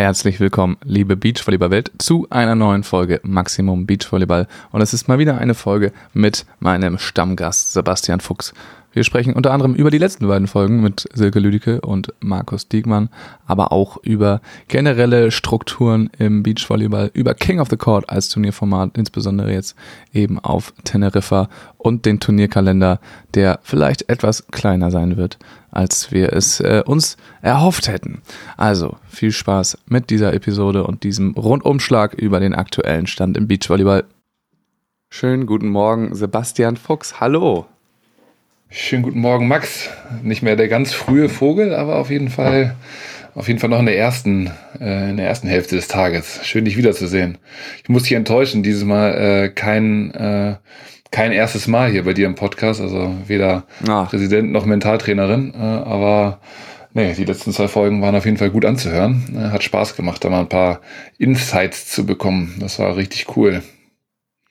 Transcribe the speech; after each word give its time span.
Herzlich 0.00 0.40
willkommen, 0.40 0.78
liebe 0.82 1.14
Beachvolleyball-Welt, 1.14 1.92
zu 1.98 2.26
einer 2.30 2.54
neuen 2.54 2.84
Folge 2.84 3.20
Maximum 3.22 3.84
Beachvolleyball. 3.84 4.48
Und 4.72 4.80
es 4.80 4.94
ist 4.94 5.08
mal 5.08 5.18
wieder 5.18 5.36
eine 5.36 5.52
Folge 5.52 5.92
mit 6.14 6.46
meinem 6.58 6.96
Stammgast 6.96 7.74
Sebastian 7.74 8.20
Fuchs. 8.20 8.54
Wir 8.92 9.04
sprechen 9.04 9.34
unter 9.34 9.52
anderem 9.52 9.74
über 9.74 9.90
die 9.90 9.98
letzten 9.98 10.26
beiden 10.26 10.48
Folgen 10.48 10.82
mit 10.82 11.08
Silke 11.12 11.38
Lüdicke 11.38 11.80
und 11.80 12.12
Markus 12.18 12.66
Diegmann, 12.66 13.08
aber 13.46 13.70
auch 13.70 13.98
über 14.02 14.40
generelle 14.66 15.30
Strukturen 15.30 16.10
im 16.18 16.42
Beachvolleyball, 16.42 17.10
über 17.14 17.34
King 17.34 17.60
of 17.60 17.68
the 17.70 17.76
Court 17.76 18.10
als 18.10 18.30
Turnierformat, 18.30 18.98
insbesondere 18.98 19.52
jetzt 19.52 19.76
eben 20.12 20.40
auf 20.40 20.74
Teneriffa 20.82 21.48
und 21.78 22.04
den 22.04 22.18
Turnierkalender, 22.18 22.98
der 23.34 23.60
vielleicht 23.62 24.08
etwas 24.08 24.48
kleiner 24.48 24.90
sein 24.90 25.16
wird, 25.16 25.38
als 25.70 26.10
wir 26.10 26.32
es 26.32 26.58
äh, 26.58 26.82
uns 26.84 27.16
erhofft 27.42 27.86
hätten. 27.86 28.22
Also 28.56 28.96
viel 29.08 29.30
Spaß 29.30 29.78
mit 29.86 30.10
dieser 30.10 30.34
Episode 30.34 30.82
und 30.82 31.04
diesem 31.04 31.34
Rundumschlag 31.34 32.14
über 32.14 32.40
den 32.40 32.54
aktuellen 32.54 33.06
Stand 33.06 33.36
im 33.36 33.46
Beachvolleyball. 33.46 34.04
Schönen 35.10 35.46
guten 35.46 35.68
Morgen, 35.68 36.12
Sebastian 36.12 36.76
Fuchs. 36.76 37.20
Hallo. 37.20 37.66
Schönen 38.72 39.02
guten 39.02 39.18
Morgen, 39.18 39.48
Max. 39.48 39.90
Nicht 40.22 40.42
mehr 40.42 40.54
der 40.54 40.68
ganz 40.68 40.92
frühe 40.92 41.28
Vogel, 41.28 41.74
aber 41.74 41.96
auf 41.96 42.08
jeden 42.08 42.28
Fall, 42.28 42.76
auf 43.34 43.48
jeden 43.48 43.58
Fall 43.58 43.68
noch 43.68 43.80
in 43.80 43.86
der 43.86 43.98
ersten, 43.98 44.48
äh, 44.80 45.10
in 45.10 45.16
der 45.16 45.26
ersten 45.26 45.48
Hälfte 45.48 45.74
des 45.74 45.88
Tages. 45.88 46.38
Schön, 46.44 46.64
dich 46.64 46.76
wiederzusehen. 46.76 47.38
Ich 47.82 47.88
muss 47.88 48.04
dich 48.04 48.12
enttäuschen, 48.12 48.62
dieses 48.62 48.84
Mal 48.84 49.14
äh, 49.14 49.48
kein, 49.48 50.14
äh, 50.14 50.54
kein 51.10 51.32
erstes 51.32 51.66
Mal 51.66 51.90
hier 51.90 52.04
bei 52.04 52.12
dir 52.12 52.26
im 52.26 52.36
Podcast, 52.36 52.80
also 52.80 53.12
weder 53.26 53.64
Ach. 53.88 54.08
Präsident 54.08 54.52
noch 54.52 54.66
Mentaltrainerin, 54.66 55.52
äh, 55.52 55.58
aber 55.58 56.38
nee, 56.94 57.12
die 57.14 57.24
letzten 57.24 57.52
zwei 57.52 57.66
Folgen 57.66 58.00
waren 58.02 58.14
auf 58.14 58.24
jeden 58.24 58.36
Fall 58.36 58.50
gut 58.50 58.64
anzuhören. 58.64 59.36
Äh, 59.36 59.50
hat 59.50 59.64
Spaß 59.64 59.96
gemacht, 59.96 60.22
da 60.22 60.30
mal 60.30 60.42
ein 60.42 60.48
paar 60.48 60.80
Insights 61.18 61.88
zu 61.88 62.06
bekommen. 62.06 62.54
Das 62.60 62.78
war 62.78 62.96
richtig 62.96 63.36
cool. 63.36 63.62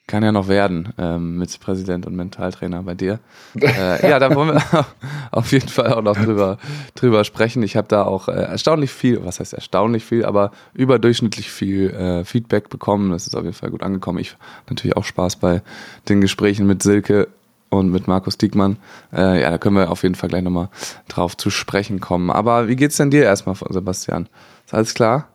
Kann 0.10 0.24
ja 0.24 0.32
noch 0.32 0.48
werden 0.48 0.92
ähm, 0.98 1.38
mit 1.38 1.60
Präsident 1.60 2.08
und 2.08 2.16
Mentaltrainer 2.16 2.82
bei 2.82 2.96
dir. 2.96 3.20
Äh, 3.62 4.10
ja, 4.10 4.18
da 4.18 4.34
wollen 4.34 4.56
wir 4.56 4.86
auf 5.32 5.52
jeden 5.52 5.68
Fall 5.68 5.94
auch 5.94 6.02
noch 6.02 6.18
drüber, 6.18 6.58
drüber 6.96 7.24
sprechen. 7.24 7.62
Ich 7.62 7.78
habe 7.78 7.88
da 7.88 8.06
auch 8.06 8.28
äh, 8.28 8.32
erstaunlich 8.32 8.90
viel, 8.90 9.24
was 9.24 9.40
heißt 9.40 9.54
erstaunlich 9.54 10.04
viel, 10.04 10.26
aber 10.26 10.50
überdurchschnittlich 10.74 11.52
viel 11.52 11.92
äh, 11.92 12.26
Feedback 12.26 12.70
bekommen. 12.70 13.12
Das 13.12 13.28
ist 13.28 13.36
auf 13.36 13.44
jeden 13.44 13.54
Fall 13.54 13.70
gut 13.70 13.84
angekommen. 13.84 14.18
Ich 14.18 14.36
natürlich 14.68 14.98
auch 14.98 15.04
Spaß 15.04 15.36
bei 15.36 15.62
den 16.10 16.22
Gesprächen 16.22 16.66
mit 16.66 16.82
Silke 16.82 17.28
und 17.70 17.92
mit 17.92 18.08
Markus 18.08 18.40
Diekmann. 18.40 18.78
Äh, 19.14 19.44
ja, 19.44 19.52
da 19.52 19.60
können 19.60 19.76
wir 19.76 19.92
auf 19.92 20.02
jeden 20.02 20.16
Fall 20.16 20.30
gleich 20.30 20.42
nochmal 20.42 20.70
drauf 21.08 21.38
zu 21.38 21.52
sprechen 21.52 22.00
kommen. 22.00 22.32
Aber 22.32 22.68
wie 22.68 22.76
geht's 22.76 22.98
denn 22.98 23.12
dir 23.12 23.26
erstmal, 23.26 23.56
Sebastian? 23.70 24.28
Ist 24.66 24.74
alles 24.74 24.96
klar? 24.96 25.28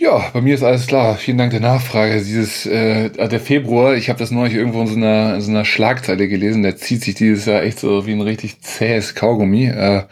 Ja, 0.00 0.30
bei 0.32 0.40
mir 0.40 0.54
ist 0.54 0.62
alles 0.62 0.86
klar. 0.86 1.16
Vielen 1.16 1.36
Dank 1.36 1.50
der 1.50 1.60
Nachfrage. 1.60 2.14
Dieses 2.14 2.64
äh, 2.64 3.10
der 3.10 3.38
Februar, 3.38 3.94
ich 3.96 4.08
habe 4.08 4.18
das 4.18 4.30
neulich 4.30 4.54
irgendwo 4.54 4.80
in 4.80 4.86
so 4.86 4.96
einer 4.96 5.34
in 5.34 5.42
so 5.42 5.50
einer 5.50 5.66
Schlagzeile 5.66 6.26
gelesen. 6.26 6.62
Der 6.62 6.78
zieht 6.78 7.02
sich 7.04 7.16
dieses 7.16 7.44
Jahr 7.44 7.62
echt 7.62 7.78
so 7.80 8.06
wie 8.06 8.12
ein 8.12 8.22
richtig 8.22 8.62
zähes 8.62 9.14
Kaugummi. 9.14 9.66
Äh, 9.66 10.04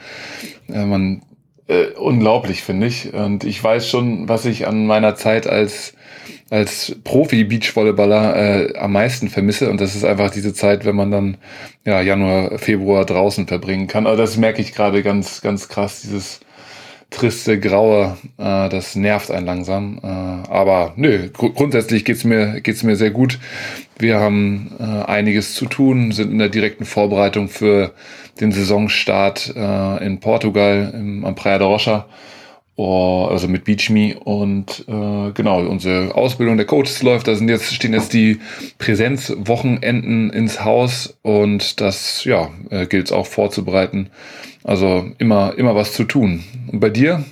äh, 0.69 0.85
man 0.85 1.23
äh, 1.69 1.87
unglaublich 1.97 2.63
finde 2.63 2.87
ich. 2.87 3.15
Und 3.15 3.45
ich 3.45 3.65
weiß 3.65 3.89
schon, 3.89 4.29
was 4.29 4.45
ich 4.45 4.67
an 4.67 4.87
meiner 4.87 5.15
Zeit 5.17 5.47
als 5.47 5.95
als 6.51 6.95
Profi-Beachvolleyballer 7.05 8.37
äh, 8.75 8.79
am 8.79 8.93
meisten 8.93 9.31
vermisse. 9.31 9.71
Und 9.71 9.81
das 9.81 9.97
ist 9.97 10.05
einfach 10.05 10.31
diese 10.31 10.53
Zeit, 10.53 10.85
wenn 10.85 10.97
man 10.97 11.11
dann 11.11 11.39
ja 11.87 12.03
Januar, 12.03 12.59
Februar 12.59 13.07
draußen 13.07 13.47
verbringen 13.47 13.87
kann. 13.87 14.07
Aber 14.07 14.19
das 14.19 14.37
merke 14.37 14.61
ich 14.61 14.75
gerade 14.75 15.03
ganz 15.03 15.41
ganz 15.41 15.69
krass. 15.71 16.03
Dieses 16.03 16.41
triste, 17.11 17.59
graue, 17.59 18.17
äh, 18.37 18.69
das 18.69 18.95
nervt 18.97 19.31
einen 19.31 19.47
langsam. 19.47 19.99
Äh, 20.03 20.07
aber 20.07 20.93
nö, 20.97 21.29
gr 21.31 21.51
grundsätzlich 21.51 22.05
geht's 22.05 22.25
mir, 22.25 22.61
geht's 22.61 22.83
mir 22.83 22.97
sehr 22.97 23.11
gut. 23.11 23.39
Wir 23.99 24.21
haben 24.21 24.73
äh, 24.79 24.83
einiges 24.83 25.55
zu 25.55 25.67
tun, 25.67 26.13
sind 26.13 26.31
in 26.31 26.39
der 26.39 26.49
direkten 26.49 26.85
Vorbereitung 26.85 27.49
für 27.49 27.93
den 28.41 28.53
Saisonstart 28.53 29.55
äh, 29.57 30.05
in 30.05 30.21
Portugal 30.21 30.93
im, 30.95 31.25
am 31.25 31.35
Praia 31.35 31.59
da 31.59 31.67
Rocha. 31.67 32.07
Oh, 32.81 33.27
also 33.29 33.49
mit 33.49 33.65
BeachMe 33.65 34.15
und 34.21 34.85
äh, 34.87 35.33
genau, 35.33 35.67
unsere 35.67 36.15
Ausbildung 36.15 36.57
der 36.59 36.67
Coaches 36.67 37.03
läuft. 37.03 37.27
Da 37.27 37.35
sind 37.35 37.49
jetzt, 37.49 37.75
stehen 37.75 37.93
jetzt 37.93 38.13
die 38.13 38.39
Präsenzwochenenden 38.79 40.31
ins 40.31 40.65
Haus 40.65 41.19
und 41.23 41.81
das 41.81 42.23
ja, 42.23 42.51
äh, 42.71 42.87
gilt 42.87 43.07
es 43.07 43.13
auch 43.13 43.27
vorzubereiten. 43.27 44.11
Also 44.69 45.07
immer, 45.17 45.57
immer 45.57 45.75
was 45.75 45.95
zu 45.95 46.05
tun. 46.05 46.45
Und 46.71 46.81
bei 46.81 46.91
dir? 46.91 47.25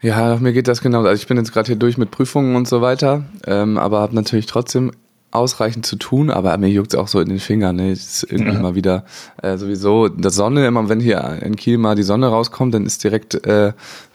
Ja, 0.00 0.38
mir 0.40 0.52
geht 0.52 0.66
das 0.66 0.80
genau. 0.80 1.04
Also 1.04 1.22
ich 1.22 1.28
bin 1.28 1.36
jetzt 1.36 1.52
gerade 1.52 1.68
hier 1.68 1.76
durch 1.76 1.98
mit 1.98 2.10
Prüfungen 2.10 2.56
und 2.56 2.66
so 2.66 2.80
weiter, 2.80 3.22
ähm, 3.46 3.78
aber 3.78 4.00
habe 4.00 4.16
natürlich 4.16 4.46
trotzdem 4.46 4.90
ausreichend 5.30 5.86
zu 5.86 5.94
tun, 5.94 6.30
aber 6.30 6.58
mir 6.58 6.68
juckt 6.68 6.94
es 6.94 6.98
auch 6.98 7.06
so 7.06 7.20
in 7.20 7.28
den 7.28 7.38
Fingern. 7.38 7.76
Ne? 7.76 7.92
Es 7.92 8.24
ist 8.24 8.32
irgendwie 8.32 8.54
ja. 8.54 8.58
mal 8.58 8.74
wieder 8.74 9.04
äh, 9.40 9.56
sowieso 9.56 10.08
der 10.08 10.32
Sonne, 10.32 10.66
immer 10.66 10.88
wenn 10.88 10.98
hier 10.98 11.38
in 11.42 11.54
Kiel 11.54 11.78
mal 11.78 11.94
die 11.94 12.02
Sonne 12.02 12.26
rauskommt, 12.26 12.74
dann 12.74 12.86
ist 12.86 13.04
direkt 13.04 13.46
äh, 13.46 13.68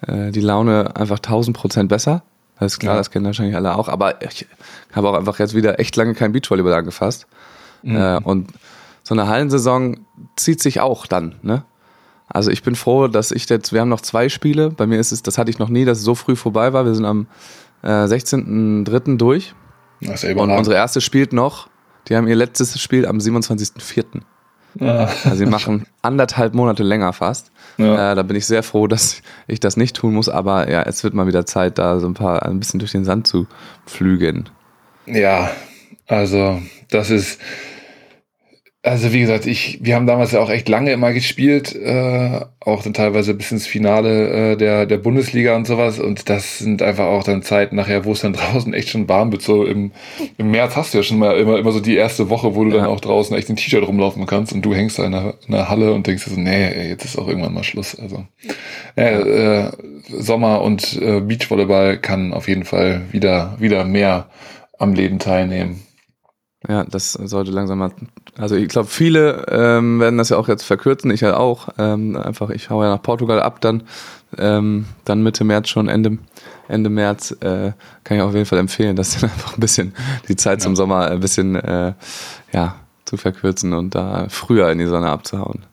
äh, 0.06 0.32
die 0.32 0.42
Laune 0.42 0.98
einfach 0.98 1.20
tausend 1.20 1.56
Prozent 1.56 1.88
besser. 1.88 2.24
Das 2.60 2.74
ist 2.74 2.80
klar, 2.80 2.96
ja. 2.96 2.98
das 2.98 3.10
kennen 3.10 3.24
wahrscheinlich 3.24 3.56
alle 3.56 3.74
auch, 3.74 3.88
aber 3.88 4.22
ich 4.22 4.48
habe 4.92 5.08
auch 5.08 5.14
einfach 5.14 5.40
jetzt 5.40 5.56
wieder 5.56 5.80
echt 5.80 5.96
lange 5.96 6.14
kein 6.14 6.34
Beachvolleyball 6.34 6.74
angefasst. 6.74 7.26
Mhm. 7.84 7.96
Äh, 7.96 8.18
und 8.18 8.52
so 9.04 9.16
eine 9.16 9.28
Hallensaison 9.28 10.02
zieht 10.36 10.62
sich 10.62 10.82
auch 10.82 11.08
dann, 11.08 11.36
ne? 11.42 11.64
Also 12.28 12.52
ich 12.52 12.64
bin 12.64 12.76
froh, 12.76 13.08
dass 13.08 13.32
ich 13.32 13.48
jetzt, 13.50 13.72
wir 13.72 13.82
haben 13.82 13.90
noch 13.90 14.02
zwei 14.02 14.30
Spiele. 14.30 14.70
Bei 14.70 14.88
mir 14.88 15.00
ist 15.00 15.12
es, 15.12 15.22
das 15.22 15.38
hatte 15.38 15.52
ich 15.52 15.60
noch 15.60 15.70
nie, 15.70 15.86
dass 15.86 16.00
es 16.00 16.04
so 16.04 16.16
früh 16.16 16.36
vorbei 16.36 16.74
war. 16.74 16.86
Wir 16.86 16.96
sind 16.96 17.06
am 17.06 17.28
äh, 17.84 17.88
16.03. 17.88 19.18
durch 19.18 19.54
das 20.02 20.24
ist 20.24 20.36
Und 20.36 20.52
unsere 20.52 20.76
erste 20.76 21.02
spielt 21.02 21.34
noch, 21.34 21.70
die 22.08 22.16
haben 22.16 22.28
ihr 22.28 22.36
letztes 22.36 22.80
Spiel 22.80 23.06
am 23.06 23.18
27.04. 23.18 24.22
Ja. 24.80 25.10
Also 25.24 25.36
sie 25.36 25.46
machen 25.46 25.86
anderthalb 26.02 26.54
Monate 26.54 26.84
länger 26.84 27.14
fast. 27.14 27.52
Ja. 27.78 28.12
Äh, 28.12 28.16
da 28.16 28.24
bin 28.24 28.36
ich 28.36 28.46
sehr 28.46 28.62
froh, 28.62 28.88
dass 28.88 29.22
ich 29.48 29.60
das 29.60 29.78
nicht 29.78 29.96
tun 29.96 30.14
muss, 30.14 30.28
aber 30.28 30.70
ja, 30.70 30.84
es 30.84 31.04
wird 31.04 31.14
mal 31.14 31.28
wieder 31.28 31.46
Zeit, 31.46 31.78
da 31.78 32.00
so 32.00 32.08
ein 32.08 32.14
paar 32.14 32.44
ein 32.44 32.60
bisschen 32.60 32.80
durch 32.80 32.92
den 32.92 33.06
Sand 33.06 33.26
zu 33.26 33.48
pflügen. 33.86 34.50
Ja, 35.06 35.50
also 36.08 36.62
das 36.90 37.10
ist 37.10 37.40
also 38.86 39.12
wie 39.14 39.20
gesagt, 39.20 39.48
ich, 39.48 39.80
wir 39.82 39.96
haben 39.96 40.06
damals 40.06 40.32
ja 40.32 40.40
auch 40.40 40.50
echt 40.50 40.70
lange 40.70 40.92
immer 40.92 41.12
gespielt, 41.12 41.76
äh, 41.76 42.42
auch 42.60 42.84
dann 42.84 42.94
teilweise 42.94 43.34
bis 43.34 43.52
ins 43.52 43.66
Finale 43.66 44.52
äh, 44.52 44.58
der, 44.58 44.86
der 44.86 44.98
Bundesliga 44.98 45.56
und 45.56 45.66
sowas. 45.66 46.00
Und 46.00 46.30
das 46.30 46.60
sind 46.60 46.84
einfach 46.84 47.06
auch 47.06 47.24
dann 47.24 47.42
Zeiten 47.42 47.76
nachher, 47.76 48.06
wo 48.06 48.12
es 48.12 48.22
dann 48.22 48.34
draußen 48.34 48.74
echt 48.74 48.90
schon 48.90 49.10
warm 49.10 49.32
wird. 49.32 49.42
So 49.42 49.66
im, 49.66 49.92
im 50.38 50.52
März 50.52 50.76
hast 50.76 50.94
du 50.94 51.00
ja 51.00 51.04
schon 51.04 51.18
mal 51.18 51.36
immer, 51.38 51.58
immer 51.58 51.72
so 51.72 51.80
die 51.80 51.96
erste 51.96 52.30
Woche, 52.30 52.56
wo 52.56 52.64
du 52.64 52.72
ja. 52.72 52.78
dann 52.78 52.86
auch 52.86 53.00
draußen 53.00 53.36
echt 53.36 53.50
ein 53.50 53.56
T-Shirt 53.56 53.88
rumlaufen 53.88 54.26
kannst 54.28 54.54
und 54.54 54.62
du 54.62 54.76
hängst 54.76 55.00
da 55.00 55.06
in 55.06 55.14
der, 55.14 55.34
in 55.48 55.54
der 55.54 55.70
Halle 55.70 55.92
und 55.92 56.06
denkst 56.06 56.26
so, 56.26 56.40
nee, 56.40 56.66
ey, 56.68 56.90
jetzt 56.90 57.06
ist 57.06 57.18
auch 57.18 57.28
irgendwann 57.28 57.54
mal 57.54 57.64
Schluss. 57.64 58.00
Also 58.00 58.26
äh, 58.96 59.64
äh, 59.66 59.72
Sommer 60.10 60.62
und 60.62 61.02
äh, 61.02 61.22
Beachvolleyball 61.22 61.98
kann 61.98 62.34
auf 62.34 62.48
jeden 62.48 62.66
Fall 62.66 63.02
wieder, 63.12 63.56
wieder 63.60 63.84
mehr 63.84 64.28
am 64.78 64.94
Leben 64.94 65.18
teilnehmen. 65.18 65.82
Ja, 66.68 66.84
das 66.84 67.14
sollte 67.14 67.52
langsam 67.52 67.80
mal. 67.80 67.92
Also 68.38 68.56
ich 68.56 68.68
glaube, 68.68 68.88
viele 68.88 69.46
ähm, 69.50 70.00
werden 70.00 70.18
das 70.18 70.30
ja 70.30 70.38
auch 70.38 70.48
jetzt 70.48 70.64
verkürzen, 70.64 71.12
ich 71.12 71.22
ja 71.22 71.38
auch. 71.38 71.70
Ähm, 71.78 72.16
einfach, 72.18 72.50
ich 72.50 72.70
hau 72.70 72.84
ja 72.84 72.90
nach 72.90 73.02
Portugal 73.02 73.42
ab 73.42 73.62
dann, 73.62 73.84
ähm, 74.38 74.86
dann 75.06 75.24
Mitte 75.24 75.44
März 75.44 75.70
schon, 75.70 75.88
Ende, 75.88 76.18
Ende 76.68 76.90
März, 76.90 77.32
äh, 77.42 77.72
kann 78.04 78.18
ich 78.18 78.22
auf 78.22 78.34
jeden 78.34 78.46
Fall 78.46 78.60
empfehlen, 78.60 78.96
das 78.96 79.16
dann 79.20 79.30
einfach 79.30 79.56
ein 79.56 79.60
bisschen 79.60 79.94
die 80.28 80.36
Zeit 80.36 80.62
zum 80.62 80.76
Sommer 80.76 81.08
ein 81.12 81.20
bisschen 81.20 81.56
äh, 81.56 81.94
ja, 82.52 82.76
zu 83.06 83.18
verkürzen 83.18 83.74
und 83.74 83.96
da 83.96 84.28
früher 84.30 84.70
in 84.72 84.80
die 84.80 84.88
Sonne 84.88 85.10
abzuhauen. 85.10 85.64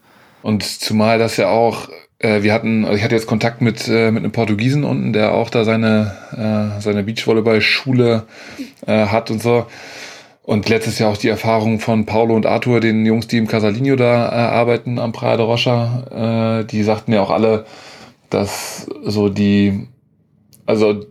Und 0.42 0.64
zumal 0.64 1.19
das 1.19 1.36
ja 1.36 1.48
auch 1.48 1.88
äh, 2.22 2.42
wir 2.42 2.53
hatten, 2.53 2.84
also 2.84 2.97
ich 2.97 3.03
hatte 3.03 3.14
jetzt 3.14 3.26
Kontakt 3.26 3.60
mit, 3.60 3.88
äh, 3.88 4.10
mit 4.10 4.22
einem 4.22 4.32
Portugiesen 4.32 4.84
unten, 4.84 5.12
der 5.12 5.32
auch 5.32 5.50
da 5.50 5.64
seine, 5.64 6.14
äh, 6.32 6.80
seine 6.80 7.03
Beachvolleyball-Schule 7.03 8.24
äh, 8.86 9.06
hat 9.06 9.30
und 9.30 9.42
so. 9.42 9.66
Und 10.44 10.68
letztes 10.68 10.98
Jahr 10.98 11.12
auch 11.12 11.16
die 11.16 11.28
Erfahrung 11.28 11.78
von 11.78 12.04
Paulo 12.04 12.34
und 12.34 12.47
Arthur, 12.47 12.80
den 12.80 13.06
Jungs, 13.06 13.28
die 13.28 13.39
im 13.39 13.47
Casalinho 13.47 13.94
da 13.94 14.28
äh, 14.28 14.34
arbeiten 14.34 14.98
am 14.98 15.12
Praia 15.12 15.36
de 15.36 15.47
Rocha, 15.47 16.60
äh, 16.60 16.65
die 16.65 16.83
sagten 16.83 17.12
ja 17.12 17.22
auch 17.22 17.30
alle, 17.30 17.65
dass 18.28 18.86
so 19.04 19.28
die, 19.28 19.86
also 20.66 21.06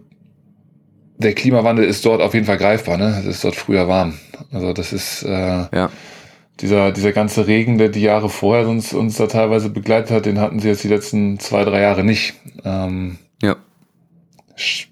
der 1.18 1.34
Klimawandel 1.34 1.86
ist 1.86 2.06
dort 2.06 2.22
auf 2.22 2.34
jeden 2.34 2.46
Fall 2.46 2.58
greifbar, 2.58 2.98
ne? 2.98 3.16
Es 3.20 3.26
ist 3.26 3.44
dort 3.44 3.56
früher 3.56 3.88
warm. 3.88 4.16
Also 4.52 4.74
das 4.74 4.92
ist 4.92 5.24
äh, 5.24 5.30
ja. 5.30 5.90
dieser, 6.60 6.92
dieser 6.92 7.14
ganze 7.14 7.48
Regen, 7.48 7.78
der 7.78 7.90
die 7.90 8.02
Jahre 8.02 8.28
vorher 8.28 8.68
uns, 8.68 8.92
uns 8.92 9.18
da 9.18 9.28
teilweise 9.28 9.70
begleitet 9.70 10.12
hat, 10.12 10.26
den 10.26 10.40
hatten 10.40 10.60
sie 10.60 10.68
jetzt 10.68 10.84
die 10.84 10.90
letzten 10.90 11.40
zwei, 11.40 11.64
drei 11.64 11.82
Jahre 11.82 12.04
nicht. 12.04 12.34
Ähm, 12.66 13.18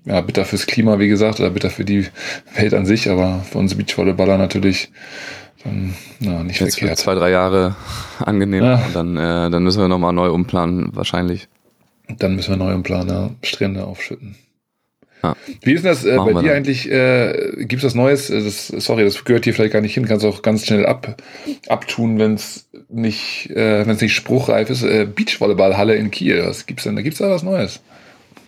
ja 0.06 0.21
bitter 0.21 0.45
fürs 0.45 0.67
Klima, 0.67 1.00
wie 1.00 1.07
gesagt, 1.07 1.39
oder 1.39 1.50
bitter 1.50 1.69
für 1.69 1.85
die 1.85 2.07
Welt 2.56 2.73
an 2.73 2.85
sich, 2.85 3.09
aber 3.09 3.41
für 3.50 3.57
uns 3.57 3.75
Beachvolleyballer 3.75 4.38
natürlich 4.38 4.91
dann, 5.63 5.94
na, 6.19 6.44
nicht 6.44 6.59
Jetzt 6.59 6.77
verkehrt. 6.77 7.00
Für 7.00 7.03
zwei, 7.03 7.15
drei 7.15 7.31
Jahre 7.31 7.75
angenehm 8.19 8.63
ja. 8.63 8.81
dann, 8.94 9.17
äh, 9.17 9.50
dann 9.50 9.63
müssen 9.63 9.81
wir 9.81 9.88
nochmal 9.88 10.13
neu 10.13 10.31
umplanen, 10.31 10.89
wahrscheinlich. 10.95 11.47
Dann 12.07 12.35
müssen 12.35 12.51
wir 12.51 12.57
neu 12.57 12.73
umplanen, 12.73 13.09
ja, 13.09 13.29
Strände 13.44 13.85
aufschütten. 13.85 14.35
Ja. 15.21 15.35
Wie 15.63 15.73
ist 15.73 15.83
das 15.83 16.05
äh, 16.05 16.15
bei 16.15 16.27
dir 16.27 16.33
dann. 16.33 16.50
eigentlich? 16.50 16.89
Äh, 16.89 17.65
Gibt 17.65 17.81
es 17.81 17.83
was 17.83 17.95
Neues? 17.95 18.29
Äh, 18.29 18.41
das, 18.41 18.67
sorry, 18.67 19.03
das 19.03 19.25
gehört 19.25 19.44
hier 19.44 19.53
vielleicht 19.53 19.73
gar 19.73 19.81
nicht 19.81 19.94
hin. 19.94 20.05
Kannst 20.05 20.25
auch 20.25 20.41
ganz 20.41 20.65
schnell 20.65 20.85
ab, 20.85 21.21
abtun, 21.67 22.19
wenn 22.19 22.35
es 22.35 22.69
nicht, 22.88 23.50
äh, 23.53 23.83
nicht 23.83 24.13
spruchreif 24.13 24.69
ist. 24.69 24.83
Äh, 24.83 25.07
Beachvolleyballhalle 25.13 25.95
in 25.95 26.09
Kiel. 26.09 26.44
Was 26.45 26.65
gibt's 26.65 26.85
denn? 26.85 26.95
Da 26.95 27.01
gibt's 27.01 27.19
da 27.19 27.29
was 27.29 27.44
Neues? 27.44 27.81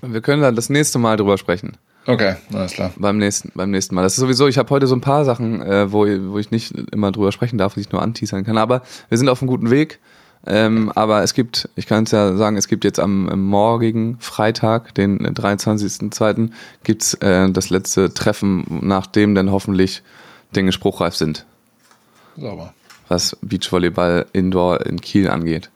Wir 0.02 0.22
können 0.22 0.42
dann 0.42 0.56
das 0.56 0.70
nächste 0.70 1.00
Mal 1.00 1.18
drüber 1.18 1.38
sprechen. 1.38 1.78
Okay, 2.08 2.36
alles 2.54 2.74
klar. 2.74 2.92
Beim 2.98 3.18
nächsten, 3.18 3.52
beim 3.54 3.70
nächsten 3.70 3.94
Mal. 3.94 4.02
Das 4.02 4.14
ist 4.14 4.20
sowieso, 4.20 4.48
ich 4.48 4.58
habe 4.58 4.70
heute 4.72 4.88
so 4.88 4.96
ein 4.96 5.02
paar 5.02 5.24
Sachen, 5.24 5.62
äh, 5.62 5.92
wo, 5.92 6.06
wo 6.32 6.40
ich 6.40 6.50
nicht 6.50 6.74
immer 6.92 7.12
drüber 7.12 7.32
sprechen 7.32 7.58
darf, 7.58 7.76
die 7.76 7.82
ich 7.82 7.92
nur 7.92 8.02
anteasern 8.02 8.44
kann. 8.44 8.58
Aber 8.58 8.82
wir 9.10 9.18
sind 9.18 9.30
auf 9.30 9.42
einem 9.42 9.50
guten 9.50 9.70
Weg. 9.70 10.00
Ähm, 10.46 10.92
aber 10.96 11.22
es 11.22 11.36
gibt, 11.36 11.70
ich 11.76 11.86
kann 11.86 12.06
es 12.06 12.12
ja 12.12 12.36
sagen, 12.36 12.58
es 12.58 12.68
gibt 12.68 12.84
jetzt 12.84 13.00
am, 13.00 13.26
morgigen 13.48 14.18
Freitag, 14.20 14.96
den 14.96 15.20
23.02., 15.20 16.50
gibt's 16.84 17.14
äh, 17.16 17.50
das 17.52 17.70
letzte 17.70 18.12
Treffen, 18.12 18.66
nachdem 18.82 19.36
dann 19.36 19.52
hoffentlich 19.52 20.02
Dinge 20.56 20.72
spruchreif 20.72 21.16
sind. 21.16 21.46
Sauber. 22.38 22.74
Was 23.08 23.38
Beachvolleyball 23.42 24.26
Indoor 24.34 24.84
in 24.86 25.00
Kiel 25.00 25.30
angeht. 25.30 25.70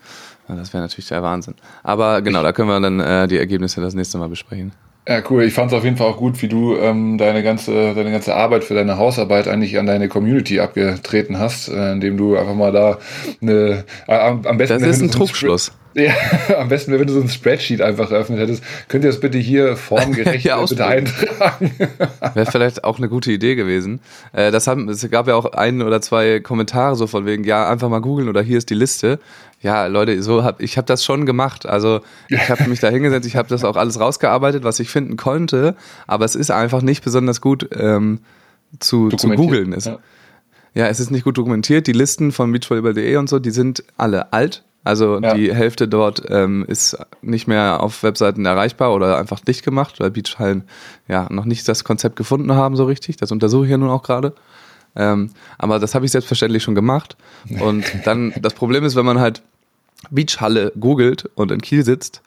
Das 0.47 0.73
wäre 0.73 0.83
natürlich 0.83 1.07
der 1.07 1.23
Wahnsinn. 1.23 1.55
Aber 1.83 2.21
genau, 2.21 2.43
da 2.43 2.51
können 2.51 2.69
wir 2.69 2.79
dann 2.79 2.99
äh, 2.99 3.27
die 3.27 3.37
Ergebnisse 3.37 3.81
das 3.81 3.95
nächste 3.95 4.17
Mal 4.17 4.29
besprechen. 4.29 4.71
Ja, 5.07 5.21
cool. 5.29 5.43
Ich 5.43 5.53
fand 5.53 5.71
es 5.71 5.77
auf 5.77 5.83
jeden 5.83 5.97
Fall 5.97 6.07
auch 6.07 6.17
gut, 6.17 6.41
wie 6.41 6.47
du 6.47 6.75
ähm, 6.77 7.19
deine 7.19 7.43
ganze 7.43 7.93
deine 7.93 8.11
ganze 8.11 8.35
Arbeit 8.35 8.63
für 8.63 8.73
deine 8.73 8.97
Hausarbeit 8.97 9.47
eigentlich 9.47 9.77
an 9.77 9.85
deine 9.85 10.07
Community 10.07 10.59
abgetreten 10.59 11.37
hast, 11.37 11.67
äh, 11.67 11.91
indem 11.91 12.17
du 12.17 12.35
einfach 12.35 12.55
mal 12.55 12.71
da 12.71 12.97
eine 13.41 13.83
äh, 14.07 14.15
am 14.15 14.41
besten. 14.57 14.79
Das 14.79 14.97
ist 14.97 15.01
ein 15.01 15.11
Trugschluss. 15.11 15.71
Ja, 15.95 16.13
am 16.59 16.67
besten 16.67 16.91
wäre, 16.91 16.99
wenn 16.99 17.07
du 17.07 17.13
so 17.13 17.21
ein 17.21 17.29
Spreadsheet 17.29 17.81
einfach 17.81 18.11
eröffnet 18.11 18.39
hättest. 18.39 18.61
Könnt 18.89 19.05
ihr 19.05 19.11
das 19.11 19.21
bitte 19.21 19.37
hier 19.37 19.77
formgerecht 19.77 20.43
ja, 20.45 20.63
bitte 20.63 20.85
eintragen? 20.85 21.71
wäre 22.33 22.51
vielleicht 22.51 22.83
auch 22.83 22.97
eine 22.97 23.07
gute 23.07 23.31
Idee 23.31 23.55
gewesen. 23.55 24.01
Äh, 24.33 24.51
das 24.51 24.67
haben, 24.67 24.89
es 24.89 25.09
gab 25.09 25.27
ja 25.29 25.35
auch 25.35 25.45
ein 25.53 25.81
oder 25.81 26.01
zwei 26.01 26.41
Kommentare 26.41 26.97
so 26.97 27.07
von 27.07 27.25
wegen, 27.25 27.45
ja, 27.45 27.69
einfach 27.69 27.87
mal 27.87 28.01
googeln 28.01 28.27
oder 28.27 28.41
hier 28.41 28.57
ist 28.57 28.69
die 28.69 28.75
Liste. 28.75 29.19
Ja, 29.61 29.87
Leute, 29.87 30.21
so 30.21 30.43
hab 30.43 30.61
ich 30.61 30.77
habe 30.77 30.85
das 30.85 31.05
schon 31.05 31.25
gemacht. 31.25 31.65
Also 31.65 32.01
ich 32.27 32.49
habe 32.49 32.69
mich 32.69 32.81
da 32.81 32.89
hingesetzt, 32.89 33.25
ich 33.25 33.37
habe 33.37 33.47
das 33.47 33.63
auch 33.63 33.77
alles 33.77 33.97
rausgearbeitet, 33.97 34.65
was 34.65 34.81
ich 34.81 34.89
finden 34.89 35.15
konnte, 35.15 35.75
aber 36.07 36.25
es 36.25 36.35
ist 36.35 36.51
einfach 36.51 36.81
nicht 36.81 37.05
besonders 37.05 37.39
gut 37.39 37.69
ähm, 37.73 38.19
zu, 38.79 39.09
zu 39.09 39.29
googeln. 39.29 39.73
Ja. 39.79 39.99
ja, 40.73 40.87
es 40.87 40.99
ist 40.99 41.09
nicht 41.09 41.23
gut 41.23 41.37
dokumentiert. 41.37 41.87
Die 41.87 41.93
Listen 41.93 42.33
von 42.33 42.51
beachvolleyball.de 42.51 43.15
und 43.15 43.29
so, 43.29 43.39
die 43.39 43.51
sind 43.51 43.85
alle 43.95 44.33
alt 44.33 44.65
also 44.85 45.19
ja. 45.19 45.33
die 45.33 45.53
Hälfte 45.53 45.87
dort 45.87 46.21
ähm, 46.29 46.63
ist 46.67 46.95
nicht 47.23 47.47
mehr 47.47 47.81
auf 47.81 48.03
Webseiten 48.03 48.45
erreichbar 48.45 48.93
oder 48.93 49.17
einfach 49.17 49.39
dicht 49.39 49.65
gemacht, 49.65 49.99
weil 49.99 50.11
Beachhallen 50.11 50.63
ja 51.07 51.27
noch 51.31 51.45
nicht 51.45 51.67
das 51.67 51.83
Konzept 51.83 52.15
gefunden 52.15 52.53
haben 52.53 52.75
so 52.75 52.85
richtig. 52.85 53.17
Das 53.17 53.31
untersuche 53.31 53.65
ich 53.65 53.71
ja 53.71 53.77
nun 53.77 53.89
auch 53.89 54.03
gerade. 54.03 54.35
Ähm, 54.95 55.31
aber 55.57 55.79
das 55.79 55.95
habe 55.95 56.05
ich 56.05 56.11
selbstverständlich 56.11 56.61
schon 56.61 56.75
gemacht. 56.75 57.17
Und 57.59 57.83
dann, 58.05 58.31
das 58.39 58.53
Problem 58.53 58.83
ist, 58.83 58.95
wenn 58.95 59.05
man 59.05 59.19
halt 59.19 59.41
Beachhalle 60.11 60.71
googelt 60.79 61.31
und 61.33 61.51
in 61.51 61.61
Kiel 61.61 61.83
sitzt, 61.83 62.21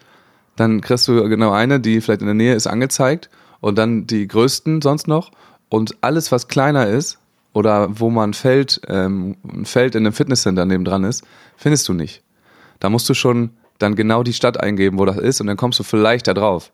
dann 0.57 0.81
kriegst 0.81 1.07
du 1.07 1.29
genau 1.29 1.53
eine, 1.53 1.79
die 1.79 2.01
vielleicht 2.01 2.23
in 2.23 2.27
der 2.27 2.35
Nähe 2.35 2.55
ist, 2.55 2.67
angezeigt 2.67 3.31
und 3.61 3.79
dann 3.79 4.09
die 4.09 4.27
größten 4.27 4.83
sonst 4.83 5.07
noch. 5.07 5.31
Und 5.69 5.97
alles, 6.01 6.33
was 6.33 6.49
kleiner 6.49 6.89
ist 6.89 7.19
oder 7.53 8.01
wo 8.01 8.11
man 8.11 8.35
Feld, 8.35 8.81
ähm, 8.89 9.37
ein 9.45 9.65
Feld 9.65 9.95
in 9.95 10.05
einem 10.05 10.13
Fitnesscenter 10.13 10.65
neben 10.65 10.85
dran 10.85 11.05
ist, 11.05 11.25
findest 11.57 11.87
du 11.89 11.93
nicht. 11.93 12.25
Da 12.81 12.91
musst 12.91 13.09
du 13.09 13.15
schon 13.15 13.51
dann 13.79 13.95
genau 13.95 14.23
die 14.23 14.33
Stadt 14.33 14.61
eingeben, 14.61 14.99
wo 14.99 15.05
das 15.05 15.17
ist, 15.17 15.41
und 15.41 15.47
dann 15.47 15.57
kommst 15.57 15.79
du 15.79 15.83
vielleicht 15.85 16.27
da 16.27 16.35
drauf. 16.35 16.73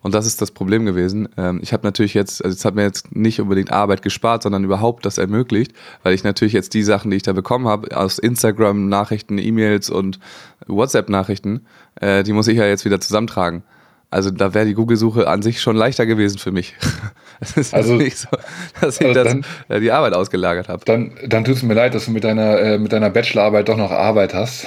Und 0.00 0.14
das 0.14 0.26
ist 0.26 0.40
das 0.40 0.52
Problem 0.52 0.86
gewesen. 0.86 1.28
Ähm, 1.36 1.60
ich 1.62 1.72
habe 1.72 1.86
natürlich 1.86 2.14
jetzt, 2.14 2.44
also 2.44 2.54
es 2.54 2.64
hat 2.64 2.74
mir 2.74 2.82
jetzt 2.82 3.14
nicht 3.14 3.40
unbedingt 3.40 3.72
Arbeit 3.72 4.02
gespart, 4.02 4.44
sondern 4.44 4.64
überhaupt 4.64 5.04
das 5.04 5.18
ermöglicht, 5.18 5.72
weil 6.02 6.14
ich 6.14 6.24
natürlich 6.24 6.52
jetzt 6.52 6.74
die 6.74 6.82
Sachen, 6.82 7.10
die 7.10 7.16
ich 7.16 7.22
da 7.22 7.32
bekommen 7.32 7.66
habe, 7.66 7.96
aus 7.96 8.18
Instagram-Nachrichten, 8.18 9.38
E-Mails 9.38 9.90
und 9.90 10.20
WhatsApp-Nachrichten, 10.66 11.66
äh, 11.96 12.22
die 12.22 12.32
muss 12.32 12.48
ich 12.48 12.56
ja 12.56 12.66
jetzt 12.66 12.84
wieder 12.84 13.00
zusammentragen. 13.00 13.64
Also 14.10 14.30
da 14.30 14.54
wäre 14.54 14.64
die 14.64 14.74
Google-Suche 14.74 15.28
an 15.28 15.42
sich 15.42 15.60
schon 15.60 15.76
leichter 15.76 16.06
gewesen 16.06 16.38
für 16.38 16.52
mich. 16.52 16.74
Es 17.40 17.56
ist 17.56 17.72
also 17.72 17.94
nicht 17.94 18.18
so, 18.18 18.26
dass 18.80 19.00
ich 19.00 19.06
also 19.06 19.22
das, 19.22 19.32
dann, 19.32 19.44
äh, 19.68 19.78
die 19.78 19.92
Arbeit 19.92 20.12
ausgelagert 20.12 20.68
habe. 20.68 20.84
Dann, 20.84 21.12
dann 21.24 21.44
tut 21.44 21.54
es 21.54 21.62
mir 21.62 21.74
leid, 21.74 21.94
dass 21.94 22.06
du 22.06 22.10
mit 22.10 22.24
deiner, 22.24 22.58
äh, 22.58 22.78
mit 22.78 22.92
deiner 22.92 23.10
Bachelorarbeit 23.10 23.68
doch 23.68 23.76
noch 23.76 23.92
Arbeit 23.92 24.34
hast. 24.34 24.66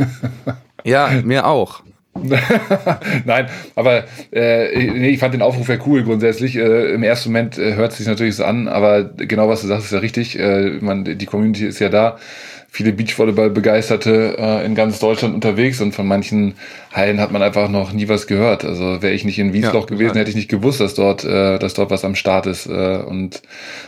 ja, 0.84 1.10
mir 1.22 1.46
auch. 1.46 1.82
Nein, 3.26 3.46
aber 3.74 4.04
äh, 4.32 4.90
nee, 4.90 5.10
ich 5.10 5.18
fand 5.18 5.34
den 5.34 5.42
Aufruf 5.42 5.68
ja 5.68 5.76
cool 5.86 6.02
grundsätzlich. 6.02 6.56
Äh, 6.56 6.94
Im 6.94 7.02
ersten 7.02 7.28
Moment 7.28 7.58
äh, 7.58 7.74
hört 7.74 7.92
es 7.92 7.98
sich 7.98 8.06
natürlich 8.06 8.36
so 8.36 8.44
an, 8.44 8.68
aber 8.68 9.04
genau 9.04 9.50
was 9.50 9.60
du 9.60 9.66
sagst, 9.66 9.84
ist 9.84 9.92
ja 9.92 9.98
richtig. 9.98 10.38
Äh, 10.38 10.78
man, 10.80 11.04
die 11.04 11.26
Community 11.26 11.66
ist 11.66 11.78
ja 11.78 11.90
da 11.90 12.16
viele 12.72 12.94
Beachvolleyball-Begeisterte 12.94 14.36
äh, 14.38 14.64
in 14.64 14.74
ganz 14.74 14.98
Deutschland 14.98 15.34
unterwegs 15.34 15.82
und 15.82 15.94
von 15.94 16.06
manchen 16.06 16.54
Hallen 16.90 17.20
hat 17.20 17.30
man 17.30 17.42
einfach 17.42 17.68
noch 17.68 17.92
nie 17.92 18.08
was 18.08 18.26
gehört. 18.26 18.64
Also 18.64 19.02
wäre 19.02 19.12
ich 19.12 19.26
nicht 19.26 19.38
in 19.38 19.52
Wiesloch 19.52 19.90
ja, 19.90 19.94
gewesen, 19.94 20.16
hätte 20.16 20.30
ich 20.30 20.36
nicht 20.36 20.48
gewusst, 20.48 20.80
dass 20.80 20.94
dort, 20.94 21.22
äh, 21.22 21.58
dass 21.58 21.74
dort 21.74 21.90
was 21.90 22.02
am 22.02 22.14
Start 22.14 22.46
ist 22.46 22.64
äh, 22.66 22.96
und 22.96 23.42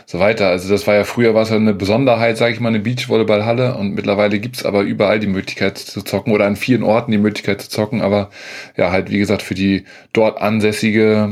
so 0.05 0.19
weiter. 0.19 0.49
Also 0.49 0.69
das 0.69 0.85
war 0.85 0.93
ja 0.93 1.03
früher 1.03 1.33
war 1.33 1.41
es 1.41 1.49
ja 1.49 1.55
eine 1.55 1.73
Besonderheit, 1.73 2.37
sage 2.37 2.53
ich 2.53 2.59
mal, 2.59 2.69
eine 2.69 2.79
Beachvolleyball-Halle 2.79 3.75
und 3.75 3.95
mittlerweile 3.95 4.37
gibt's 4.37 4.63
aber 4.63 4.83
überall 4.83 5.19
die 5.19 5.25
Möglichkeit 5.25 5.79
zu 5.79 6.03
zocken 6.03 6.31
oder 6.31 6.45
an 6.45 6.55
vielen 6.55 6.83
Orten 6.83 7.11
die 7.11 7.17
Möglichkeit 7.17 7.63
zu 7.63 7.69
zocken, 7.71 8.03
aber 8.03 8.29
ja, 8.77 8.91
halt 8.91 9.09
wie 9.09 9.17
gesagt 9.17 9.41
für 9.41 9.55
die 9.55 9.85
dort 10.13 10.39
ansässige 10.39 11.27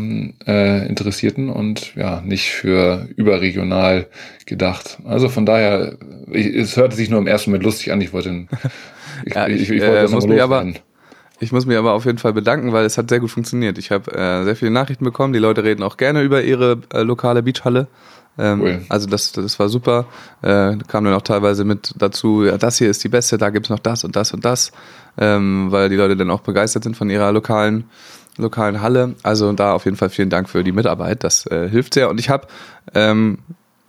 äh, 0.48 0.88
Interessierten 0.88 1.50
und 1.50 1.96
ja, 1.96 2.22
nicht 2.26 2.50
für 2.50 3.08
überregional 3.16 4.08
gedacht. 4.46 5.00
Also 5.06 5.30
von 5.30 5.46
daher, 5.46 5.98
ich, 6.32 6.48
es 6.48 6.78
hörte 6.78 6.96
sich 6.96 7.10
nur 7.10 7.20
im 7.20 7.28
ersten 7.28 7.52
Moment 7.52 7.64
lustig 7.64 7.92
an. 7.92 8.02
Ich 8.02 8.14
wollte, 8.14 8.30
ich, 9.26 9.34
ja, 9.34 9.48
ich, 9.48 9.62
ich, 9.64 9.70
ich 9.70 9.82
wollte 9.82 9.98
äh, 9.98 10.02
das 10.02 10.12
muss 10.12 10.28
mich 10.28 10.42
aber, 10.42 10.66
ich 11.40 11.52
muss 11.52 11.66
mir 11.66 11.80
aber 11.80 11.94
auf 11.94 12.06
jeden 12.06 12.18
Fall 12.18 12.34
bedanken, 12.34 12.72
weil 12.72 12.86
es 12.86 12.98
hat 12.98 13.10
sehr 13.10 13.20
gut 13.20 13.32
funktioniert. 13.32 13.78
Ich 13.78 13.92
habe 13.92 14.12
äh, 14.12 14.44
sehr 14.44 14.56
viele 14.56 14.72
Nachrichten 14.72 15.04
bekommen. 15.04 15.34
Die 15.34 15.40
Leute 15.40 15.64
reden 15.64 15.84
auch 15.84 15.98
gerne 15.98 16.22
über 16.22 16.44
ihre 16.44 16.82
äh, 16.94 17.02
lokale 17.02 17.44
Beachhalle. 17.44 17.88
Ähm, 18.38 18.62
cool. 18.62 18.82
Also 18.90 19.08
das, 19.08 19.32
das 19.32 19.60
war 19.60 19.70
super. 19.70 20.06
Äh, 20.42 20.78
kam 20.88 21.06
dann 21.06 21.14
auch 21.14 21.22
teilweise 21.22 21.66
mit 21.66 21.94
dazu, 21.98 22.44
ja, 22.46 22.58
das 22.58 22.78
hier 22.78 22.90
ist 22.90 23.04
die 23.04 23.10
beste, 23.10 23.38
da 23.38 23.50
gibt's 23.50 23.70
noch 23.70 23.80
das 23.80 24.04
und 24.04 24.16
das 24.16 24.34
und 24.34 24.44
das, 24.44 24.72
ähm, 25.18 25.68
weil 25.70 25.90
die 25.90 25.96
Leute 25.96 26.16
dann 26.16 26.32
auch 26.32 26.42
begeistert 26.42 26.84
sind 26.84 26.98
von 26.98 27.10
ihrer 27.10 27.32
lokalen 27.32 27.86
lokalen 28.38 28.82
Halle. 28.82 29.16
Also 29.24 29.52
da 29.54 29.74
auf 29.74 29.86
jeden 29.86 29.98
Fall 29.98 30.10
vielen 30.10 30.30
Dank 30.30 30.50
für 30.50 30.64
die 30.64 30.72
Mitarbeit. 30.72 31.24
Das 31.24 31.46
äh, 31.48 31.70
hilft 31.70 31.94
sehr. 31.94 32.10
Und 32.10 32.20
ich 32.20 32.30
habe 32.30 32.48
ähm, 32.94 33.40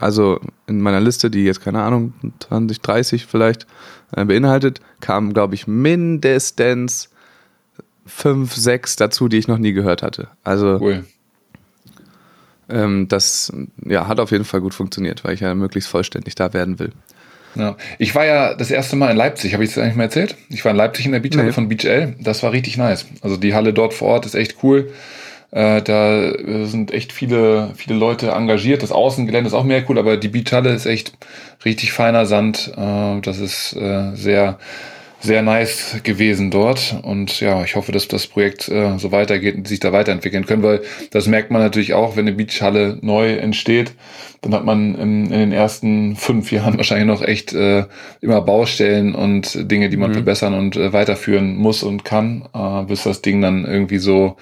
also 0.05 0.39
in 0.67 0.83
meiner 0.83 1.01
Liste, 1.01 1.31
die 1.31 1.45
jetzt 1.45 1.63
keine 1.63 1.81
Ahnung, 1.83 2.13
20, 2.47 2.83
30 2.83 3.25
vielleicht 3.25 3.67
äh, 4.15 4.23
beinhaltet, 4.27 4.83
kamen, 5.01 5.33
glaube 5.33 5.55
ich, 5.55 5.67
mindestens 5.67 7.09
fünf, 8.05 8.55
sechs 8.55 8.97
dazu, 8.97 9.29
die 9.29 9.39
ich 9.39 9.49
noch 9.49 9.57
nie 9.57 9.73
gehört 9.73 10.03
hatte. 10.03 10.29
Also 10.45 10.79
cool. 10.79 11.07
ähm, 12.69 13.09
das 13.09 13.51
ja, 13.83 14.07
hat 14.07 14.21
auf 14.21 14.31
jeden 14.31 14.45
Fall 14.45 14.61
gut 14.61 14.75
funktioniert, 14.75 15.25
weil 15.25 15.33
ich 15.33 15.41
ja 15.41 15.55
möglichst 15.55 15.89
vollständig 15.89 16.35
da 16.35 16.53
werden 16.53 16.79
will. 16.79 16.93
Ja. 17.55 17.75
Ich 17.99 18.15
war 18.15 18.27
ja 18.27 18.53
das 18.53 18.71
erste 18.71 18.97
Mal 18.97 19.11
in 19.11 19.17
Leipzig, 19.17 19.55
habe 19.55 19.65
ich 19.65 19.71
es 19.71 19.79
eigentlich 19.79 19.97
mal 19.97 20.03
erzählt? 20.03 20.37
Ich 20.51 20.67
war 20.67 20.73
in 20.73 20.77
Leipzig 20.77 21.07
in 21.07 21.13
der 21.13 21.21
Beachhalle 21.21 21.47
nee. 21.47 21.53
von 21.53 21.71
Beach 21.71 21.87
L. 21.87 22.15
Das 22.21 22.43
war 22.43 22.53
richtig 22.53 22.77
nice. 22.77 23.07
Also 23.23 23.39
die 23.39 23.55
Halle 23.55 23.73
dort 23.73 23.95
vor 23.95 24.09
Ort 24.09 24.27
ist 24.27 24.35
echt 24.35 24.57
cool. 24.63 24.93
Äh, 25.55 25.83
da 25.83 26.21
äh, 26.21 26.65
sind 26.67 26.93
echt 26.93 27.13
viele, 27.13 27.71
viele 27.77 27.97
Leute 27.97 28.33
engagiert. 28.33 28.83
Das 28.83 28.91
Außengelände 28.91 29.47
ist 29.47 29.55
auch 29.55 29.63
mehr 29.63 29.89
cool, 29.89 30.01
aber 30.01 30.17
die 30.17 30.27
Beachhalle 30.27 30.71
ist 30.71 30.85
echt 30.85 31.13
richtig 31.65 31.93
feiner 31.93 32.27
Sand. 32.27 32.73
Äh, 32.77 33.21
das 33.21 33.39
ist 33.39 33.77
äh, 33.77 34.17
sehr, 34.17 34.59
sehr 35.25 35.43
nice 35.43 35.97
gewesen 36.03 36.51
dort. 36.51 36.97
Und 37.03 37.41
ja, 37.41 37.65
ich 37.65 37.77
hoffe, 37.77 37.93
dass 37.93 38.09
das 38.09 38.27
Projekt 38.27 38.69
äh, 38.69 38.99
so 38.99 39.11
weitergeht 39.11 39.57
und 39.57 39.67
sich 39.67 39.81
da 39.81 39.93
weiterentwickeln 39.93 40.45
können, 40.45 40.63
weil 40.63 40.83
das 41.11 41.27
merkt 41.27 41.51
man 41.51 41.63
natürlich 41.63 41.95
auch, 41.95 42.17
wenn 42.17 42.29
eine 42.29 42.37
Beachhalle 42.37 42.99
neu 43.01 43.35
entsteht, 43.35 43.95
dann 44.43 44.53
hat 44.55 44.65
man 44.65 44.95
in, 44.95 45.25
in 45.27 45.39
den 45.39 45.53
ersten 45.53 46.17
fünf 46.17 46.53
Jahren 46.53 46.77
wahrscheinlich 46.77 47.07
noch 47.07 47.23
echt 47.23 47.55
äh, 47.55 47.85
immer 48.21 48.43
Baustellen 48.43 49.15
und 49.15 49.71
Dinge, 49.71 49.89
die 49.89 49.97
man 49.97 50.11
mhm. 50.11 50.15
verbessern 50.15 50.55
und 50.55 50.77
äh, 50.77 50.93
weiterführen 50.93 51.57
muss 51.57 51.83
und 51.83 52.05
kann, 52.05 52.47
äh, 52.55 52.85
bis 52.85 53.05
das 53.05 53.23
Ding 53.23 53.41
dann 53.41 53.65
irgendwie 53.65 53.99
so 53.99 54.37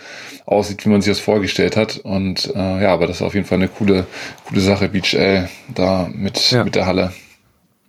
aussieht, 0.47 0.85
wie 0.85 0.91
man 0.91 1.01
sich 1.01 1.13
das 1.13 1.21
vorgestellt 1.21 1.77
hat. 1.77 1.99
Und 1.99 2.53
äh, 2.57 2.83
ja, 2.83 2.93
aber 2.93 3.07
das 3.07 3.17
ist 3.17 3.23
auf 3.23 3.35
jeden 3.35 3.47
Fall 3.47 3.59
eine 3.59 3.69
coole, 3.69 4.07
coole 4.49 4.61
Sache, 4.61 4.89
Beach 4.89 5.15
L, 5.15 5.49
da 5.73 6.11
mit, 6.13 6.51
ja. 6.51 6.65
mit 6.65 6.75
der 6.75 6.87
Halle. 6.87 7.13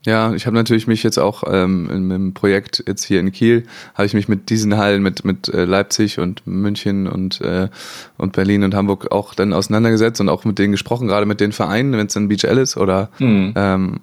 Ja, 0.06 0.34
ich 0.34 0.46
habe 0.46 0.56
natürlich 0.56 0.86
mich 0.86 1.02
jetzt 1.04 1.18
auch 1.18 1.44
ähm, 1.48 1.90
im, 1.90 2.12
im 2.12 2.34
Projekt 2.34 2.84
jetzt 2.88 3.06
hier 3.06 3.22
in 3.22 3.32
Kiel, 3.32 3.64
habe 3.94 4.06
ich 4.06 4.14
mich 4.14 4.28
mit 4.28 4.50
diesen 4.50 4.76
Hallen, 4.76 5.02
mit, 5.02 5.24
mit 5.24 5.48
äh, 5.48 5.64
Leipzig 5.64 6.20
und 6.20 6.46
München 6.46 7.08
und, 7.08 7.40
äh, 7.40 7.70
und 8.18 8.34
Berlin 8.34 8.64
und 8.64 8.76
Hamburg 8.76 9.12
auch 9.12 9.34
dann 9.34 9.54
auseinandergesetzt 9.54 10.20
und 10.20 10.28
auch 10.28 10.44
mit 10.44 10.60
denen 10.60 10.74
gesprochen, 10.74 11.08
gerade 11.08 11.26
mit 11.26 11.40
den 11.40 11.54
Vereinen, 11.54 11.94
wenn 11.94 12.08
es 12.08 12.14
dann 12.14 12.28
Beach 12.28 12.44
L 12.44 12.58
ist 12.58 12.76
oder 12.76 13.10
mhm. 13.20 13.54
ähm, 13.56 14.00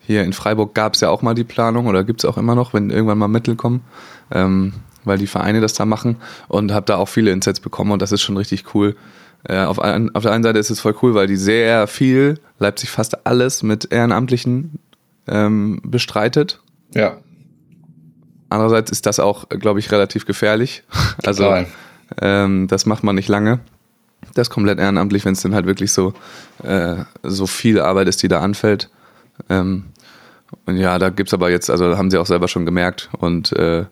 hier 0.00 0.24
in 0.24 0.32
Freiburg 0.32 0.74
gab 0.74 0.94
es 0.94 1.00
ja 1.00 1.08
auch 1.08 1.22
mal 1.22 1.34
die 1.34 1.44
Planung 1.44 1.86
oder 1.86 2.02
gibt 2.02 2.24
es 2.24 2.28
auch 2.28 2.36
immer 2.36 2.56
noch, 2.56 2.74
wenn 2.74 2.90
irgendwann 2.90 3.18
mal 3.18 3.28
Mittel 3.28 3.54
kommen, 3.54 3.82
ähm, 4.32 4.72
weil 5.04 5.18
die 5.18 5.28
Vereine 5.28 5.60
das 5.60 5.74
da 5.74 5.86
machen 5.86 6.16
und 6.48 6.72
habe 6.72 6.86
da 6.86 6.96
auch 6.96 7.08
viele 7.08 7.30
Insets 7.30 7.60
bekommen 7.60 7.92
und 7.92 8.02
das 8.02 8.10
ist 8.10 8.22
schon 8.22 8.36
richtig 8.36 8.74
cool, 8.74 8.96
äh, 9.44 9.62
auf, 9.62 9.78
ein, 9.78 10.14
auf 10.14 10.24
der 10.24 10.32
einen 10.32 10.42
Seite 10.42 10.58
ist 10.58 10.70
es 10.70 10.80
voll 10.80 10.96
cool, 11.02 11.14
weil 11.14 11.26
die 11.26 11.36
sehr 11.36 11.86
viel, 11.86 12.40
Leipzig 12.58 12.90
fast 12.90 13.26
alles 13.26 13.62
mit 13.62 13.92
Ehrenamtlichen 13.92 14.78
ähm, 15.26 15.80
bestreitet. 15.84 16.60
Ja. 16.92 17.18
Andererseits 18.48 18.90
ist 18.90 19.06
das 19.06 19.20
auch, 19.20 19.48
glaube 19.48 19.80
ich, 19.80 19.90
relativ 19.90 20.26
gefährlich. 20.26 20.84
Also 21.24 21.64
ähm, 22.20 22.66
das 22.68 22.86
macht 22.86 23.02
man 23.02 23.14
nicht 23.14 23.28
lange. 23.28 23.60
Das 24.34 24.48
ist 24.48 24.52
komplett 24.52 24.78
ehrenamtlich, 24.78 25.24
wenn 25.24 25.32
es 25.32 25.42
dann 25.42 25.54
halt 25.54 25.66
wirklich 25.66 25.92
so, 25.92 26.12
äh, 26.62 26.96
so 27.22 27.46
viel 27.46 27.80
Arbeit 27.80 28.08
ist, 28.08 28.22
die 28.22 28.28
da 28.28 28.40
anfällt. 28.40 28.90
Ähm, 29.48 29.84
und 30.66 30.76
ja, 30.76 30.98
da 30.98 31.10
gibt's 31.10 31.34
aber 31.34 31.50
jetzt, 31.50 31.70
also 31.70 31.96
haben 31.96 32.10
sie 32.10 32.18
auch 32.18 32.26
selber 32.26 32.48
schon 32.48 32.64
gemerkt 32.64 33.10
und 33.18 33.52
äh, 33.52 33.86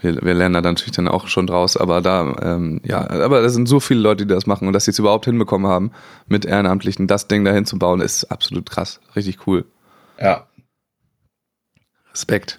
wir, 0.00 0.22
wir 0.22 0.34
lernen 0.34 0.54
da 0.54 0.60
natürlich 0.60 0.92
dann 0.92 1.08
auch 1.08 1.28
schon 1.28 1.46
draus, 1.46 1.76
aber 1.76 2.00
da, 2.00 2.34
ähm, 2.42 2.80
ja, 2.84 3.08
aber 3.08 3.42
das 3.42 3.54
sind 3.54 3.66
so 3.68 3.80
viele 3.80 4.00
Leute, 4.00 4.26
die 4.26 4.34
das 4.34 4.46
machen 4.46 4.66
und 4.66 4.72
dass 4.72 4.84
sie 4.84 4.90
es 4.90 4.98
überhaupt 4.98 5.24
hinbekommen 5.24 5.66
haben, 5.66 5.90
mit 6.26 6.44
Ehrenamtlichen 6.44 7.06
das 7.06 7.28
Ding 7.28 7.44
dahin 7.44 7.66
zu 7.66 7.78
bauen, 7.78 8.00
ist 8.00 8.24
absolut 8.24 8.70
krass, 8.70 9.00
richtig 9.14 9.46
cool. 9.46 9.64
Ja. 10.20 10.46
Respekt. 12.16 12.58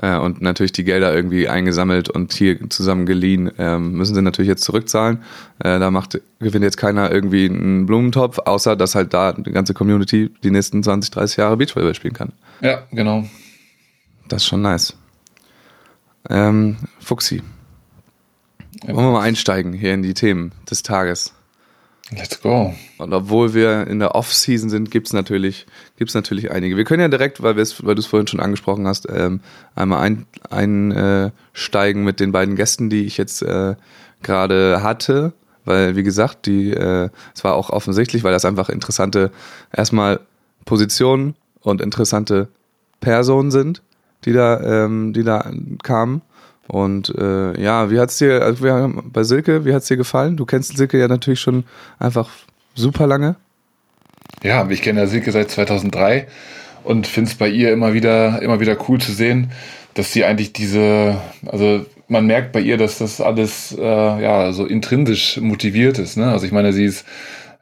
Äh, 0.00 0.16
und 0.16 0.40
natürlich 0.40 0.70
die 0.70 0.84
Gelder 0.84 1.12
irgendwie 1.12 1.48
eingesammelt 1.48 2.08
und 2.08 2.32
hier 2.32 2.70
zusammen 2.70 3.04
geliehen, 3.04 3.50
ähm, 3.58 3.92
müssen 3.92 4.14
sie 4.14 4.22
natürlich 4.22 4.48
jetzt 4.48 4.62
zurückzahlen. 4.62 5.18
Äh, 5.58 5.80
da 5.80 5.90
macht, 5.90 6.20
gewinnt 6.38 6.62
jetzt 6.62 6.76
keiner 6.76 7.10
irgendwie 7.10 7.46
einen 7.46 7.86
Blumentopf, 7.86 8.38
außer 8.38 8.76
dass 8.76 8.94
halt 8.94 9.12
da 9.12 9.32
die 9.32 9.50
ganze 9.50 9.74
Community 9.74 10.30
die 10.44 10.52
nächsten 10.52 10.82
20, 10.82 11.10
30 11.10 11.36
Jahre 11.38 11.56
Beachvolleyball 11.56 11.94
spielen 11.94 12.14
kann. 12.14 12.32
Ja, 12.60 12.84
genau. 12.92 13.24
Das 14.28 14.42
ist 14.42 14.48
schon 14.48 14.62
nice. 14.62 14.94
Ähm, 16.30 16.76
Fuxi. 17.00 17.42
Wollen 18.82 18.96
wir 18.96 19.12
mal 19.12 19.22
einsteigen 19.22 19.72
hier 19.72 19.94
in 19.94 20.04
die 20.04 20.14
Themen 20.14 20.52
des 20.70 20.84
Tages? 20.84 21.34
Let's 22.10 22.40
go. 22.40 22.74
Und 22.96 23.12
obwohl 23.12 23.52
wir 23.52 23.86
in 23.86 23.98
der 23.98 24.14
Off-Season 24.14 24.70
sind, 24.70 24.90
gibt's 24.90 25.12
natürlich, 25.12 25.66
gibt's 25.96 26.14
natürlich 26.14 26.50
einige. 26.50 26.76
Wir 26.76 26.84
können 26.84 27.02
ja 27.02 27.08
direkt, 27.08 27.42
weil, 27.42 27.56
weil 27.56 27.94
du 27.94 28.00
es 28.00 28.06
vorhin 28.06 28.26
schon 28.26 28.40
angesprochen 28.40 28.86
hast, 28.86 29.06
ähm, 29.10 29.40
einmal 29.74 30.16
einsteigen 30.48 32.02
äh, 32.02 32.04
mit 32.04 32.20
den 32.20 32.32
beiden 32.32 32.56
Gästen, 32.56 32.88
die 32.88 33.04
ich 33.04 33.18
jetzt 33.18 33.42
äh, 33.42 33.74
gerade 34.22 34.82
hatte. 34.82 35.34
Weil, 35.66 35.96
wie 35.96 36.02
gesagt, 36.02 36.46
die, 36.46 36.70
äh, 36.72 37.10
es 37.34 37.44
war 37.44 37.54
auch 37.54 37.68
offensichtlich, 37.68 38.24
weil 38.24 38.32
das 38.32 38.46
einfach 38.46 38.70
interessante, 38.70 39.30
erstmal 39.70 40.20
Positionen 40.64 41.34
und 41.60 41.82
interessante 41.82 42.48
Personen 43.00 43.50
sind, 43.50 43.82
die 44.24 44.32
da, 44.32 44.84
ähm, 44.84 45.12
die 45.12 45.24
da 45.24 45.50
kamen. 45.82 46.22
Und 46.68 47.12
äh, 47.18 47.60
ja, 47.60 47.90
wie 47.90 47.98
hat's 47.98 48.18
dir, 48.18 48.42
also 48.42 48.62
wir 48.62 48.74
haben 48.74 49.10
bei 49.12 49.24
Silke, 49.24 49.64
wie 49.64 49.74
hat's 49.74 49.88
dir 49.88 49.96
gefallen? 49.96 50.36
Du 50.36 50.44
kennst 50.44 50.76
Silke 50.76 50.98
ja 50.98 51.08
natürlich 51.08 51.40
schon 51.40 51.64
einfach 51.98 52.28
super 52.74 53.06
lange. 53.06 53.36
Ja, 54.42 54.68
ich 54.68 54.82
kenne 54.82 55.00
ja 55.00 55.06
Silke 55.06 55.32
seit 55.32 55.50
2003 55.50 56.28
und 56.84 57.06
finde 57.06 57.30
es 57.30 57.36
bei 57.36 57.48
ihr 57.48 57.72
immer 57.72 57.94
wieder, 57.94 58.40
immer 58.42 58.60
wieder 58.60 58.76
cool 58.88 59.00
zu 59.00 59.12
sehen, 59.12 59.50
dass 59.94 60.12
sie 60.12 60.24
eigentlich 60.24 60.52
diese, 60.52 61.16
also 61.46 61.84
man 62.06 62.26
merkt 62.26 62.52
bei 62.52 62.60
ihr, 62.60 62.76
dass 62.76 62.98
das 62.98 63.20
alles 63.20 63.76
äh, 63.76 63.82
ja 63.82 64.52
so 64.52 64.64
intrinsisch 64.64 65.38
motiviert 65.40 65.98
ist. 65.98 66.16
Ne? 66.16 66.30
Also 66.30 66.46
ich 66.46 66.52
meine, 66.52 66.72
sie 66.72 66.84
ist 66.84 67.04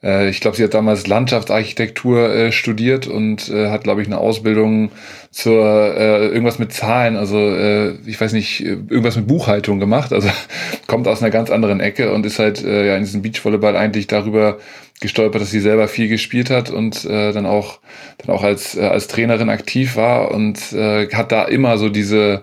ich 0.03 0.41
glaube, 0.41 0.57
sie 0.57 0.63
hat 0.63 0.75
damals 0.75 1.07
Landschaftsarchitektur 1.07 2.33
äh, 2.33 2.53
studiert 2.53 3.07
und 3.07 3.49
äh, 3.49 3.71
hat, 3.71 3.85
glaube 3.85 4.03
ich, 4.03 4.07
eine 4.07 4.19
Ausbildung 4.19 4.91
zur 5.31 5.65
äh, 5.97 6.29
irgendwas 6.29 6.59
mit 6.59 6.73
Zahlen, 6.73 7.17
also 7.17 7.39
äh, 7.39 7.95
ich 8.07 8.21
weiß 8.21 8.33
nicht, 8.33 8.61
irgendwas 8.61 9.17
mit 9.17 9.27
Buchhaltung 9.27 9.81
gemacht. 9.81 10.13
Also 10.13 10.29
kommt 10.87 11.09
aus 11.09 11.23
einer 11.23 11.31
ganz 11.31 11.51
anderen 11.51 11.81
Ecke 11.81 12.13
und 12.13 12.25
ist 12.25 12.39
halt 12.39 12.63
äh, 12.63 12.87
ja 12.87 12.97
in 12.97 13.05
diesem 13.05 13.23
Beachvolleyball 13.23 13.77
eigentlich 13.77 14.07
darüber 14.07 14.59
gestolpert, 15.01 15.43
dass 15.43 15.51
sie 15.51 15.61
selber 15.61 15.89
viel 15.89 16.09
gespielt 16.09 16.51
hat 16.51 16.71
und 16.71 17.05
äh, 17.05 17.33
dann 17.33 17.47
auch 17.47 17.81
dann 18.19 18.35
auch 18.35 18.43
als 18.43 18.77
äh, 18.77 18.83
als 18.83 19.09
Trainerin 19.09 19.51
aktiv 19.51 19.97
war 19.97 20.31
und 20.31 20.73
äh, 20.73 21.09
hat 21.09 21.33
da 21.33 21.45
immer 21.45 21.79
so 21.79 21.89
diese 21.89 22.43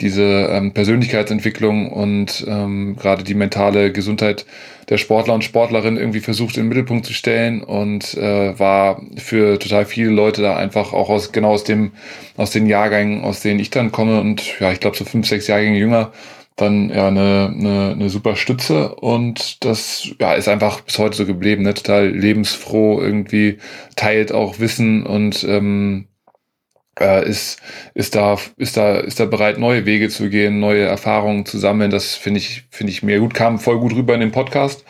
diese 0.00 0.48
ähm, 0.50 0.72
Persönlichkeitsentwicklung 0.72 1.90
und 1.90 2.44
ähm, 2.46 2.96
gerade 2.96 3.24
die 3.24 3.34
mentale 3.34 3.92
Gesundheit 3.92 4.44
der 4.88 4.98
Sportler 4.98 5.34
und 5.34 5.42
Sportlerin 5.42 5.96
irgendwie 5.96 6.20
versucht 6.20 6.56
in 6.56 6.64
den 6.64 6.68
Mittelpunkt 6.68 7.06
zu 7.06 7.14
stellen 7.14 7.62
und 7.62 8.14
äh, 8.14 8.58
war 8.58 9.02
für 9.16 9.58
total 9.58 9.86
viele 9.86 10.10
Leute 10.10 10.42
da 10.42 10.56
einfach 10.56 10.92
auch 10.92 11.08
aus 11.08 11.32
genau 11.32 11.52
aus 11.52 11.64
dem 11.64 11.92
aus 12.36 12.50
den 12.50 12.66
Jahrgängen, 12.66 13.24
aus 13.24 13.40
denen 13.40 13.58
ich 13.58 13.70
dann 13.70 13.90
komme 13.90 14.20
und 14.20 14.60
ja, 14.60 14.70
ich 14.70 14.80
glaube 14.80 14.96
so 14.96 15.04
fünf, 15.04 15.26
sechs 15.26 15.46
Jahrgänge 15.46 15.78
jünger, 15.78 16.12
dann 16.56 16.90
ja 16.90 17.08
eine, 17.08 17.52
eine, 17.54 17.92
eine 17.92 18.10
super 18.10 18.36
Stütze 18.36 18.94
und 18.96 19.64
das 19.64 20.08
ja 20.20 20.34
ist 20.34 20.48
einfach 20.48 20.80
bis 20.82 20.98
heute 20.98 21.16
so 21.16 21.26
geblieben, 21.26 21.62
ne? 21.62 21.74
total 21.74 22.08
lebensfroh 22.08 23.00
irgendwie 23.00 23.58
teilt 23.96 24.32
auch 24.32 24.58
Wissen 24.58 25.04
und 25.06 25.44
ähm, 25.44 26.08
äh, 26.98 27.28
ist, 27.28 27.60
ist 27.94 28.14
da, 28.14 28.38
ist 28.56 28.76
da, 28.76 28.96
ist 28.96 29.20
da 29.20 29.26
bereit, 29.26 29.58
neue 29.58 29.86
Wege 29.86 30.08
zu 30.08 30.28
gehen, 30.28 30.60
neue 30.60 30.84
Erfahrungen 30.84 31.46
zu 31.46 31.58
sammeln. 31.58 31.90
Das 31.90 32.14
finde 32.14 32.38
ich, 32.38 32.64
finde 32.70 32.92
ich 32.92 33.02
mir 33.02 33.18
gut, 33.20 33.34
kam 33.34 33.58
voll 33.58 33.78
gut 33.78 33.94
rüber 33.94 34.14
in 34.14 34.20
dem 34.20 34.32
Podcast. 34.32 34.84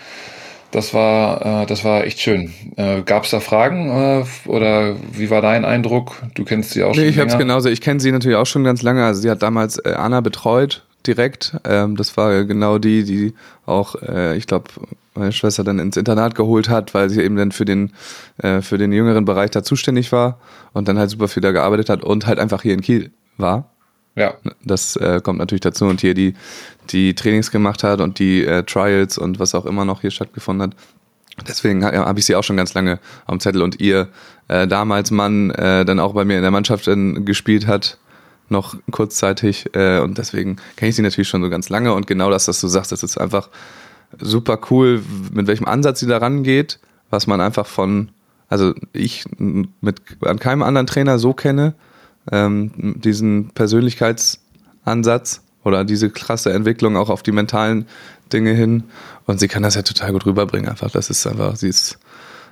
Das 0.71 0.93
war, 0.93 1.63
äh, 1.63 1.67
das 1.67 1.85
war 1.85 2.05
echt 2.05 2.21
schön. 2.21 2.53
Äh, 2.77 3.03
Gab 3.03 3.25
es 3.25 3.31
da 3.31 3.41
Fragen 3.41 3.89
äh, 3.89 4.49
oder 4.49 4.97
wie 5.13 5.31
war 5.31 5.41
dein 5.41 5.65
Eindruck? 5.65 6.23
Du 6.35 6.45
kennst 6.45 6.71
sie 6.71 6.83
auch 6.83 6.91
nee, 6.91 6.97
schon. 6.97 7.09
Ich 7.09 7.19
habe 7.19 7.31
es 7.31 7.39
genauso. 7.39 7.69
Ich 7.69 7.81
kenne 7.81 8.01
sie 8.01 8.13
natürlich 8.13 8.37
auch 8.37 8.47
schon 8.47 8.65
ganz 8.65 8.83
lange. 8.83 9.05
Also 9.05 9.21
sie 9.21 9.31
hat 9.31 9.43
damals 9.43 9.79
äh, 9.79 9.95
Anna 9.97 10.21
betreut 10.21 10.86
direkt. 11.07 11.57
Ähm, 11.65 11.97
das 11.97 12.17
war 12.17 12.45
genau 12.45 12.79
die, 12.79 13.05
die 13.05 13.35
auch, 13.65 13.95
äh, 14.03 14.37
ich 14.37 14.47
glaube, 14.47 14.71
meine 15.15 15.33
Schwester 15.33 15.65
dann 15.65 15.79
ins 15.79 15.97
Internat 15.97 16.35
geholt 16.35 16.69
hat, 16.69 16.95
weil 16.95 17.11
sie 17.11 17.23
eben 17.23 17.37
dann 17.37 17.53
für 17.53 17.65
den, 17.65 17.93
äh, 18.39 18.61
für 18.61 18.79
den 18.79 18.93
jüngeren 18.93 19.25
Bereich 19.25 19.51
da 19.51 19.63
zuständig 19.63 20.13
war 20.13 20.39
und 20.73 20.89
dann 20.89 20.99
halt 20.99 21.11
super 21.11 21.29
viel 21.29 21.41
da 21.41 21.53
gearbeitet 21.53 21.89
hat 21.89 22.05
und 22.05 22.27
halt 22.27 22.39
einfach 22.39 22.63
hier 22.63 22.75
in 22.75 22.83
Kiel 22.83 23.11
war. 23.37 23.71
Ja. 24.15 24.35
Das 24.65 24.97
äh, 24.97 25.21
kommt 25.23 25.39
natürlich 25.39 25.61
dazu 25.61 25.85
und 25.87 26.01
hier 26.01 26.15
die, 26.15 26.35
die 26.91 27.15
Trainings 27.15 27.51
gemacht 27.51 27.83
hat 27.83 28.01
und 28.01 28.19
die 28.19 28.45
äh, 28.45 28.63
Trials 28.63 29.19
und 29.19 29.39
was 29.39 29.55
auch 29.55 29.67
immer 29.67 29.85
noch 29.85 30.01
hier 30.01 30.11
stattgefunden 30.11 30.71
hat. 30.71 30.77
Deswegen 31.47 31.85
habe 31.85 32.19
ich 32.19 32.25
sie 32.25 32.35
auch 32.35 32.45
schon 32.45 32.57
ganz 32.57 32.73
lange 32.73 32.99
am 33.27 33.41
Zettel 33.41 33.61
und 33.61 33.79
ihr 33.79 34.09
äh, 34.49 34.67
damals 34.67 35.11
Mann 35.11 35.51
äh, 35.51 35.85
dann 35.85 36.01
auch 36.01 36.15
bei 36.15 36.25
mir 36.25 36.37
in 36.37 36.43
der 36.43 36.51
Mannschaft 36.51 36.87
dann 36.87 37.27
gespielt 37.27 37.67
hat, 37.67 37.99
noch 38.49 38.77
kurzzeitig 38.91 39.67
äh, 39.75 40.01
und 40.01 40.19
deswegen 40.19 40.57
kenne 40.77 40.91
ich 40.91 40.97
sie 40.97 41.03
natürlich 41.03 41.29
schon 41.29 41.43
so 41.43 41.51
ganz 41.51 41.69
lange 41.69 41.93
und 41.93 42.07
genau 42.07 42.31
das, 42.31 42.49
was 42.49 42.61
du 42.61 42.69
sagst, 42.69 42.93
das 42.93 43.03
ist 43.03 43.19
einfach 43.19 43.49
super 44.19 44.59
cool, 44.71 45.03
mit 45.33 45.47
welchem 45.47 45.67
Ansatz 45.67 46.01
sie 46.01 46.07
da 46.07 46.19
rangeht, 46.19 46.79
was 47.11 47.27
man 47.27 47.41
einfach 47.41 47.67
von, 47.67 48.11
also 48.49 48.75
ich 48.93 49.25
mit 49.39 50.01
an 50.23 50.39
keinem 50.39 50.63
anderen 50.63 50.87
Trainer 50.87 51.19
so 51.19 51.33
kenne, 51.33 51.75
ähm, 52.31 52.73
diesen 52.99 53.51
Persönlichkeitsansatz 53.51 55.43
oder 55.65 55.85
diese 55.85 56.11
krasse 56.11 56.53
Entwicklung 56.53 56.97
auch 56.97 57.11
auf 57.11 57.23
die 57.23 57.33
mentalen 57.33 57.87
Dinge 58.33 58.53
hin. 58.53 58.85
Und 59.27 59.41
sie 59.41 59.49
kann 59.49 59.63
das 59.63 59.75
ja 59.75 59.83
total 59.83 60.13
gut 60.13 60.27
rüberbringen. 60.27 60.69
Einfach, 60.69 60.91
das 60.91 61.11
ist 61.11 61.27
einfach, 61.27 61.57
sie 61.57 61.69
ist 61.69 61.99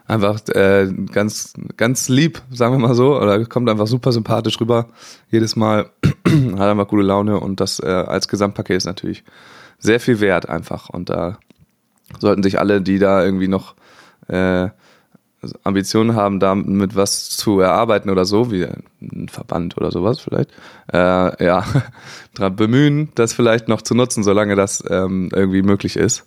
einfach 0.07 0.41
äh, 0.49 0.93
ganz, 1.13 1.55
ganz 1.77 2.09
lieb, 2.09 2.43
sagen 2.51 2.75
wir 2.75 2.79
mal 2.79 2.95
so, 2.95 3.17
oder 3.17 3.45
kommt 3.47 3.69
einfach 3.71 3.87
super 3.87 4.13
sympathisch 4.13 4.61
rüber. 4.61 4.87
Jedes 5.31 5.57
Mal 5.57 5.91
hat 6.27 6.69
einfach 6.69 6.89
gute 6.89 7.03
Laune 7.03 7.41
und 7.41 7.61
das 7.61 7.81
äh, 7.81 7.87
als 7.87 8.29
Gesamtpaket 8.29 8.77
ist 8.77 8.87
natürlich 8.87 9.25
sehr 9.79 10.01
viel 10.01 10.21
wert 10.21 10.49
einfach. 10.49 10.89
Und 10.89 11.11
da 11.11 11.39
sollten 12.19 12.43
sich 12.43 12.59
alle, 12.59 12.83
die 12.83 12.99
da 12.99 13.25
irgendwie 13.25 13.49
noch 13.49 13.75
äh, 14.29 14.69
Ambitionen 15.63 16.15
haben, 16.15 16.41
damit 16.41 16.97
was 16.97 17.31
zu 17.31 17.61
erarbeiten 17.61 18.11
oder 18.11 18.25
so, 18.25 18.51
wie 18.51 18.65
ein 18.65 19.29
Verband 19.29 19.77
oder 19.77 19.91
sowas 19.91 20.21
vielleicht, 20.21 20.51
äh, 20.93 21.45
ja, 21.45 21.65
daran 22.35 22.57
bemühen, 22.57 23.11
das 23.15 23.33
vielleicht 23.33 23.69
noch 23.69 23.83
zu 23.83 23.95
nutzen, 23.95 24.23
solange 24.23 24.57
das 24.57 24.83
ähm, 24.89 25.29
irgendwie 25.33 25.63
möglich 25.63 25.97
ist. 25.97 26.27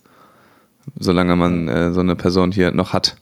Solange 0.98 1.36
man 1.36 1.68
äh, 1.68 1.92
so 1.92 2.00
eine 2.00 2.16
Person 2.16 2.50
hier 2.52 2.70
noch 2.72 2.92
hat. 2.92 3.16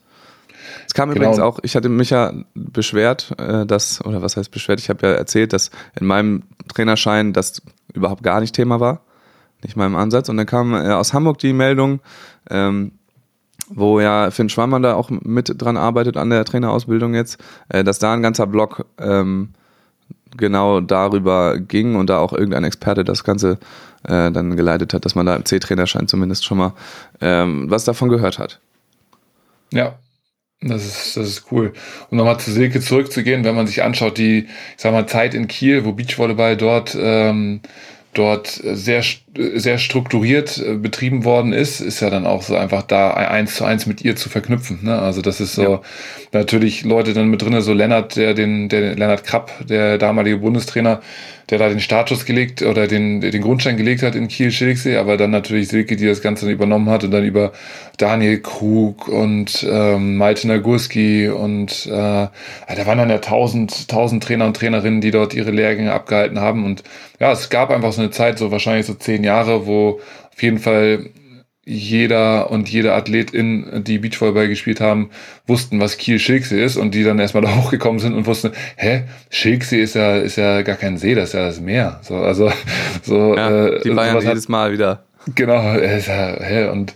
Es 0.87 0.95
kam 0.95 1.11
genau. 1.11 1.23
übrigens 1.23 1.41
auch, 1.41 1.59
ich 1.63 1.77
hatte 1.77 1.89
mich 1.89 2.11
ja 2.11 2.33
beschwert, 2.55 3.35
äh, 3.39 3.67
dass, 3.67 4.05
oder 4.05 4.23
was 4.23 4.37
heißt 4.37 4.51
beschwert, 4.51 4.81
ich 4.81 4.89
habe 4.89 5.07
ja 5.07 5.13
erzählt, 5.15 5.53
dass 5.53 5.71
in 5.99 6.07
meinem 6.07 6.45
Trainerschein 6.73 7.33
das 7.33 7.63
überhaupt 7.93 8.23
gar 8.23 8.41
nicht 8.41 8.55
Thema 8.55 8.81
war 8.81 9.01
nicht 9.63 9.77
mal 9.77 9.87
im 9.87 9.97
Ansatz. 9.97 10.29
Und 10.29 10.37
dann 10.37 10.47
kam 10.47 10.75
äh, 10.75 10.93
aus 10.93 11.13
Hamburg 11.13 11.39
die 11.39 11.53
Meldung, 11.53 12.01
ähm, 12.51 12.93
wo 13.69 14.01
ja 14.01 14.31
Finn 14.31 14.49
Schwammer 14.49 14.81
da 14.81 14.95
auch 14.95 15.11
mit 15.11 15.53
dran 15.61 15.77
arbeitet 15.77 16.17
an 16.17 16.31
der 16.31 16.45
Trainerausbildung 16.45 17.15
jetzt, 17.15 17.39
äh, 17.69 17.85
dass 17.85 17.99
da 17.99 18.13
ein 18.13 18.23
ganzer 18.23 18.47
Blog 18.47 18.87
ähm, 18.99 19.51
genau 20.37 20.81
darüber 20.81 21.59
ging 21.59 21.97
und 21.97 22.11
da 22.11 22.19
auch 22.19 22.33
irgendein 22.33 22.65
Experte 22.65 23.05
das 23.05 23.25
Ganze 23.25 23.59
äh, 24.05 24.31
dann 24.31 24.57
geleitet 24.57 24.95
hat, 24.95 25.05
dass 25.05 25.15
man 25.15 25.27
da 25.27 25.35
im 25.35 25.45
C-Trainerschein 25.45 26.09
zumindest 26.09 26.45
schon 26.45 26.59
mal 26.59 26.75
ähm, 27.21 27.71
was 27.71 27.85
davon 27.85 28.09
gehört 28.09 28.39
hat. 28.39 28.61
Ja, 29.73 29.95
das 30.61 30.85
ist, 30.85 31.17
das 31.17 31.29
ist 31.29 31.53
cool. 31.53 31.73
Und 32.11 32.19
nochmal 32.19 32.41
zu 32.41 32.51
Silke 32.51 32.81
zurückzugehen, 32.81 33.45
wenn 33.45 33.55
man 33.55 33.67
sich 33.67 33.83
anschaut, 33.83 34.19
die, 34.19 34.45
ich 34.45 34.49
sag 34.77 34.93
mal, 34.93 35.07
Zeit 35.07 35.35
in 35.35 35.49
Kiel, 35.49 35.85
wo 35.85 35.93
Beachvolleyball 35.93 36.57
dort 36.57 36.97
ähm, 36.99 37.61
dort 38.17 38.49
sehr, 38.49 39.03
sehr 39.55 39.79
strukturiert 39.79 40.59
äh, 40.59 40.75
betrieben 40.75 41.25
worden 41.25 41.53
ist, 41.53 41.81
ist 41.81 42.01
ja 42.01 42.11
dann 42.11 42.27
auch 42.27 42.43
so 42.43 42.57
einfach 42.57 42.83
da 42.83 43.13
eins 43.13 43.57
zu 43.57 43.65
eins 43.65 43.87
mit 43.87 44.03
ihr 44.03 44.17
zu 44.17 44.29
verknüpfen. 44.29 44.81
Ne? 44.83 44.99
Also 44.99 45.21
das 45.21 45.41
ist 45.41 45.55
so 45.55 45.63
ja. 45.63 45.83
natürlich 46.33 46.85
Leute 46.85 47.13
dann 47.13 47.29
mit 47.29 47.43
drinne, 47.43 47.63
so 47.63 47.73
Lennart, 47.73 48.17
der 48.17 48.35
den, 48.35 48.69
der 48.69 48.95
Lennart 48.95 49.25
Krapp, 49.25 49.53
der 49.67 49.99
damalige 49.99 50.39
Bundestrainer, 50.39 51.03
der 51.51 51.59
da 51.59 51.69
den 51.69 51.81
Status 51.81 52.25
gelegt 52.25 52.63
oder 52.63 52.89
den, 52.89 53.21
den 53.21 53.43
Grundstein 53.43 53.77
gelegt 53.77 54.03
hat 54.03 54.15
in 54.15 54.29
Kiel 54.29 54.51
Schilksee, 54.51 54.97
aber 54.97 55.17
dann 55.17 55.31
natürlich 55.31 55.69
Silke, 55.69 55.97
die 55.97 56.07
das 56.07 56.21
Ganze 56.21 56.51
übernommen 56.51 56.91
hat 56.91 57.05
und 57.05 57.13
dann 57.13 57.25
über 57.25 57.53
Daniel 57.99 58.41
Krug 58.41 59.07
und 59.09 59.67
ähm, 59.71 60.17
Malte 60.17 60.49
Nagurski 60.49 61.29
und 61.29 61.87
äh, 61.87 61.91
da 61.91 62.31
waren 62.87 62.99
dann 62.99 63.11
ja 63.11 63.19
tausend, 63.19 63.89
tausend 63.89 64.25
Trainer 64.25 64.47
und 64.47 64.57
Trainerinnen, 64.57 65.01
die 65.01 65.13
dort 65.13 65.35
ihre 65.35 65.53
Lehrgänge 65.53 65.93
abgehalten 65.93 66.41
haben 66.41 66.65
und 66.65 66.83
ja, 67.21 67.31
es 67.33 67.49
gab 67.49 67.71
einfach 67.71 67.93
so 67.93 68.03
eine 68.03 68.11
Zeit, 68.11 68.39
so 68.39 68.51
wahrscheinlich 68.51 68.87
so 68.87 68.95
zehn 68.95 69.23
Jahre, 69.23 69.67
wo 69.67 70.01
auf 70.33 70.43
jeden 70.43 70.59
Fall 70.59 71.11
jeder 71.69 72.53
und 72.53 72.69
jede 72.69 72.95
Athletin, 72.95 73.83
die 73.85 73.99
Beachvolleyball 73.99 74.47
gespielt 74.47 74.81
haben, 74.81 75.11
wussten, 75.49 75.81
was 75.81 75.99
Kiel 75.99 76.21
Schilksee 76.21 76.65
ist 76.65 76.77
und 76.77 76.95
die 76.95 77.03
dann 77.03 77.19
erstmal 77.19 77.43
da 77.43 77.57
hochgekommen 77.57 77.99
sind 77.99 78.15
und 78.15 78.27
wussten, 78.27 78.53
hä, 78.77 79.03
Schilksee 79.31 79.83
ist 79.83 79.97
ja, 79.97 80.17
ist 80.17 80.37
ja 80.37 80.63
gar 80.63 80.77
kein 80.77 80.97
See, 80.97 81.15
das 81.15 81.31
ist 81.31 81.35
ja 81.35 81.47
das 81.47 81.61
Meer. 81.61 81.99
So, 82.03 82.17
also, 82.17 82.53
so, 83.03 83.37
ja, 83.37 83.67
äh, 83.67 83.81
die 83.83 83.91
Bayern 83.91 84.23
jedes 84.23 84.49
Mal 84.49 84.73
wieder. 84.73 85.03
Genau, 85.35 85.75
ist 85.77 86.07
ja, 86.07 86.37
hä, 86.41 86.69
und 86.69 86.95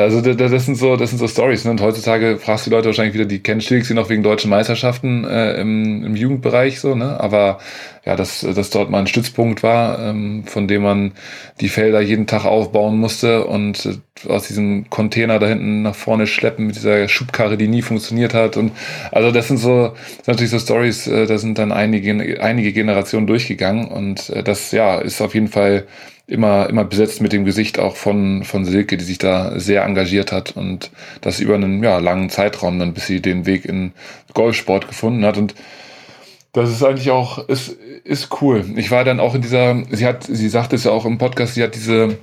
also 0.00 0.22
das 0.22 0.64
sind 0.64 0.76
so, 0.76 0.96
das 0.96 1.10
sind 1.10 1.18
so 1.18 1.28
Stories. 1.28 1.66
Ne? 1.66 1.72
Und 1.72 1.82
heutzutage 1.82 2.38
fragst 2.38 2.64
du 2.64 2.70
die 2.70 2.76
Leute 2.76 2.86
wahrscheinlich 2.86 3.12
wieder, 3.12 3.26
die 3.26 3.40
kennen 3.40 3.60
Schilksee 3.60 3.92
noch 3.92 4.08
wegen 4.08 4.22
deutschen 4.22 4.48
Meisterschaften 4.48 5.24
äh, 5.24 5.60
im, 5.60 6.02
im 6.04 6.16
Jugendbereich 6.16 6.80
so, 6.80 6.94
ne? 6.94 7.20
Aber 7.20 7.58
ja, 8.06 8.16
dass, 8.16 8.40
dass 8.40 8.70
dort 8.70 8.90
mal 8.90 9.00
ein 9.00 9.06
Stützpunkt 9.06 9.62
war, 9.62 9.98
ähm, 10.00 10.44
von 10.46 10.66
dem 10.66 10.82
man 10.82 11.12
die 11.60 11.68
Felder 11.68 12.00
jeden 12.00 12.26
Tag 12.26 12.46
aufbauen 12.46 12.98
musste 12.98 13.44
und 13.46 13.84
äh, 13.84 14.28
aus 14.28 14.48
diesem 14.48 14.88
Container 14.88 15.38
da 15.38 15.46
hinten 15.46 15.82
nach 15.82 15.94
vorne 15.94 16.26
schleppen 16.26 16.66
mit 16.66 16.76
dieser 16.76 17.06
Schubkarre, 17.08 17.58
die 17.58 17.68
nie 17.68 17.82
funktioniert 17.82 18.32
hat. 18.32 18.56
Und 18.56 18.72
also 19.10 19.30
das 19.30 19.48
sind 19.48 19.58
so 19.58 19.88
das 19.88 20.16
sind 20.16 20.28
natürlich 20.28 20.50
so 20.50 20.58
Stories, 20.58 21.06
äh, 21.06 21.26
da 21.26 21.36
sind 21.36 21.58
dann 21.58 21.70
einige, 21.70 22.42
einige 22.42 22.72
Generationen 22.72 23.26
durchgegangen 23.26 23.88
und 23.88 24.30
äh, 24.30 24.42
das 24.42 24.72
ja 24.72 24.98
ist 24.98 25.20
auf 25.20 25.34
jeden 25.34 25.48
Fall 25.48 25.86
immer, 26.26 26.68
immer 26.68 26.84
besetzt 26.84 27.20
mit 27.20 27.32
dem 27.32 27.44
Gesicht 27.44 27.78
auch 27.78 27.96
von, 27.96 28.44
von 28.44 28.64
Silke, 28.64 28.96
die 28.96 29.04
sich 29.04 29.18
da 29.18 29.58
sehr 29.58 29.84
engagiert 29.84 30.32
hat 30.32 30.56
und 30.56 30.90
das 31.20 31.40
über 31.40 31.54
einen 31.54 31.82
ja, 31.82 31.98
langen 31.98 32.30
Zeitraum 32.30 32.78
dann, 32.78 32.94
bis 32.94 33.06
sie 33.06 33.20
den 33.20 33.46
Weg 33.46 33.64
in 33.64 33.92
Golfsport 34.34 34.88
gefunden 34.88 35.24
hat. 35.24 35.36
Und 35.36 35.54
das 36.52 36.70
ist 36.70 36.82
eigentlich 36.82 37.10
auch, 37.10 37.48
ist, 37.48 37.76
ist 38.04 38.40
cool. 38.40 38.64
Ich 38.76 38.90
war 38.90 39.04
dann 39.04 39.20
auch 39.20 39.34
in 39.34 39.42
dieser, 39.42 39.82
sie 39.90 40.06
hat, 40.06 40.24
sie 40.24 40.48
sagte 40.48 40.76
es 40.76 40.84
ja 40.84 40.90
auch 40.92 41.04
im 41.04 41.18
Podcast, 41.18 41.54
sie 41.54 41.62
hat 41.62 41.74
diese 41.74 42.18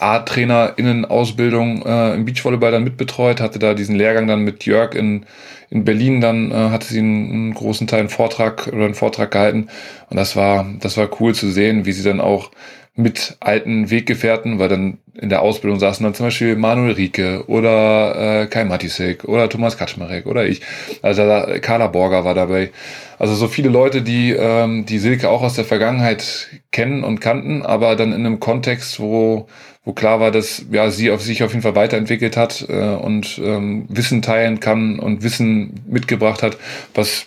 A-TrainerInnen-Ausbildung 0.00 1.84
äh, 1.86 2.14
im 2.14 2.24
Beachvolleyball 2.24 2.72
dann 2.72 2.84
mitbetreut, 2.84 3.40
hatte 3.40 3.58
da 3.58 3.74
diesen 3.74 3.96
Lehrgang 3.96 4.26
dann 4.26 4.40
mit 4.40 4.64
Jörg 4.64 4.94
in, 4.94 5.26
in 5.70 5.84
Berlin, 5.84 6.20
dann 6.20 6.50
äh, 6.50 6.54
hatte 6.54 6.86
sie 6.86 6.98
einen, 6.98 7.30
einen 7.30 7.54
großen 7.54 7.86
Teil 7.86 8.00
einen 8.00 8.08
Vortrag 8.08 8.66
oder 8.68 8.86
einen 8.86 8.94
Vortrag 8.94 9.30
gehalten 9.30 9.68
und 10.10 10.16
das 10.16 10.36
war, 10.36 10.66
das 10.80 10.96
war 10.96 11.08
cool 11.20 11.34
zu 11.34 11.48
sehen, 11.50 11.84
wie 11.84 11.92
sie 11.92 12.02
dann 12.02 12.20
auch 12.20 12.50
mit 12.96 13.36
alten 13.40 13.90
Weggefährten, 13.90 14.58
weil 14.58 14.68
dann 14.68 14.98
in 15.14 15.28
der 15.28 15.42
Ausbildung 15.42 15.80
saßen 15.80 16.04
dann 16.04 16.14
zum 16.14 16.26
Beispiel 16.26 16.56
Manuel 16.56 16.92
Rieke 16.92 17.44
oder 17.48 18.42
äh, 18.42 18.46
Kai 18.46 18.64
Matisek 18.64 19.24
oder 19.24 19.48
Thomas 19.48 19.76
Kaczmarek 19.76 20.26
oder 20.26 20.46
ich. 20.46 20.60
Also 21.02 21.22
Carla 21.60 21.88
Borger 21.88 22.24
war 22.24 22.34
dabei. 22.34 22.70
Also 23.18 23.34
so 23.34 23.48
viele 23.48 23.68
Leute, 23.68 24.02
die 24.02 24.32
ähm, 24.32 24.86
die 24.86 24.98
Silke 24.98 25.28
auch 25.28 25.42
aus 25.42 25.54
der 25.54 25.64
Vergangenheit 25.64 26.48
kennen 26.70 27.04
und 27.04 27.20
kannten, 27.20 27.62
aber 27.62 27.96
dann 27.96 28.12
in 28.12 28.26
einem 28.26 28.40
Kontext, 28.40 29.00
wo 29.00 29.48
wo 29.84 29.92
klar 29.92 30.18
war, 30.18 30.30
dass 30.30 30.64
ja 30.70 30.90
sie 30.90 31.10
auf 31.10 31.20
sich 31.20 31.42
auf 31.42 31.50
jeden 31.50 31.62
Fall 31.62 31.74
weiterentwickelt 31.74 32.36
hat 32.36 32.64
äh, 32.68 32.94
und 32.94 33.40
ähm, 33.44 33.86
Wissen 33.88 34.22
teilen 34.22 34.60
kann 34.60 34.98
und 34.98 35.22
Wissen 35.22 35.84
mitgebracht 35.86 36.42
hat, 36.42 36.56
was 36.94 37.26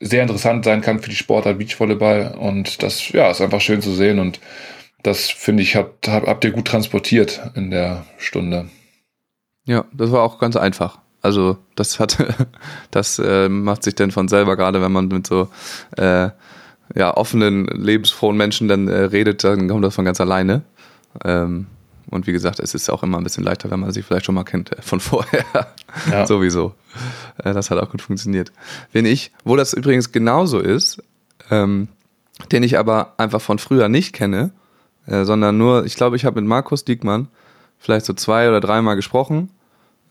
sehr 0.00 0.22
interessant 0.22 0.64
sein 0.64 0.82
kann 0.82 1.00
für 1.00 1.08
die 1.08 1.16
Sportart 1.16 1.58
Beachvolleyball 1.58 2.34
und 2.38 2.82
das 2.82 3.08
ja 3.10 3.30
ist 3.30 3.40
einfach 3.40 3.60
schön 3.60 3.80
zu 3.80 3.92
sehen 3.92 4.18
und 4.18 4.38
das 5.04 5.30
finde 5.30 5.62
ich, 5.62 5.76
habt, 5.76 6.08
habt 6.08 6.44
ihr 6.44 6.50
gut 6.50 6.66
transportiert 6.66 7.40
in 7.54 7.70
der 7.70 8.04
Stunde. 8.18 8.68
Ja, 9.66 9.84
das 9.92 10.10
war 10.10 10.22
auch 10.22 10.38
ganz 10.38 10.56
einfach. 10.56 10.98
Also 11.22 11.58
das 11.76 12.00
hat, 12.00 12.18
das 12.90 13.18
äh, 13.18 13.48
macht 13.48 13.84
sich 13.84 13.94
dann 13.94 14.10
von 14.10 14.28
selber, 14.28 14.56
gerade 14.56 14.82
wenn 14.82 14.92
man 14.92 15.08
mit 15.08 15.26
so 15.26 15.48
äh, 15.96 16.30
ja, 16.94 17.16
offenen, 17.16 17.66
lebensfrohen 17.66 18.36
Menschen 18.36 18.66
dann 18.66 18.88
äh, 18.88 19.04
redet, 19.04 19.44
dann 19.44 19.68
kommt 19.68 19.84
das 19.84 19.94
von 19.94 20.04
ganz 20.04 20.20
alleine. 20.20 20.62
Ähm, 21.24 21.66
und 22.10 22.26
wie 22.26 22.32
gesagt, 22.32 22.60
es 22.60 22.74
ist 22.74 22.90
auch 22.90 23.02
immer 23.02 23.18
ein 23.18 23.24
bisschen 23.24 23.44
leichter, 23.44 23.70
wenn 23.70 23.80
man 23.80 23.92
sie 23.92 24.02
vielleicht 24.02 24.26
schon 24.26 24.34
mal 24.34 24.44
kennt 24.44 24.72
äh, 24.72 24.82
von 24.82 25.00
vorher. 25.00 25.44
Ja. 26.10 26.26
Sowieso. 26.26 26.74
Äh, 27.42 27.52
das 27.52 27.70
hat 27.70 27.78
auch 27.78 27.90
gut 27.90 28.02
funktioniert. 28.02 28.52
Wenn 28.92 29.04
ich, 29.04 29.32
wo 29.44 29.56
das 29.56 29.74
übrigens 29.74 30.12
genauso 30.12 30.60
ist, 30.60 31.02
ähm, 31.50 31.88
den 32.52 32.62
ich 32.62 32.78
aber 32.78 33.14
einfach 33.18 33.40
von 33.40 33.58
früher 33.58 33.88
nicht 33.88 34.12
kenne, 34.12 34.52
äh, 35.06 35.24
sondern 35.24 35.58
nur, 35.58 35.84
ich 35.84 35.96
glaube, 35.96 36.16
ich 36.16 36.24
habe 36.24 36.40
mit 36.40 36.48
Markus 36.48 36.84
Diekmann 36.84 37.28
vielleicht 37.78 38.06
so 38.06 38.12
zwei 38.12 38.48
oder 38.48 38.60
dreimal 38.60 38.96
gesprochen. 38.96 39.50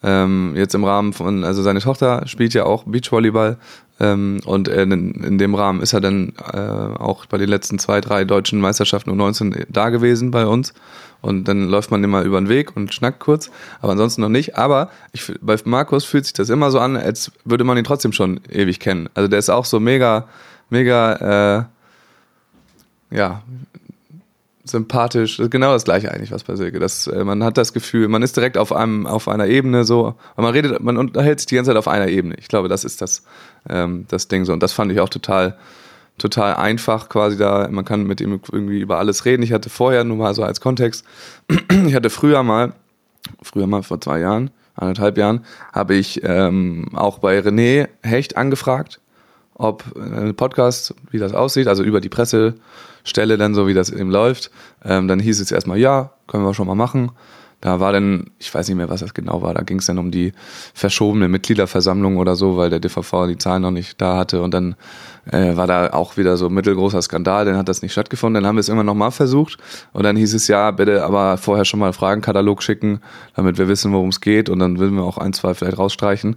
Ähm, 0.04 0.54
jetzt 0.56 0.76
im 0.76 0.84
Rahmen 0.84 1.14
von, 1.14 1.44
also 1.44 1.62
seine 1.62 1.80
Tochter 1.80 2.28
spielt 2.28 2.54
ja 2.54 2.66
auch 2.66 2.84
Beachvolleyball 2.84 3.58
ähm, 4.02 4.42
und 4.46 4.68
in, 4.68 4.92
in, 4.92 5.38
dem 5.38 5.56
Rahmen 5.56 5.82
ist 5.82 5.94
er 5.94 6.02
dann 6.02 6.34
äh, 6.52 6.58
auch 6.58 7.26
bei 7.26 7.38
den 7.38 7.48
letzten 7.48 7.80
zwei, 7.80 8.02
drei 8.02 8.26
deutschen 8.26 8.60
Meisterschaften 8.60 9.10
um 9.10 9.18
19 9.18 9.66
da 9.70 9.90
gewesen 9.90 10.30
bei 10.32 10.46
uns 10.46 10.74
und 11.22 11.48
dann 11.48 11.70
läuft 11.70 11.90
man 11.90 12.04
immer 12.04 12.24
über 12.24 12.42
den 12.42 12.50
Weg 12.50 12.76
und 12.76 12.94
schnackt 12.94 13.20
kurz, 13.20 13.50
aber 13.82 13.94
ansonsten 13.94 14.20
noch 14.20 14.30
nicht. 14.30 14.58
Aber 14.58 14.90
ich, 15.14 15.34
bei 15.40 15.56
Markus 15.64 16.04
fühlt 16.04 16.26
sich 16.26 16.34
das 16.34 16.50
immer 16.50 16.70
so 16.70 16.80
an, 16.80 16.98
als 16.98 17.32
würde 17.46 17.64
man 17.64 17.78
ihn 17.78 17.86
trotzdem 17.86 18.12
schon 18.12 18.42
ewig 18.50 18.82
kennen. 18.82 19.08
Also 19.14 19.30
der 19.30 19.40
ist 19.40 19.50
auch 19.50 19.64
so 19.64 19.80
mega, 19.80 20.28
mega, 20.70 21.70
äh, 23.10 23.16
ja, 23.16 23.42
sympathisch, 24.66 25.42
genau 25.50 25.74
das 25.74 25.84
gleiche 25.84 26.12
eigentlich, 26.12 26.32
was 26.32 26.44
bei 26.44 26.56
Silke. 26.56 26.80
Das, 26.80 27.08
äh, 27.08 27.24
man 27.24 27.44
hat 27.44 27.58
das 27.58 27.74
Gefühl, 27.74 28.08
man 28.08 28.24
ist 28.24 28.36
direkt 28.38 28.58
auf 28.58 28.72
einem, 28.72 29.06
auf 29.06 29.28
einer 29.28 29.48
Ebene 29.48 29.84
so, 29.84 30.16
man 30.38 30.54
redet, 30.54 30.82
man 30.82 30.98
unterhält 30.98 31.40
sich 31.40 31.48
die 31.48 31.56
ganze 31.56 31.70
Zeit 31.70 31.78
auf 31.78 31.88
einer 31.88 32.08
Ebene. 32.08 32.36
Ich 32.40 32.48
glaube, 32.48 32.70
das 32.70 32.86
ist 32.86 33.02
das, 33.02 33.24
ähm, 33.70 34.06
das 34.08 34.28
Ding 34.28 34.46
so. 34.46 34.54
Und 34.54 34.64
das 34.64 34.72
fand 34.72 34.92
ich 34.92 35.00
auch 35.02 35.10
total, 35.10 35.58
total 36.18 36.56
einfach 36.56 37.10
quasi 37.10 37.38
da. 37.38 37.68
Man 37.70 37.84
kann 37.84 38.04
mit 38.04 38.22
ihm 38.22 38.40
irgendwie 38.52 38.80
über 38.80 39.00
alles 39.00 39.26
reden. 39.26 39.44
Ich 39.44 39.52
hatte 39.52 39.70
vorher 39.70 40.06
nur 40.06 40.18
mal 40.18 40.34
so 40.34 40.44
als 40.44 40.62
Kontext, 40.62 41.06
ich 41.88 41.94
hatte 41.94 42.10
früher 42.10 42.42
mal, 42.44 42.74
früher 43.42 43.68
mal 43.68 43.84
vor 43.84 44.00
zwei 44.00 44.20
Jahren, 44.20 44.50
anderthalb 44.76 45.18
Jahren, 45.18 45.46
habe 45.74 45.96
ich 45.96 46.22
ähm, 46.24 46.88
auch 46.94 47.20
bei 47.20 47.38
René 47.40 47.90
Hecht 48.02 48.38
angefragt, 48.38 49.02
ob 49.56 49.84
ein 49.98 50.30
äh, 50.30 50.34
Podcast, 50.34 50.96
wie 51.12 51.20
das 51.20 51.34
aussieht, 51.34 51.68
also 51.68 51.84
über 51.84 52.00
die 52.00 52.10
Presse 52.10 52.56
Stelle 53.04 53.38
dann 53.38 53.54
so, 53.54 53.68
wie 53.68 53.74
das 53.74 53.90
eben 53.90 54.12
läuft. 54.12 54.52
Ähm, 54.84 55.08
dann 55.08 55.20
hieß 55.20 55.40
es 55.40 55.52
erstmal, 55.52 55.78
ja, 55.78 56.12
können 56.28 56.44
wir 56.44 56.54
schon 56.54 56.68
mal 56.68 56.76
machen. 56.76 57.12
Da 57.64 57.80
war 57.80 57.94
dann, 57.94 58.26
ich 58.40 58.54
weiß 58.54 58.68
nicht 58.68 58.76
mehr, 58.76 58.90
was 58.90 59.00
das 59.00 59.14
genau 59.14 59.42
war, 59.42 59.54
da 59.54 59.62
ging 59.62 59.80
es 59.80 59.86
dann 59.86 59.98
um 59.98 60.12
die 60.12 60.34
verschobene 60.74 61.30
Mitgliederversammlung 61.30 62.18
oder 62.18 62.36
so, 62.36 62.58
weil 62.58 62.70
der 62.70 62.82
DVV 62.82 63.28
die 63.28 63.38
Zahlen 63.38 63.62
noch 63.62 63.72
nicht 63.72 64.02
da 64.02 64.18
hatte 64.18 64.42
und 64.42 64.54
dann 64.54 64.76
äh, 65.32 65.56
war 65.56 65.66
da 65.66 65.94
auch 65.94 66.18
wieder 66.18 66.36
so 66.36 66.50
mittelgroßer 66.50 67.02
Skandal, 67.02 67.46
dann 67.46 67.56
hat 67.56 67.70
das 67.70 67.82
nicht 67.82 67.94
stattgefunden, 67.94 68.44
dann 68.44 68.50
haben 68.50 68.58
wir 68.58 68.60
es 68.60 68.68
immer 68.68 68.84
noch 68.84 68.96
mal 68.96 69.12
versucht 69.12 69.60
und 69.94 70.04
dann 70.04 70.18
hieß 70.18 70.34
es 70.34 70.50
ja, 70.50 70.72
bitte 70.72 71.06
aber 71.06 71.38
vorher 71.38 71.64
schon 71.64 71.80
mal 71.80 71.86
einen 71.86 71.94
Fragenkatalog 71.94 72.62
schicken, 72.62 73.00
damit 73.34 73.58
wir 73.58 73.70
wissen, 73.70 73.94
worum 73.94 74.10
es 74.10 74.20
geht 74.20 74.50
und 74.50 74.60
dann 74.60 74.78
würden 74.78 74.98
wir 74.98 75.04
auch 75.04 75.18
ein, 75.18 75.32
zwei 75.32 75.54
vielleicht 75.54 75.78
rausstreichen. 75.78 76.36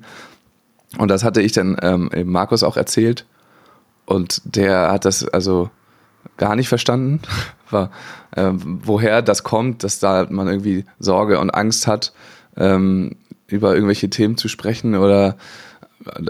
Und 0.96 1.08
das 1.08 1.24
hatte 1.24 1.42
ich 1.42 1.50
dann 1.50 1.76
ähm, 1.82 2.08
Markus 2.24 2.62
auch 2.62 2.76
erzählt 2.76 3.26
und 4.04 4.42
der 4.44 4.92
hat 4.92 5.04
das, 5.04 5.26
also 5.26 5.70
gar 6.36 6.56
nicht 6.56 6.68
verstanden, 6.68 7.20
war, 7.70 7.90
äh, 8.34 8.50
woher 8.52 9.22
das 9.22 9.42
kommt, 9.42 9.84
dass 9.84 9.98
da 9.98 10.26
man 10.30 10.48
irgendwie 10.48 10.84
Sorge 10.98 11.38
und 11.40 11.50
Angst 11.50 11.86
hat, 11.86 12.12
ähm, 12.56 13.16
über 13.48 13.74
irgendwelche 13.74 14.10
Themen 14.10 14.36
zu 14.36 14.48
sprechen 14.48 14.96
oder 14.96 15.36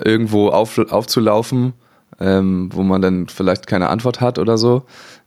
irgendwo 0.04 0.48
auf, 0.48 0.78
aufzulaufen, 0.78 1.74
ähm, 2.20 2.70
wo 2.72 2.82
man 2.82 3.02
dann 3.02 3.28
vielleicht 3.28 3.66
keine 3.66 3.88
Antwort 3.88 4.20
hat 4.20 4.38
oder 4.38 4.58
so. 4.58 4.84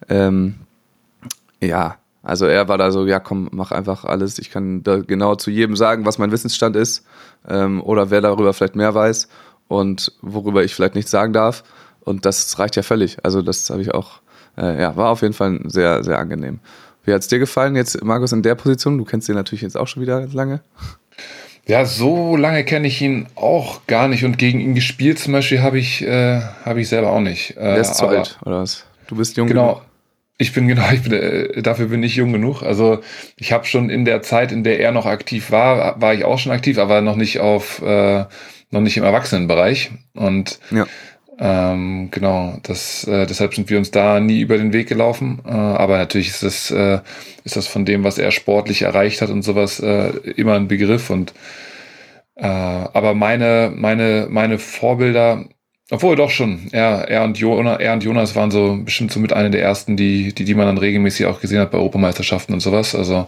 Ähm, 0.08 0.55
ja, 1.62 1.97
also 2.23 2.45
er 2.45 2.67
war 2.67 2.77
da 2.77 2.91
so, 2.91 3.05
ja 3.05 3.19
komm, 3.19 3.49
mach 3.51 3.71
einfach 3.71 4.05
alles. 4.05 4.39
Ich 4.39 4.49
kann 4.51 4.84
da 4.84 4.97
genau 4.97 5.36
zu 5.36 5.51
jedem 5.51 5.75
sagen, 5.75 6.05
was 6.05 6.17
mein 6.17 6.32
Wissensstand 6.32 6.75
ist 6.75 7.05
ähm, 7.47 7.82
oder 7.82 8.10
wer 8.10 8.21
darüber 8.21 8.53
vielleicht 8.53 8.75
mehr 8.75 8.93
weiß 8.93 9.29
und 9.67 10.13
worüber 10.21 10.63
ich 10.63 10.75
vielleicht 10.75 10.95
nichts 10.95 11.12
sagen 11.12 11.34
darf. 11.34 11.63
Und 12.01 12.25
das 12.25 12.58
reicht 12.60 12.75
ja 12.75 12.84
völlig. 12.84 13.23
Also 13.23 13.41
das 13.41 13.69
habe 13.69 13.82
ich 13.82 13.93
auch 13.93 14.21
äh, 14.57 14.81
ja, 14.81 14.95
war 14.95 15.09
auf 15.09 15.21
jeden 15.21 15.33
Fall 15.33 15.59
sehr, 15.65 16.03
sehr 16.03 16.19
angenehm. 16.19 16.59
Wie 17.03 17.13
hat 17.13 17.21
es 17.21 17.27
dir 17.27 17.39
gefallen 17.39 17.75
jetzt, 17.75 18.03
Markus, 18.03 18.31
in 18.31 18.43
der 18.43 18.55
Position? 18.55 18.97
Du 18.97 19.05
kennst 19.05 19.29
ihn 19.29 19.35
natürlich 19.35 19.62
jetzt 19.62 19.77
auch 19.77 19.88
schon 19.88 20.01
wieder 20.01 20.27
lange. 20.27 20.62
Ja, 21.65 21.85
so 21.85 22.35
lange 22.35 22.63
kenne 22.63 22.88
ich 22.88 23.01
ihn 23.01 23.27
auch 23.35 23.85
gar 23.85 24.07
nicht 24.07 24.25
und 24.25 24.38
gegen 24.38 24.59
ihn 24.59 24.73
gespielt 24.73 25.19
zum 25.19 25.33
Beispiel 25.33 25.62
habe 25.62 25.77
ich, 25.77 26.01
äh, 26.01 26.41
hab 26.65 26.77
ich 26.77 26.89
selber 26.89 27.12
auch 27.12 27.19
nicht. 27.19 27.51
Äh, 27.57 27.62
Der 27.62 27.77
ist 27.77 27.95
zu 27.95 28.07
alt, 28.07 28.39
oder 28.43 28.62
was? 28.62 28.85
Du 29.07 29.15
bist 29.15 29.38
jung 29.38 29.47
Genau. 29.47 29.73
Genug. 29.75 29.85
Ich 30.39 30.53
bin 30.53 30.67
genau, 30.69 30.89
ich 30.91 31.03
bin, 31.03 31.13
äh, 31.13 31.62
dafür 31.62 31.88
bin 31.88 32.01
ich 32.01 32.15
jung 32.15 32.31
genug. 32.33 32.63
Also 32.63 33.01
ich 33.38 33.51
habe 33.51 33.65
schon 33.65 33.89
in 33.89 34.03
der 34.03 34.21
Zeit, 34.23 34.51
in 34.51 34.63
der 34.63 34.79
er 34.79 34.91
noch 34.91 35.05
aktiv 35.05 35.51
war, 35.51 36.01
war 36.01 36.13
ich 36.13 36.25
auch 36.25 36.39
schon 36.39 36.51
aktiv, 36.51 36.79
aber 36.79 37.01
noch 37.01 37.15
nicht 37.15 37.39
auf, 37.39 37.81
äh, 37.83 38.25
noch 38.71 38.81
nicht 38.81 38.97
im 38.97 39.03
Erwachsenenbereich. 39.03 39.91
Und 40.15 40.59
ja. 40.71 40.88
Ähm, 41.39 42.10
genau, 42.12 42.58
das, 42.63 43.06
äh, 43.06 43.25
deshalb 43.25 43.54
sind 43.56 43.69
wir 43.69 43.78
uns 43.78 43.91
da 43.91 44.19
nie 44.19 44.41
über 44.41 44.58
den 44.58 44.73
Weg 44.73 44.88
gelaufen. 44.88 45.39
Äh, 45.45 45.52
aber 45.52 45.97
natürlich 45.97 46.28
ist 46.28 46.43
das, 46.43 46.71
äh, 46.71 46.99
ist 47.43 47.56
das 47.56 47.67
von 47.67 47.86
dem, 47.86 48.04
was 48.04 48.17
er 48.17 48.32
sportlich 48.32 48.82
erreicht 48.82 49.21
hat 49.21 49.30
und 49.30 49.43
sowas, 49.43 49.80
äh, 49.80 50.10
immer 50.36 50.56
ein 50.56 50.67
Begriff. 50.67 51.10
Und 51.10 51.34
äh, 52.36 52.45
aber 52.45 53.13
meine, 53.13 53.71
meine, 53.73 54.28
meine 54.30 54.60
Vorbilder 54.60 55.45
obwohl 55.91 56.15
doch 56.15 56.30
schon. 56.30 56.67
Er, 56.71 57.08
er, 57.10 57.23
und 57.23 57.39
Jonas, 57.39 57.80
er 57.80 57.93
und 57.93 58.04
Jonas 58.04 58.36
waren 58.36 58.52
so 58.52 58.78
bestimmt 58.84 59.12
so 59.12 59.19
mit 59.19 59.34
einer 59.34 59.49
der 59.49 59.63
ersten, 59.63 59.97
die, 59.97 60.34
die, 60.34 60.45
die 60.45 60.54
man 60.54 60.67
dann 60.67 60.78
regelmäßig 60.78 61.25
auch 61.25 61.41
gesehen 61.41 61.60
hat 61.60 61.71
bei 61.71 61.80
Europameisterschaften 61.80 62.54
und 62.54 62.60
sowas. 62.60 62.93
Also 62.93 63.28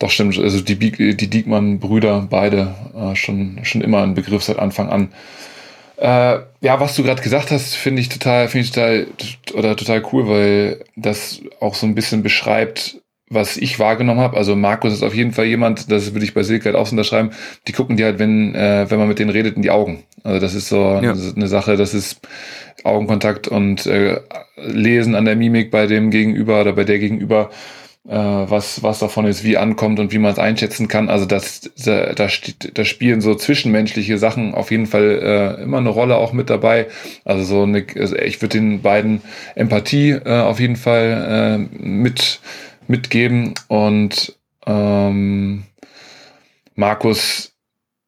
doch 0.00 0.10
stimmt. 0.10 0.36
Also 0.38 0.60
die, 0.60 0.76
die 0.76 1.30
Diekmann-Brüder, 1.30 2.26
beide 2.28 2.74
äh, 2.96 3.14
schon, 3.14 3.60
schon 3.62 3.80
immer 3.80 4.02
ein 4.02 4.14
Begriff 4.14 4.42
seit 4.42 4.58
Anfang 4.58 4.88
an. 4.88 5.12
Äh, 5.96 6.38
ja, 6.60 6.80
was 6.80 6.96
du 6.96 7.02
gerade 7.02 7.22
gesagt 7.22 7.50
hast, 7.50 7.74
finde 7.74 8.00
ich 8.00 8.08
total, 8.08 8.48
finde 8.48 8.64
ich 8.64 8.72
total 8.72 9.06
oder 9.54 9.76
total 9.76 10.02
cool, 10.12 10.28
weil 10.28 10.84
das 10.96 11.40
auch 11.60 11.74
so 11.74 11.86
ein 11.86 11.94
bisschen 11.94 12.22
beschreibt, 12.22 13.00
was 13.28 13.56
ich 13.56 13.78
wahrgenommen 13.78 14.20
habe, 14.20 14.36
also 14.36 14.54
Markus 14.54 14.92
ist 14.92 15.02
auf 15.02 15.14
jeden 15.14 15.32
Fall 15.32 15.46
jemand, 15.46 15.90
das 15.90 16.12
würde 16.12 16.24
ich 16.24 16.34
bei 16.34 16.42
Silke 16.42 16.66
halt 16.66 16.76
auch 16.76 16.86
so 16.86 16.92
unterschreiben, 16.92 17.30
die 17.66 17.72
gucken 17.72 17.96
dir 17.96 18.06
halt, 18.06 18.18
wenn, 18.18 18.54
äh, 18.54 18.86
wenn 18.88 18.98
man 18.98 19.08
mit 19.08 19.18
denen 19.18 19.30
redet, 19.30 19.56
in 19.56 19.62
die 19.62 19.70
Augen. 19.70 20.04
Also 20.22 20.40
das 20.40 20.54
ist 20.54 20.68
so 20.68 21.00
ja. 21.02 21.12
eine 21.12 21.48
Sache, 21.48 21.76
das 21.76 21.94
ist 21.94 22.20
Augenkontakt 22.82 23.48
und 23.48 23.86
äh, 23.86 24.20
Lesen 24.56 25.14
an 25.14 25.24
der 25.24 25.36
Mimik 25.36 25.70
bei 25.70 25.86
dem 25.86 26.10
Gegenüber 26.10 26.60
oder 26.60 26.72
bei 26.74 26.84
der 26.84 26.98
Gegenüber, 26.98 27.50
was, 28.06 28.82
was 28.82 28.98
davon 28.98 29.24
ist, 29.26 29.44
wie 29.44 29.56
ankommt 29.56 29.98
und 29.98 30.12
wie 30.12 30.18
man 30.18 30.32
es 30.32 30.38
einschätzen 30.38 30.88
kann. 30.88 31.08
Also 31.08 31.24
das, 31.24 31.70
da, 31.84 32.12
da, 32.12 32.28
da 32.74 32.84
spielen 32.84 33.22
so 33.22 33.34
zwischenmenschliche 33.34 34.18
Sachen 34.18 34.54
auf 34.54 34.70
jeden 34.70 34.86
Fall 34.86 35.56
äh, 35.58 35.62
immer 35.62 35.78
eine 35.78 35.88
Rolle 35.88 36.16
auch 36.16 36.32
mit 36.32 36.50
dabei. 36.50 36.88
Also 37.24 37.44
so 37.44 37.62
eine, 37.62 37.86
also 37.98 38.14
ich 38.16 38.42
würde 38.42 38.58
den 38.58 38.82
beiden 38.82 39.22
Empathie 39.54 40.10
äh, 40.10 40.40
auf 40.40 40.60
jeden 40.60 40.76
Fall 40.76 41.68
äh, 41.72 41.76
mit 41.78 42.40
mitgeben 42.86 43.54
und 43.68 44.36
ähm, 44.66 45.64
Markus 46.74 47.53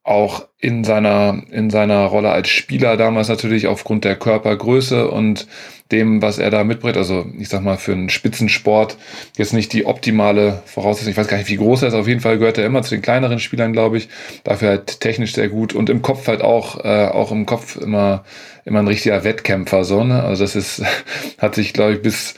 auch 0.07 0.47
in 0.61 0.85
seiner, 0.85 1.43
in 1.51 1.69
seiner 1.69 2.05
Rolle 2.05 2.31
als 2.31 2.49
Spieler 2.49 2.97
damals 2.97 3.29
natürlich 3.29 3.67
aufgrund 3.67 4.05
der 4.05 4.15
Körpergröße 4.15 5.11
und 5.11 5.49
dem, 5.91 6.23
was 6.23 6.39
er 6.39 6.51
da 6.51 6.63
mitbringt. 6.63 6.97
Also 6.97 7.27
ich 7.39 7.49
sag 7.49 7.63
mal, 7.63 7.77
für 7.77 7.93
einen 7.93 8.09
Spitzensport 8.09 8.99
jetzt 9.37 9.53
nicht 9.53 9.73
die 9.73 9.85
optimale 9.85 10.63
Voraussetzung. 10.67 11.11
Ich 11.11 11.17
weiß 11.17 11.27
gar 11.27 11.39
nicht, 11.39 11.49
wie 11.51 11.57
groß 11.57 11.83
er 11.83 11.89
ist. 11.89 11.95
Auf 11.95 12.07
jeden 12.07 12.21
Fall 12.21 12.39
gehört 12.39 12.57
er 12.57 12.67
immer 12.67 12.83
zu 12.83 12.91
den 12.95 13.03
kleineren 13.03 13.41
Spielern, 13.41 13.73
glaube 13.73 13.97
ich. 13.99 14.09
Dafür 14.45 14.69
halt 14.69 15.01
technisch 15.01 15.35
sehr 15.35 15.49
gut 15.49 15.73
und 15.73 15.91
im 15.91 16.03
Kopf 16.03 16.29
halt 16.29 16.41
auch, 16.41 16.85
äh, 16.85 17.07
auch 17.07 17.33
im 17.33 17.45
Kopf 17.45 17.77
immer, 17.77 18.25
immer 18.65 18.79
ein 18.79 18.89
richtiger 18.89 19.25
Wettkämpfer. 19.25 19.85
So, 19.85 20.05
ne? 20.05 20.23
Also 20.23 20.45
das 20.45 20.55
ist, 20.55 20.83
hat 21.39 21.57
sich, 21.57 21.73
glaube 21.73 21.95
ich, 21.95 22.03
bis 22.03 22.37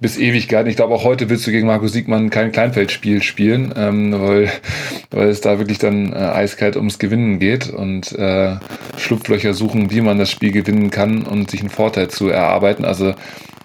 bis 0.00 0.18
Ewigkeit. 0.18 0.66
Ich 0.66 0.76
glaube, 0.76 0.94
auch 0.94 1.04
heute 1.04 1.30
willst 1.30 1.46
du 1.46 1.50
gegen 1.50 1.66
Markus 1.66 1.92
Siegmann 1.92 2.30
kein 2.30 2.52
Kleinfeldspiel 2.52 3.22
spielen, 3.22 3.72
ähm, 3.76 4.12
weil, 4.12 4.50
weil 5.10 5.28
es 5.28 5.40
da 5.40 5.58
wirklich 5.58 5.78
dann 5.78 6.12
äh, 6.12 6.16
eiskalt 6.16 6.76
ums 6.76 6.98
Gewinnen 6.98 7.38
geht 7.38 7.70
und 7.70 8.12
äh, 8.12 8.56
Schlupflöcher 8.98 9.54
suchen, 9.54 9.90
wie 9.90 10.02
man 10.02 10.18
das 10.18 10.30
Spiel 10.30 10.52
gewinnen 10.52 10.90
kann 10.90 11.22
und 11.22 11.50
sich 11.50 11.60
einen 11.60 11.70
Vorteil 11.70 12.08
zu 12.08 12.28
erarbeiten. 12.28 12.84
Also 12.84 13.14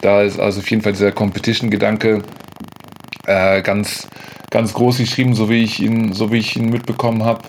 da 0.02 0.22
ist 0.22 0.39
also 0.39 0.62
auf 0.62 0.70
jeden 0.70 0.82
Fall 0.82 0.94
dieser 0.94 1.12
Competition-Gedanke 1.12 2.24
äh, 3.28 3.62
ganz, 3.62 4.08
ganz 4.50 4.74
groß 4.74 5.00
geschrieben, 5.00 5.36
so 5.36 5.50
wie 5.50 5.63
ich 5.63 5.82
ihn, 5.82 6.13
so 6.13 6.32
wie 6.32 6.38
ich 6.38 6.56
ihn 6.56 6.70
mitbekommen 6.70 7.24
habe. 7.26 7.41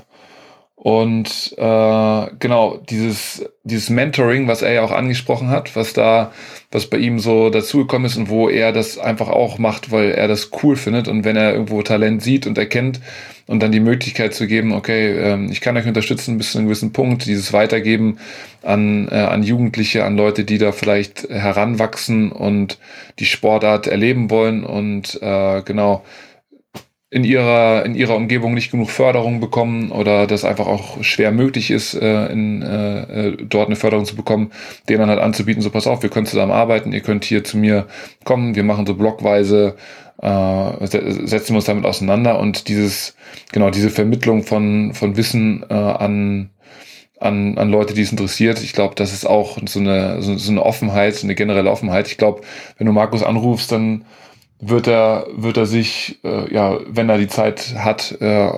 Und 0.82 1.54
äh, 1.58 2.26
genau, 2.40 2.80
dieses, 2.90 3.48
dieses 3.62 3.88
Mentoring, 3.88 4.48
was 4.48 4.62
er 4.62 4.72
ja 4.72 4.82
auch 4.82 4.90
angesprochen 4.90 5.48
hat, 5.48 5.76
was 5.76 5.92
da, 5.92 6.32
was 6.72 6.86
bei 6.86 6.96
ihm 6.96 7.20
so 7.20 7.50
dazugekommen 7.50 8.06
ist 8.06 8.16
und 8.16 8.28
wo 8.28 8.48
er 8.48 8.72
das 8.72 8.98
einfach 8.98 9.28
auch 9.28 9.58
macht, 9.58 9.92
weil 9.92 10.10
er 10.10 10.26
das 10.26 10.50
cool 10.60 10.74
findet 10.74 11.06
und 11.06 11.24
wenn 11.24 11.36
er 11.36 11.52
irgendwo 11.52 11.82
Talent 11.82 12.20
sieht 12.24 12.48
und 12.48 12.58
erkennt 12.58 13.00
und 13.46 13.62
dann 13.62 13.70
die 13.70 13.78
Möglichkeit 13.78 14.34
zu 14.34 14.48
geben, 14.48 14.72
okay, 14.72 15.16
ähm, 15.18 15.52
ich 15.52 15.60
kann 15.60 15.76
euch 15.76 15.86
unterstützen 15.86 16.36
bis 16.36 16.50
zu 16.50 16.58
einem 16.58 16.66
gewissen 16.66 16.92
Punkt, 16.92 17.26
dieses 17.26 17.52
Weitergeben 17.52 18.18
an, 18.64 19.06
äh, 19.08 19.14
an 19.14 19.44
Jugendliche, 19.44 20.04
an 20.04 20.16
Leute, 20.16 20.42
die 20.42 20.58
da 20.58 20.72
vielleicht 20.72 21.28
heranwachsen 21.28 22.32
und 22.32 22.78
die 23.20 23.26
Sportart 23.26 23.86
erleben 23.86 24.30
wollen. 24.30 24.64
Und 24.64 25.16
äh, 25.22 25.62
genau 25.62 26.02
in 27.12 27.24
ihrer, 27.24 27.84
in 27.84 27.94
ihrer 27.94 28.16
Umgebung 28.16 28.54
nicht 28.54 28.70
genug 28.70 28.88
Förderung 28.88 29.38
bekommen 29.38 29.92
oder 29.92 30.26
das 30.26 30.46
einfach 30.46 30.66
auch 30.66 31.04
schwer 31.04 31.30
möglich 31.30 31.70
ist, 31.70 31.92
äh, 31.92 32.26
in, 32.28 32.62
äh, 32.62 33.02
äh, 33.02 33.36
dort 33.36 33.66
eine 33.66 33.76
Förderung 33.76 34.06
zu 34.06 34.16
bekommen, 34.16 34.50
denen 34.88 35.00
dann 35.00 35.10
halt 35.10 35.20
anzubieten, 35.20 35.60
so 35.60 35.68
pass 35.68 35.86
auf, 35.86 36.02
wir 36.02 36.08
können 36.08 36.24
zusammen 36.24 36.52
arbeiten, 36.52 36.90
ihr 36.94 37.02
könnt 37.02 37.26
hier 37.26 37.44
zu 37.44 37.58
mir 37.58 37.86
kommen, 38.24 38.54
wir 38.54 38.62
machen 38.62 38.86
so 38.86 38.94
blockweise, 38.94 39.76
äh, 40.22 40.86
setzen 40.86 41.50
wir 41.50 41.56
uns 41.56 41.66
damit 41.66 41.84
auseinander 41.84 42.40
und 42.40 42.68
dieses, 42.68 43.14
genau, 43.52 43.68
diese 43.68 43.90
Vermittlung 43.90 44.42
von, 44.42 44.94
von 44.94 45.14
Wissen 45.18 45.66
äh, 45.68 45.74
an, 45.74 46.48
an, 47.20 47.58
an 47.58 47.70
Leute, 47.70 47.92
die 47.92 48.00
es 48.00 48.10
interessiert. 48.10 48.62
Ich 48.62 48.72
glaube, 48.72 48.94
das 48.94 49.12
ist 49.12 49.26
auch 49.26 49.58
so 49.66 49.80
eine, 49.80 50.22
so, 50.22 50.38
so 50.38 50.50
eine 50.50 50.64
Offenheit, 50.64 51.16
so 51.16 51.26
eine 51.26 51.34
generelle 51.34 51.70
Offenheit. 51.70 52.08
Ich 52.08 52.16
glaube, 52.16 52.40
wenn 52.78 52.86
du 52.86 52.94
Markus 52.94 53.22
anrufst, 53.22 53.70
dann 53.70 54.06
wird 54.62 54.86
er, 54.86 55.26
wird 55.34 55.56
er 55.56 55.66
sich, 55.66 56.20
äh, 56.24 56.52
ja, 56.54 56.78
wenn 56.86 57.08
er 57.08 57.18
die 57.18 57.26
Zeit 57.26 57.74
hat, 57.76 58.16
äh, 58.20 58.50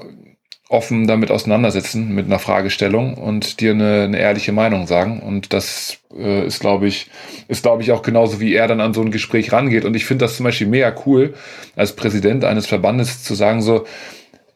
offen 0.69 1.07
damit 1.07 1.31
auseinandersetzen 1.31 2.14
mit 2.14 2.27
einer 2.27 2.38
Fragestellung 2.38 3.14
und 3.14 3.61
dir 3.61 3.73
eine, 3.73 4.03
eine 4.03 4.19
ehrliche 4.19 4.53
Meinung 4.53 4.87
sagen. 4.87 5.21
Und 5.21 5.53
das 5.53 5.99
äh, 6.14 6.47
ist, 6.47 6.61
glaube 6.61 6.87
ich, 6.88 7.11
ist, 7.49 7.62
glaube 7.62 7.83
ich, 7.83 7.90
auch 7.90 8.03
genauso, 8.03 8.38
wie 8.38 8.55
er 8.55 8.69
dann 8.69 8.81
an 8.81 8.93
so 8.93 9.01
ein 9.01 9.11
Gespräch 9.11 9.51
rangeht. 9.53 9.87
Und 9.87 9.95
ich 9.95 10.05
finde 10.05 10.27
das 10.27 10.37
zum 10.37 10.45
Beispiel 10.45 10.67
mega 10.67 10.95
cool, 11.07 11.35
als 11.75 11.97
Präsident 11.97 12.45
eines 12.45 12.67
Verbandes 12.67 13.23
zu 13.23 13.35
sagen, 13.35 13.62
so, 13.62 13.85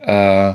äh, 0.01 0.55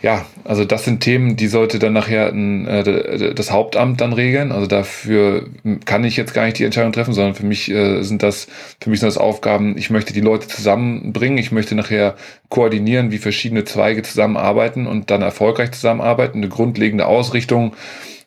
ja, 0.00 0.26
also 0.44 0.64
das 0.64 0.84
sind 0.84 1.00
Themen, 1.00 1.34
die 1.34 1.48
sollte 1.48 1.80
dann 1.80 1.92
nachher 1.92 2.28
ein, 2.28 2.68
äh, 2.68 3.34
das 3.34 3.50
Hauptamt 3.50 4.00
dann 4.00 4.12
regeln. 4.12 4.52
Also 4.52 4.68
dafür 4.68 5.48
kann 5.86 6.04
ich 6.04 6.16
jetzt 6.16 6.34
gar 6.34 6.44
nicht 6.44 6.58
die 6.58 6.64
Entscheidung 6.64 6.92
treffen, 6.92 7.14
sondern 7.14 7.34
für 7.34 7.44
mich 7.44 7.68
äh, 7.68 8.02
sind 8.02 8.22
das, 8.22 8.46
für 8.80 8.90
mich 8.90 9.00
sind 9.00 9.08
das 9.08 9.18
Aufgaben, 9.18 9.76
ich 9.76 9.90
möchte 9.90 10.12
die 10.12 10.20
Leute 10.20 10.46
zusammenbringen, 10.46 11.36
ich 11.36 11.50
möchte 11.50 11.74
nachher 11.74 12.14
koordinieren, 12.48 13.10
wie 13.10 13.18
verschiedene 13.18 13.64
Zweige 13.64 14.02
zusammenarbeiten 14.02 14.86
und 14.86 15.10
dann 15.10 15.22
erfolgreich 15.22 15.72
zusammenarbeiten, 15.72 16.38
eine 16.38 16.48
grundlegende 16.48 17.06
Ausrichtung 17.06 17.74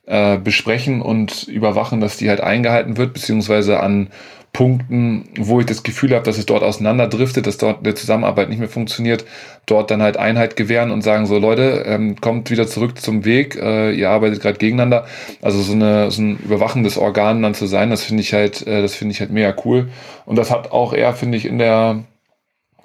äh, 0.07 0.37
besprechen 0.37 1.01
und 1.01 1.43
überwachen, 1.47 2.01
dass 2.01 2.17
die 2.17 2.27
halt 2.27 2.41
eingehalten 2.41 2.97
wird, 2.97 3.13
beziehungsweise 3.13 3.79
an 3.79 4.09
Punkten, 4.53 5.29
wo 5.37 5.61
ich 5.61 5.65
das 5.65 5.83
Gefühl 5.83 6.13
habe, 6.13 6.25
dass 6.25 6.37
es 6.37 6.45
dort 6.45 6.61
auseinanderdriftet, 6.61 7.47
dass 7.47 7.57
dort 7.57 7.79
eine 7.79 7.95
Zusammenarbeit 7.95 8.49
nicht 8.49 8.59
mehr 8.59 8.67
funktioniert, 8.67 9.23
dort 9.65 9.89
dann 9.91 10.01
halt 10.01 10.17
Einheit 10.17 10.57
gewähren 10.57 10.91
und 10.91 11.03
sagen 11.03 11.25
so, 11.25 11.37
Leute, 11.37 11.83
ähm, 11.87 12.19
kommt 12.19 12.51
wieder 12.51 12.67
zurück 12.67 12.99
zum 12.99 13.23
Weg, 13.23 13.55
äh, 13.55 13.93
ihr 13.93 14.09
arbeitet 14.09 14.41
gerade 14.41 14.57
gegeneinander. 14.57 15.05
Also 15.41 15.61
so, 15.61 15.71
eine, 15.71 16.11
so 16.11 16.21
ein 16.21 16.37
überwachendes 16.37 16.97
Organ 16.97 17.41
dann 17.41 17.53
zu 17.53 17.65
sein, 17.65 17.89
das 17.89 18.03
finde 18.03 18.23
ich 18.23 18.33
halt, 18.33 18.67
äh, 18.67 18.81
das 18.81 18.93
finde 18.93 19.13
ich 19.13 19.21
halt 19.21 19.31
mega 19.31 19.55
cool. 19.63 19.89
Und 20.25 20.35
das 20.35 20.51
hat 20.51 20.71
auch 20.71 20.93
er, 20.93 21.13
finde 21.13 21.37
ich, 21.37 21.45
in 21.45 21.57
der, 21.57 22.03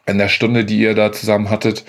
in 0.07 0.19
der 0.19 0.29
Stunde, 0.29 0.65
die 0.65 0.79
ihr 0.79 0.95
da 0.95 1.11
zusammen 1.11 1.51
hattet, 1.51 1.85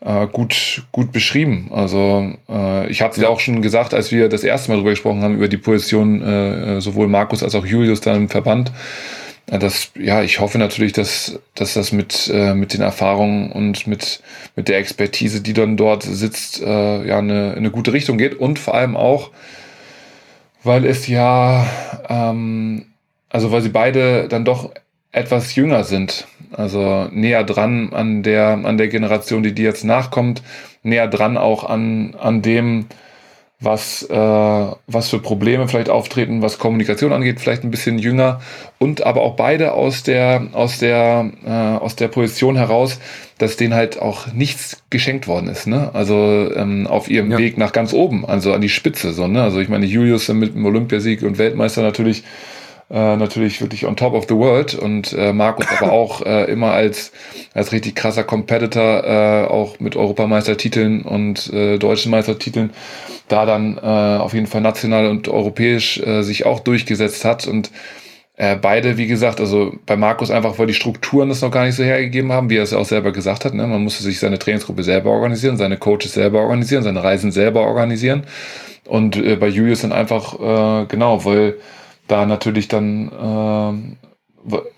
äh, 0.00 0.26
gut, 0.26 0.84
gut 0.92 1.12
beschrieben. 1.12 1.70
Also 1.72 2.32
äh, 2.48 2.88
ich 2.88 3.02
hatte 3.02 3.16
es 3.16 3.22
ja 3.22 3.28
auch 3.28 3.40
schon 3.40 3.62
gesagt, 3.62 3.94
als 3.94 4.12
wir 4.12 4.28
das 4.28 4.44
erste 4.44 4.70
Mal 4.70 4.76
darüber 4.76 4.90
gesprochen 4.90 5.22
haben, 5.22 5.36
über 5.36 5.48
die 5.48 5.56
Position 5.56 6.22
äh, 6.22 6.80
sowohl 6.80 7.08
Markus 7.08 7.42
als 7.42 7.54
auch 7.54 7.66
Julius 7.66 8.00
da 8.00 8.14
im 8.14 8.28
Verband. 8.28 8.72
Äh, 9.46 9.58
das, 9.58 9.90
ja, 9.98 10.22
ich 10.22 10.40
hoffe 10.40 10.58
natürlich, 10.58 10.92
dass, 10.92 11.38
dass 11.54 11.74
das 11.74 11.92
mit, 11.92 12.30
äh, 12.32 12.54
mit 12.54 12.74
den 12.74 12.82
Erfahrungen 12.82 13.52
und 13.52 13.86
mit, 13.86 14.20
mit 14.54 14.68
der 14.68 14.78
Expertise, 14.78 15.40
die 15.40 15.52
dann 15.52 15.76
dort 15.76 16.02
sitzt, 16.02 16.60
äh, 16.60 17.06
ja, 17.06 17.18
eine, 17.18 17.54
eine 17.56 17.70
gute 17.70 17.92
Richtung 17.92 18.18
geht. 18.18 18.34
Und 18.34 18.58
vor 18.58 18.74
allem 18.74 18.96
auch, 18.96 19.30
weil 20.62 20.84
es 20.84 21.06
ja, 21.06 21.66
ähm, 22.08 22.86
also 23.30 23.52
weil 23.52 23.62
sie 23.62 23.68
beide 23.68 24.28
dann 24.28 24.44
doch 24.44 24.72
etwas 25.12 25.54
jünger 25.54 25.84
sind. 25.84 26.26
Also 26.52 27.08
näher 27.10 27.44
dran 27.44 27.92
an 27.92 28.22
der, 28.22 28.60
an 28.64 28.78
der 28.78 28.88
Generation, 28.88 29.42
die, 29.42 29.52
die 29.52 29.62
jetzt 29.62 29.84
nachkommt, 29.84 30.42
näher 30.82 31.08
dran 31.08 31.36
auch 31.36 31.64
an, 31.64 32.14
an 32.18 32.42
dem, 32.42 32.86
was, 33.58 34.02
äh, 34.02 34.14
was 34.14 35.08
für 35.08 35.18
Probleme 35.18 35.66
vielleicht 35.66 35.88
auftreten, 35.88 36.42
was 36.42 36.58
Kommunikation 36.58 37.12
angeht, 37.12 37.40
vielleicht 37.40 37.64
ein 37.64 37.70
bisschen 37.70 37.98
jünger 37.98 38.40
und 38.78 39.06
aber 39.06 39.22
auch 39.22 39.34
beide 39.34 39.72
aus 39.72 40.02
der, 40.02 40.48
aus 40.52 40.78
der, 40.78 41.30
äh, 41.44 41.50
aus 41.50 41.96
der 41.96 42.08
Position 42.08 42.56
heraus, 42.56 43.00
dass 43.38 43.56
denen 43.56 43.72
halt 43.72 44.00
auch 44.00 44.26
nichts 44.32 44.82
geschenkt 44.90 45.26
worden 45.26 45.48
ist, 45.48 45.66
ne? 45.66 45.90
Also 45.94 46.50
ähm, 46.54 46.86
auf 46.86 47.08
ihrem 47.08 47.30
ja. 47.30 47.38
Weg 47.38 47.56
nach 47.56 47.72
ganz 47.72 47.94
oben, 47.94 48.26
also 48.26 48.52
an 48.52 48.60
die 48.60 48.68
Spitze, 48.68 49.12
so, 49.12 49.26
ne? 49.26 49.42
Also 49.42 49.60
ich 49.60 49.70
meine, 49.70 49.86
Julius 49.86 50.28
mit 50.28 50.54
dem 50.54 50.64
Olympiasieg 50.66 51.22
und 51.22 51.38
Weltmeister 51.38 51.80
natürlich 51.80 52.24
äh, 52.88 53.16
natürlich 53.16 53.60
wirklich 53.60 53.86
on 53.86 53.96
top 53.96 54.14
of 54.14 54.26
the 54.28 54.36
world 54.36 54.74
und 54.74 55.12
äh, 55.12 55.32
Markus 55.32 55.66
aber 55.76 55.92
auch 55.92 56.22
äh, 56.24 56.44
immer 56.50 56.72
als, 56.72 57.12
als 57.52 57.72
richtig 57.72 57.96
krasser 57.96 58.24
Competitor, 58.24 59.04
äh, 59.04 59.46
auch 59.46 59.80
mit 59.80 59.96
Europameistertiteln 59.96 61.02
und 61.02 61.52
äh, 61.52 61.78
deutschen 61.78 62.10
Meistertiteln, 62.10 62.70
da 63.28 63.44
dann 63.44 63.76
äh, 63.78 63.80
auf 63.80 64.34
jeden 64.34 64.46
Fall 64.46 64.60
national 64.60 65.06
und 65.08 65.28
europäisch 65.28 65.98
äh, 65.98 66.22
sich 66.22 66.46
auch 66.46 66.60
durchgesetzt 66.60 67.24
hat 67.24 67.46
und 67.46 67.70
äh, 68.38 68.56
beide, 68.56 68.98
wie 68.98 69.06
gesagt, 69.06 69.40
also 69.40 69.72
bei 69.86 69.96
Markus 69.96 70.30
einfach, 70.30 70.58
weil 70.58 70.66
die 70.66 70.74
Strukturen 70.74 71.30
das 71.30 71.40
noch 71.40 71.50
gar 71.50 71.64
nicht 71.64 71.74
so 71.74 71.82
hergegeben 71.82 72.32
haben, 72.32 72.50
wie 72.50 72.58
er 72.58 72.64
es 72.64 72.74
auch 72.74 72.84
selber 72.84 73.10
gesagt 73.10 73.46
hat. 73.46 73.54
Ne? 73.54 73.66
Man 73.66 73.82
musste 73.82 74.02
sich 74.02 74.18
seine 74.18 74.38
Trainingsgruppe 74.38 74.82
selber 74.82 75.10
organisieren, 75.10 75.56
seine 75.56 75.78
Coaches 75.78 76.12
selber 76.12 76.42
organisieren, 76.42 76.82
seine 76.82 77.02
Reisen 77.02 77.32
selber 77.32 77.62
organisieren. 77.62 78.24
Und 78.84 79.16
äh, 79.16 79.36
bei 79.36 79.48
Julius 79.48 79.80
dann 79.80 79.92
einfach, 79.92 80.34
äh, 80.34 80.86
genau, 80.86 81.24
weil 81.24 81.56
da 82.08 82.26
natürlich 82.26 82.68
dann 82.68 83.08
äh, 83.10 83.96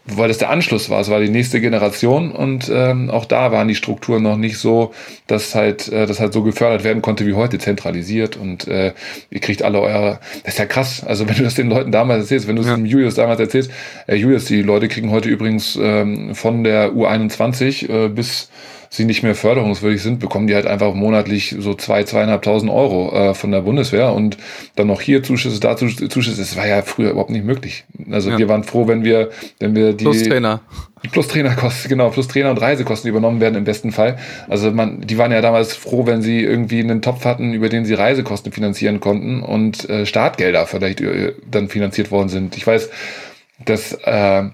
weil 0.07 0.29
das 0.29 0.39
der 0.39 0.51
Anschluss 0.51 0.89
war. 0.89 1.01
Es 1.01 1.11
war 1.11 1.21
die 1.21 1.29
nächste 1.29 1.61
Generation 1.61 2.33
und 2.33 2.71
ähm, 2.73 3.11
auch 3.11 3.27
da 3.27 3.53
waren 3.53 3.69
die 3.69 3.75
Strukturen 3.75 4.23
noch 4.23 4.37
nicht 4.37 4.57
so, 4.57 4.93
dass 5.27 5.55
halt 5.55 5.89
äh, 5.89 6.07
das 6.07 6.21
halt 6.21 6.33
so 6.33 6.43
gefördert 6.43 6.85
werden 6.85 7.03
konnte 7.03 7.27
wie 7.27 7.35
heute, 7.35 7.59
zentralisiert 7.59 8.37
und 8.37 8.67
äh, 8.67 8.95
ihr 9.31 9.41
kriegt 9.41 9.63
alle 9.63 9.81
eure. 9.81 10.21
Das 10.45 10.55
ist 10.55 10.59
ja 10.59 10.67
krass. 10.67 11.05
Also 11.05 11.29
wenn 11.29 11.37
du 11.37 11.43
das 11.43 11.55
den 11.55 11.69
Leuten 11.69 11.93
damals 11.93 12.23
erzählst, 12.23 12.49
wenn 12.49 12.57
du 12.57 12.63
es 12.63 12.69
ja. 12.69 12.77
dem 12.77 12.87
Julius 12.87 13.15
damals 13.15 13.41
erzählst, 13.41 13.71
äh, 14.07 14.17
Julius, 14.17 14.47
die 14.47 14.63
Leute 14.63 14.89
kriegen 14.89 15.11
heute 15.11 15.29
übrigens 15.29 15.79
ähm, 15.81 16.35
von 16.35 16.65
der 16.65 16.93
U21 16.93 17.91
äh, 17.91 18.09
bis 18.09 18.49
sie 18.91 19.05
nicht 19.05 19.23
mehr 19.23 19.35
förderungswürdig 19.35 20.03
sind, 20.03 20.19
bekommen 20.19 20.47
die 20.47 20.55
halt 20.55 20.67
einfach 20.67 20.95
monatlich 20.95 21.57
so 21.59 21.75
zwei, 21.75 22.05
zweieinhalbtausend 22.05 22.71
Euro 22.71 23.13
äh, 23.13 23.35
von 23.35 23.53
der 23.53 23.61
Bundeswehr 23.61 24.13
und 24.13 24.39
dann 24.77 24.87
noch 24.87 25.01
hier 25.01 25.23
Zuschüsse, 25.23 25.61
dazu 25.61 25.89
Zuschüsse. 25.89 26.39
Das 26.39 26.57
war 26.57 26.67
ja 26.67 26.83
früher 26.83 27.11
überhaupt 27.11 27.31
nicht 27.31 27.45
möglich. 27.45 27.85
Also 28.11 28.31
ja. 28.31 28.39
wir 28.39 28.49
waren 28.49 28.65
froh, 28.65 28.89
wenn 28.89 29.05
wir, 29.05 29.31
wenn 29.59 29.75
wir 29.75 29.93
die 29.93 30.05
plus 30.05 30.23
Trainer. 30.23 30.61
Plus 31.13 31.29
Trainerkosten, 31.29 31.89
genau, 31.89 32.11
plus 32.11 32.27
Trainer 32.27 32.51
und 32.51 32.61
Reisekosten 32.61 33.09
übernommen 33.09 33.41
werden 33.41 33.55
im 33.55 33.65
besten 33.65 33.93
Fall. 33.93 34.19
Also 34.49 34.73
man, 34.73 35.01
die 35.03 35.17
waren 35.17 35.31
ja 35.31 35.41
damals 35.41 35.75
froh, 35.75 36.07
wenn 36.07 36.23
sie 36.23 36.43
irgendwie 36.43 36.81
einen 36.81 37.03
Topf 37.03 37.25
hatten, 37.25 37.53
über 37.53 37.69
den 37.69 37.85
sie 37.85 37.95
Reisekosten 37.95 38.51
finanzieren 38.51 38.99
konnten 38.99 39.43
und 39.43 39.89
äh, 39.89 40.07
Startgelder 40.07 40.67
vielleicht 40.67 41.01
äh, 41.01 41.35
dann 41.49 41.69
finanziert 41.69 42.11
worden 42.11 42.29
sind. 42.29 42.57
Ich 42.57 42.67
weiß, 42.67 42.91
dass 43.65 43.93
äh, 44.03 44.45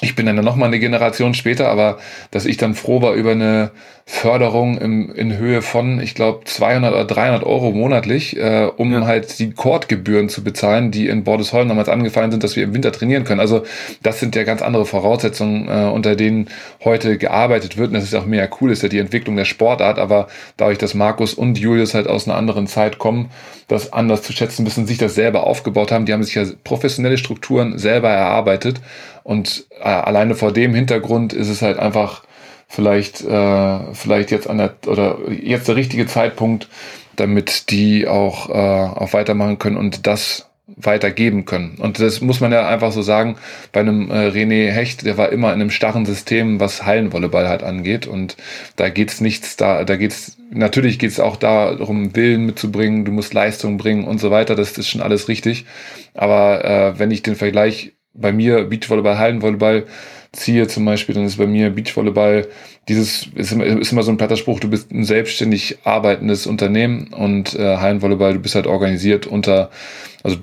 ich 0.00 0.16
bin 0.16 0.26
dann 0.26 0.36
noch 0.36 0.56
mal 0.56 0.66
eine 0.66 0.80
Generation 0.80 1.34
später, 1.34 1.68
aber 1.68 1.98
dass 2.32 2.46
ich 2.46 2.56
dann 2.56 2.74
froh 2.74 3.00
war 3.00 3.14
über 3.14 3.30
eine 3.30 3.70
Förderung 4.06 4.76
im, 4.76 5.14
in 5.14 5.38
Höhe 5.38 5.62
von, 5.62 5.98
ich 5.98 6.14
glaube, 6.14 6.44
200 6.44 6.92
oder 6.92 7.04
300 7.04 7.42
Euro 7.44 7.70
monatlich, 7.70 8.36
äh, 8.36 8.68
um 8.76 8.92
ja. 8.92 9.06
halt 9.06 9.38
die 9.38 9.52
Kordgebühren 9.52 10.28
zu 10.28 10.44
bezahlen, 10.44 10.90
die 10.90 11.06
in 11.06 11.24
Bordesholm 11.24 11.68
damals 11.68 11.88
angefallen 11.88 12.30
sind, 12.30 12.44
dass 12.44 12.54
wir 12.54 12.64
im 12.64 12.74
Winter 12.74 12.92
trainieren 12.92 13.24
können. 13.24 13.40
Also 13.40 13.62
das 14.02 14.20
sind 14.20 14.36
ja 14.36 14.42
ganz 14.42 14.60
andere 14.60 14.84
Voraussetzungen, 14.84 15.68
äh, 15.68 15.90
unter 15.90 16.16
denen 16.16 16.48
heute 16.84 17.16
gearbeitet 17.16 17.78
wird. 17.78 17.88
Und 17.88 17.94
das 17.94 18.04
ist 18.04 18.14
auch 18.14 18.26
mehr 18.26 18.50
cool, 18.60 18.72
ist 18.72 18.82
ja 18.82 18.90
die 18.90 18.98
Entwicklung 18.98 19.36
der 19.36 19.46
Sportart, 19.46 19.98
aber 19.98 20.28
dadurch, 20.58 20.78
dass 20.78 20.92
Markus 20.92 21.32
und 21.32 21.58
Julius 21.58 21.94
halt 21.94 22.06
aus 22.06 22.28
einer 22.28 22.36
anderen 22.36 22.66
Zeit 22.66 22.98
kommen, 22.98 23.30
das 23.68 23.92
anders 23.94 24.22
zu 24.22 24.34
schätzen 24.34 24.66
wissen, 24.66 24.86
sich 24.86 24.98
das 24.98 25.14
selber 25.14 25.46
aufgebaut 25.46 25.92
haben. 25.92 26.04
Die 26.04 26.12
haben 26.12 26.24
sich 26.24 26.34
ja 26.34 26.44
professionelle 26.64 27.16
Strukturen 27.16 27.78
selber 27.78 28.10
erarbeitet. 28.10 28.82
Und 29.24 29.66
äh, 29.80 29.88
alleine 29.88 30.36
vor 30.36 30.52
dem 30.52 30.74
Hintergrund 30.74 31.32
ist 31.32 31.48
es 31.48 31.62
halt 31.62 31.78
einfach 31.78 32.22
vielleicht, 32.68 33.22
äh, 33.22 33.94
vielleicht 33.94 34.30
jetzt 34.30 34.48
an 34.48 34.58
der, 34.58 34.74
oder 34.86 35.18
jetzt 35.30 35.66
der 35.66 35.76
richtige 35.76 36.06
Zeitpunkt, 36.06 36.68
damit 37.16 37.70
die 37.70 38.06
auch, 38.06 38.50
äh, 38.50 38.52
auch 38.52 39.12
weitermachen 39.12 39.58
können 39.58 39.76
und 39.76 40.06
das 40.06 40.50
weitergeben 40.66 41.44
können. 41.44 41.76
Und 41.78 42.00
das 42.00 42.20
muss 42.20 42.40
man 42.40 42.50
ja 42.50 42.66
einfach 42.68 42.90
so 42.92 43.02
sagen, 43.02 43.36
bei 43.72 43.80
einem 43.80 44.10
äh, 44.10 44.28
René 44.28 44.70
Hecht, 44.70 45.04
der 45.04 45.18
war 45.18 45.30
immer 45.30 45.48
in 45.48 45.60
einem 45.60 45.70
starren 45.70 46.06
System, 46.06 46.58
was 46.58 46.84
Hallenvolleyball 46.84 47.48
halt 47.48 47.62
angeht. 47.62 48.06
Und 48.06 48.36
da 48.76 48.88
geht's 48.88 49.20
nichts, 49.20 49.56
da, 49.56 49.84
da 49.84 49.96
geht's, 49.96 50.38
natürlich 50.50 50.98
geht's 50.98 51.20
auch 51.20 51.36
darum, 51.36 52.16
Willen 52.16 52.46
mitzubringen, 52.46 53.04
du 53.04 53.12
musst 53.12 53.34
Leistung 53.34 53.76
bringen 53.76 54.04
und 54.04 54.18
so 54.18 54.30
weiter, 54.30 54.54
das 54.54 54.76
ist 54.76 54.88
schon 54.88 55.02
alles 55.02 55.28
richtig. 55.28 55.66
Aber 56.14 56.64
äh, 56.64 56.98
wenn 56.98 57.10
ich 57.10 57.22
den 57.22 57.36
Vergleich 57.36 57.92
bei 58.14 58.32
mir 58.32 58.64
Beachvolleyball, 58.64 59.18
Hallenvolleyball, 59.18 59.86
ziehe 60.32 60.66
zum 60.66 60.84
Beispiel, 60.84 61.14
dann 61.14 61.24
ist 61.24 61.36
bei 61.36 61.46
mir 61.46 61.70
Beachvolleyball 61.70 62.48
dieses, 62.88 63.28
ist 63.34 63.52
immer, 63.52 63.64
ist 63.64 63.92
immer 63.92 64.02
so 64.02 64.10
ein 64.10 64.16
platter 64.16 64.36
Spruch, 64.36 64.60
du 64.60 64.68
bist 64.68 64.90
ein 64.90 65.04
selbstständig 65.04 65.78
arbeitendes 65.84 66.46
Unternehmen 66.46 67.08
und 67.12 67.54
äh, 67.54 67.76
Hallenvolleyball, 67.76 68.34
du 68.34 68.40
bist 68.40 68.54
halt 68.54 68.66
organisiert 68.66 69.26
unter, 69.26 69.70
also 70.22 70.38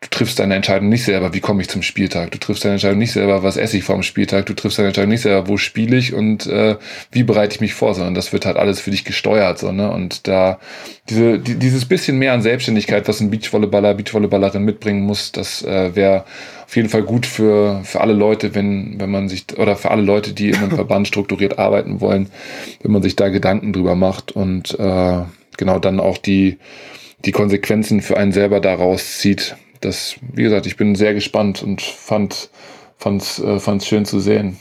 du 0.00 0.08
triffst 0.10 0.38
deine 0.38 0.54
Entscheidung 0.54 0.88
nicht 0.88 1.04
selber, 1.04 1.34
wie 1.34 1.40
komme 1.40 1.60
ich 1.60 1.68
zum 1.68 1.82
Spieltag. 1.82 2.30
Du 2.30 2.38
triffst 2.38 2.64
deine 2.64 2.74
Entscheidung 2.74 2.98
nicht 2.98 3.12
selber, 3.12 3.42
was 3.42 3.56
esse 3.56 3.76
ich 3.76 3.82
vor 3.82 3.96
dem 3.96 4.04
Spieltag. 4.04 4.46
Du 4.46 4.54
triffst 4.54 4.78
deine 4.78 4.88
Entscheidung 4.88 5.10
nicht 5.10 5.22
selber, 5.22 5.48
wo 5.48 5.56
spiele 5.56 5.96
ich 5.96 6.14
und 6.14 6.46
äh, 6.46 6.76
wie 7.10 7.24
bereite 7.24 7.54
ich 7.54 7.60
mich 7.60 7.74
vor, 7.74 7.94
sondern 7.94 8.14
das 8.14 8.32
wird 8.32 8.46
halt 8.46 8.56
alles 8.56 8.80
für 8.80 8.92
dich 8.92 9.04
gesteuert. 9.04 9.58
So, 9.58 9.72
ne? 9.72 9.90
Und 9.90 10.28
da 10.28 10.60
diese, 11.08 11.40
die, 11.40 11.56
dieses 11.56 11.84
bisschen 11.86 12.16
mehr 12.16 12.32
an 12.32 12.42
Selbstständigkeit, 12.42 13.08
was 13.08 13.20
ein 13.20 13.30
Beachvolleyballer, 13.30 13.94
Beachvolleyballerin 13.94 14.64
mitbringen 14.64 15.02
muss, 15.02 15.32
das 15.32 15.62
äh, 15.64 15.96
wäre 15.96 16.24
auf 16.64 16.76
jeden 16.76 16.90
Fall 16.90 17.02
gut 17.02 17.26
für, 17.26 17.80
für 17.82 18.00
alle 18.00 18.12
Leute, 18.12 18.54
wenn, 18.54 19.00
wenn 19.00 19.10
man 19.10 19.28
sich, 19.28 19.46
oder 19.56 19.74
für 19.74 19.90
alle 19.90 20.02
Leute, 20.02 20.32
die 20.32 20.50
in 20.50 20.56
einem 20.56 20.70
Verband 20.76 21.08
strukturiert 21.08 21.58
arbeiten 21.58 22.00
wollen, 22.00 22.30
wenn 22.82 22.92
man 22.92 23.02
sich 23.02 23.16
da 23.16 23.30
Gedanken 23.30 23.72
drüber 23.72 23.96
macht 23.96 24.30
und 24.30 24.78
äh, 24.78 25.22
genau 25.56 25.78
dann 25.80 25.98
auch 25.98 26.18
die, 26.18 26.58
die 27.24 27.32
Konsequenzen 27.32 28.00
für 28.00 28.16
einen 28.16 28.30
selber 28.30 28.60
daraus 28.60 29.18
zieht 29.18 29.56
das, 29.80 30.16
wie 30.32 30.42
gesagt, 30.42 30.66
ich 30.66 30.76
bin 30.76 30.94
sehr 30.94 31.14
gespannt 31.14 31.62
und 31.62 31.80
fand 31.80 32.50
fand's, 32.98 33.38
äh, 33.38 33.58
fand's 33.58 33.86
schön 33.86 34.04
zu 34.04 34.20
sehen. 34.20 34.58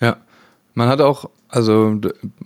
Ja, 0.00 0.16
man 0.74 0.88
hat 0.88 1.00
auch, 1.00 1.28
also 1.48 2.00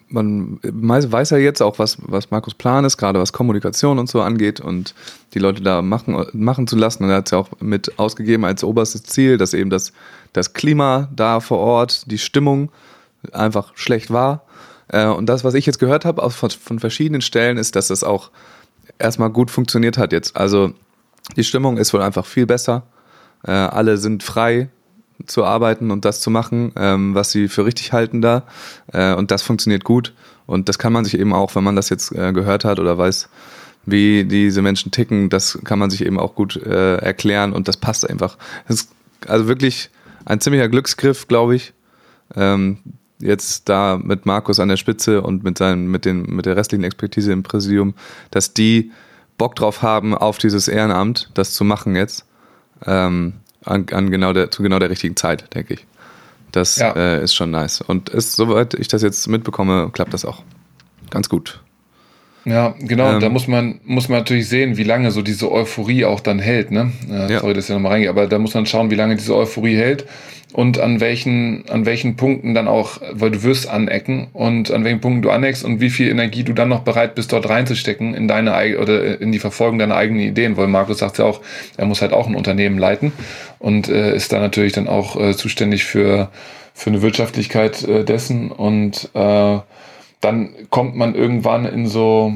man 0.09 0.59
weiß 0.63 1.31
ja 1.31 1.39
jetzt 1.39 1.63
auch, 1.63 1.79
was, 1.79 1.99
was 2.01 2.31
Markus 2.31 2.55
Plan 2.55 2.85
ist, 2.85 2.97
gerade 2.97 3.21
was 3.21 3.33
Kommunikation 3.33 3.99
und 3.99 4.09
so 4.09 4.23
angeht 4.23 4.61
und 4.61 4.95
die 5.35 5.39
Leute 5.39 5.63
da 5.63 5.83
machen, 5.83 6.27
machen 6.33 6.67
zu 6.67 6.77
lassen. 6.77 7.05
Und 7.05 7.11
er 7.11 7.17
hat 7.17 7.27
es 7.27 7.31
ja 7.31 7.39
auch 7.39 7.51
mit 7.61 7.99
ausgegeben 7.99 8.45
als 8.45 8.65
oberstes 8.65 9.05
Ziel, 9.05 9.39
dass 9.39 9.55
eben 9.55 9.71
das, 9.71 9.93
das 10.33 10.53
Klima 10.53 11.09
da 11.15 11.41
vor 11.41 11.59
Ort, 11.59 12.11
die 12.11 12.19
Stimmung 12.19 12.71
einfach 13.33 13.73
schlecht 13.77 14.11
war. 14.11 14.45
Äh, 14.89 15.07
und 15.07 15.27
das, 15.27 15.45
was 15.45 15.55
ich 15.55 15.67
jetzt 15.67 15.79
gehört 15.79 16.05
habe 16.05 16.29
von, 16.31 16.51
von 16.51 16.81
verschiedenen 16.81 17.21
Stellen, 17.21 17.57
ist, 17.57 17.77
dass 17.77 17.89
das 17.89 18.03
auch 18.03 18.31
erstmal 18.99 19.31
gut 19.31 19.51
funktioniert 19.51 19.99
hat 19.99 20.13
jetzt. 20.13 20.37
Also 20.37 20.73
die 21.37 21.45
Stimmung 21.45 21.79
ist 21.79 21.93
wohl 21.93 22.03
einfach 22.03 22.27
viel 22.27 22.47
besser. 22.47 22.83
Äh, 23.47 23.53
alle 23.53 23.99
sind 23.99 24.23
frei 24.23 24.69
zu 25.27 25.45
arbeiten 25.45 25.91
und 25.91 26.05
das 26.05 26.21
zu 26.21 26.31
machen, 26.31 26.73
ähm, 26.77 27.15
was 27.15 27.31
sie 27.31 27.49
für 27.49 27.65
richtig 27.65 27.93
halten 27.93 28.21
da. 28.21 28.45
Äh, 28.93 29.15
und 29.15 29.31
das 29.31 29.43
funktioniert 29.43 29.85
gut. 29.85 30.13
Und 30.47 30.69
das 30.69 30.79
kann 30.79 30.93
man 30.93 31.05
sich 31.05 31.19
eben 31.19 31.33
auch, 31.33 31.55
wenn 31.55 31.65
man 31.65 31.77
das 31.77 31.89
jetzt 31.89 32.13
äh, 32.13 32.33
gehört 32.33 32.65
hat 32.65 32.79
oder 32.79 32.99
weiß, 32.99 33.29
wie 33.87 34.25
diese 34.25 34.63
Menschen 34.63 34.93
ticken, 34.93 35.29
das 35.29 35.59
kann 35.65 35.79
man 35.79 35.91
sich 35.91 36.05
eben 36.05 36.19
auch 36.19 36.35
gut 36.35 36.57
äh, 36.57 36.97
erklären 36.97 37.53
und 37.53 37.69
das 37.69 37.77
passt 37.77 38.09
einfach. 38.09 38.39
Das 38.67 38.77
ist 38.77 38.91
also 39.27 39.47
wirklich 39.47 39.91
ein 40.25 40.41
ziemlicher 40.41 40.69
Glücksgriff, 40.69 41.29
glaube 41.29 41.57
ich. 41.57 41.73
Ähm, 42.35 42.79
jetzt 43.21 43.69
da 43.69 43.99
mit 44.03 44.27
Markus 44.27 44.59
an 44.59 44.69
der 44.69 44.77
Spitze 44.77 45.23
und 45.23 45.45
mit 45.45 45.59
seinen, 45.59 45.87
mit 45.87 46.05
den, 46.05 46.23
mit 46.23 46.47
der 46.47 46.57
restlichen 46.57 46.85
Expertise 46.85 47.33
im 47.33 47.43
Präsidium, 47.43 47.95
dass 48.31 48.55
die 48.55 48.91
Bock 49.39 49.57
drauf 49.57 49.83
haben, 49.83 50.15
auf 50.15 50.39
dieses 50.39 50.69
Ehrenamt, 50.69 51.31
das 51.35 51.53
zu 51.53 51.65
machen 51.65 51.97
jetzt, 51.97 52.25
ähm, 52.87 53.35
an, 53.65 53.87
an, 53.93 54.11
genau 54.11 54.33
der, 54.33 54.51
zu 54.51 54.63
genau 54.63 54.79
der 54.79 54.91
richtigen 54.91 55.17
Zeit, 55.17 55.55
denke 55.55 55.75
ich. 55.75 55.87
Das 56.53 56.77
ja. 56.77 56.93
äh, 56.93 57.23
ist 57.23 57.35
schon 57.35 57.51
nice. 57.51 57.81
Und 57.81 58.11
ist, 58.11 58.37
soweit 58.37 58.75
ich 58.75 58.89
das 58.89 59.03
jetzt 59.03 59.27
mitbekomme, 59.27 59.91
klappt 59.93 60.15
das 60.15 60.25
auch 60.25 60.43
ganz 61.11 61.29
gut. 61.29 61.61
Ja, 62.45 62.75
genau, 62.79 63.15
ähm, 63.15 63.21
da 63.21 63.29
muss 63.29 63.49
man, 63.49 63.81
muss 63.85 64.09
man 64.09 64.19
natürlich 64.19 64.49
sehen, 64.49 64.77
wie 64.77 64.83
lange 64.83 65.11
so 65.11 65.23
diese 65.23 65.51
Euphorie 65.51 66.05
auch 66.05 66.21
dann 66.21 66.39
hält, 66.39 66.71
ne? 66.71 66.93
Äh, 67.11 67.33
ja. 67.33 67.41
Sorry, 67.41 67.55
dass 67.55 67.65
ich 67.65 67.75
nochmal 67.75 67.93
reingehe, 67.93 68.11
aber 68.11 68.27
da 68.27 68.39
muss 68.39 68.55
man 68.55 68.67
schauen, 68.67 68.91
wie 68.91 68.97
lange 68.97 69.17
diese 69.17 69.35
Euphorie 69.35 69.77
hält 69.77 70.07
und 70.55 70.79
an 70.79 71.01
welchen, 71.01 71.65
an 71.69 71.85
welchen 71.85 72.15
Punkten 72.15 72.55
dann 72.55 72.69
auch, 72.69 73.01
weil 73.11 73.33
du 73.33 73.43
wirst 73.43 73.69
anecken 73.69 74.29
und 74.33 74.71
an 74.71 74.85
welchen 74.85 75.01
Punkten 75.01 75.23
du 75.23 75.31
aneckst 75.31 75.65
und 75.65 75.81
wie 75.81 75.91
viel 75.91 76.09
Energie 76.09 76.45
du 76.45 76.53
dann 76.53 76.69
noch 76.69 76.83
bereit 76.83 77.17
bist, 77.17 77.33
dort 77.33 77.49
reinzustecken 77.49 78.15
in 78.15 78.29
deine 78.29 78.79
oder 78.79 79.21
in 79.21 79.33
die 79.33 79.41
Verfolgung 79.41 79.81
deiner 79.81 79.97
eigenen 79.97 80.23
Ideen, 80.23 80.57
weil 80.57 80.69
Markus 80.69 80.99
sagt 80.99 81.19
ja 81.19 81.25
auch, 81.25 81.41
er 81.77 81.87
muss 81.87 82.03
halt 82.03 82.13
auch 82.13 82.29
ein 82.29 82.37
Unternehmen 82.37 82.79
leiten 82.79 83.13
und 83.59 83.89
äh, 83.89 84.15
ist 84.15 84.33
da 84.33 84.39
natürlich 84.39 84.73
dann 84.73 84.87
auch 84.87 85.21
äh, 85.21 85.35
zuständig 85.35 85.85
für, 85.85 86.31
für 86.73 86.91
eine 86.91 87.03
Wirtschaftlichkeit 87.03 87.83
äh, 87.83 88.05
dessen 88.05 88.53
und 88.53 89.11
äh, 89.15 89.59
dann 90.25 90.51
kommt 90.71 90.97
man 90.97 91.15
irgendwann 91.15 91.67
in 91.67 91.87
so 91.87 92.35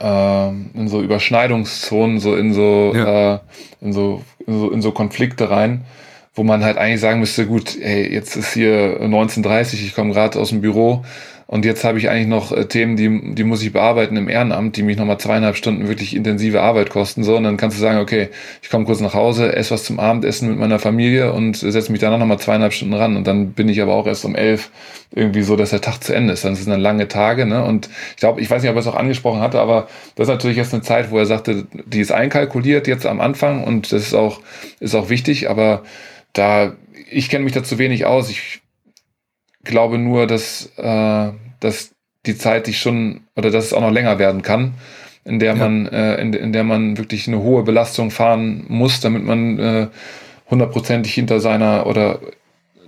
äh, 0.00 0.48
in 0.48 0.88
so 0.88 1.02
Überschneidungszonen, 1.02 2.20
so 2.20 2.36
in 2.36 2.52
so, 2.52 2.92
ja. 2.94 3.34
äh, 3.34 3.38
in 3.80 3.92
so, 3.92 4.22
in 4.46 4.58
so 4.58 4.70
in 4.70 4.82
so 4.82 4.92
Konflikte 4.92 5.50
rein, 5.50 5.84
wo 6.34 6.42
man 6.42 6.64
halt 6.64 6.78
eigentlich 6.78 7.00
sagen 7.00 7.20
müsste, 7.20 7.46
gut, 7.46 7.76
ey, 7.80 8.12
jetzt 8.12 8.36
ist 8.36 8.52
hier 8.52 9.00
19.30, 9.00 9.74
ich 9.74 9.94
komme 9.94 10.12
gerade 10.12 10.38
aus 10.38 10.50
dem 10.50 10.60
Büro 10.60 11.04
Und 11.50 11.64
jetzt 11.64 11.82
habe 11.82 11.98
ich 11.98 12.08
eigentlich 12.08 12.28
noch 12.28 12.52
äh, 12.52 12.66
Themen, 12.66 12.94
die, 12.94 13.34
die 13.34 13.42
muss 13.42 13.60
ich 13.60 13.72
bearbeiten 13.72 14.16
im 14.16 14.28
Ehrenamt, 14.28 14.76
die 14.76 14.84
mich 14.84 14.96
nochmal 14.96 15.18
zweieinhalb 15.18 15.56
Stunden 15.56 15.88
wirklich 15.88 16.14
intensive 16.14 16.60
Arbeit 16.62 16.90
kosten. 16.90 17.24
So, 17.24 17.36
und 17.36 17.42
dann 17.42 17.56
kannst 17.56 17.76
du 17.76 17.80
sagen, 17.80 17.98
okay, 17.98 18.28
ich 18.62 18.70
komme 18.70 18.84
kurz 18.84 19.00
nach 19.00 19.14
Hause, 19.14 19.52
esse 19.56 19.72
was 19.72 19.82
zum 19.82 19.98
Abendessen 19.98 20.48
mit 20.48 20.60
meiner 20.60 20.78
Familie 20.78 21.32
und 21.32 21.56
setze 21.56 21.90
mich 21.90 22.00
danach 22.00 22.20
nochmal 22.20 22.38
zweieinhalb 22.38 22.72
Stunden 22.72 22.94
ran. 22.94 23.16
Und 23.16 23.26
dann 23.26 23.50
bin 23.50 23.68
ich 23.68 23.82
aber 23.82 23.94
auch 23.94 24.06
erst 24.06 24.24
um 24.24 24.36
elf 24.36 24.70
irgendwie 25.12 25.42
so, 25.42 25.56
dass 25.56 25.70
der 25.70 25.80
Tag 25.80 26.04
zu 26.04 26.14
Ende 26.14 26.34
ist. 26.34 26.44
Dann 26.44 26.54
sind 26.54 26.70
dann 26.70 26.80
lange 26.80 27.08
Tage. 27.08 27.46
Ne? 27.46 27.64
Und 27.64 27.90
ich 28.10 28.18
glaube, 28.18 28.40
ich 28.40 28.48
weiß 28.48 28.62
nicht, 28.62 28.70
ob 28.70 28.76
er 28.76 28.80
es 28.80 28.86
auch 28.86 28.94
angesprochen 28.94 29.40
hatte, 29.40 29.58
aber 29.58 29.88
das 30.14 30.28
ist 30.28 30.32
natürlich 30.32 30.56
jetzt 30.56 30.72
eine 30.72 30.84
Zeit, 30.84 31.10
wo 31.10 31.18
er 31.18 31.26
sagte, 31.26 31.66
die 31.84 31.98
ist 31.98 32.12
einkalkuliert 32.12 32.86
jetzt 32.86 33.06
am 33.06 33.20
Anfang 33.20 33.64
und 33.64 33.90
das 33.92 34.02
ist 34.02 34.14
auch, 34.14 34.40
ist 34.78 34.94
auch 34.94 35.08
wichtig, 35.08 35.50
aber 35.50 35.82
da, 36.32 36.74
ich 37.10 37.28
kenne 37.28 37.42
mich 37.42 37.54
da 37.54 37.64
zu 37.64 37.78
wenig 37.78 38.06
aus. 38.06 38.30
Ich 38.30 38.59
glaube 39.64 39.98
nur, 39.98 40.26
dass, 40.26 40.70
äh, 40.76 41.32
dass 41.60 41.92
die 42.26 42.36
Zeit 42.36 42.66
sich 42.66 42.78
schon 42.78 43.22
oder 43.36 43.50
dass 43.50 43.66
es 43.66 43.72
auch 43.72 43.80
noch 43.80 43.90
länger 43.90 44.18
werden 44.18 44.42
kann, 44.42 44.74
in 45.24 45.38
der 45.38 45.54
ja. 45.54 45.58
man, 45.58 45.86
äh, 45.86 46.20
in, 46.20 46.32
in 46.32 46.52
der 46.52 46.64
man 46.64 46.98
wirklich 46.98 47.28
eine 47.28 47.38
hohe 47.40 47.62
Belastung 47.62 48.10
fahren 48.10 48.64
muss, 48.68 49.00
damit 49.00 49.24
man 49.24 49.58
äh, 49.58 49.88
hundertprozentig 50.50 51.14
hinter 51.14 51.40
seiner 51.40 51.86
oder 51.86 52.20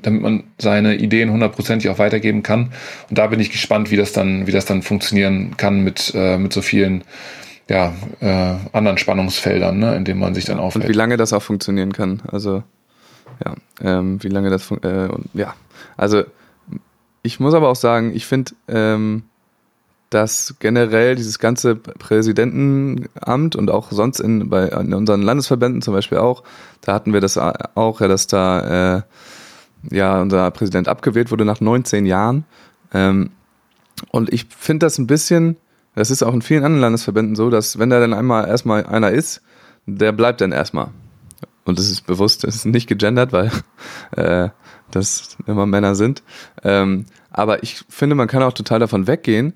damit 0.02 0.22
man 0.22 0.44
seine 0.58 0.96
Ideen 0.96 1.30
hundertprozentig 1.30 1.88
auch 1.88 1.98
weitergeben 1.98 2.42
kann. 2.42 2.72
Und 3.08 3.18
da 3.18 3.28
bin 3.28 3.38
ich 3.38 3.50
gespannt, 3.50 3.90
wie 3.90 3.96
das 3.96 4.12
dann, 4.12 4.46
wie 4.46 4.50
das 4.50 4.64
dann 4.64 4.82
funktionieren 4.82 5.56
kann 5.56 5.84
mit, 5.84 6.12
äh, 6.14 6.38
mit 6.38 6.52
so 6.52 6.60
vielen 6.60 7.04
ja, 7.68 7.94
äh, 8.20 8.54
anderen 8.72 8.98
Spannungsfeldern, 8.98 9.78
ne, 9.78 9.94
in 9.94 10.04
denen 10.04 10.18
man 10.18 10.34
sich 10.34 10.44
dann 10.44 10.58
aufhält. 10.58 10.84
Und 10.84 10.90
wie 10.90 10.96
lange 10.96 11.16
das 11.16 11.32
auch 11.32 11.42
funktionieren 11.42 11.92
kann. 11.92 12.20
Also 12.30 12.64
ja, 13.44 13.54
ähm, 13.82 14.22
wie 14.22 14.28
lange 14.28 14.50
das 14.50 14.70
äh, 14.70 15.08
und, 15.08 15.28
ja, 15.34 15.54
also 15.96 16.24
ich 17.22 17.40
muss 17.40 17.54
aber 17.54 17.68
auch 17.68 17.76
sagen, 17.76 18.14
ich 18.14 18.26
finde, 18.26 18.52
ähm, 18.68 19.24
dass 20.10 20.56
generell 20.58 21.14
dieses 21.14 21.38
ganze 21.38 21.74
Präsidentenamt 21.74 23.56
und 23.56 23.70
auch 23.70 23.90
sonst 23.92 24.20
in, 24.20 24.50
bei, 24.50 24.68
in 24.68 24.92
unseren 24.92 25.22
Landesverbänden 25.22 25.80
zum 25.80 25.94
Beispiel 25.94 26.18
auch, 26.18 26.42
da 26.82 26.92
hatten 26.92 27.12
wir 27.14 27.20
das 27.20 27.38
auch, 27.38 28.00
ja, 28.00 28.08
dass 28.08 28.26
da 28.26 28.96
äh, 28.98 29.02
ja 29.90 30.20
unser 30.20 30.50
Präsident 30.50 30.88
abgewählt 30.88 31.30
wurde 31.30 31.44
nach 31.44 31.60
19 31.60 32.04
Jahren. 32.04 32.44
Ähm, 32.92 33.30
und 34.10 34.32
ich 34.32 34.46
finde 34.50 34.86
das 34.86 34.98
ein 34.98 35.06
bisschen, 35.06 35.56
das 35.94 36.10
ist 36.10 36.22
auch 36.22 36.34
in 36.34 36.42
vielen 36.42 36.64
anderen 36.64 36.82
Landesverbänden 36.82 37.36
so, 37.36 37.48
dass 37.48 37.78
wenn 37.78 37.88
da 37.88 37.98
dann 37.98 38.12
einmal 38.12 38.48
erstmal 38.48 38.84
einer 38.84 39.12
ist, 39.12 39.40
der 39.86 40.12
bleibt 40.12 40.40
dann 40.40 40.52
erstmal. 40.52 40.88
Und 41.64 41.78
das 41.78 41.90
ist 41.90 42.06
bewusst, 42.06 42.44
das 42.44 42.56
ist 42.56 42.66
nicht 42.66 42.88
gegendert, 42.88 43.32
weil 43.32 43.50
äh, 44.16 44.50
das 44.94 45.36
immer 45.46 45.66
Männer 45.66 45.94
sind. 45.94 46.22
Ähm, 46.62 47.06
aber 47.30 47.62
ich 47.62 47.84
finde, 47.88 48.14
man 48.14 48.28
kann 48.28 48.42
auch 48.42 48.52
total 48.52 48.78
davon 48.78 49.06
weggehen, 49.06 49.54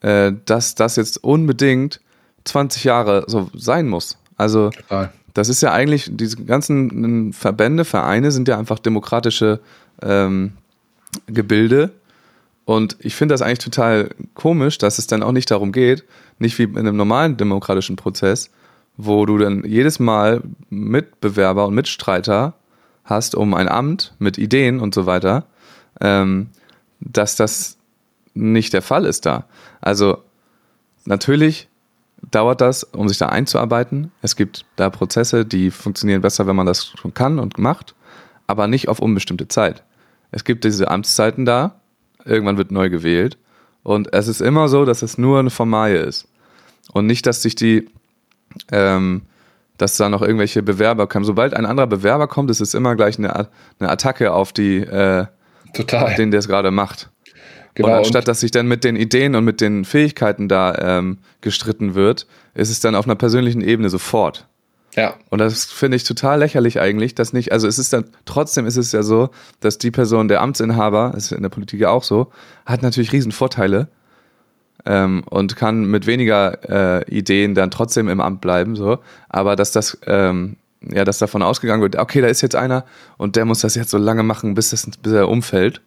äh, 0.00 0.32
dass 0.44 0.74
das 0.74 0.96
jetzt 0.96 1.22
unbedingt 1.24 2.00
20 2.44 2.84
Jahre 2.84 3.24
so 3.26 3.50
sein 3.54 3.88
muss. 3.88 4.18
Also 4.36 4.70
total. 4.70 5.12
das 5.32 5.48
ist 5.48 5.62
ja 5.62 5.72
eigentlich, 5.72 6.10
diese 6.12 6.36
ganzen 6.44 7.32
Verbände, 7.32 7.84
Vereine 7.84 8.30
sind 8.30 8.48
ja 8.48 8.58
einfach 8.58 8.78
demokratische 8.78 9.60
ähm, 10.02 10.52
Gebilde. 11.26 11.92
Und 12.64 12.96
ich 13.00 13.14
finde 13.14 13.34
das 13.34 13.42
eigentlich 13.42 13.58
total 13.58 14.10
komisch, 14.34 14.78
dass 14.78 14.98
es 14.98 15.06
dann 15.06 15.22
auch 15.22 15.32
nicht 15.32 15.50
darum 15.50 15.72
geht, 15.72 16.04
nicht 16.38 16.58
wie 16.58 16.64
in 16.64 16.78
einem 16.78 16.96
normalen 16.96 17.36
demokratischen 17.36 17.96
Prozess, 17.96 18.50
wo 18.96 19.26
du 19.26 19.38
dann 19.38 19.64
jedes 19.64 19.98
Mal 19.98 20.42
Mitbewerber 20.70 21.66
und 21.66 21.74
Mitstreiter 21.74 22.54
hast 23.04 23.34
um 23.34 23.54
ein 23.54 23.68
Amt 23.68 24.14
mit 24.18 24.38
Ideen 24.38 24.80
und 24.80 24.94
so 24.94 25.06
weiter, 25.06 25.44
ähm, 26.00 26.48
dass 27.00 27.36
das 27.36 27.78
nicht 28.34 28.72
der 28.72 28.82
Fall 28.82 29.04
ist 29.04 29.26
da. 29.26 29.44
Also 29.80 30.18
natürlich 31.04 31.68
dauert 32.30 32.60
das, 32.60 32.84
um 32.84 33.08
sich 33.08 33.18
da 33.18 33.26
einzuarbeiten. 33.26 34.10
Es 34.22 34.36
gibt 34.36 34.64
da 34.76 34.90
Prozesse, 34.90 35.44
die 35.44 35.70
funktionieren 35.70 36.22
besser, 36.22 36.46
wenn 36.46 36.56
man 36.56 36.66
das 36.66 36.86
schon 36.86 37.14
kann 37.14 37.38
und 37.38 37.58
macht, 37.58 37.94
aber 38.46 38.66
nicht 38.66 38.88
auf 38.88 38.98
unbestimmte 38.98 39.48
Zeit. 39.48 39.82
Es 40.30 40.44
gibt 40.44 40.64
diese 40.64 40.90
Amtszeiten 40.90 41.44
da, 41.44 41.76
irgendwann 42.24 42.56
wird 42.56 42.72
neu 42.72 42.90
gewählt 42.90 43.38
und 43.82 44.12
es 44.12 44.28
ist 44.28 44.40
immer 44.40 44.68
so, 44.68 44.84
dass 44.84 45.02
es 45.02 45.18
nur 45.18 45.38
eine 45.38 45.50
Formalie 45.50 46.00
ist 46.00 46.26
und 46.92 47.06
nicht, 47.06 47.26
dass 47.26 47.42
sich 47.42 47.54
die 47.54 47.88
ähm, 48.72 49.22
dass 49.78 49.96
da 49.96 50.08
noch 50.08 50.22
irgendwelche 50.22 50.62
Bewerber 50.62 51.06
kommen. 51.06 51.24
Sobald 51.24 51.54
ein 51.54 51.66
anderer 51.66 51.86
Bewerber 51.86 52.28
kommt, 52.28 52.50
ist 52.50 52.60
es 52.60 52.74
immer 52.74 52.94
gleich 52.96 53.18
eine, 53.18 53.48
eine 53.78 53.90
Attacke 53.90 54.32
auf 54.32 54.52
die, 54.52 54.78
äh, 54.78 55.26
Total. 55.74 56.04
Auf 56.04 56.14
den, 56.14 56.30
der 56.30 56.40
es 56.40 56.48
gerade 56.48 56.70
macht. 56.70 57.10
Genau, 57.74 57.88
und 57.88 57.94
anstatt 57.94 58.28
dass 58.28 58.40
sich 58.40 58.52
dann 58.52 58.68
mit 58.68 58.84
den 58.84 58.94
Ideen 58.94 59.34
und 59.34 59.44
mit 59.44 59.60
den 59.60 59.84
Fähigkeiten 59.84 60.48
da 60.48 60.98
ähm, 60.98 61.18
gestritten 61.40 61.94
wird, 61.94 62.26
ist 62.54 62.70
es 62.70 62.78
dann 62.78 62.94
auf 62.94 63.04
einer 63.04 63.16
persönlichen 63.16 63.60
Ebene 63.60 63.90
sofort. 63.90 64.46
Ja. 64.94 65.14
Und 65.30 65.40
das 65.40 65.64
finde 65.64 65.96
ich 65.96 66.04
total 66.04 66.38
lächerlich 66.38 66.78
eigentlich, 66.78 67.16
dass 67.16 67.32
nicht, 67.32 67.50
also 67.50 67.66
es 67.66 67.80
ist 67.80 67.92
dann, 67.92 68.04
trotzdem 68.26 68.64
ist 68.64 68.76
es 68.76 68.92
ja 68.92 69.02
so, 69.02 69.30
dass 69.58 69.78
die 69.78 69.90
Person, 69.90 70.28
der 70.28 70.40
Amtsinhaber, 70.40 71.14
ist 71.16 71.32
in 71.32 71.42
der 71.42 71.48
Politik 71.48 71.80
ja 71.80 71.90
auch 71.90 72.04
so, 72.04 72.30
hat 72.64 72.82
natürlich 72.82 73.12
riesen 73.12 73.32
Vorteile, 73.32 73.88
ähm, 74.86 75.22
und 75.28 75.56
kann 75.56 75.84
mit 75.86 76.06
weniger 76.06 77.00
äh, 77.00 77.10
Ideen 77.10 77.54
dann 77.54 77.70
trotzdem 77.70 78.08
im 78.08 78.20
Amt 78.20 78.40
bleiben, 78.40 78.76
so. 78.76 78.98
Aber 79.28 79.56
dass 79.56 79.72
das, 79.72 79.98
ähm, 80.06 80.56
ja, 80.82 81.04
dass 81.04 81.18
davon 81.18 81.42
ausgegangen 81.42 81.82
wird, 81.82 81.96
okay, 81.96 82.20
da 82.20 82.28
ist 82.28 82.42
jetzt 82.42 82.56
einer 82.56 82.84
und 83.16 83.36
der 83.36 83.44
muss 83.44 83.60
das 83.60 83.74
jetzt 83.74 83.90
so 83.90 83.98
lange 83.98 84.22
machen, 84.22 84.54
bis, 84.54 84.70
das, 84.70 84.88
bis 85.02 85.12
er 85.12 85.28
umfällt. 85.28 85.80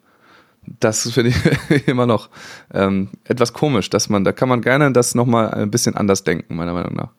Das 0.80 1.10
finde 1.10 1.30
ich 1.30 1.86
immer 1.88 2.06
noch 2.06 2.28
ähm, 2.74 3.08
etwas 3.24 3.52
komisch, 3.52 3.88
dass 3.90 4.08
man, 4.08 4.24
da 4.24 4.32
kann 4.32 4.48
man 4.48 4.60
gerne 4.60 4.92
das 4.92 5.14
nochmal 5.14 5.52
ein 5.52 5.70
bisschen 5.70 5.96
anders 5.96 6.24
denken, 6.24 6.56
meiner 6.56 6.72
Meinung 6.72 6.94
nach. 6.94 7.10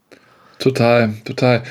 Total, 0.59 1.13
total. 1.23 1.63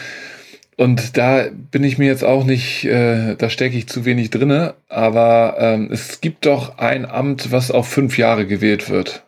Und 0.77 1.19
da 1.19 1.47
bin 1.71 1.85
ich 1.85 1.99
mir 1.99 2.07
jetzt 2.07 2.25
auch 2.25 2.45
nicht, 2.45 2.85
äh, 2.85 3.35
da 3.35 3.51
stecke 3.51 3.77
ich 3.77 3.89
zu 3.89 4.05
wenig 4.05 4.31
drinne, 4.31 4.75
aber 4.89 5.57
ähm, 5.59 5.89
es 5.91 6.21
gibt 6.21 6.47
doch 6.47 6.79
ein 6.79 7.05
Amt, 7.05 7.51
was 7.53 7.71
auf 7.71 7.89
fünf 7.89 8.17
Jahre 8.17 8.47
gewählt 8.47 8.89
wird 8.89 9.25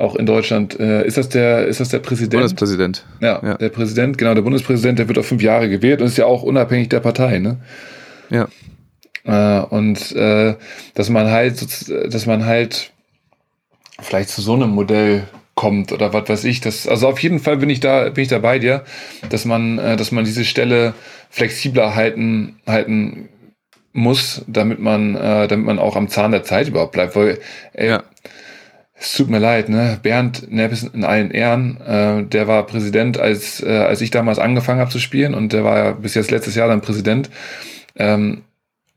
auch 0.00 0.16
in 0.16 0.26
Deutschland. 0.26 0.78
Äh, 0.78 1.06
ist 1.06 1.16
das 1.16 1.28
der, 1.28 1.66
ist 1.66 1.80
das 1.80 1.90
der 1.90 1.98
Präsident? 1.98 2.42
Bundespräsident. 2.42 3.04
Ja, 3.20 3.40
ja, 3.42 3.54
der 3.56 3.68
Präsident, 3.68 4.18
genau, 4.18 4.34
der 4.34 4.42
Bundespräsident, 4.42 4.98
der 4.98 5.08
wird 5.08 5.18
auf 5.18 5.26
fünf 5.26 5.42
Jahre 5.42 5.68
gewählt 5.68 6.00
und 6.00 6.06
ist 6.06 6.18
ja 6.18 6.26
auch 6.26 6.42
unabhängig 6.42 6.88
der 6.88 7.00
Partei, 7.00 7.38
ne? 7.38 7.58
Ja. 8.30 8.48
Äh, 9.24 9.64
und 9.66 10.12
äh, 10.12 10.54
dass 10.94 11.10
man 11.10 11.30
halt, 11.30 11.90
dass 12.12 12.26
man 12.26 12.46
halt 12.46 12.92
vielleicht 14.00 14.30
zu 14.30 14.40
so 14.40 14.54
einem 14.54 14.70
Modell 14.70 15.24
kommt 15.54 15.92
oder 15.92 16.12
was 16.12 16.28
weiß 16.28 16.44
ich. 16.44 16.60
Das, 16.60 16.88
also 16.88 17.08
auf 17.08 17.18
jeden 17.18 17.38
Fall 17.38 17.58
bin 17.58 17.68
ich 17.68 17.80
da, 17.80 18.08
bin 18.08 18.22
ich 18.22 18.28
da 18.28 18.38
bei 18.38 18.58
dir, 18.58 18.84
dass 19.28 19.44
man, 19.44 19.78
äh, 19.78 19.96
dass 19.96 20.12
man 20.12 20.24
diese 20.24 20.44
Stelle 20.44 20.94
flexibler 21.28 21.94
halten, 21.94 22.56
halten 22.66 23.28
muss, 23.92 24.42
damit 24.46 24.78
man, 24.78 25.16
äh, 25.16 25.48
damit 25.48 25.66
man 25.66 25.78
auch 25.78 25.96
am 25.96 26.08
Zahn 26.08 26.30
der 26.30 26.44
Zeit 26.44 26.68
überhaupt 26.68 26.92
bleibt. 26.92 27.14
Weil, 27.14 27.38
ey, 27.74 27.88
ja 27.88 28.04
es 29.00 29.14
tut 29.14 29.30
mir 29.30 29.38
leid, 29.38 29.70
ne? 29.70 29.98
Bernd 30.02 30.52
Neppes 30.52 30.82
in 30.82 31.04
allen 31.04 31.30
Ehren, 31.30 31.80
äh, 31.80 32.22
der 32.22 32.46
war 32.46 32.66
Präsident, 32.66 33.18
als, 33.18 33.62
äh, 33.62 33.68
als 33.70 34.02
ich 34.02 34.10
damals 34.10 34.38
angefangen 34.38 34.78
habe 34.78 34.90
zu 34.90 34.98
spielen 34.98 35.32
und 35.32 35.54
der 35.54 35.64
war 35.64 35.78
ja 35.78 35.90
bis 35.92 36.14
jetzt 36.14 36.30
letztes 36.30 36.54
Jahr 36.54 36.68
dann 36.68 36.82
Präsident. 36.82 37.30
Ähm, 37.96 38.42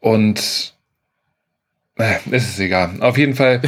und 0.01 0.73
äh, 1.97 2.15
es 2.31 2.49
ist 2.49 2.59
egal. 2.59 2.89
Auf 2.99 3.17
jeden 3.17 3.33
Fall, 3.33 3.61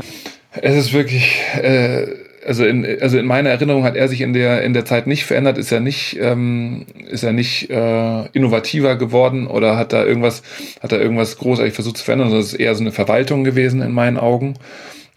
es 0.62 0.74
ist 0.74 0.94
wirklich, 0.94 1.38
äh, 1.60 2.06
also 2.46 2.64
in, 2.64 2.86
also 3.02 3.18
in 3.18 3.26
meiner 3.26 3.50
Erinnerung 3.50 3.84
hat 3.84 3.94
er 3.94 4.08
sich 4.08 4.22
in 4.22 4.32
der, 4.32 4.62
in 4.62 4.72
der 4.72 4.86
Zeit 4.86 5.06
nicht 5.06 5.26
verändert, 5.26 5.58
ist 5.58 5.70
er 5.70 5.80
nicht, 5.80 6.18
ähm, 6.18 6.86
ist 7.10 7.24
er 7.24 7.34
nicht 7.34 7.68
äh, 7.68 8.26
innovativer 8.28 8.96
geworden 8.96 9.46
oder 9.46 9.76
hat 9.76 9.92
da 9.92 10.02
irgendwas, 10.02 10.42
hat 10.80 10.92
da 10.92 10.96
irgendwas 10.96 11.36
großartig 11.36 11.74
versucht 11.74 11.98
zu 11.98 12.04
verändern, 12.04 12.30
sondern 12.30 12.46
es 12.46 12.54
ist 12.54 12.60
eher 12.60 12.74
so 12.74 12.82
eine 12.82 12.92
Verwaltung 12.92 13.44
gewesen 13.44 13.82
in 13.82 13.92
meinen 13.92 14.16
Augen. 14.16 14.54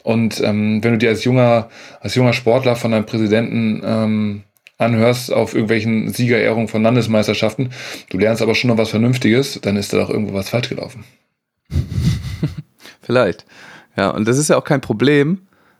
Und 0.07 0.39
ähm, 0.39 0.81
wenn 0.85 0.93
du 0.93 0.97
dir 0.99 1.09
als 1.09 1.25
junger, 1.25 1.67
als 1.99 2.15
junger 2.15 2.31
Sportler 2.31 2.77
von 2.77 2.91
deinem 2.91 3.05
Präsidenten 3.05 3.81
ähm, 3.83 4.43
anhörst 4.77 5.33
auf 5.33 5.53
irgendwelchen 5.53 6.13
Siegerehrungen 6.13 6.69
von 6.69 6.81
Landesmeisterschaften, 6.81 7.71
du 8.09 8.17
lernst 8.17 8.41
aber 8.41 8.55
schon 8.55 8.69
noch 8.69 8.77
was 8.77 8.89
Vernünftiges, 8.89 9.59
dann 9.61 9.75
ist 9.75 9.91
da 9.91 9.97
doch 9.97 10.09
irgendwo 10.09 10.33
was 10.33 10.47
falsch 10.47 10.69
gelaufen. 10.69 11.03
Vielleicht. 13.01 13.45
Ja, 13.97 14.11
und 14.11 14.29
das 14.29 14.37
ist 14.37 14.49
ja 14.49 14.55
auch 14.55 14.63
kein 14.63 14.79
Problem, 14.79 15.39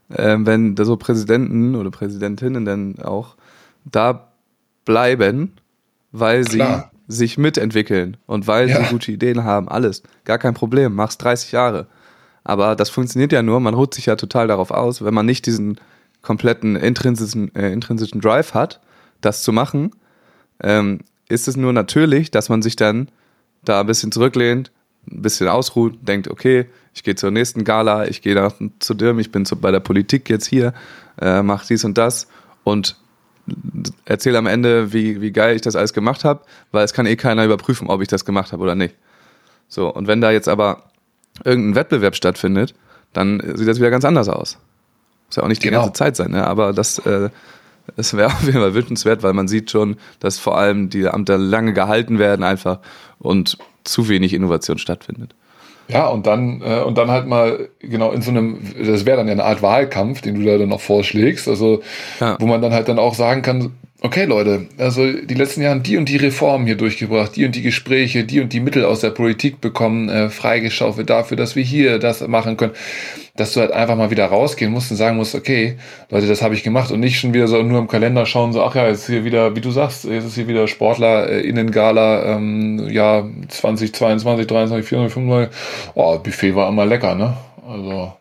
äh, 0.10 0.36
wenn 0.40 0.76
da 0.76 0.84
so 0.84 0.98
Präsidenten 0.98 1.76
oder 1.76 1.90
Präsidentinnen 1.90 2.66
dann 2.66 3.00
auch 3.00 3.38
da 3.86 4.34
bleiben, 4.84 5.54
weil 6.12 6.44
Klar. 6.44 6.92
sie 7.08 7.20
sich 7.20 7.38
mitentwickeln 7.38 8.18
und 8.26 8.46
weil 8.46 8.70
ja. 8.70 8.84
sie 8.84 8.90
gute 8.90 9.10
Ideen 9.10 9.46
haben. 9.46 9.70
Alles. 9.70 10.04
Gar 10.26 10.38
kein 10.38 10.54
Problem. 10.54 10.96
Mach's 10.96 11.18
30 11.18 11.54
Jahre. 11.54 11.88
Aber 12.48 12.78
das 12.78 12.90
funktioniert 12.90 13.34
ja 13.34 13.44
nur, 13.44 13.60
man 13.60 13.76
holt 13.76 13.94
sich 13.94 14.06
ja 14.06 14.16
total 14.16 14.48
darauf 14.48 14.72
aus, 14.72 15.04
wenn 15.04 15.14
man 15.14 15.26
nicht 15.26 15.46
diesen 15.46 15.82
kompletten 16.22 16.78
intrinsischen, 16.78 17.54
äh, 17.54 17.74
intrinsischen 17.74 18.22
Drive 18.22 18.54
hat, 18.54 18.80
das 19.20 19.44
zu 19.44 19.52
machen, 19.52 19.92
ähm, 20.64 21.00
ist 21.28 21.50
es 21.50 21.58
nur 21.58 21.74
natürlich, 21.74 22.32
dass 22.32 22.48
man 22.48 22.62
sich 22.62 22.78
dann 22.78 23.10
da 23.66 23.82
ein 23.82 23.86
bisschen 23.86 24.14
zurücklehnt, 24.14 24.72
ein 25.12 25.24
bisschen 25.24 25.50
ausruht, 25.50 26.00
denkt, 26.08 26.30
okay, 26.30 26.68
ich 26.94 27.04
gehe 27.04 27.16
zur 27.16 27.32
nächsten 27.32 27.66
Gala, 27.66 28.08
ich 28.08 28.22
gehe 28.22 28.54
zu 28.80 28.94
dem, 28.94 29.20
ich 29.20 29.30
bin 29.30 29.46
zu, 29.46 29.58
bei 29.58 29.72
der 29.72 29.82
Politik 29.82 30.30
jetzt 30.30 30.46
hier, 30.46 30.74
äh, 31.20 31.44
mach 31.44 31.66
dies 31.66 31.84
und 31.84 31.98
das 31.98 32.30
und 32.64 32.96
erzähle 34.06 34.38
am 34.38 34.48
Ende, 34.48 34.94
wie, 34.94 35.20
wie 35.20 35.34
geil 35.34 35.58
ich 35.58 35.64
das 35.64 35.76
alles 35.76 35.92
gemacht 35.92 36.24
habe, 36.24 36.46
weil 36.72 36.86
es 36.86 36.94
kann 36.94 37.08
eh 37.08 37.18
keiner 37.18 37.44
überprüfen, 37.44 37.90
ob 37.90 38.02
ich 38.02 38.08
das 38.08 38.24
gemacht 38.24 38.54
habe 38.54 38.64
oder 38.64 38.76
nicht. 38.76 38.96
So, 39.68 39.94
und 39.94 40.08
wenn 40.08 40.22
da 40.22 40.32
jetzt 40.32 40.48
aber 40.48 40.84
irgendein 41.44 41.76
Wettbewerb 41.76 42.16
stattfindet, 42.16 42.74
dann 43.14 43.42
sieht 43.56 43.68
das 43.68 43.80
wieder 43.80 43.90
ganz 43.90 44.06
anders 44.06 44.30
aus. 44.30 44.58
Muss 45.28 45.36
ja 45.36 45.44
auch 45.44 45.48
nicht 45.48 45.64
die 45.64 45.70
genau. 45.70 45.82
ganze 45.82 45.94
Zeit 45.94 46.16
sein, 46.16 46.32
ne? 46.32 46.46
aber 46.46 46.74
das, 46.74 47.00
äh, 47.00 47.30
das 47.96 48.16
wäre 48.16 48.28
auf 48.34 48.44
jeden 48.44 48.60
Fall 48.60 48.74
wünschenswert, 48.74 49.24
weil 49.24 49.34
man 49.34 49.48
sieht 49.48 49.72
schon, 49.72 49.98
dass 50.20 50.40
vor 50.40 50.58
allem 50.58 50.90
die 50.90 51.04
Ämter 51.04 51.38
lange 51.38 51.74
gehalten 51.74 52.20
werden 52.20 52.44
einfach 52.44 52.80
und 53.20 53.58
zu 53.84 54.10
wenig 54.10 54.34
Innovation 54.34 54.78
stattfindet. 54.78 55.34
Ja, 55.90 56.08
und 56.08 56.28
dann, 56.28 56.62
äh, 56.62 56.82
und 56.82 56.98
dann 56.98 57.10
halt 57.10 57.28
mal, 57.28 57.70
genau, 57.80 58.12
in 58.12 58.22
so 58.22 58.32
einem, 58.32 58.60
das 58.78 59.06
wäre 59.06 59.18
dann 59.18 59.28
ja 59.28 59.34
eine 59.34 59.46
Art 59.46 59.62
Wahlkampf, 59.62 60.22
den 60.22 60.36
du 60.36 60.46
da 60.46 60.58
dann 60.58 60.68
noch 60.68 60.82
vorschlägst, 60.82 61.48
also 61.48 61.82
ja. 62.20 62.36
wo 62.40 62.46
man 62.46 62.62
dann 62.62 62.74
halt 62.74 62.90
dann 62.90 63.00
auch 63.00 63.14
sagen 63.14 63.42
kann, 63.42 63.72
okay 64.02 64.26
Leute, 64.26 64.68
also 64.78 65.12
die 65.12 65.34
letzten 65.34 65.62
Jahre 65.62 65.80
die 65.80 65.98
und 65.98 66.08
die 66.08 66.18
Reformen 66.18 66.66
hier 66.66 66.78
durchgebracht, 66.78 67.36
die 67.36 67.46
und 67.46 67.56
die 67.56 67.62
Gespräche, 67.62 68.24
die 68.24 68.40
und 68.40 68.54
die 68.54 68.60
Mittel 68.60 68.86
aus 68.86 69.00
der 69.00 69.10
Politik 69.10 69.60
bekommen, 69.60 70.10
äh, 70.10 70.30
freigeschaufelt 70.30 71.10
dafür, 71.10 71.38
dass 71.38 71.56
wir 71.56 71.64
hier 71.64 72.00
das 72.00 72.26
machen 72.28 72.58
können, 72.58 72.74
dass 73.36 73.54
du 73.54 73.60
halt 73.60 73.72
einfach 73.72 73.96
mal 73.96 74.12
wieder 74.12 74.26
rausgehen 74.26 74.72
musst 74.72 74.92
und 74.92 74.98
sagen 74.98 75.18
musst, 75.18 75.36
okay, 75.36 75.78
Leute, 76.10 76.28
das 76.28 76.42
habe 76.42 76.54
ich 76.54 76.64
gemacht 76.64 76.92
und 76.92 77.00
nicht 77.00 77.20
schon 77.20 77.34
wieder 77.34 77.48
so 77.48 77.62
nur 77.64 77.80
im 77.80 77.88
Kalender 77.88 78.26
schauen, 78.26 78.54
so, 78.54 78.64
ach 78.64 78.76
ja, 78.76 78.88
jetzt 78.88 79.08
hier 79.08 79.26
wieder, 79.26 79.56
wie 79.56 79.62
du 79.62 79.72
sagst, 79.72 80.06
jetzt 80.06 80.26
ist 80.26 80.36
hier 80.36 80.48
wieder 80.48 80.68
Sportler 80.68 81.30
äh, 81.30 81.42
Innengala, 81.42 82.36
ähm, 82.36 82.88
ja, 82.90 83.28
2022, 83.48 84.48
23, 84.48 84.88
24, 84.88 85.14
25, 85.14 85.58
oh, 85.96 86.20
Buffet 86.20 86.56
war 86.56 86.70
immer 86.70 86.86
lecker, 86.86 87.16
ne? 87.16 87.38
Also 87.68 88.14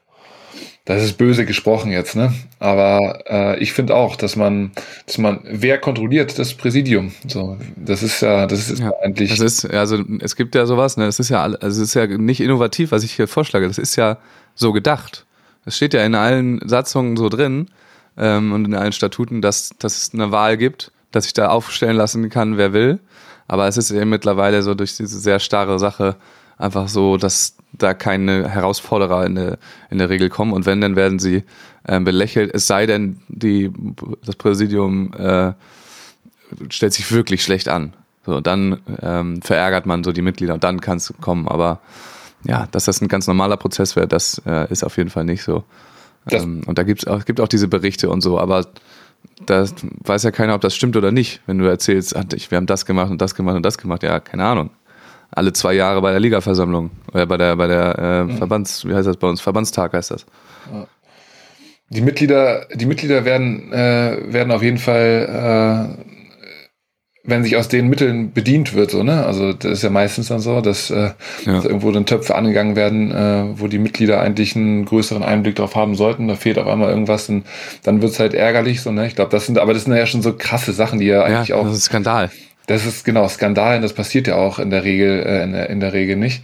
das 0.87 1.03
ist 1.03 1.18
böse 1.18 1.45
gesprochen 1.45 1.91
jetzt, 1.91 2.14
ne? 2.14 2.32
Aber 2.61 3.18
äh, 3.26 3.59
ich 3.59 3.72
finde 3.72 3.97
auch, 3.97 4.14
dass 4.14 4.37
man, 4.37 4.70
dass 5.05 5.18
man, 5.18 5.41
wer 5.43 5.78
kontrolliert 5.78 6.39
das 6.39 6.55
Präsidium? 6.55 7.12
So, 7.26 7.57
das 7.74 8.05
ist 8.05 8.20
ja, 8.22 8.47
das 8.47 8.70
ist 8.70 8.78
ja, 8.78 8.93
eigentlich. 9.03 9.30
Das 9.30 9.41
ist, 9.41 9.68
also 9.68 10.03
es 10.20 10.37
gibt 10.37 10.55
ja 10.55 10.64
sowas, 10.64 10.97
ne? 10.97 11.07
Es 11.07 11.18
ist 11.18 11.28
ja, 11.28 11.43
also 11.43 11.66
es 11.66 11.78
ist 11.78 11.95
ja 11.95 12.07
nicht 12.07 12.41
innovativ, 12.41 12.93
was 12.93 13.03
ich 13.03 13.12
hier 13.12 13.26
vorschlage. 13.26 13.66
Das 13.66 13.78
ist 13.78 13.97
ja 13.97 14.18
so 14.55 14.72
gedacht. 14.72 15.26
Es 15.64 15.76
steht 15.76 15.93
ja 15.93 16.05
in 16.05 16.14
allen 16.14 16.61
Satzungen 16.64 17.16
so 17.16 17.28
drin 17.28 17.66
ähm, 18.16 18.53
und 18.53 18.64
in 18.64 18.74
allen 18.74 18.93
Statuten, 18.93 19.43
dass, 19.43 19.70
dass 19.80 19.99
es 19.99 20.14
eine 20.14 20.30
Wahl 20.30 20.57
gibt, 20.57 20.93
dass 21.11 21.26
ich 21.26 21.32
da 21.32 21.49
aufstellen 21.49 21.97
lassen 21.97 22.30
kann, 22.30 22.59
wer 22.59 22.72
will. 22.72 23.01
Aber 23.49 23.66
es 23.66 23.76
ist 23.76 23.91
eben 23.91 24.11
mittlerweile 24.11 24.62
so 24.62 24.76
durch 24.76 24.97
diese 24.97 25.18
sehr 25.18 25.41
starre 25.41 25.80
Sache 25.80 26.14
einfach 26.59 26.88
so, 26.88 27.16
dass 27.16 27.57
da 27.72 27.94
keine 27.94 28.48
Herausforderer 28.48 29.26
in 29.26 29.34
der, 29.34 29.59
in 29.90 29.98
der 29.98 30.09
Regel 30.09 30.28
kommen. 30.28 30.52
Und 30.52 30.66
wenn, 30.66 30.80
dann 30.80 30.96
werden 30.96 31.18
sie 31.18 31.44
äh, 31.84 32.00
belächelt. 32.00 32.50
Es 32.54 32.66
sei 32.66 32.86
denn, 32.86 33.20
die, 33.28 33.70
das 34.24 34.36
Präsidium 34.36 35.12
äh, 35.14 35.52
stellt 36.70 36.94
sich 36.94 37.11
wirklich 37.12 37.42
schlecht 37.42 37.68
an. 37.68 37.92
So, 38.24 38.40
dann 38.40 38.80
ähm, 39.02 39.42
verärgert 39.42 39.86
man 39.86 40.02
so 40.02 40.12
die 40.12 40.22
Mitglieder 40.22 40.54
und 40.54 40.64
dann 40.64 40.80
kann 40.80 40.96
es 40.96 41.12
kommen. 41.20 41.46
Aber 41.48 41.80
ja, 42.44 42.66
dass 42.70 42.86
das 42.86 43.00
ein 43.00 43.09
ganz 43.09 43.26
normaler 43.26 43.57
Prozess 43.57 43.94
wäre, 43.94 44.09
das 44.09 44.40
äh, 44.46 44.70
ist 44.70 44.84
auf 44.84 44.96
jeden 44.96 45.11
Fall 45.11 45.24
nicht 45.24 45.42
so. 45.42 45.64
Ähm, 46.30 46.62
und 46.66 46.78
da 46.78 46.82
gibt's 46.82 47.07
auch, 47.07 47.24
gibt 47.24 47.40
auch 47.40 47.48
diese 47.48 47.68
Berichte 47.68 48.11
und 48.11 48.20
so, 48.20 48.40
aber 48.40 48.66
da 49.44 49.64
weiß 50.04 50.24
ja 50.24 50.32
keiner, 50.32 50.54
ob 50.54 50.61
das 50.61 50.74
stimmt 50.74 50.96
oder 50.96 51.12
nicht. 51.12 51.40
Wenn 51.46 51.59
du 51.59 51.66
erzählst, 51.66 52.14
wir 52.14 52.57
haben 52.57 52.66
das 52.66 52.84
gemacht 52.84 53.11
und 53.11 53.20
das 53.20 53.36
gemacht 53.36 53.54
und 53.54 53.62
das 53.62 53.78
gemacht, 53.78 54.02
ja, 54.02 54.18
keine 54.18 54.44
Ahnung 54.44 54.70
alle 55.37 55.53
zwei 55.53 55.74
Jahre 55.74 56.01
bei 56.01 56.11
der 56.11 56.20
Ligaversammlung, 56.20 56.91
äh, 57.12 57.26
bei 57.26 57.37
der, 57.37 57.57
bei 57.57 57.66
der 57.66 57.99
äh, 57.99 58.24
mhm. 58.24 58.39
Verbands, 58.39 58.87
wie 58.87 58.95
heißt 58.95 59.07
das 59.07 59.18
bei 59.18 59.28
uns? 59.28 59.41
Verbandstag 59.41 59.93
heißt 59.93 60.11
das. 60.11 60.26
Die 61.91 62.01
Mitglieder, 62.01 62.66
die 62.74 62.87
Mitglieder 62.87 63.24
werden, 63.24 63.72
äh, 63.72 64.18
werden 64.32 64.51
auf 64.51 64.62
jeden 64.62 64.78
Fall, 64.78 65.95
äh, 65.99 66.03
wenn 67.28 67.45
sich 67.45 67.57
aus 67.57 67.68
den 67.68 67.89
Mitteln 67.89 68.32
bedient 68.32 68.74
wird, 68.74 68.91
so, 68.91 69.03
ne? 69.03 69.24
Also 69.26 69.53
das 69.53 69.72
ist 69.72 69.82
ja 69.82 69.91
meistens 69.91 70.28
dann 70.28 70.41
so, 70.41 70.61
dass, 70.61 70.91
äh, 70.91 71.11
ja. 71.45 71.53
dass 71.53 71.64
irgendwo 71.64 71.93
dann 71.93 72.07
Töpfe 72.07 72.34
angegangen 72.34 72.74
werden, 72.74 73.12
äh, 73.12 73.61
wo 73.61 73.68
die 73.68 73.78
Mitglieder 73.78 74.20
eigentlich 74.20 74.57
einen 74.57 74.84
größeren 74.84 75.22
Einblick 75.22 75.57
drauf 75.57 75.76
haben 75.76 75.97
sollten. 75.97 76.28
Da 76.28 76.34
fehlt 76.34 76.59
auf 76.59 76.66
einmal 76.66 76.91
irgendwas 76.91 77.28
und 77.28 77.45
dann 77.82 78.01
wird's 78.01 78.18
halt 78.18 78.32
ärgerlich, 78.34 78.80
so, 78.80 78.91
ne? 78.91 79.07
Ich 79.07 79.14
glaube, 79.14 79.30
das 79.30 79.47
sind, 79.47 79.59
aber 79.59 79.74
das 79.74 79.84
sind 79.84 79.95
ja 79.95 80.07
schon 80.07 80.22
so 80.22 80.32
krasse 80.32 80.72
Sachen, 80.72 80.99
die 80.99 81.07
ja 81.07 81.22
eigentlich 81.22 81.49
ja, 81.49 81.57
auch. 81.57 81.64
Das 81.64 81.76
ist 81.76 81.84
Skandal. 81.84 82.30
Das 82.66 82.84
ist 82.84 83.04
genau 83.04 83.28
Skandal, 83.28 83.80
das 83.80 83.92
passiert 83.92 84.26
ja 84.26 84.36
auch 84.36 84.58
in 84.58 84.70
der 84.70 84.84
Regel, 84.84 85.22
äh, 85.24 85.42
in, 85.44 85.52
der, 85.52 85.70
in 85.70 85.80
der 85.80 85.92
Regel 85.92 86.16
nicht. 86.16 86.42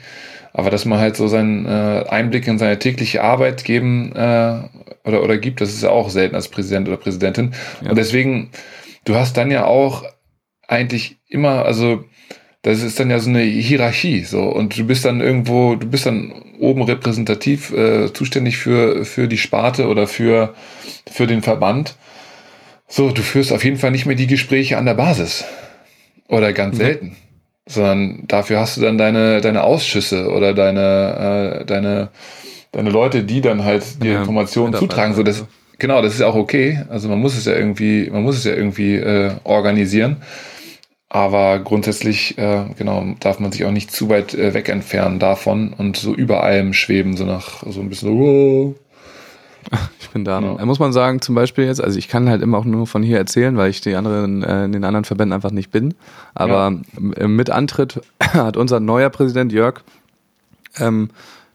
Aber 0.52 0.70
dass 0.70 0.84
man 0.84 0.98
halt 0.98 1.16
so 1.16 1.28
seinen 1.28 1.66
äh, 1.66 2.04
Einblick 2.08 2.46
in 2.46 2.58
seine 2.58 2.78
tägliche 2.78 3.22
Arbeit 3.22 3.64
geben 3.64 4.14
äh, 4.14 4.60
oder, 5.04 5.22
oder 5.22 5.38
gibt, 5.38 5.60
das 5.60 5.70
ist 5.70 5.82
ja 5.82 5.90
auch 5.90 6.10
selten 6.10 6.34
als 6.34 6.48
Präsident 6.48 6.88
oder 6.88 6.98
Präsidentin. 6.98 7.52
Ja. 7.82 7.90
Und 7.90 7.96
deswegen, 7.96 8.50
du 9.04 9.14
hast 9.14 9.36
dann 9.36 9.50
ja 9.50 9.64
auch 9.64 10.04
eigentlich 10.68 11.18
immer, 11.28 11.64
also 11.64 12.04
das 12.62 12.82
ist 12.82 13.00
dann 13.00 13.10
ja 13.10 13.18
so 13.18 13.28
eine 13.28 13.40
Hierarchie 13.40 14.24
so 14.24 14.42
und 14.42 14.78
du 14.78 14.86
bist 14.86 15.04
dann 15.04 15.20
irgendwo, 15.20 15.74
du 15.74 15.88
bist 15.88 16.06
dann 16.06 16.32
oben 16.60 16.82
repräsentativ 16.82 17.72
äh, 17.72 18.12
zuständig 18.12 18.56
für 18.56 19.04
für 19.04 19.26
die 19.26 19.38
Sparte 19.38 19.88
oder 19.88 20.06
für 20.06 20.54
für 21.10 21.26
den 21.26 21.42
Verband. 21.42 21.96
So, 22.86 23.10
du 23.10 23.22
führst 23.22 23.52
auf 23.52 23.64
jeden 23.64 23.78
Fall 23.78 23.90
nicht 23.90 24.06
mehr 24.06 24.14
die 24.14 24.28
Gespräche 24.28 24.78
an 24.78 24.86
der 24.86 24.94
Basis. 24.94 25.44
Oder 26.32 26.52
ganz 26.54 26.74
mhm. 26.74 26.78
selten. 26.78 27.16
Sondern 27.68 28.24
dafür 28.26 28.58
hast 28.58 28.76
du 28.76 28.80
dann 28.80 28.98
deine, 28.98 29.40
deine 29.40 29.62
Ausschüsse 29.62 30.30
oder 30.30 30.54
deine, 30.54 31.60
äh, 31.60 31.64
deine, 31.64 32.08
deine 32.72 32.90
Leute, 32.90 33.22
die 33.22 33.40
dann 33.40 33.64
halt 33.64 34.02
die 34.02 34.08
ja, 34.08 34.20
Informationen 34.20 34.74
zutragen. 34.74 35.14
So, 35.14 35.22
das, 35.22 35.44
genau, 35.78 36.02
das 36.02 36.14
ist 36.14 36.20
ja 36.20 36.26
auch 36.26 36.34
okay. 36.34 36.82
Also 36.88 37.08
man 37.08 37.20
muss 37.20 37.36
es 37.36 37.44
ja 37.44 37.52
irgendwie, 37.52 38.10
man 38.10 38.22
muss 38.22 38.38
es 38.38 38.44
ja 38.44 38.54
irgendwie 38.54 38.96
äh, 38.96 39.32
organisieren. 39.44 40.22
Aber 41.10 41.58
grundsätzlich, 41.58 42.38
äh, 42.38 42.64
genau, 42.78 43.04
darf 43.20 43.38
man 43.38 43.52
sich 43.52 43.66
auch 43.66 43.70
nicht 43.70 43.92
zu 43.92 44.08
weit 44.08 44.32
äh, 44.32 44.54
weg 44.54 44.70
entfernen 44.70 45.18
davon 45.18 45.74
und 45.74 45.98
so 45.98 46.14
über 46.14 46.42
allem 46.42 46.72
schweben, 46.72 47.18
so 47.18 47.26
nach 47.26 47.62
so 47.68 47.80
ein 47.80 47.90
bisschen 47.90 48.08
so, 48.08 48.18
wow, 48.18 48.74
Ich 50.00 50.14
bin 50.14 50.26
da. 50.26 50.40
Ja. 50.40 50.66
Muss 50.66 50.78
man 50.78 50.92
sagen, 50.92 51.22
zum 51.22 51.34
Beispiel 51.34 51.64
jetzt, 51.64 51.80
also 51.80 51.98
ich 51.98 52.06
kann 52.06 52.28
halt 52.28 52.42
immer 52.42 52.58
auch 52.58 52.66
nur 52.66 52.86
von 52.86 53.02
hier 53.02 53.16
erzählen, 53.16 53.56
weil 53.56 53.70
ich 53.70 53.80
die 53.80 53.94
anderen, 53.94 54.42
äh, 54.42 54.66
in 54.66 54.72
den 54.72 54.84
anderen 54.84 55.06
Verbänden 55.06 55.32
einfach 55.32 55.52
nicht 55.52 55.70
bin. 55.70 55.94
Aber 56.34 56.78
ja. 57.00 57.28
mit 57.28 57.48
Antritt 57.48 58.02
hat 58.20 58.58
unser 58.58 58.78
neuer 58.78 59.08
Präsident 59.08 59.52
Jörg 59.52 59.80
ähm, 60.78 61.08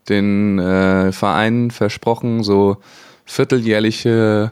den 0.10 0.58
äh, 0.58 1.12
Vereinen 1.12 1.70
versprochen, 1.70 2.42
so 2.42 2.78
vierteljährliche 3.26 4.52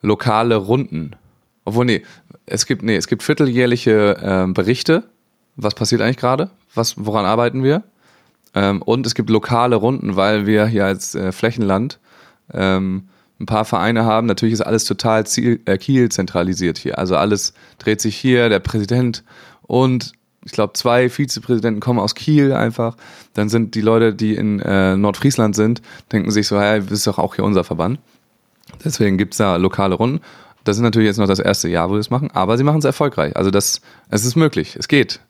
lokale 0.00 0.56
Runden. 0.56 1.16
Obwohl, 1.64 1.84
nee, 1.84 2.02
es 2.46 2.64
gibt, 2.64 2.82
nee, 2.82 2.96
es 2.96 3.08
gibt 3.08 3.22
vierteljährliche 3.22 4.16
äh, 4.22 4.50
Berichte. 4.52 5.04
Was 5.56 5.74
passiert 5.74 6.00
eigentlich 6.00 6.16
gerade? 6.16 6.50
Was, 6.74 6.94
woran 6.96 7.26
arbeiten 7.26 7.62
wir? 7.62 7.82
Ähm, 8.54 8.80
und 8.82 9.06
es 9.06 9.14
gibt 9.14 9.28
lokale 9.28 9.76
Runden, 9.76 10.16
weil 10.16 10.46
wir 10.46 10.66
hier 10.66 10.86
als 10.86 11.14
äh, 11.14 11.32
Flächenland 11.32 11.98
ähm, 12.52 13.08
ein 13.40 13.46
paar 13.46 13.64
Vereine 13.64 14.04
haben. 14.04 14.26
Natürlich 14.26 14.54
ist 14.54 14.60
alles 14.62 14.84
total 14.84 15.26
Ziel, 15.26 15.60
äh, 15.64 15.78
Kiel 15.78 16.08
zentralisiert 16.08 16.78
hier. 16.78 16.98
Also 16.98 17.16
alles 17.16 17.54
dreht 17.78 18.00
sich 18.00 18.16
hier, 18.16 18.48
der 18.48 18.60
Präsident 18.60 19.24
und 19.62 20.12
ich 20.44 20.52
glaube, 20.52 20.72
zwei 20.72 21.10
Vizepräsidenten 21.10 21.80
kommen 21.80 21.98
aus 21.98 22.14
Kiel 22.14 22.52
einfach. 22.52 22.96
Dann 23.34 23.48
sind 23.48 23.74
die 23.74 23.80
Leute, 23.80 24.14
die 24.14 24.34
in 24.34 24.60
äh, 24.60 24.96
Nordfriesland 24.96 25.54
sind, 25.54 25.82
denken 26.10 26.30
sich 26.30 26.46
so, 26.46 26.58
hey, 26.60 26.80
das 26.80 26.92
ist 26.92 27.06
doch 27.06 27.18
auch 27.18 27.34
hier 27.34 27.44
unser 27.44 27.64
Verband. 27.64 27.98
Deswegen 28.84 29.18
gibt's 29.18 29.36
da 29.36 29.56
lokale 29.56 29.94
Runden. 29.94 30.20
Das 30.64 30.76
ist 30.76 30.82
natürlich 30.82 31.06
jetzt 31.06 31.18
noch 31.18 31.26
das 31.26 31.38
erste 31.38 31.68
Jahr, 31.68 31.88
wo 31.88 31.94
wir 31.94 32.00
es 32.00 32.10
machen, 32.10 32.30
aber 32.32 32.56
sie 32.56 32.64
machen 32.64 32.78
es 32.78 32.84
erfolgreich. 32.84 33.36
Also 33.36 33.50
das, 33.50 33.80
es 34.10 34.24
ist 34.24 34.36
möglich, 34.36 34.76
es 34.76 34.88
geht. 34.88 35.20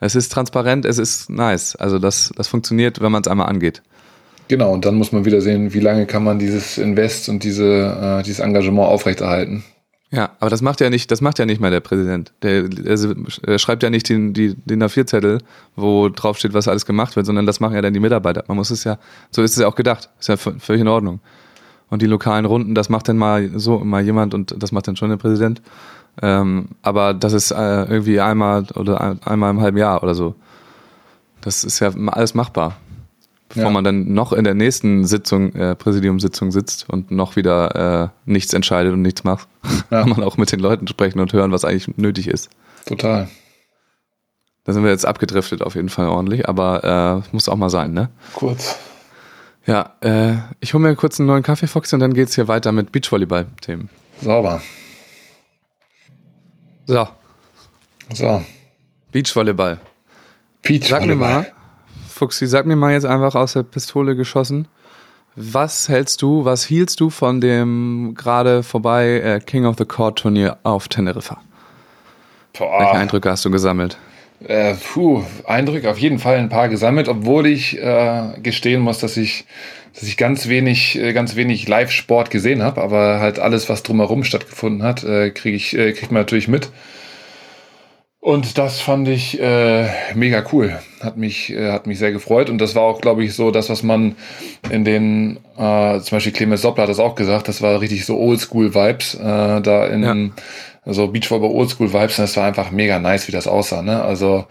Es 0.00 0.14
ist 0.14 0.32
transparent, 0.32 0.84
es 0.84 0.98
ist 0.98 1.30
nice. 1.30 1.76
Also 1.76 1.98
das, 1.98 2.32
das 2.36 2.48
funktioniert, 2.48 3.00
wenn 3.00 3.12
man 3.12 3.22
es 3.22 3.28
einmal 3.28 3.48
angeht. 3.48 3.82
Genau, 4.48 4.72
und 4.72 4.84
dann 4.84 4.96
muss 4.96 5.12
man 5.12 5.24
wieder 5.24 5.40
sehen, 5.40 5.72
wie 5.72 5.80
lange 5.80 6.06
kann 6.06 6.22
man 6.22 6.38
dieses 6.38 6.76
Invest 6.76 7.28
und 7.28 7.44
diese, 7.44 8.18
äh, 8.20 8.22
dieses 8.22 8.40
Engagement 8.40 8.88
aufrechterhalten. 8.88 9.64
Ja, 10.10 10.30
aber 10.38 10.50
das 10.50 10.62
macht 10.62 10.80
ja 10.80 10.90
nicht, 10.90 11.10
das 11.10 11.20
macht 11.20 11.40
ja 11.40 11.46
nicht 11.46 11.60
mal 11.60 11.72
der 11.72 11.80
Präsident. 11.80 12.32
Der, 12.42 12.68
der 12.68 13.58
schreibt 13.58 13.82
ja 13.82 13.90
nicht 13.90 14.08
den, 14.08 14.32
die, 14.32 14.54
den 14.54 14.82
A4-Zettel, 14.82 15.40
wo 15.74 16.08
drauf 16.08 16.38
steht, 16.38 16.54
was 16.54 16.68
alles 16.68 16.86
gemacht 16.86 17.16
wird, 17.16 17.26
sondern 17.26 17.46
das 17.46 17.58
machen 17.58 17.74
ja 17.74 17.82
dann 17.82 17.94
die 17.94 18.00
Mitarbeiter. 18.00 18.44
Man 18.46 18.56
muss 18.56 18.70
es 18.70 18.84
ja, 18.84 18.98
so 19.32 19.42
ist 19.42 19.52
es 19.52 19.58
ja 19.58 19.66
auch 19.66 19.74
gedacht. 19.74 20.10
Ist 20.20 20.28
ja 20.28 20.36
völlig 20.36 20.82
in 20.82 20.88
Ordnung. 20.88 21.20
Und 21.90 22.00
die 22.00 22.06
lokalen 22.06 22.44
Runden, 22.44 22.76
das 22.76 22.88
macht 22.88 23.08
dann 23.08 23.16
mal 23.16 23.50
so 23.58 23.80
mal 23.80 24.04
jemand 24.04 24.34
und 24.34 24.54
das 24.62 24.70
macht 24.70 24.86
dann 24.86 24.94
schon 24.94 25.10
der 25.10 25.16
Präsident. 25.16 25.62
Ähm, 26.22 26.68
aber 26.82 27.12
das 27.12 27.32
ist 27.32 27.50
äh, 27.50 27.84
irgendwie 27.84 28.20
einmal 28.20 28.66
oder 28.76 29.16
einmal 29.24 29.50
im 29.50 29.60
halben 29.60 29.78
Jahr 29.78 30.02
oder 30.02 30.14
so. 30.14 30.36
Das 31.40 31.64
ist 31.64 31.80
ja 31.80 31.92
alles 32.06 32.34
machbar 32.34 32.76
bevor 33.48 33.64
ja. 33.64 33.70
man 33.70 33.84
dann 33.84 34.12
noch 34.12 34.32
in 34.32 34.44
der 34.44 34.54
nächsten 34.54 35.04
Sitzung, 35.04 35.54
äh, 35.54 35.74
Präsidiumssitzung 35.74 36.50
sitzt 36.50 36.88
und 36.88 37.10
noch 37.10 37.36
wieder 37.36 38.12
äh, 38.26 38.30
nichts 38.30 38.52
entscheidet 38.52 38.92
und 38.92 39.02
nichts 39.02 39.24
macht, 39.24 39.48
ja. 39.90 40.00
kann 40.00 40.10
man 40.10 40.22
auch 40.22 40.36
mit 40.36 40.50
den 40.52 40.60
Leuten 40.60 40.86
sprechen 40.88 41.20
und 41.20 41.32
hören, 41.32 41.52
was 41.52 41.64
eigentlich 41.64 41.96
nötig 41.96 42.28
ist. 42.28 42.50
Total. 42.86 43.28
Da 44.64 44.72
sind 44.72 44.82
wir 44.82 44.90
jetzt 44.90 45.04
abgedriftet 45.04 45.62
auf 45.62 45.74
jeden 45.74 45.90
Fall 45.90 46.08
ordentlich, 46.08 46.48
aber 46.48 47.22
äh, 47.22 47.34
muss 47.34 47.48
auch 47.48 47.56
mal 47.56 47.70
sein, 47.70 47.92
ne? 47.92 48.08
Kurz. 48.34 48.78
Ja, 49.66 49.94
äh, 50.00 50.34
ich 50.60 50.74
hole 50.74 50.82
mir 50.82 50.94
kurz 50.96 51.18
einen 51.20 51.26
neuen 51.26 51.42
Kaffee, 51.42 51.66
Fox, 51.66 51.92
und 51.92 52.00
dann 52.00 52.14
geht's 52.14 52.34
hier 52.34 52.48
weiter 52.48 52.72
mit 52.72 52.92
Beachvolleyball-Themen. 52.92 53.88
Sauber. 54.20 54.60
So, 56.86 57.08
So. 58.12 58.44
Beachvolleyball. 59.12 59.78
Peach 60.62 60.88
Sag 60.88 61.06
mir 61.06 61.14
mal, 61.14 61.52
Fuchsi, 62.14 62.46
sag 62.46 62.64
mir 62.64 62.76
mal 62.76 62.92
jetzt 62.92 63.06
einfach 63.06 63.34
aus 63.34 63.54
der 63.54 63.64
Pistole 63.64 64.14
geschossen, 64.14 64.68
was 65.34 65.88
hältst 65.88 66.22
du, 66.22 66.44
was 66.44 66.64
hielst 66.64 67.00
du 67.00 67.10
von 67.10 67.40
dem 67.40 68.14
gerade 68.16 68.62
vorbei 68.62 69.20
äh, 69.20 69.40
King 69.40 69.64
of 69.64 69.74
the 69.78 69.84
Court 69.84 70.20
Turnier 70.20 70.58
auf 70.62 70.86
Teneriffa? 70.86 71.40
Welche 72.56 72.72
Boah. 72.72 72.94
Eindrücke 72.94 73.28
hast 73.28 73.44
du 73.44 73.50
gesammelt? 73.50 73.98
Äh, 74.46 74.74
puh, 74.74 75.24
Eindrücke 75.44 75.90
auf 75.90 75.98
jeden 75.98 76.20
Fall 76.20 76.36
ein 76.36 76.50
paar 76.50 76.68
gesammelt, 76.68 77.08
obwohl 77.08 77.48
ich 77.48 77.82
äh, 77.82 78.38
gestehen 78.40 78.80
muss, 78.80 79.00
dass 79.00 79.16
ich, 79.16 79.44
dass 79.94 80.04
ich 80.04 80.16
ganz 80.16 80.46
wenig, 80.46 80.96
äh, 80.96 81.12
ganz 81.14 81.34
wenig 81.34 81.66
Live-Sport 81.66 82.30
gesehen 82.30 82.62
habe, 82.62 82.80
aber 82.80 83.18
halt 83.18 83.40
alles, 83.40 83.68
was 83.68 83.82
drumherum 83.82 84.22
stattgefunden 84.22 84.84
hat, 84.84 85.02
äh, 85.02 85.30
kriege 85.30 85.56
ich, 85.56 85.76
äh, 85.76 85.92
kriegt 85.92 86.12
man 86.12 86.20
natürlich 86.20 86.46
mit. 86.46 86.70
Und 88.24 88.56
das 88.56 88.80
fand 88.80 89.06
ich 89.06 89.38
äh, 89.38 89.86
mega 90.14 90.42
cool. 90.50 90.78
Hat 91.02 91.18
mich, 91.18 91.52
äh, 91.52 91.70
hat 91.70 91.86
mich 91.86 91.98
sehr 91.98 92.10
gefreut. 92.10 92.48
Und 92.48 92.56
das 92.56 92.74
war 92.74 92.82
auch, 92.84 93.02
glaube 93.02 93.22
ich, 93.22 93.34
so 93.34 93.50
das, 93.50 93.68
was 93.68 93.82
man 93.82 94.16
in 94.70 94.82
den, 94.86 95.36
äh, 95.58 96.00
zum 96.00 96.16
Beispiel 96.16 96.32
Clemens 96.32 96.62
Soppler 96.62 96.84
hat 96.84 96.88
das 96.88 97.00
auch 97.00 97.16
gesagt, 97.16 97.48
das 97.48 97.60
war 97.60 97.82
richtig 97.82 98.06
so 98.06 98.16
Oldschool-Vibes, 98.16 99.16
äh, 99.16 99.60
da 99.60 99.86
in, 99.88 100.02
Ja. 100.02 100.16
also 100.86 101.08
Beachvolleyball 101.08 101.50
Oldschool-Vibes. 101.50 102.18
Und 102.18 102.22
das 102.24 102.36
war 102.38 102.46
einfach 102.46 102.70
mega 102.70 102.98
nice, 102.98 103.28
wie 103.28 103.32
das 103.32 103.46
aussah. 103.46 103.82
Ne? 103.82 104.02
Also 104.02 104.46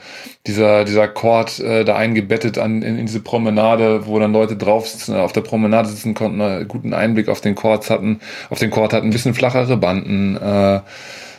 dieser, 0.45 0.85
dieser 0.85 1.07
Court 1.07 1.59
äh, 1.59 1.83
da 1.83 1.95
eingebettet 1.95 2.59
an, 2.59 2.83
in, 2.83 2.99
in 2.99 3.07
diese 3.07 3.21
Promenade, 3.21 4.05
wo 4.05 4.19
dann 4.19 4.33
Leute 4.33 4.55
drauf 4.55 4.87
sitzen, 4.87 5.15
auf 5.15 5.33
der 5.33 5.41
Promenade 5.41 5.89
sitzen 5.89 6.13
konnten, 6.13 6.39
einen 6.41 6.67
guten 6.67 6.93
Einblick 6.93 7.27
auf 7.27 7.41
den 7.41 7.55
Courts 7.55 7.89
hatten, 7.89 8.19
auf 8.51 8.59
den 8.59 8.69
Court 8.69 8.93
hatten, 8.93 9.07
ein 9.07 9.13
bisschen 9.13 9.33
flachere 9.33 9.77
Banden, 9.77 10.37
äh, 10.37 10.81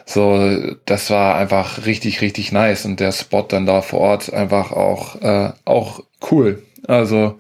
so, 0.07 0.77
das 0.85 1.11
war 1.11 1.37
einfach 1.37 1.87
richtig, 1.87 2.21
richtig 2.21 2.53
nice 2.53 2.85
und 2.85 3.01
der 3.01 3.13
Spot 3.13 3.43
dann 3.49 3.67
da 3.67 3.81
vor 3.81 4.01
Ort 4.01 4.33
einfach 4.33 4.73
auch, 4.73 5.21
äh, 5.23 5.53
auch 5.65 6.03
cool. 6.31 6.63
Also 6.87 7.39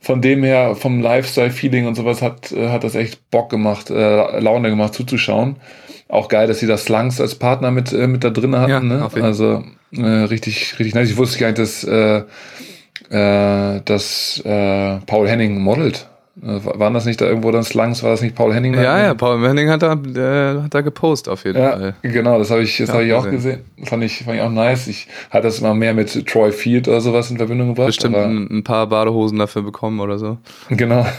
von 0.00 0.22
dem 0.22 0.44
her, 0.44 0.76
vom 0.76 1.00
Lifestyle-Feeling 1.00 1.86
und 1.86 1.96
sowas 1.96 2.22
hat, 2.22 2.52
äh, 2.52 2.68
hat 2.68 2.84
das 2.84 2.94
echt 2.94 3.30
Bock 3.30 3.50
gemacht, 3.50 3.90
äh, 3.90 4.38
Laune 4.38 4.70
gemacht 4.70 4.94
zuzuschauen. 4.94 5.56
Auch 6.08 6.28
geil, 6.28 6.46
dass 6.46 6.60
sie 6.60 6.66
das 6.66 6.84
Slunks 6.84 7.20
als 7.20 7.34
Partner 7.34 7.70
mit, 7.70 7.92
äh, 7.92 8.06
mit 8.06 8.24
da 8.24 8.30
drin 8.30 8.56
hatten. 8.56 8.70
Ja, 8.70 8.80
ne? 8.80 9.10
Also 9.20 9.64
äh, 9.92 10.06
richtig, 10.06 10.78
richtig 10.78 10.94
nice. 10.94 11.10
Ich 11.10 11.16
wusste 11.16 11.38
gar 11.38 11.48
nicht, 11.48 11.58
dass, 11.58 11.84
äh, 11.84 12.22
äh, 13.10 13.80
dass 13.84 14.40
äh, 14.44 14.98
Paul 15.06 15.28
Henning 15.28 15.58
modelt. 15.58 16.08
Waren 16.40 16.94
das 16.94 17.04
nicht 17.04 17.20
da 17.20 17.26
irgendwo 17.26 17.50
dann 17.50 17.64
Slunks? 17.64 18.02
War 18.02 18.10
das 18.10 18.22
nicht 18.22 18.36
Paul 18.36 18.54
Henning? 18.54 18.74
Ja, 18.74 18.98
ja, 19.00 19.14
Paul 19.14 19.38
Manning 19.38 19.68
hat 19.70 19.82
da, 19.82 19.94
äh, 19.94 20.62
hat 20.62 20.72
da 20.74 20.80
gepostet 20.82 21.32
auf 21.32 21.44
jeden 21.44 21.58
Ja, 21.58 21.70
Fall. 21.72 21.94
genau, 22.02 22.38
das 22.38 22.50
habe 22.50 22.62
ich, 22.62 22.76
das 22.78 22.88
Ja, 22.88 22.94
hab 22.94 23.00
ich 23.02 23.12
auch 23.12 23.24
gesehen. 23.28 23.60
gesehen. 23.76 23.86
Fand 23.88 24.04
ich, 24.04 24.18
fand 24.24 24.36
ich 24.36 24.42
auch 24.42 24.50
nice. 24.50 24.86
Ich 24.86 25.08
hatte 25.30 25.48
das 25.48 25.58
immer 25.58 25.74
mehr 25.74 25.94
mit 25.94 26.26
Troy 26.26 26.52
Field 26.52 26.86
oder 26.86 27.00
sowas 27.00 27.30
in 27.30 27.38
Verbindung 27.38 27.68
gebracht. 27.68 27.86
Bestimmt 27.88 28.14
ein, 28.16 28.46
ein 28.50 28.64
paar 28.64 28.86
Badehosen 28.86 29.38
dafür 29.38 29.62
bekommen 29.62 29.98
oder 30.00 30.18
so. 30.18 30.38
Genau. 30.68 31.06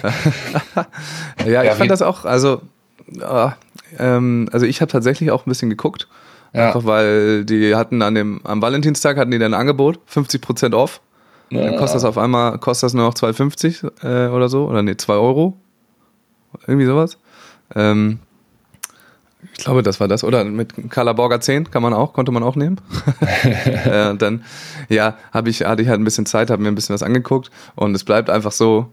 Ja, 1.46 1.62
ich 1.64 1.70
Ja, 1.70 1.76
fand 1.76 1.92
das 1.92 2.02
auch, 2.02 2.26
also, 2.26 2.62
ah, 3.22 3.54
ähm, 3.98 4.48
also 4.52 4.66
ich 4.66 4.82
habe 4.82 4.92
tatsächlich 4.92 5.32
auch 5.32 5.46
ein 5.46 5.50
bisschen 5.50 5.70
geguckt. 5.70 6.08
Ja. 6.54 6.68
Einfach 6.68 6.86
weil 6.86 7.46
die 7.46 7.76
hatten 7.76 8.02
an 8.02 8.16
dem, 8.16 8.42
am 8.44 8.62
Valentinstag 8.62 9.18
hatten 9.18 9.32
die 9.32 9.38
dann 9.40 9.54
ein 9.54 9.60
Angebot, 9.60 10.00
50% 10.12 10.74
off. 10.74 11.02
Dann 11.52 11.78
kostet 11.78 11.98
das 11.98 12.06
auf 12.06 12.18
einmal, 12.18 12.58
kostet 12.60 12.88
das 12.88 12.94
nur 12.94 13.06
noch 13.06 13.14
2,50 13.14 14.04
äh, 14.04 14.30
oder 14.30 14.50
so, 14.50 14.68
oder 14.68 14.84
nee, 14.84 14.98
2 14.98 15.14
Euro. 15.14 15.58
Irgendwie 16.68 16.86
sowas. 16.86 17.18
Ähm, 17.76 18.20
ich 19.54 19.64
glaube, 19.64 19.84
das 19.84 20.00
war 20.00 20.08
das. 20.08 20.24
Oder 20.24 20.44
mit 20.44 20.74
Kalaborger 20.90 21.40
10 21.40 21.72
kann 21.72 21.82
man 21.82 21.94
auch, 21.94 22.14
konnte 22.14 22.32
man 22.32 22.44
auch 22.44 22.56
nehmen. 22.56 22.80
äh, 23.44 24.16
dann, 24.16 24.44
ja, 24.90 25.18
habe 25.32 25.50
ich, 25.50 25.62
hatte 25.62 25.82
ich 25.82 25.88
halt 25.88 26.00
ein 26.00 26.04
bisschen 26.04 26.26
Zeit, 26.26 26.50
habe 26.50 26.62
mir 26.62 26.70
ein 26.70 26.76
bisschen 26.76 26.94
was 26.94 27.04
angeguckt 27.04 27.50
und 27.76 27.96
es 27.96 28.04
bleibt 28.04 28.30
einfach 28.30 28.52
so, 28.52 28.92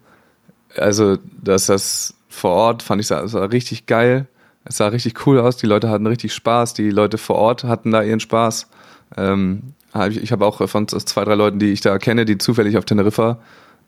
also, 0.77 1.19
dass 1.43 1.67
das 1.67 2.15
vor 2.29 2.53
Ort 2.53 2.83
fand 2.83 3.01
ich, 3.01 3.11
es 3.11 3.33
war 3.33 3.51
richtig 3.51 3.87
geil. 3.87 4.27
Es 4.65 4.79
sah 4.79 4.89
richtig 4.89 5.27
cool 5.27 5.39
aus. 5.39 5.57
Die 5.57 5.67
Leute 5.67 5.89
hatten 5.89 6.07
richtig 6.07 6.35
Spaß. 6.35 6.75
Die 6.75 6.91
Leute 6.91 7.19
vor 7.19 7.37
Ort 7.37 7.65
hatten 7.65 7.93
da 7.93 8.03
ihren 8.03 8.21
Spaß. 8.21 8.69
Ähm, 9.17 9.75
ich 10.09 10.23
ich 10.23 10.33
habe 10.33 10.45
auch 10.45 10.69
von 10.69 10.89
zwei, 10.89 11.25
drei 11.25 11.35
Leuten, 11.35 11.59
die 11.59 11.73
ich 11.73 11.81
da 11.81 11.99
kenne, 11.99 12.25
die 12.25 12.39
zufällig 12.39 12.77
auf 12.77 12.85
Teneriffa 12.85 13.39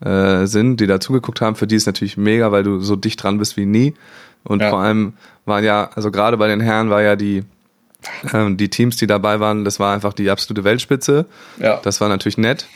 äh, 0.05 0.47
sind, 0.47 0.79
die 0.81 0.87
da 0.87 1.01
zugeguckt 1.01 1.41
haben. 1.41 1.57
Für 1.57 1.67
die 1.67 1.77
ist 1.77 1.87
natürlich 1.87 2.17
mega, 2.17 2.53
weil 2.53 2.63
du 2.63 2.81
so 2.81 2.97
dicht 2.97 3.23
dran 3.23 3.39
bist 3.39 3.57
wie 3.57 3.67
nie. 3.67 3.95
Und 4.45 4.61
Ja. 4.63 4.71
vor 4.71 4.79
allem 4.81 5.15
waren 5.45 5.65
ja, 5.65 5.91
also 5.95 6.11
gerade 6.11 6.37
bei 6.37 6.49
den 6.49 6.61
Herren 6.61 6.91
war 6.91 7.03
ja 7.03 7.17
die, 7.17 7.45
ähm, 8.33 8.57
die 8.57 8.69
Teams, 8.71 8.97
die 8.97 9.07
dabei 9.07 9.41
waren, 9.41 9.65
das 9.65 9.81
war 9.81 9.93
einfach 9.95 10.13
die 10.13 10.31
absolute 10.31 10.65
Weltspitze. 10.65 11.27
Ja. 11.59 11.81
Das 11.83 12.01
war 12.01 12.09
natürlich 12.09 12.39
nett. 12.39 12.67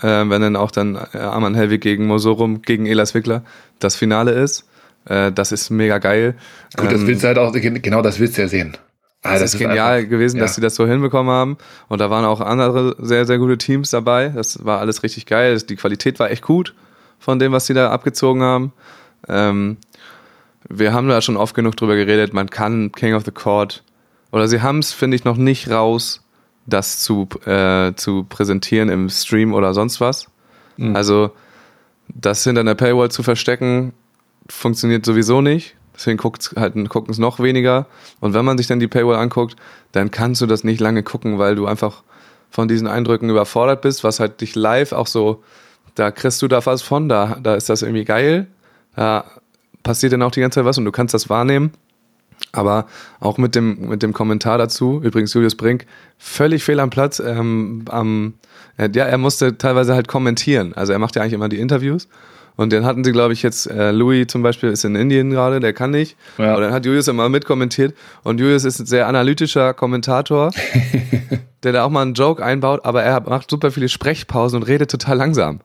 Äh, 0.00 0.28
wenn 0.28 0.40
dann 0.42 0.56
auch 0.56 0.70
dann 0.70 0.96
äh, 1.12 1.18
Arman 1.18 1.54
Helwig 1.54 1.80
gegen 1.82 2.06
Mosorum, 2.06 2.62
gegen 2.62 2.86
Elas 2.86 3.14
Wickler 3.14 3.42
das 3.78 3.94
Finale 3.96 4.32
ist. 4.32 4.64
Äh, 5.06 5.32
das 5.32 5.52
ist 5.52 5.70
mega 5.70 5.98
geil. 5.98 6.34
Gut, 6.76 6.92
das 6.92 7.00
Ähm, 7.00 7.06
willst 7.06 7.22
du 7.22 7.28
halt 7.28 7.38
auch, 7.38 7.52
genau 7.52 8.02
das 8.02 8.18
willst 8.18 8.36
du 8.38 8.42
ja 8.42 8.48
sehen. 8.48 8.76
Ah, 9.28 9.38
das, 9.38 9.54
ist 9.54 9.58
genial 9.60 9.98
einfach- 9.98 10.10
gewesen, 10.10 10.36
ja. 10.38 10.42
dass 10.42 10.54
sie 10.54 10.60
das 10.60 10.74
so 10.74 10.86
hinbekommen 10.86 11.32
haben. 11.32 11.56
Und 11.88 12.00
da 12.00 12.10
waren 12.10 12.24
auch 12.24 12.40
andere 12.40 12.96
sehr, 12.98 13.26
sehr 13.26 13.38
gute 13.38 13.58
Teams 13.58 13.90
dabei. 13.90 14.28
Das 14.28 14.64
war 14.64 14.80
alles 14.80 15.02
richtig 15.02 15.26
geil. 15.26 15.58
Die 15.60 15.76
Qualität 15.76 16.18
war 16.18 16.30
echt 16.30 16.42
gut 16.42 16.74
von 17.18 17.38
dem, 17.38 17.52
was 17.52 17.66
sie 17.66 17.74
da 17.74 17.90
abgezogen 17.90 18.42
haben. 18.42 18.72
Ähm, 19.28 19.76
wir 20.68 20.92
haben 20.92 21.08
da 21.08 21.20
schon 21.20 21.36
oft 21.36 21.54
genug 21.54 21.76
drüber 21.76 21.94
geredet. 21.96 22.34
Man 22.34 22.50
kann 22.50 22.92
King 22.92 23.14
of 23.14 23.24
the 23.24 23.30
Court 23.30 23.82
oder 24.32 24.48
sie 24.48 24.60
haben 24.62 24.80
es, 24.80 24.92
finde 24.92 25.16
ich, 25.16 25.24
noch 25.24 25.36
nicht 25.36 25.70
raus, 25.70 26.22
das 26.66 27.00
zu, 27.00 27.28
äh, 27.46 27.94
zu 27.94 28.24
präsentieren 28.28 28.88
im 28.88 29.08
Stream 29.08 29.54
oder 29.54 29.72
sonst 29.74 30.00
was. 30.00 30.26
Also, 30.92 31.30
das 32.08 32.44
hinter 32.44 32.60
einer 32.60 32.74
Paywall 32.74 33.10
zu 33.10 33.22
verstecken, 33.22 33.94
funktioniert 34.46 35.06
sowieso 35.06 35.40
nicht. 35.40 35.74
Deswegen 35.96 36.20
halt, 36.56 36.88
gucken 36.90 37.10
es 37.10 37.18
noch 37.18 37.40
weniger. 37.40 37.86
Und 38.20 38.34
wenn 38.34 38.44
man 38.44 38.58
sich 38.58 38.66
dann 38.66 38.78
die 38.78 38.86
Paywall 38.86 39.16
anguckt, 39.16 39.56
dann 39.92 40.10
kannst 40.10 40.42
du 40.42 40.46
das 40.46 40.62
nicht 40.62 40.80
lange 40.80 41.02
gucken, 41.02 41.38
weil 41.38 41.56
du 41.56 41.66
einfach 41.66 42.02
von 42.50 42.68
diesen 42.68 42.86
Eindrücken 42.86 43.30
überfordert 43.30 43.82
bist, 43.82 44.04
was 44.04 44.20
halt 44.20 44.40
dich 44.40 44.54
live 44.54 44.92
auch 44.92 45.06
so, 45.06 45.42
da 45.94 46.10
kriegst 46.10 46.42
du 46.42 46.48
da 46.48 46.64
was 46.64 46.82
von, 46.82 47.08
da, 47.08 47.38
da 47.42 47.54
ist 47.54 47.68
das 47.68 47.82
irgendwie 47.82 48.04
geil. 48.04 48.46
Da 48.94 49.24
passiert 49.82 50.12
dann 50.12 50.22
auch 50.22 50.30
die 50.30 50.40
ganze 50.40 50.60
Zeit 50.60 50.64
was 50.66 50.78
und 50.78 50.84
du 50.84 50.92
kannst 50.92 51.14
das 51.14 51.28
wahrnehmen. 51.28 51.72
Aber 52.52 52.86
auch 53.18 53.38
mit 53.38 53.54
dem, 53.54 53.88
mit 53.88 54.02
dem 54.02 54.12
Kommentar 54.12 54.58
dazu, 54.58 55.00
übrigens 55.02 55.32
Julius 55.32 55.54
Brink, 55.54 55.86
völlig 56.18 56.64
fehl 56.64 56.80
am 56.80 56.90
Platz. 56.90 57.18
Ähm, 57.18 57.84
am, 57.88 58.34
äh, 58.76 58.90
ja, 58.94 59.04
er 59.04 59.18
musste 59.18 59.56
teilweise 59.56 59.94
halt 59.94 60.08
kommentieren. 60.08 60.74
Also 60.74 60.92
er 60.92 60.98
macht 60.98 61.16
ja 61.16 61.22
eigentlich 61.22 61.32
immer 61.32 61.48
die 61.48 61.58
Interviews. 61.58 62.08
Und 62.56 62.72
dann 62.72 62.84
hatten 62.86 63.04
sie, 63.04 63.12
glaube 63.12 63.34
ich, 63.34 63.42
jetzt, 63.42 63.66
äh, 63.66 63.90
Louis 63.90 64.26
zum 64.28 64.42
Beispiel 64.42 64.70
ist 64.70 64.84
in 64.84 64.94
Indien 64.96 65.30
gerade, 65.30 65.60
der 65.60 65.72
kann 65.72 65.90
nicht. 65.90 66.16
Ja. 66.38 66.54
Und 66.54 66.62
dann 66.62 66.72
hat 66.72 66.86
Julius 66.86 67.06
immer 67.08 67.28
mitkommentiert. 67.28 67.94
Und 68.22 68.40
Julius 68.40 68.64
ist 68.64 68.80
ein 68.80 68.86
sehr 68.86 69.06
analytischer 69.06 69.74
Kommentator, 69.74 70.50
der 71.62 71.72
da 71.72 71.84
auch 71.84 71.90
mal 71.90 72.02
einen 72.02 72.14
Joke 72.14 72.42
einbaut, 72.42 72.80
aber 72.84 73.02
er 73.02 73.20
macht 73.20 73.50
super 73.50 73.70
viele 73.70 73.88
Sprechpausen 73.88 74.60
und 74.60 74.68
redet 74.68 74.90
total 74.90 75.18
langsam. 75.18 75.60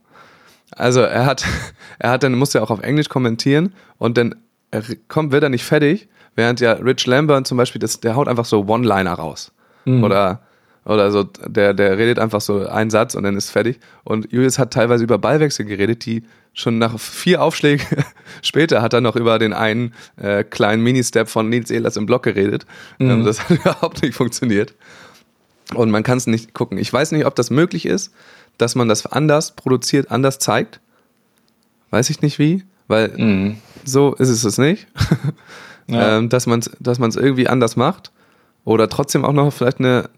Also 0.71 1.01
er 1.01 1.25
hat, 1.25 1.45
er 1.99 2.11
hat 2.11 2.23
dann, 2.23 2.33
musste 2.33 2.57
ja 2.57 2.63
auch 2.63 2.71
auf 2.71 2.81
Englisch 2.81 3.09
kommentieren 3.09 3.73
und 3.97 4.17
dann 4.17 4.35
er 4.71 4.83
kommt, 5.09 5.31
wird 5.31 5.43
er 5.43 5.49
nicht 5.49 5.65
fertig, 5.65 6.07
während 6.35 6.61
ja 6.61 6.73
Rich 6.73 7.05
Lambert 7.05 7.45
zum 7.45 7.57
Beispiel, 7.57 7.79
das, 7.79 7.99
der 7.99 8.15
haut 8.15 8.29
einfach 8.29 8.45
so 8.45 8.65
One-Liner 8.65 9.13
raus. 9.13 9.51
Oder, 10.03 10.41
oder 10.85 11.11
so, 11.11 11.23
der, 11.23 11.73
der 11.73 11.97
redet 11.97 12.17
einfach 12.19 12.41
so 12.41 12.67
einen 12.67 12.89
Satz 12.89 13.13
und 13.15 13.23
dann 13.23 13.37
ist 13.37 13.49
fertig. 13.51 13.79
Und 14.03 14.31
Julius 14.31 14.57
hat 14.59 14.71
teilweise 14.73 15.03
über 15.03 15.17
Ballwechsel 15.17 15.65
geredet, 15.65 16.05
die 16.05 16.23
schon 16.53 16.79
nach 16.79 16.99
vier 16.99 17.41
Aufschlägen 17.41 17.85
später 18.41 18.81
hat 18.81 18.93
er 18.93 19.01
noch 19.01 19.15
über 19.15 19.39
den 19.39 19.53
einen 19.53 19.93
äh, 20.17 20.43
kleinen 20.43 20.83
Mini-Step 20.83 21.29
von 21.29 21.49
Nils 21.49 21.71
Ehlers 21.71 21.97
im 21.97 22.05
Block 22.05 22.23
geredet. 22.23 22.65
Ähm, 22.99 23.23
das 23.23 23.39
hat 23.49 23.51
überhaupt 23.51 24.01
nicht 24.01 24.15
funktioniert. 24.15 24.73
Und 25.75 25.91
man 25.91 26.03
kann 26.03 26.17
es 26.17 26.27
nicht 26.27 26.53
gucken. 26.53 26.77
Ich 26.77 26.91
weiß 26.91 27.11
nicht, 27.13 27.25
ob 27.25 27.35
das 27.35 27.49
möglich 27.51 27.85
ist, 27.85 28.11
dass 28.57 28.75
man 28.75 28.89
das 28.89 29.05
anders 29.05 29.55
produziert, 29.55 30.11
anders 30.11 30.39
zeigt. 30.39 30.81
Weiß 31.91 32.09
ich 32.09 32.21
nicht 32.21 32.39
wie, 32.39 32.63
weil 32.87 33.09
Mhm. 33.17 33.57
so 33.85 34.13
ist 34.15 34.29
es 34.29 34.43
es 34.43 34.57
nicht. 34.57 34.87
Ja. 35.87 36.17
ähm, 36.17 36.29
dass 36.29 36.47
man 36.47 36.59
es 36.59 36.71
dass 36.79 36.99
man's 36.99 37.15
irgendwie 37.17 37.47
anders 37.49 37.75
macht. 37.75 38.11
Oder 38.63 38.87
trotzdem 38.87 39.25
auch 39.25 39.33
noch 39.33 39.51
vielleicht 39.51 39.79
eine, 39.79 40.09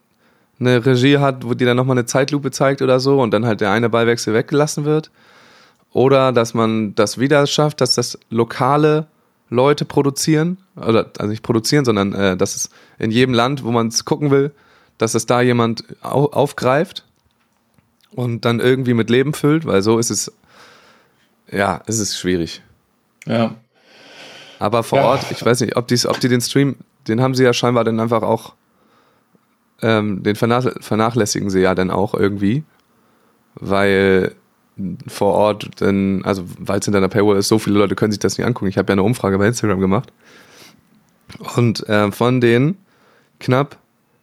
eine 0.60 0.86
Regie 0.86 1.18
hat, 1.18 1.46
wo 1.46 1.54
die 1.54 1.66
dann 1.66 1.78
nochmal 1.78 1.98
eine 1.98 2.06
Zeitlupe 2.06 2.52
zeigt 2.52 2.82
oder 2.82 3.00
so 3.00 3.22
und 3.22 3.32
dann 3.32 3.46
halt 3.46 3.62
der 3.62 3.72
eine 3.72 3.90
Ballwechsel 3.90 4.34
weggelassen 4.34 4.86
wird. 4.86 5.12
Oder 5.92 6.32
dass 6.32 6.54
man 6.54 6.96
das 6.96 7.20
wieder 7.20 7.46
schafft, 7.46 7.82
dass 7.82 7.96
das 7.96 8.18
lokale 8.30 9.08
Leute 9.50 9.86
produzieren, 9.86 10.58
oder 10.76 11.12
also 11.20 11.30
nicht 11.30 11.44
produzieren, 11.44 11.86
sondern 11.86 12.14
äh, 12.14 12.36
dass 12.36 12.56
es 12.56 12.70
in 12.98 13.12
jedem 13.12 13.34
Land, 13.36 13.64
wo 13.64 13.72
man 13.72 13.88
es 13.88 14.04
gucken 14.04 14.32
will, 14.32 14.52
dass 14.98 15.14
es 15.14 15.26
da 15.26 15.42
jemand 15.42 15.84
au 16.02 16.26
aufgreift 16.32 17.06
und 18.12 18.46
dann 18.46 18.60
irgendwie 18.60 18.94
mit 18.94 19.10
Leben 19.10 19.34
füllt, 19.34 19.66
weil 19.66 19.82
so 19.82 20.00
ist 20.00 20.10
es, 20.10 20.32
ja, 21.52 21.82
es 21.86 22.00
ist 22.00 22.18
schwierig. 22.18 22.62
Ja. 23.28 23.56
Aber 24.60 24.82
vor 24.84 25.00
Ja. 25.00 25.06
Ort, 25.06 25.26
ich 25.32 25.44
weiß 25.44 25.62
nicht, 25.62 25.76
ob, 25.76 25.88
die's, 25.88 26.06
ob 26.06 26.20
die 26.20 26.30
den 26.30 26.42
Stream, 26.42 26.78
den 27.08 27.22
haben 27.22 27.36
sie 27.36 27.44
ja 27.44 27.54
scheinbar 27.54 27.84
dann 27.84 28.00
einfach 28.00 28.24
auch, 28.24 28.54
ähm, 29.84 30.24
den 30.24 30.36
vernach 30.36 30.66
vernachlässigen 30.80 31.50
sie 31.52 31.60
ja 31.60 31.76
dann 31.76 31.92
auch 31.92 32.14
irgendwie, 32.16 32.64
weil 33.56 34.34
vor 35.08 35.34
Ort 35.34 35.70
dann, 35.82 36.24
also 36.26 36.44
weil 36.58 36.80
es 36.80 36.86
hinter 36.86 36.98
einer 36.98 37.10
Paywall 37.10 37.38
ist, 37.38 37.48
so 37.48 37.60
viele 37.60 37.78
Leute 37.78 37.94
können 37.96 38.12
sich 38.12 38.20
das 38.20 38.38
nicht 38.38 38.48
angucken. 38.48 38.68
Ich 38.70 38.78
habe 38.80 38.88
ja 38.90 38.94
eine 38.94 39.04
Umfrage 39.04 39.38
bei 39.38 39.48
Instagram 39.48 39.80
gemacht 39.80 40.12
und 41.56 41.88
äh, 41.88 42.12
von 42.12 42.42
den 42.42 42.78
knapp 43.40 43.78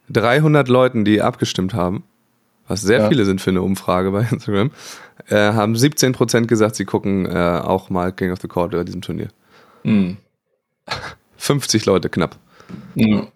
300 0.09 0.67
Leuten, 0.67 1.05
die 1.05 1.21
abgestimmt 1.21 1.73
haben, 1.73 2.03
was 2.67 2.81
sehr 2.81 2.99
Ja. 3.01 3.07
viele 3.09 3.23
sind 3.25 3.39
für 3.39 3.51
eine 3.51 3.61
Umfrage 3.61 4.11
bei 4.11 4.27
Instagram, 4.31 4.71
äh, 5.29 5.53
haben 5.53 5.73
17% 5.75 6.47
gesagt, 6.47 6.75
sie 6.75 6.85
gucken 6.85 7.25
äh, 7.25 7.61
auch 7.63 7.89
mal 7.89 8.11
King 8.11 8.31
of 8.31 8.39
the 8.41 8.47
Court 8.49 8.71
bei 8.71 8.83
diesem 8.83 9.01
Turnier. 9.01 9.29
Mhm. 9.83 10.17
50 11.37 11.85
Leute 11.87 12.09
knapp. 12.09 12.37
Ja. 12.93 13.27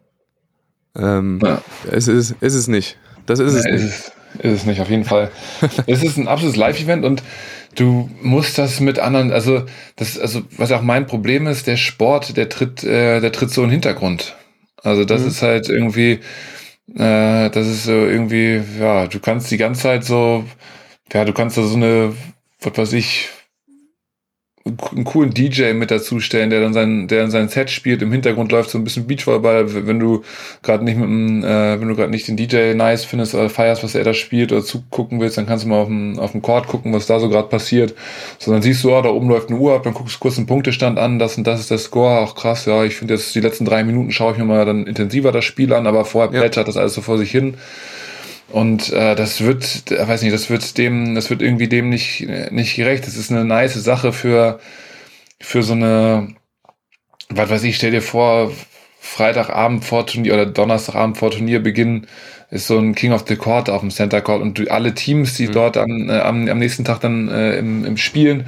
Ähm, 0.97 1.39
Ja. 1.43 1.61
es, 1.91 2.07
ist, 2.07 2.35
ist 2.41 2.53
es 2.53 2.67
nicht. 2.67 2.97
Das 3.25 3.39
ist 3.39 3.53
es 3.53 3.65
ist, 3.65 3.71
nicht. 3.71 3.83
es, 3.83 4.11
ist 4.39 4.61
es 4.61 4.65
nicht, 4.65 4.81
auf 4.81 4.89
jeden 4.89 5.05
Fall. 5.05 5.31
es 5.87 6.03
ist 6.03 6.17
ein 6.17 6.27
absolutes 6.27 6.57
Live-Event 6.57 7.03
und 7.05 7.23
du 7.75 8.09
musst 8.21 8.57
das 8.57 8.79
mit 8.79 8.99
anderen, 8.99 9.31
also 9.31 9.63
das, 9.95 10.17
also 10.19 10.41
was 10.57 10.71
auch 10.71 10.81
mein 10.81 11.07
Problem 11.07 11.47
ist, 11.47 11.67
der 11.67 11.77
Sport, 11.77 12.37
der 12.37 12.49
tritt, 12.49 12.83
äh, 12.83 13.19
der 13.19 13.31
tritt 13.31 13.49
so 13.51 13.61
in 13.63 13.67
den 13.67 13.73
Hintergrund. 13.73 14.35
Also 14.83 15.03
das 15.05 15.21
Mhm. 15.21 15.27
ist 15.27 15.41
halt 15.41 15.67
irgendwie, 15.69 16.19
äh, 16.95 17.49
das 17.49 17.67
ist 17.67 17.83
so 17.85 17.91
irgendwie, 17.91 18.61
ja, 18.79 19.07
du 19.07 19.19
kannst 19.19 19.49
die 19.51 19.57
ganze 19.57 19.81
Zeit 19.81 20.05
so, 20.05 20.45
ja, 21.11 21.25
du 21.25 21.33
kannst 21.33 21.57
da 21.57 21.63
so 21.63 21.75
eine, 21.75 22.13
was 22.61 22.77
weiß 22.77 22.93
ich, 22.93 23.29
einen 24.67 25.03
coolen 25.03 25.31
DJ 25.31 25.73
mit 25.73 25.91
dazu 25.91 26.19
stellen, 26.19 26.49
der 26.49 26.59
dann 26.59 26.73
sein, 26.73 27.07
der 27.07 27.21
dann 27.21 27.29
sein 27.29 27.49
Set 27.49 27.69
spielt. 27.69 28.01
Im 28.01 28.11
Hintergrund 28.11 28.51
läuft 28.51 28.71
so 28.71 28.79
ein 28.79 28.83
bisschen 28.83 29.05
Beachvolleyball, 29.05 29.85
wenn 29.85 29.99
du 29.99 30.23
gerade 30.63 30.83
nicht 30.83 30.97
mit 30.97 31.05
dem, 31.07 31.43
äh, 31.43 31.79
wenn 31.79 31.87
du 31.87 31.95
gerade 31.95 32.09
nicht 32.09 32.27
den 32.27 32.35
DJ 32.35 32.73
nice 32.73 33.05
findest 33.05 33.35
oder 33.35 33.47
feierst, 33.51 33.83
was 33.83 33.93
er 33.93 34.03
da 34.03 34.15
spielt 34.15 34.51
oder 34.51 34.63
zugucken 34.63 35.19
willst, 35.19 35.37
dann 35.37 35.45
kannst 35.45 35.65
du 35.65 35.69
mal 35.69 35.81
auf 35.81 35.87
dem, 35.87 36.17
auf 36.17 36.31
dem 36.31 36.41
Court 36.41 36.65
gucken, 36.65 36.93
was 36.93 37.05
da 37.05 37.19
so 37.19 37.29
gerade 37.29 37.47
passiert. 37.47 37.93
So, 38.39 38.51
dann 38.51 38.63
siehst 38.63 38.83
du, 38.83 38.91
oh, 38.95 39.01
da 39.03 39.09
oben 39.09 39.29
läuft 39.29 39.49
eine 39.49 39.59
Uhr 39.59 39.75
ab, 39.75 39.83
dann 39.83 39.93
guckst 39.93 40.15
du 40.15 40.19
kurz 40.19 40.35
den 40.35 40.47
Punktestand 40.47 40.97
an, 40.97 41.19
das 41.19 41.37
und 41.37 41.45
das 41.45 41.59
ist 41.59 41.69
der 41.69 41.77
Score, 41.77 42.21
auch 42.21 42.33
krass, 42.33 42.65
ja, 42.65 42.83
ich 42.83 42.95
finde 42.95 43.13
jetzt 43.13 43.35
die 43.35 43.41
letzten 43.41 43.65
drei 43.65 43.83
Minuten 43.83 44.11
schaue 44.11 44.31
ich 44.31 44.39
mir 44.39 44.45
mal 44.45 44.65
dann 44.65 44.87
intensiver 44.87 45.31
das 45.31 45.45
Spiel 45.45 45.73
an, 45.73 45.85
aber 45.85 46.05
vorher 46.05 46.33
Ja. 46.33 46.39
plätschert 46.39 46.67
das 46.67 46.77
alles 46.77 46.95
so 46.95 47.01
vor 47.01 47.19
sich 47.19 47.29
hin. 47.29 47.53
Und 48.49 48.91
äh, 48.93 49.15
das 49.15 49.41
wird, 49.41 49.91
äh, 49.91 50.07
weiß 50.07 50.21
nicht, 50.21 50.33
das 50.33 50.49
wird 50.49 50.77
dem, 50.77 51.15
das 51.15 51.29
wird 51.29 51.41
irgendwie 51.41 51.67
dem 51.67 51.89
nicht, 51.89 52.27
nicht 52.51 52.75
gerecht. 52.75 53.07
Das 53.07 53.17
ist 53.17 53.31
eine 53.31 53.45
nice 53.45 53.73
Sache 53.75 54.13
für, 54.13 54.59
für 55.39 55.63
so 55.63 55.73
eine, 55.73 56.35
was 57.29 57.49
weiß 57.49 57.63
ich, 57.63 57.75
stell 57.77 57.91
dir 57.91 58.01
vor, 58.01 58.51
Freitagabend 59.05 59.85
vor 59.85 60.07
Turnier 60.07 60.33
oder 60.33 60.45
Donnerstagabend 60.47 61.17
vor 61.17 61.31
Turnierbeginn 61.31 62.07
ist 62.55 62.67
so 62.67 62.77
ein 62.77 62.95
King 62.95 63.11
of 63.11 63.25
the 63.27 63.35
Court 63.35 63.69
auf 63.69 63.81
dem 63.81 63.91
Center 63.91 64.21
Court 64.21 64.41
und 64.41 64.71
alle 64.71 64.93
Teams, 64.93 65.33
die 65.35 65.47
dort 65.47 65.75
am, 65.75 66.09
äh, 66.09 66.19
am, 66.19 66.47
am 66.47 66.57
nächsten 66.57 66.85
Tag 66.85 67.01
dann 67.01 67.27
äh, 67.27 67.57
im, 67.57 67.85
im 67.85 67.97
Spielen, 67.97 68.47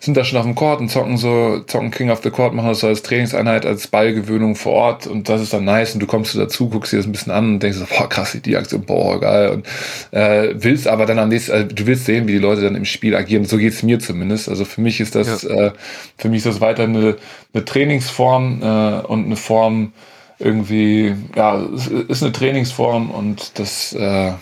sind 0.00 0.16
da 0.16 0.24
schon 0.24 0.38
auf 0.38 0.44
dem 0.44 0.54
Court 0.54 0.80
und 0.80 0.90
zocken 0.90 1.16
so, 1.16 1.60
zocken 1.66 1.90
King 1.90 2.10
of 2.10 2.22
the 2.22 2.30
Court, 2.30 2.54
machen 2.54 2.68
das 2.68 2.80
so 2.80 2.86
als 2.86 3.02
Trainingseinheit, 3.02 3.66
als 3.66 3.88
Ballgewöhnung 3.88 4.54
vor 4.54 4.72
Ort 4.74 5.06
und 5.08 5.28
das 5.28 5.42
ist 5.42 5.52
dann 5.52 5.64
nice 5.64 5.94
und 5.94 6.00
du 6.00 6.06
kommst 6.06 6.32
so 6.32 6.38
dazu, 6.38 6.68
guckst 6.68 6.92
dir 6.92 6.98
das 6.98 7.06
ein 7.06 7.12
bisschen 7.12 7.32
an 7.32 7.54
und 7.54 7.62
denkst 7.62 7.78
so, 7.78 7.86
boah, 7.86 8.08
krass, 8.08 8.38
die 8.44 8.56
Aktion, 8.56 8.82
boah, 8.82 9.20
geil 9.20 9.50
und 9.50 9.66
äh, 10.12 10.54
willst 10.54 10.86
aber 10.86 11.04
dann 11.04 11.18
am 11.18 11.28
nächsten, 11.28 11.52
also 11.52 11.66
du 11.66 11.86
willst 11.86 12.04
sehen, 12.04 12.28
wie 12.28 12.32
die 12.32 12.38
Leute 12.38 12.62
dann 12.62 12.76
im 12.76 12.84
Spiel 12.84 13.16
agieren, 13.16 13.44
so 13.44 13.58
geht's 13.58 13.82
mir 13.82 13.98
zumindest, 13.98 14.48
also 14.48 14.64
für 14.64 14.80
mich 14.80 15.00
ist 15.00 15.16
das, 15.16 15.42
äh, 15.42 15.72
für 16.16 16.28
mich 16.28 16.38
ist 16.38 16.46
das 16.46 16.60
weiter 16.60 16.84
eine, 16.84 17.16
eine 17.52 17.64
Trainingsform 17.64 18.62
äh, 18.62 19.06
und 19.06 19.26
eine 19.26 19.36
Form, 19.36 19.92
irgendwie, 20.38 21.14
ja, 21.36 21.56
es 21.74 21.88
ist 21.88 22.22
eine 22.22 22.32
Trainingsform 22.32 23.10
und 23.10 23.58
das 23.58 23.92
äh, 23.92 24.32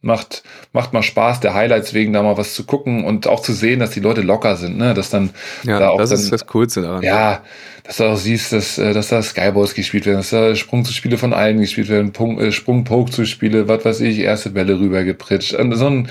macht, 0.00 0.42
macht 0.72 0.92
mal 0.92 1.02
Spaß, 1.02 1.40
der 1.40 1.54
Highlights 1.54 1.92
wegen 1.94 2.12
da 2.12 2.22
mal 2.22 2.36
was 2.36 2.54
zu 2.54 2.64
gucken 2.64 3.04
und 3.04 3.26
auch 3.26 3.40
zu 3.40 3.52
sehen, 3.52 3.80
dass 3.80 3.90
die 3.90 4.00
Leute 4.00 4.20
locker 4.22 4.56
sind, 4.56 4.76
ne? 4.78 4.94
Dass 4.94 5.10
dann 5.10 5.30
Ja, 5.62 5.78
da 5.78 5.88
auch 5.90 5.98
das 5.98 6.10
dann, 6.10 6.20
ist 6.20 6.30
das 6.32 6.46
Coolste 6.46 6.82
daran. 6.82 7.02
ja, 7.02 7.42
dass 7.84 7.96
du 7.98 8.04
auch 8.04 8.16
siehst, 8.16 8.52
dass, 8.52 8.78
äh, 8.78 8.92
dass 8.92 9.08
da 9.08 9.22
Skyballs 9.22 9.74
gespielt 9.74 10.06
werden, 10.06 10.18
dass 10.18 10.30
da 10.30 10.54
Sprungzuspiele 10.54 11.18
von 11.18 11.32
allen 11.32 11.60
gespielt 11.60 11.88
werden, 11.88 12.12
Punkt, 12.12 12.40
äh, 12.42 12.52
Sprung-Poke-Zuspiele, 12.52 13.66
was 13.68 13.84
weiß 13.84 14.00
ich, 14.00 14.18
erste 14.20 14.50
Bälle 14.50 14.78
rübergepritscht. 14.78 15.54
Und 15.54 15.74
so 15.76 15.86
ein, 15.86 16.08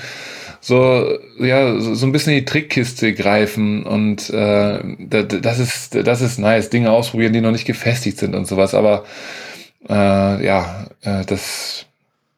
so, 0.60 1.18
ja, 1.38 1.78
so 1.80 1.94
so 1.94 2.06
ein 2.06 2.12
bisschen 2.12 2.32
in 2.32 2.40
die 2.40 2.44
Trickkiste 2.44 3.12
greifen 3.14 3.84
und 3.84 4.28
äh, 4.30 4.80
da- 4.98 5.22
da- 5.22 5.38
das 5.38 5.58
ist, 5.58 5.94
das 5.94 6.20
ist 6.20 6.38
nice, 6.38 6.70
Dinge 6.70 6.90
ausprobieren, 6.90 7.32
die 7.32 7.40
noch 7.40 7.52
nicht 7.52 7.64
gefestigt 7.66 8.18
sind 8.18 8.34
und 8.34 8.46
sowas, 8.46 8.74
aber 8.74 9.04
äh, 9.88 10.44
ja, 10.44 10.86
äh, 11.02 11.24
das 11.24 11.86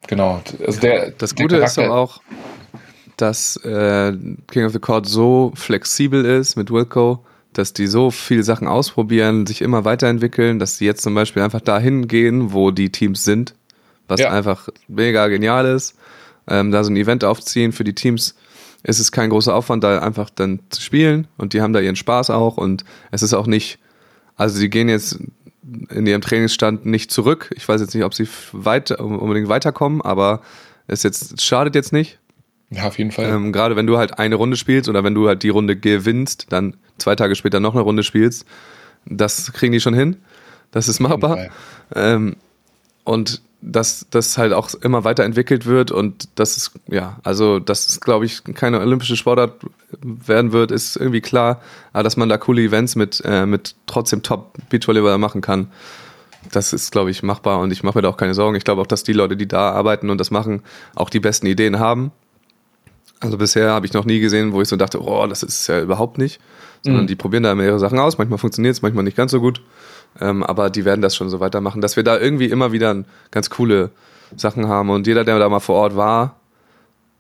genau. 0.07 0.43
Also 0.66 0.81
der, 0.81 1.11
Das 1.12 1.35
der 1.35 1.45
Gute 1.45 1.57
ist 1.57 1.75
Charakter- 1.77 1.87
doch 1.87 1.95
auch, 1.95 2.21
dass 3.16 3.57
äh, 3.64 4.12
King 4.51 4.64
of 4.66 4.73
the 4.73 4.79
Court 4.79 5.07
so 5.07 5.53
flexibel 5.55 6.25
ist 6.25 6.57
mit 6.57 6.71
Wilco, 6.71 7.25
dass 7.53 7.73
die 7.73 7.87
so 7.87 8.11
viele 8.11 8.43
Sachen 8.43 8.68
ausprobieren, 8.68 9.47
sich 9.47 9.61
immer 9.62 9.85
weiterentwickeln, 9.85 10.59
dass 10.59 10.79
die 10.79 10.85
jetzt 10.85 11.03
zum 11.03 11.14
Beispiel 11.14 11.43
einfach 11.43 11.61
dahin 11.61 12.07
gehen, 12.09 12.53
wo 12.53 12.71
die 12.71 12.91
Teams 12.91 13.25
sind, 13.25 13.55
was 14.09 14.21
Ja. 14.21 14.31
einfach 14.31 14.68
mega 14.89 15.27
genial 15.29 15.66
ist. 15.66 15.97
Ähm, 16.51 16.70
da 16.70 16.84
so 16.84 16.90
ein 16.90 16.96
Event 16.96 17.24
aufziehen 17.24 17.72
für 17.72 17.84
die 17.84 17.94
Teams 17.94 18.34
ist 18.82 18.98
es 18.98 19.12
kein 19.12 19.30
großer 19.30 19.55
Aufwand, 19.55 19.84
da 19.84 19.98
einfach 20.01 20.30
dann 20.30 20.61
zu 20.70 20.80
spielen 20.80 21.28
und 21.36 21.53
die 21.53 21.61
haben 21.61 21.72
da 21.72 21.80
ihren 21.80 21.96
Spaß 21.96 22.30
auch 22.30 22.57
und 22.57 22.84
es 23.11 23.22
ist 23.22 23.34
auch 23.34 23.46
nicht, 23.46 23.78
also 24.36 24.57
sie 24.57 24.70
gehen 24.70 24.88
jetzt 24.88 25.18
in 25.90 26.07
ihrem 26.07 26.22
Trainingsstand 26.22 26.86
nicht 26.86 27.11
zurück. 27.11 27.51
Ich 27.57 27.68
weiß 27.68 27.80
jetzt 27.80 27.94
nicht, 27.94 28.05
ob 28.05 28.14
sie 28.14 28.26
weit, 28.53 28.90
unbedingt 28.90 29.48
weiterkommen, 29.48 30.01
aber 30.01 30.40
es 30.86 31.03
jetzt 31.03 31.42
schadet 31.42 31.74
jetzt 31.74 31.92
nicht. 31.92 32.18
Ja, 32.70 32.86
auf 32.86 32.98
jeden 32.98 33.11
Fall. 33.11 33.26
Ähm, 33.26 33.53
Gerade 33.53 33.76
wenn 33.76 33.86
du 33.86 33.98
halt 33.98 34.18
eine 34.18 34.36
Runde 34.36 34.57
spielst 34.57 34.88
oder 34.88 35.05
wenn 35.05 35.14
du 35.14 35.28
halt 35.28 35.42
die 35.42 35.48
Runde 35.48 35.76
gewinnst, 35.76 36.46
dann 36.51 36.76
zwei 36.98 37.16
Tage 37.16 37.34
später 37.34 37.61
noch 37.61 37.74
eine 37.74 37.82
Runde 37.82 38.03
spielst, 38.03 38.46
das 39.07 39.53
kriegen 39.53 39.72
die 39.72 39.80
schon 39.80 39.94
hin. 39.94 40.16
Das 40.70 40.88
ist 40.88 41.01
machbar. 41.01 41.48
Ähm, 41.94 42.36
und 43.05 43.42
dass 43.63 44.07
das 44.11 44.39
halt 44.39 44.53
auch 44.53 44.73
immer 44.75 45.05
weiterentwickelt 45.05 45.67
wird 45.67 45.91
und 45.91 46.29
das 46.37 46.57
ist, 46.57 46.73
ja, 46.89 47.19
also 47.23 47.59
dass 47.59 47.89
es, 47.89 48.01
glaube 48.01 48.25
ich, 48.25 48.43
keine 48.55 48.81
olympische 48.81 49.17
Sportart 49.17 49.55
werden 50.03 50.53
wird, 50.53 50.71
ist 50.71 50.97
irgendwie 50.97 51.21
klar. 51.21 51.61
Aber 51.93 52.03
dass 52.03 52.17
man 52.17 52.29
da 52.29 52.39
coole 52.39 52.63
Events 52.63 52.97
mit, 52.97 53.23
äh, 53.25 53.45
mit 53.47 53.75
trotzdem 53.87 54.23
top 54.23 54.55
Beachvolleyball 54.71 55.19
machen 55.19 55.41
kann, 55.43 55.69
das 56.53 56.73
ist, 56.73 56.91
glaube 56.91 57.11
ich, 57.11 57.23
machbar 57.23 57.59
und 57.61 57.71
ich 57.71 57.83
mache 57.83 57.99
mir 57.99 58.03
da 58.03 58.09
auch 58.09 58.17
keine 58.17 58.33
Sorgen. 58.33 58.57
Ich 58.57 58.65
glaube 58.65 58.81
auch, 58.81 58.87
dass 58.87 59.03
die 59.03 59.13
Leute, 59.13 59.37
die 59.37 59.47
da 59.47 59.73
arbeiten 59.73 60.09
und 60.09 60.19
das 60.19 60.31
machen, 60.31 60.63
auch 60.95 61.11
die 61.11 61.21
besten 61.21 61.47
Ideen 61.47 61.79
haben. 61.79 62.13
Also 63.21 63.37
bisher 63.37 63.71
habe 63.73 63.85
ich 63.85 63.93
noch 63.93 64.07
nie 64.07 64.21
gesehen, 64.21 64.53
wo 64.53 64.63
ich 64.63 64.69
so 64.69 64.77
dachte, 64.77 65.03
oh, 65.03 65.27
das 65.27 65.43
ist 65.43 65.67
ja 65.67 65.81
überhaupt 65.81 66.17
nicht. 66.17 66.41
Sondern 66.83 67.03
Mhm. 67.03 67.09
die 67.09 67.17
probieren 67.17 67.43
da 67.43 67.55
mehrere 67.55 67.79
Sachen 67.79 67.99
aus. 67.99 68.17
Manchmal 68.17 68.39
funktioniert 68.39 68.75
es, 68.75 68.81
manchmal 68.81 69.05
nicht 69.05 69.19
ganz 69.19 69.33
so 69.33 69.41
gut. 69.41 69.61
Ähm, 70.21 70.43
aber 70.43 70.71
die 70.71 70.85
werden 70.85 71.03
das 71.03 71.15
schon 71.15 71.31
so 71.31 71.41
weitermachen, 71.41 71.81
dass 71.81 71.97
wir 71.97 72.03
da 72.03 72.19
irgendwie 72.19 72.47
immer 72.47 72.73
wieder 72.73 73.05
ganz 73.31 73.51
coole 73.51 73.91
Sachen 74.37 74.69
haben. 74.69 74.91
Und 74.91 75.07
jeder, 75.07 75.25
der 75.25 75.39
da 75.39 75.49
mal 75.49 75.61
vor 75.61 75.77
Ort 75.77 75.97
war, 75.97 76.37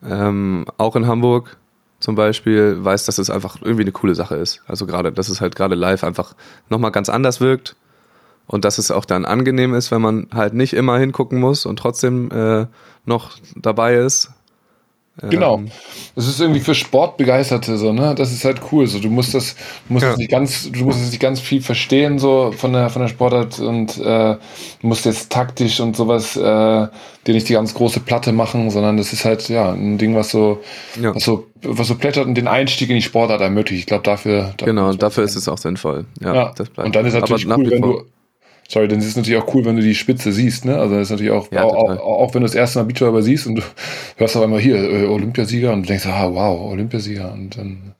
ähm, 0.04 0.64
auch 0.78 0.96
in 0.96 1.06
Hamburg 1.06 1.56
zum 2.00 2.14
Beispiel, 2.14 2.82
weiß, 2.82 3.04
dass 3.04 3.18
es 3.18 3.28
einfach 3.28 3.58
irgendwie 3.60 3.82
eine 3.82 3.92
coole 3.92 4.14
Sache 4.14 4.36
ist. 4.36 4.62
Also 4.66 4.86
gerade, 4.86 5.12
dass 5.12 5.28
es 5.28 5.40
halt 5.40 5.54
gerade 5.54 5.74
live 5.74 6.02
einfach 6.02 6.34
nochmal 6.70 6.92
ganz 6.92 7.08
anders 7.08 7.40
wirkt. 7.40 7.76
Und 8.46 8.64
dass 8.64 8.78
es 8.78 8.90
auch 8.90 9.04
dann 9.04 9.24
angenehm 9.24 9.74
ist, 9.74 9.92
wenn 9.92 10.02
man 10.02 10.26
halt 10.34 10.54
nicht 10.54 10.72
immer 10.72 10.98
hingucken 10.98 11.38
muss 11.38 11.66
und 11.66 11.78
trotzdem 11.78 12.30
äh, 12.32 12.66
noch 13.04 13.36
dabei 13.54 13.94
ist. 13.94 14.30
Genau. 15.28 15.56
Ähm, 15.58 15.70
Es 16.16 16.26
ist 16.28 16.40
irgendwie 16.40 16.60
für 16.60 16.74
Sportbegeisterte 16.74 17.76
so, 17.76 17.92
ne? 17.92 18.14
Das 18.14 18.32
ist 18.32 18.44
halt 18.44 18.60
cool. 18.72 18.86
So, 18.86 18.98
du 19.00 19.08
musst 19.10 19.34
das, 19.34 19.54
du 19.86 19.92
musst 19.92 20.04
Ja. 20.04 20.10
das 20.10 20.18
nicht 20.18 20.30
ganz, 20.30 20.70
du 20.70 20.84
musst 20.84 21.00
es 21.00 21.10
nicht 21.10 21.20
ganz 21.20 21.40
viel 21.40 21.60
verstehen 21.62 22.18
so 22.18 22.52
von 22.56 22.72
der 22.72 22.88
von 22.90 23.02
der 23.02 23.08
Sportart 23.08 23.58
und 23.60 23.98
äh, 23.98 24.36
musst 24.82 25.04
jetzt 25.04 25.30
taktisch 25.30 25.80
und 25.80 25.96
sowas 25.96 26.36
äh, 26.36 26.40
dir 26.40 27.34
nicht 27.34 27.48
die 27.48 27.52
ganz 27.52 27.74
große 27.74 28.00
Platte 28.00 28.32
machen, 28.32 28.70
sondern 28.70 28.96
das 28.96 29.12
ist 29.12 29.24
halt 29.24 29.48
ja 29.48 29.72
ein 29.72 29.98
Ding, 29.98 30.14
was 30.14 30.30
so, 30.30 30.60
Ja. 31.00 31.14
was 31.14 31.24
so, 31.24 31.46
was 31.62 31.88
so 31.88 31.94
plättert 31.96 32.26
und 32.26 32.34
den 32.34 32.48
Einstieg 32.48 32.88
in 32.88 32.96
die 32.96 33.02
Sportart 33.02 33.40
ermöglicht. 33.40 33.80
Ich 33.80 33.86
glaube, 33.86 34.02
dafür, 34.04 34.54
dafür 34.56 34.66
Genau, 34.72 34.92
dafür 34.94 35.24
ist 35.24 35.36
es 35.36 35.48
auch 35.48 35.58
sinnvoll. 35.58 36.06
Ja, 36.22 36.34
Ja, 36.34 36.52
das 36.56 36.70
bleibt. 36.70 36.86
und 36.86 36.96
dann 36.96 37.04
ist 37.06 37.14
natürlich 37.14 37.46
cool, 37.46 37.70
wenn 37.70 37.82
du. 37.82 38.02
Sorry, 38.70 38.86
dann 38.86 39.00
ist 39.00 39.06
es 39.06 39.16
natürlich 39.16 39.42
auch 39.42 39.52
cool, 39.52 39.64
wenn 39.64 39.74
du 39.74 39.82
die 39.82 39.96
Spitze 39.96 40.30
siehst, 40.30 40.64
ne? 40.64 40.78
Also 40.78 40.94
das 40.94 41.08
ist 41.08 41.10
natürlich 41.10 41.32
auch, 41.32 41.50
Ja, 41.50 41.64
auch, 41.64 41.74
auch, 41.74 41.98
auch 41.98 42.34
wenn 42.34 42.42
du 42.42 42.46
das 42.46 42.54
erste 42.54 42.78
Mal 42.78 42.84
Beachvolleyball 42.84 43.22
siehst 43.24 43.48
und 43.48 43.56
du 43.56 43.62
hörst 44.16 44.36
auf 44.36 44.44
einmal 44.44 44.60
hier 44.60 44.76
äh, 44.76 45.06
Olympiasieger 45.06 45.72
und 45.72 45.88
denkst, 45.88 46.06
ah 46.06 46.30
wow, 46.32 46.70
Olympiasieger 46.70 47.32
und 47.32 47.58
dann 47.58 47.94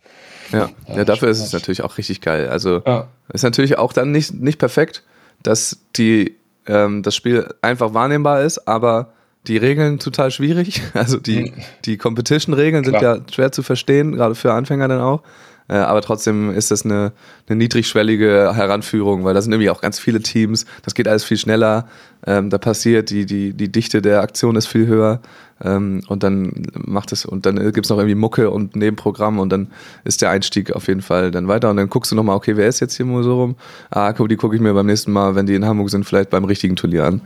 Ja, 0.52 0.70
Ja, 0.86 0.96
ja 0.98 1.04
dafür 1.04 1.28
ist 1.28 1.40
es 1.40 1.52
natürlich 1.52 1.82
auch 1.82 1.98
richtig 1.98 2.20
geil. 2.20 2.48
Also 2.48 2.82
ja, 2.86 3.08
ist 3.32 3.42
natürlich 3.42 3.78
auch 3.78 3.92
dann 3.92 4.12
nicht, 4.12 4.32
nicht 4.32 4.60
perfekt, 4.60 5.02
dass 5.42 5.80
die, 5.96 6.36
ähm, 6.68 7.02
das 7.02 7.16
Spiel 7.16 7.52
einfach 7.62 7.92
wahrnehmbar 7.92 8.42
ist, 8.42 8.68
aber 8.68 9.12
die 9.46 9.56
Regeln 9.56 9.98
total 9.98 10.30
schwierig. 10.30 10.82
Also 10.94 11.18
die, 11.18 11.52
die 11.84 11.96
Competition-Regeln 11.96 12.84
sind 12.84 13.00
ja 13.00 13.18
schwer 13.32 13.52
zu 13.52 13.62
verstehen, 13.62 14.12
gerade 14.12 14.34
für 14.34 14.52
Anfänger 14.52 14.88
dann 14.88 15.00
auch. 15.00 15.22
Äh, 15.70 15.76
aber 15.76 16.02
trotzdem 16.02 16.50
ist 16.50 16.72
das 16.72 16.84
eine, 16.84 17.12
eine 17.48 17.56
niedrigschwellige 17.56 18.52
Heranführung, 18.54 19.24
weil 19.24 19.34
da 19.34 19.40
sind 19.40 19.52
irgendwie 19.52 19.70
auch 19.70 19.80
ganz 19.80 20.00
viele 20.00 20.20
Teams. 20.20 20.66
Das 20.82 20.94
geht 20.94 21.06
alles 21.06 21.22
viel 21.22 21.36
schneller. 21.36 21.86
Ähm, 22.26 22.50
da 22.50 22.58
passiert, 22.58 23.10
die, 23.10 23.24
die, 23.24 23.52
die 23.52 23.70
Dichte 23.70 24.02
der 24.02 24.20
Aktion 24.20 24.56
ist 24.56 24.66
viel 24.66 24.88
höher. 24.88 25.20
Ähm, 25.62 26.02
und 26.08 26.24
dann 26.24 26.66
macht 26.74 27.12
es, 27.12 27.24
und 27.24 27.46
dann 27.46 27.72
gibt's 27.72 27.88
noch 27.88 27.98
irgendwie 27.98 28.16
Mucke 28.16 28.50
und 28.50 28.74
Nebenprogramm 28.74 29.38
und 29.38 29.50
dann 29.50 29.68
ist 30.02 30.22
der 30.22 30.30
Einstieg 30.30 30.72
auf 30.72 30.88
jeden 30.88 31.02
Fall 31.02 31.30
dann 31.30 31.46
weiter. 31.46 31.70
Und 31.70 31.76
dann 31.76 31.88
guckst 31.88 32.10
du 32.10 32.16
nochmal, 32.16 32.36
okay, 32.36 32.56
wer 32.56 32.66
ist 32.66 32.80
jetzt 32.80 32.96
hier 32.96 33.06
so 33.22 33.40
rum? 33.40 33.56
Ah, 33.90 34.12
guck, 34.12 34.28
die 34.28 34.36
gucke 34.36 34.56
ich 34.56 34.60
mir 34.60 34.74
beim 34.74 34.86
nächsten 34.86 35.12
Mal, 35.12 35.36
wenn 35.36 35.46
die 35.46 35.54
in 35.54 35.64
Hamburg 35.64 35.90
sind, 35.90 36.04
vielleicht 36.04 36.30
beim 36.30 36.44
richtigen 36.44 36.74
Turnier 36.74 37.04
an. 37.04 37.20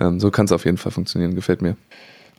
Ähm, 0.00 0.20
so 0.20 0.30
kann 0.30 0.46
es 0.46 0.52
auf 0.52 0.64
jeden 0.64 0.78
Fall 0.78 0.92
funktionieren, 0.92 1.34
gefällt 1.34 1.62
mir. 1.62 1.76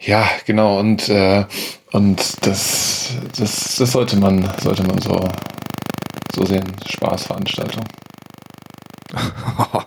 Ja, 0.02 0.30
genau, 0.46 0.80
und, 0.80 1.10
äh, 1.10 1.44
und 1.92 2.46
das, 2.46 3.12
das, 3.38 3.76
das 3.76 3.92
sollte 3.92 4.18
man, 4.18 4.50
sollte 4.62 4.84
man 4.84 5.00
so, 5.02 5.28
so 6.34 6.46
sehen. 6.46 6.64
Spaßveranstaltung. 6.90 7.84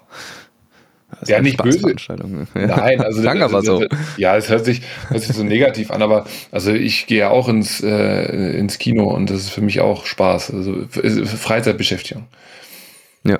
ja, 1.26 1.40
nicht 1.40 1.62
böse. 1.62 1.80
Nein, 2.54 3.00
also 3.00 3.22
Klang 3.22 3.40
aber 3.40 3.62
so. 3.62 3.86
Ja, 4.18 4.36
es 4.36 4.50
hört 4.50 4.66
sich, 4.66 4.82
hört 5.08 5.22
sich 5.22 5.34
so 5.34 5.44
negativ 5.44 5.90
an, 5.90 6.02
aber 6.02 6.26
also 6.50 6.72
ich 6.72 7.06
gehe 7.06 7.30
auch 7.30 7.48
ins, 7.48 7.82
äh, 7.82 8.58
ins 8.58 8.78
Kino 8.78 9.04
und 9.04 9.30
das 9.30 9.38
ist 9.38 9.50
für 9.50 9.62
mich 9.62 9.80
auch 9.80 10.04
Spaß. 10.04 10.52
Also 10.52 10.86
Freizeitbeschäftigung. 10.88 12.26
Ja. 13.24 13.38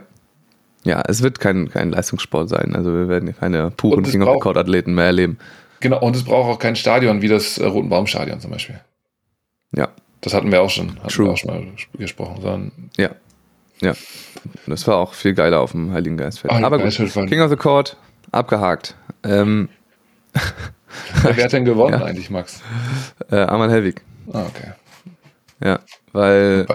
Ja, 0.84 1.02
es 1.06 1.22
wird 1.22 1.38
kein, 1.38 1.70
kein 1.70 1.90
Leistungssport 1.90 2.48
sein. 2.48 2.74
Also 2.74 2.92
wir 2.92 3.08
werden 3.08 3.34
keine 3.36 3.70
puren 3.70 4.02
King 4.02 4.22
of 4.22 4.34
the 4.34 4.40
Court 4.40 4.56
Athleten 4.56 4.94
mehr 4.94 5.06
erleben. 5.06 5.38
Genau, 5.80 6.00
und 6.00 6.16
es 6.16 6.24
braucht 6.24 6.48
auch 6.48 6.58
kein 6.58 6.76
Stadion 6.76 7.22
wie 7.22 7.28
das 7.28 7.58
äh, 7.58 7.66
Roten 7.66 7.88
Baumstadion 7.88 8.40
zum 8.40 8.50
Beispiel. 8.50 8.80
Ja. 9.74 9.88
Das 10.20 10.34
hatten 10.34 10.52
wir 10.52 10.62
auch 10.62 10.70
schon, 10.70 10.96
hatten 11.00 11.08
True. 11.08 11.26
wir 11.26 11.32
auch 11.32 11.36
schon 11.36 11.50
mal 11.50 11.66
gesprochen. 11.98 12.40
Sondern 12.40 12.72
ja. 12.96 13.10
Ja. 13.80 13.94
Das 14.66 14.86
war 14.86 14.96
auch 14.96 15.14
viel 15.14 15.34
geiler 15.34 15.60
auf 15.60 15.72
dem 15.72 15.92
Heiligen 15.92 16.16
Geistfeld. 16.16 16.52
Aber 16.52 16.78
gut, 16.78 16.94
King 17.28 17.40
of 17.40 17.50
the 17.50 17.56
Court, 17.56 17.96
abgehakt. 18.30 18.96
Ähm. 19.24 19.68
Wer 21.22 21.44
hat 21.44 21.52
denn 21.52 21.64
gewonnen 21.64 21.94
ja. 22.00 22.04
eigentlich, 22.04 22.30
Max? 22.30 22.62
Äh, 23.30 23.36
Arman 23.36 23.70
Helwig. 23.70 24.02
Ah, 24.32 24.44
okay. 24.46 24.72
Ja, 25.64 25.80
weil 26.12 26.66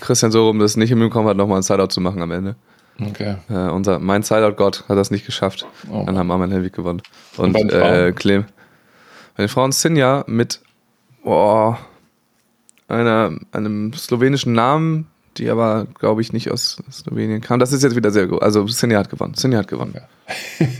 Christian 0.00 0.32
Sorum 0.32 0.58
das 0.58 0.76
nicht 0.76 0.88
hinbekommen 0.88 1.28
hat, 1.28 1.36
nochmal 1.36 1.58
ein 1.58 1.62
Sideout 1.62 1.88
zu 1.88 2.00
machen 2.00 2.22
am 2.22 2.30
Ende. 2.30 2.56
Okay. 3.00 3.36
Äh, 3.48 3.70
unser, 3.70 3.98
mein 3.98 4.22
Sideout-Gott 4.22 4.84
hat 4.88 4.96
das 4.96 5.10
nicht 5.10 5.26
geschafft. 5.26 5.66
Oh. 5.90 6.04
Dann 6.06 6.16
haben 6.16 6.30
Arman 6.30 6.50
Helwig 6.50 6.72
gewonnen. 6.72 7.02
Und, 7.36 7.56
Und 7.56 7.72
äh, 7.72 8.12
Clem. 8.12 8.44
Bei 9.36 9.42
den 9.42 9.48
Frauen 9.48 9.72
Sinja 9.72 10.24
mit 10.28 10.60
boah, 11.24 11.78
einer, 12.86 13.32
einem 13.52 13.92
slowenischen 13.94 14.52
Namen, 14.52 15.08
die 15.36 15.50
aber, 15.50 15.86
glaube 15.98 16.20
ich, 16.20 16.32
nicht 16.32 16.52
aus 16.52 16.76
Slowenien 16.92 17.40
kam. 17.40 17.58
Das 17.58 17.72
ist 17.72 17.82
jetzt 17.82 17.96
wieder 17.96 18.12
sehr 18.12 18.28
gut. 18.28 18.42
Also 18.42 18.66
Sinja 18.68 18.98
hat 18.98 19.10
gewonnen. 19.10 19.34
Sinja 19.34 19.58
hat 19.58 19.68
gewonnen. 19.68 19.94
Ja. 19.94 20.70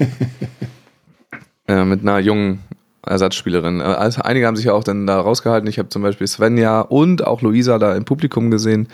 äh, 1.67 1.85
mit 1.85 2.03
einer 2.03 2.21
jungen 2.21 2.61
Ersatzspielerin. 3.05 3.81
Äh, 3.81 3.85
also 3.85 4.23
einige 4.23 4.47
haben 4.47 4.57
sich 4.57 4.67
ja 4.67 4.73
auch 4.73 4.85
dann 4.85 5.07
da 5.09 5.21
rausgehalten. 5.21 5.69
Ich 5.69 5.81
habe 5.81 5.89
zum 5.89 6.03
Beispiel 6.03 6.29
Svenja 6.29 6.81
und 6.81 7.27
auch 7.27 7.43
Luisa 7.43 7.79
da 7.79 7.97
im 7.97 8.05
Publikum 8.05 8.53
gesehen 8.53 8.89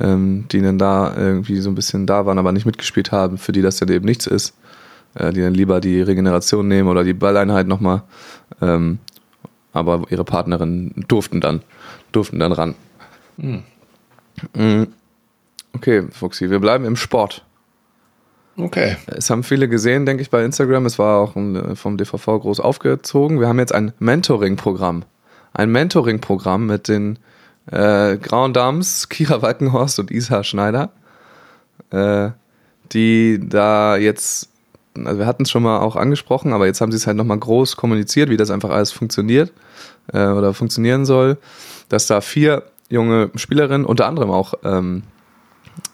ähm, 0.00 0.46
die 0.50 0.60
dann 0.60 0.78
da 0.78 1.14
irgendwie 1.16 1.56
so 1.56 1.70
ein 1.70 1.74
bisschen 1.74 2.06
da 2.06 2.26
waren, 2.26 2.38
aber 2.38 2.52
nicht 2.52 2.66
mitgespielt 2.66 3.12
haben, 3.12 3.38
für 3.38 3.52
die 3.52 3.62
das 3.62 3.76
dann 3.76 3.88
eben 3.88 4.04
nichts 4.04 4.26
ist, 4.26 4.54
äh, 5.14 5.32
die 5.32 5.40
dann 5.40 5.54
lieber 5.54 5.80
die 5.80 6.00
Regeneration 6.00 6.68
nehmen 6.68 6.88
oder 6.88 7.04
die 7.04 7.14
Balleinheit 7.14 7.66
nochmal. 7.66 8.02
Ähm, 8.60 8.98
aber 9.72 10.02
ihre 10.10 10.24
Partnerinnen 10.24 11.04
durften 11.08 11.40
dann, 11.40 11.62
durften 12.12 12.38
dann 12.38 12.52
ran. 12.52 12.74
Mhm. 13.36 13.62
Okay, 15.74 16.04
Fuxi, 16.10 16.50
wir 16.50 16.60
bleiben 16.60 16.84
im 16.84 16.96
Sport. 16.96 17.44
Okay. 18.56 18.96
Es 19.06 19.30
haben 19.30 19.44
viele 19.44 19.68
gesehen, 19.68 20.04
denke 20.04 20.22
ich, 20.22 20.30
bei 20.30 20.44
Instagram. 20.44 20.86
Es 20.86 20.98
war 20.98 21.20
auch 21.20 21.34
vom 21.74 21.96
DVV 21.96 22.24
groß 22.40 22.58
aufgezogen. 22.60 23.38
Wir 23.38 23.46
haben 23.46 23.60
jetzt 23.60 23.72
ein 23.72 23.92
Mentoring-Programm. 24.00 25.04
Ein 25.52 25.70
Mentoring-Programm 25.70 26.66
mit 26.66 26.88
den 26.88 27.20
äh, 27.70 28.16
Grauen 28.16 28.52
Dams, 28.52 29.08
Kira 29.10 29.42
Walkenhorst 29.42 29.98
und 29.98 30.10
Isa 30.10 30.44
Schneider, 30.44 30.90
äh, 31.90 32.30
die 32.92 33.40
da 33.42 33.96
jetzt, 33.96 34.48
also 34.96 35.18
wir 35.18 35.26
hatten 35.26 35.42
es 35.42 35.50
schon 35.50 35.62
mal 35.62 35.80
auch 35.80 35.96
angesprochen, 35.96 36.52
aber 36.52 36.66
jetzt 36.66 36.80
haben 36.80 36.92
sie 36.92 36.96
es 36.96 37.06
halt 37.06 37.16
nochmal 37.16 37.38
groß 37.38 37.76
kommuniziert, 37.76 38.30
wie 38.30 38.36
das 38.36 38.50
einfach 38.50 38.70
alles 38.70 38.92
funktioniert 38.92 39.52
äh, 40.12 40.26
oder 40.26 40.54
funktionieren 40.54 41.04
soll, 41.04 41.38
dass 41.88 42.06
da 42.06 42.20
vier 42.20 42.64
junge 42.88 43.30
Spielerinnen, 43.34 43.86
unter 43.86 44.06
anderem 44.06 44.30
auch 44.30 44.54
ähm, 44.64 45.02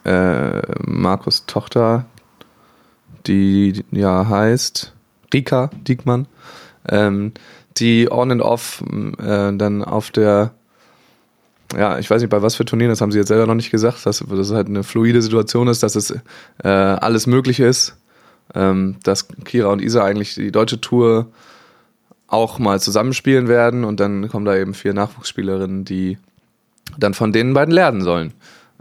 äh, 0.04 0.62
Markus 0.86 1.46
Tochter, 1.46 2.06
die 3.26 3.84
ja 3.90 4.28
heißt 4.28 4.92
Rika 5.32 5.70
Diekmann, 5.88 6.26
ähm, 6.88 7.32
die 7.76 8.08
on 8.10 8.30
and 8.30 8.42
off 8.42 8.82
äh, 9.18 9.52
dann 9.56 9.82
auf 9.82 10.10
der 10.10 10.52
ja, 11.76 11.98
ich 11.98 12.10
weiß 12.10 12.22
nicht, 12.22 12.30
bei 12.30 12.42
was 12.42 12.54
für 12.54 12.64
Turnieren, 12.64 12.90
das 12.90 13.00
haben 13.00 13.12
sie 13.12 13.18
jetzt 13.18 13.28
selber 13.28 13.46
noch 13.46 13.54
nicht 13.54 13.70
gesagt, 13.70 14.06
dass, 14.06 14.18
dass 14.18 14.38
es 14.38 14.52
halt 14.52 14.68
eine 14.68 14.82
fluide 14.82 15.22
Situation 15.22 15.68
ist, 15.68 15.82
dass 15.82 15.96
es 15.96 16.10
äh, 16.62 16.68
alles 16.68 17.26
möglich 17.26 17.60
ist, 17.60 17.96
ähm, 18.54 18.96
dass 19.02 19.28
Kira 19.44 19.68
und 19.68 19.82
Isa 19.82 20.04
eigentlich 20.04 20.34
die 20.34 20.52
deutsche 20.52 20.80
Tour 20.80 21.28
auch 22.26 22.58
mal 22.58 22.80
zusammenspielen 22.80 23.48
werden 23.48 23.84
und 23.84 24.00
dann 24.00 24.28
kommen 24.28 24.44
da 24.44 24.56
eben 24.56 24.74
vier 24.74 24.94
Nachwuchsspielerinnen, 24.94 25.84
die 25.84 26.18
dann 26.98 27.14
von 27.14 27.32
denen 27.32 27.54
beiden 27.54 27.72
lernen 27.72 28.02
sollen. 28.02 28.32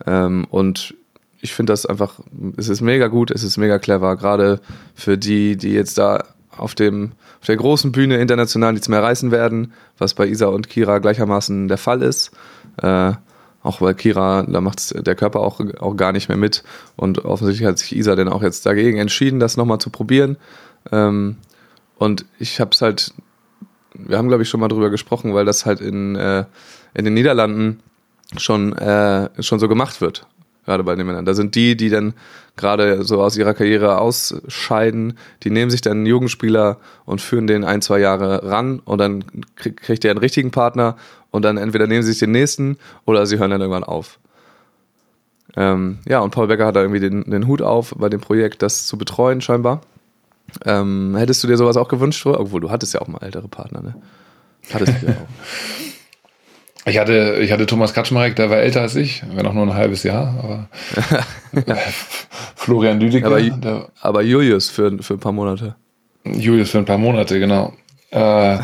Ähm, 0.05 0.45
und 0.49 0.95
ich 1.41 1.53
finde 1.53 1.73
das 1.73 1.85
einfach, 1.85 2.19
es 2.57 2.69
ist 2.69 2.81
mega 2.81 3.07
gut, 3.07 3.29
es 3.31 3.43
ist 3.43 3.57
mega 3.57 3.79
clever, 3.79 4.15
gerade 4.15 4.59
für 4.95 5.17
die, 5.17 5.57
die 5.57 5.73
jetzt 5.73 5.97
da 5.97 6.23
auf 6.55 6.75
dem 6.75 7.11
auf 7.43 7.47
der 7.47 7.57
großen 7.57 7.91
Bühne 7.91 8.19
international 8.19 8.71
nichts 8.71 8.87
mehr 8.87 9.03
reißen 9.03 9.29
werden, 9.29 9.73
was 9.97 10.13
bei 10.13 10.25
Isa 10.27 10.45
und 10.45 10.69
Kira 10.69 10.99
gleichermaßen 10.99 11.67
der 11.67 11.77
Fall 11.77 12.01
ist. 12.01 12.31
Äh, 12.81 13.13
auch 13.61 13.79
weil 13.79 13.93
Kira, 13.93 14.43
da 14.43 14.59
macht 14.59 15.07
der 15.07 15.15
Körper 15.15 15.39
auch, 15.39 15.61
auch 15.79 15.95
gar 15.95 16.11
nicht 16.11 16.27
mehr 16.27 16.37
mit. 16.37 16.63
Und 16.97 17.23
offensichtlich 17.23 17.67
hat 17.67 17.79
sich 17.79 17.95
Isa 17.95 18.15
dann 18.15 18.27
auch 18.27 18.43
jetzt 18.43 18.65
dagegen 18.65 18.97
entschieden, 18.97 19.39
das 19.39 19.55
nochmal 19.55 19.79
zu 19.79 19.89
probieren. 19.89 20.37
Ähm, 20.91 21.37
und 21.97 22.25
ich 22.39 22.59
habe 22.59 22.71
es 22.71 22.81
halt, 22.81 23.13
wir 23.93 24.17
haben 24.17 24.27
glaube 24.27 24.43
ich 24.43 24.49
schon 24.49 24.59
mal 24.59 24.67
drüber 24.67 24.89
gesprochen, 24.89 25.33
weil 25.33 25.45
das 25.45 25.65
halt 25.65 25.79
in, 25.79 26.15
äh, 26.15 26.43
in 26.93 27.05
den 27.05 27.13
Niederlanden 27.13 27.79
schon, 28.35 28.73
äh, 28.73 29.29
schon 29.41 29.59
so 29.59 29.69
gemacht 29.69 30.01
wird 30.01 30.27
gerade 30.65 30.83
bei 30.83 30.95
den 30.95 31.05
Männern. 31.05 31.25
Da 31.25 31.33
sind 31.33 31.55
die, 31.55 31.75
die 31.75 31.89
dann 31.89 32.13
gerade 32.55 33.03
so 33.03 33.21
aus 33.21 33.37
ihrer 33.37 33.53
Karriere 33.53 33.97
ausscheiden, 33.99 35.17
die 35.43 35.49
nehmen 35.49 35.71
sich 35.71 35.81
dann 35.81 35.97
einen 35.97 36.05
Jugendspieler 36.05 36.77
und 37.05 37.21
führen 37.21 37.47
den 37.47 37.63
ein, 37.63 37.81
zwei 37.81 37.99
Jahre 37.99 38.43
ran 38.43 38.79
und 38.79 38.99
dann 38.99 39.23
kriegt 39.55 40.05
er 40.05 40.11
einen 40.11 40.19
richtigen 40.19 40.51
Partner 40.51 40.95
und 41.31 41.43
dann 41.43 41.57
entweder 41.57 41.87
nehmen 41.87 42.03
sie 42.03 42.11
sich 42.11 42.19
den 42.19 42.31
nächsten 42.31 42.77
oder 43.05 43.25
sie 43.25 43.39
hören 43.39 43.51
dann 43.51 43.61
irgendwann 43.61 43.83
auf. 43.83 44.19
Ähm, 45.55 45.99
ja, 46.07 46.19
und 46.19 46.31
Paul 46.31 46.47
Becker 46.47 46.65
hat 46.65 46.75
da 46.75 46.81
irgendwie 46.81 46.99
den, 46.99 47.29
den 47.29 47.47
Hut 47.47 47.61
auf 47.61 47.93
bei 47.97 48.09
dem 48.09 48.21
Projekt, 48.21 48.61
das 48.61 48.85
zu 48.85 48.97
betreuen 48.97 49.41
scheinbar. 49.41 49.81
Ähm, 50.65 51.15
hättest 51.17 51.43
du 51.43 51.47
dir 51.47 51.57
sowas 51.57 51.77
auch 51.77 51.87
gewünscht? 51.87 52.25
Obwohl, 52.25 52.61
du 52.61 52.69
hattest 52.69 52.93
ja 52.93 53.01
auch 53.01 53.07
mal 53.07 53.21
ältere 53.21 53.47
Partner, 53.47 53.81
ne? 53.81 53.95
Hattest 54.71 55.01
du 55.01 55.07
ja 55.07 55.13
auch. 55.13 55.27
Ich 56.85 56.97
hatte, 56.97 57.37
ich 57.41 57.51
hatte 57.51 57.65
Thomas 57.65 57.93
Kaczmarek, 57.93 58.35
der 58.35 58.49
war 58.49 58.57
älter 58.57 58.81
als 58.81 58.95
ich, 58.95 59.23
wenn 59.33 59.47
auch 59.47 59.53
nur 59.53 59.63
ein 59.63 59.73
halbes 59.73 60.03
Jahr, 60.03 60.35
aber 60.43 60.67
Florian 62.55 62.99
Lüdecke. 62.99 63.25
Aber, 63.25 63.89
aber, 64.01 64.21
Julius 64.21 64.69
für, 64.69 65.01
für 65.01 65.13
ein 65.13 65.19
paar 65.19 65.31
Monate. 65.31 65.75
Julius 66.25 66.71
für 66.71 66.79
ein 66.79 66.85
paar 66.85 66.97
Monate, 66.97 67.39
genau. 67.39 67.73
Äh, 68.11 68.57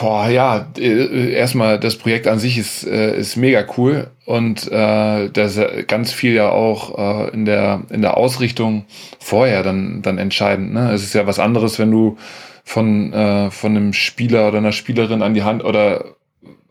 boah, 0.00 0.28
ja, 0.28 0.66
äh, 0.78 1.32
erstmal 1.32 1.78
das 1.78 1.96
Projekt 1.96 2.26
an 2.26 2.38
sich 2.38 2.56
ist, 2.56 2.86
äh, 2.86 3.16
ist 3.18 3.36
mega 3.36 3.64
cool 3.76 4.08
und 4.24 4.70
äh, 4.72 5.28
das 5.30 5.56
ist 5.56 5.88
ganz 5.88 6.12
viel 6.12 6.32
ja 6.32 6.48
auch 6.48 6.98
äh, 6.98 7.34
in, 7.34 7.44
der, 7.44 7.82
in 7.90 8.00
der 8.00 8.16
Ausrichtung 8.16 8.86
vorher 9.18 9.62
dann, 9.62 10.02
dann 10.02 10.16
entscheidend. 10.18 10.72
Ne? 10.72 10.92
Es 10.92 11.02
ist 11.02 11.14
ja 11.14 11.26
was 11.26 11.38
anderes, 11.38 11.78
wenn 11.78 11.90
du 11.90 12.16
von, 12.66 13.12
äh, 13.12 13.50
von 13.50 13.76
einem 13.76 13.92
Spieler 13.92 14.48
oder 14.48 14.58
einer 14.58 14.72
Spielerin 14.72 15.22
an 15.22 15.34
die 15.34 15.44
Hand 15.44 15.64
oder 15.64 16.16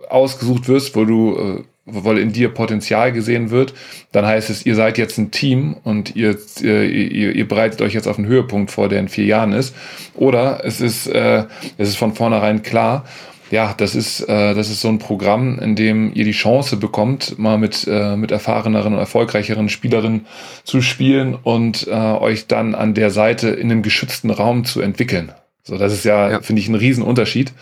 ausgesucht 0.09 0.67
wirst, 0.67 0.95
wo 0.95 1.05
du, 1.05 1.37
äh, 1.37 1.63
weil 1.85 2.17
in 2.17 2.33
dir 2.33 2.49
Potenzial 2.49 3.13
gesehen 3.13 3.49
wird, 3.49 3.73
dann 4.11 4.25
heißt 4.25 4.49
es, 4.49 4.65
ihr 4.65 4.75
seid 4.75 4.97
jetzt 4.97 5.17
ein 5.17 5.31
Team 5.31 5.77
und 5.83 6.13
ihr, 6.15 6.37
äh, 6.61 6.85
ihr, 6.85 7.33
ihr 7.33 7.47
bereitet 7.47 7.81
euch 7.81 7.93
jetzt 7.93 8.07
auf 8.07 8.17
einen 8.17 8.27
Höhepunkt 8.27 8.71
vor, 8.71 8.89
der 8.89 8.99
in 8.99 9.07
vier 9.07 9.25
Jahren 9.25 9.53
ist. 9.53 9.73
Oder 10.15 10.65
es 10.65 10.81
ist, 10.81 11.07
äh, 11.07 11.45
es 11.77 11.89
ist 11.89 11.95
von 11.95 12.13
vornherein 12.13 12.61
klar, 12.61 13.05
ja, 13.49 13.73
das 13.77 13.95
ist, 13.95 14.19
äh, 14.21 14.53
das 14.53 14.69
ist 14.69 14.81
so 14.81 14.89
ein 14.89 14.99
Programm, 14.99 15.59
in 15.59 15.77
dem 15.77 16.11
ihr 16.13 16.25
die 16.25 16.31
Chance 16.31 16.75
bekommt, 16.75 17.39
mal 17.39 17.57
mit, 17.57 17.87
äh, 17.89 18.17
mit 18.17 18.31
erfahreneren 18.31 18.93
und 18.93 18.99
erfolgreicheren 18.99 19.69
Spielerinnen 19.69 20.25
zu 20.65 20.81
spielen 20.81 21.35
und 21.41 21.87
äh, 21.87 21.91
euch 21.91 22.47
dann 22.47 22.75
an 22.75 22.95
der 22.95 23.11
Seite 23.11 23.49
in 23.49 23.71
einem 23.71 23.81
geschützten 23.81 24.29
Raum 24.29 24.65
zu 24.65 24.81
entwickeln. 24.81 25.31
So, 25.65 25.77
das 25.77 25.91
ist 25.91 26.05
ja, 26.05 26.29
ja. 26.29 26.41
finde 26.41 26.61
ich, 26.61 26.69
ein 26.69 26.75
Riesenunterschied. 26.75 27.53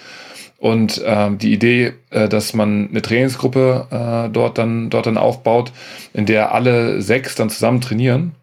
Und 0.58 1.02
ähm, 1.06 1.40
die 1.40 1.52
Idee, 1.52 1.94
äh, 2.10 2.30
dass 2.30 2.54
man 2.54 2.90
eine 2.90 3.02
Trainingsgruppe 3.02 3.88
äh, 3.90 4.30
dort, 4.32 4.58
dann, 4.58 4.90
dort 4.90 5.08
dann 5.08 5.18
aufbaut, 5.18 5.74
in 6.14 6.26
der 6.26 6.54
alle 6.54 7.02
sechs 7.02 7.36
dann 7.36 7.50
zusammen 7.50 7.82
trainieren, 7.82 8.34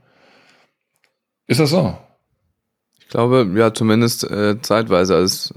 ist 1.47 1.61
das 1.61 1.71
so? 1.71 1.97
Ich 3.01 3.09
glaube, 3.09 3.51
ja, 3.57 3.73
zumindest 3.73 4.25
äh, 4.31 4.61
zeitweise. 4.61 5.17
Also 5.17 5.55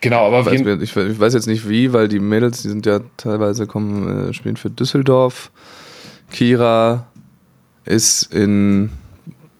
genau, 0.00 0.26
aber 0.26 0.40
ich 0.52 0.64
weiß, 0.64 0.82
ich, 0.82 0.96
ich 0.96 1.20
weiß, 1.20 1.34
jetzt 1.34 1.48
nicht 1.48 1.68
wie, 1.68 1.92
weil 1.92 2.08
die 2.08 2.20
Mädels, 2.20 2.62
die 2.62 2.68
sind 2.68 2.86
ja 2.86 3.00
teilweise 3.16 3.66
kommen, 3.66 4.28
äh, 4.28 4.32
spielen 4.32 4.56
für 4.56 4.70
Düsseldorf. 4.70 5.50
Kira 6.30 7.06
ist 7.84 8.32
in 8.32 8.90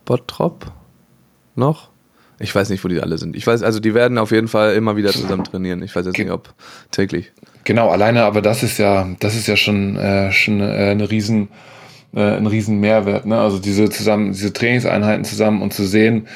Bottrop 0.04 0.72
noch. 1.54 1.88
Ich 2.38 2.54
weiß 2.54 2.68
nicht, 2.68 2.84
wo 2.84 2.88
die 2.88 3.00
alle 3.00 3.16
sind. 3.18 3.34
Ich 3.34 3.46
weiß, 3.46 3.62
also 3.62 3.80
die 3.80 3.94
werden 3.94 4.18
auf 4.18 4.30
jeden 4.30 4.48
Fall 4.48 4.74
immer 4.74 4.96
wieder 4.96 5.10
zusammen 5.10 5.44
trainieren. 5.44 5.82
Ich 5.82 5.96
weiß 5.96 6.04
jetzt 6.06 6.18
nicht, 6.18 6.30
ob 6.30 6.52
täglich. 6.90 7.32
Genau, 7.64 7.88
alleine, 7.88 8.24
aber 8.24 8.42
das 8.42 8.62
ist 8.62 8.78
ja, 8.78 9.08
das 9.20 9.34
ist 9.34 9.46
ja 9.46 9.56
schon, 9.56 9.96
äh, 9.96 10.30
schon 10.32 10.60
äh, 10.60 10.90
eine 10.90 11.10
riesen, 11.10 11.48
äh, 12.14 12.20
ein 12.20 12.46
riesen 12.46 12.78
Mehrwert. 12.78 13.24
Ne? 13.24 13.38
Also 13.40 13.58
diese 13.58 13.88
zusammen, 13.88 14.32
diese 14.32 14.52
Trainingseinheiten 14.52 15.24
zusammen 15.24 15.62
und 15.62 15.72
zu 15.72 15.84
sehen, 15.84 16.28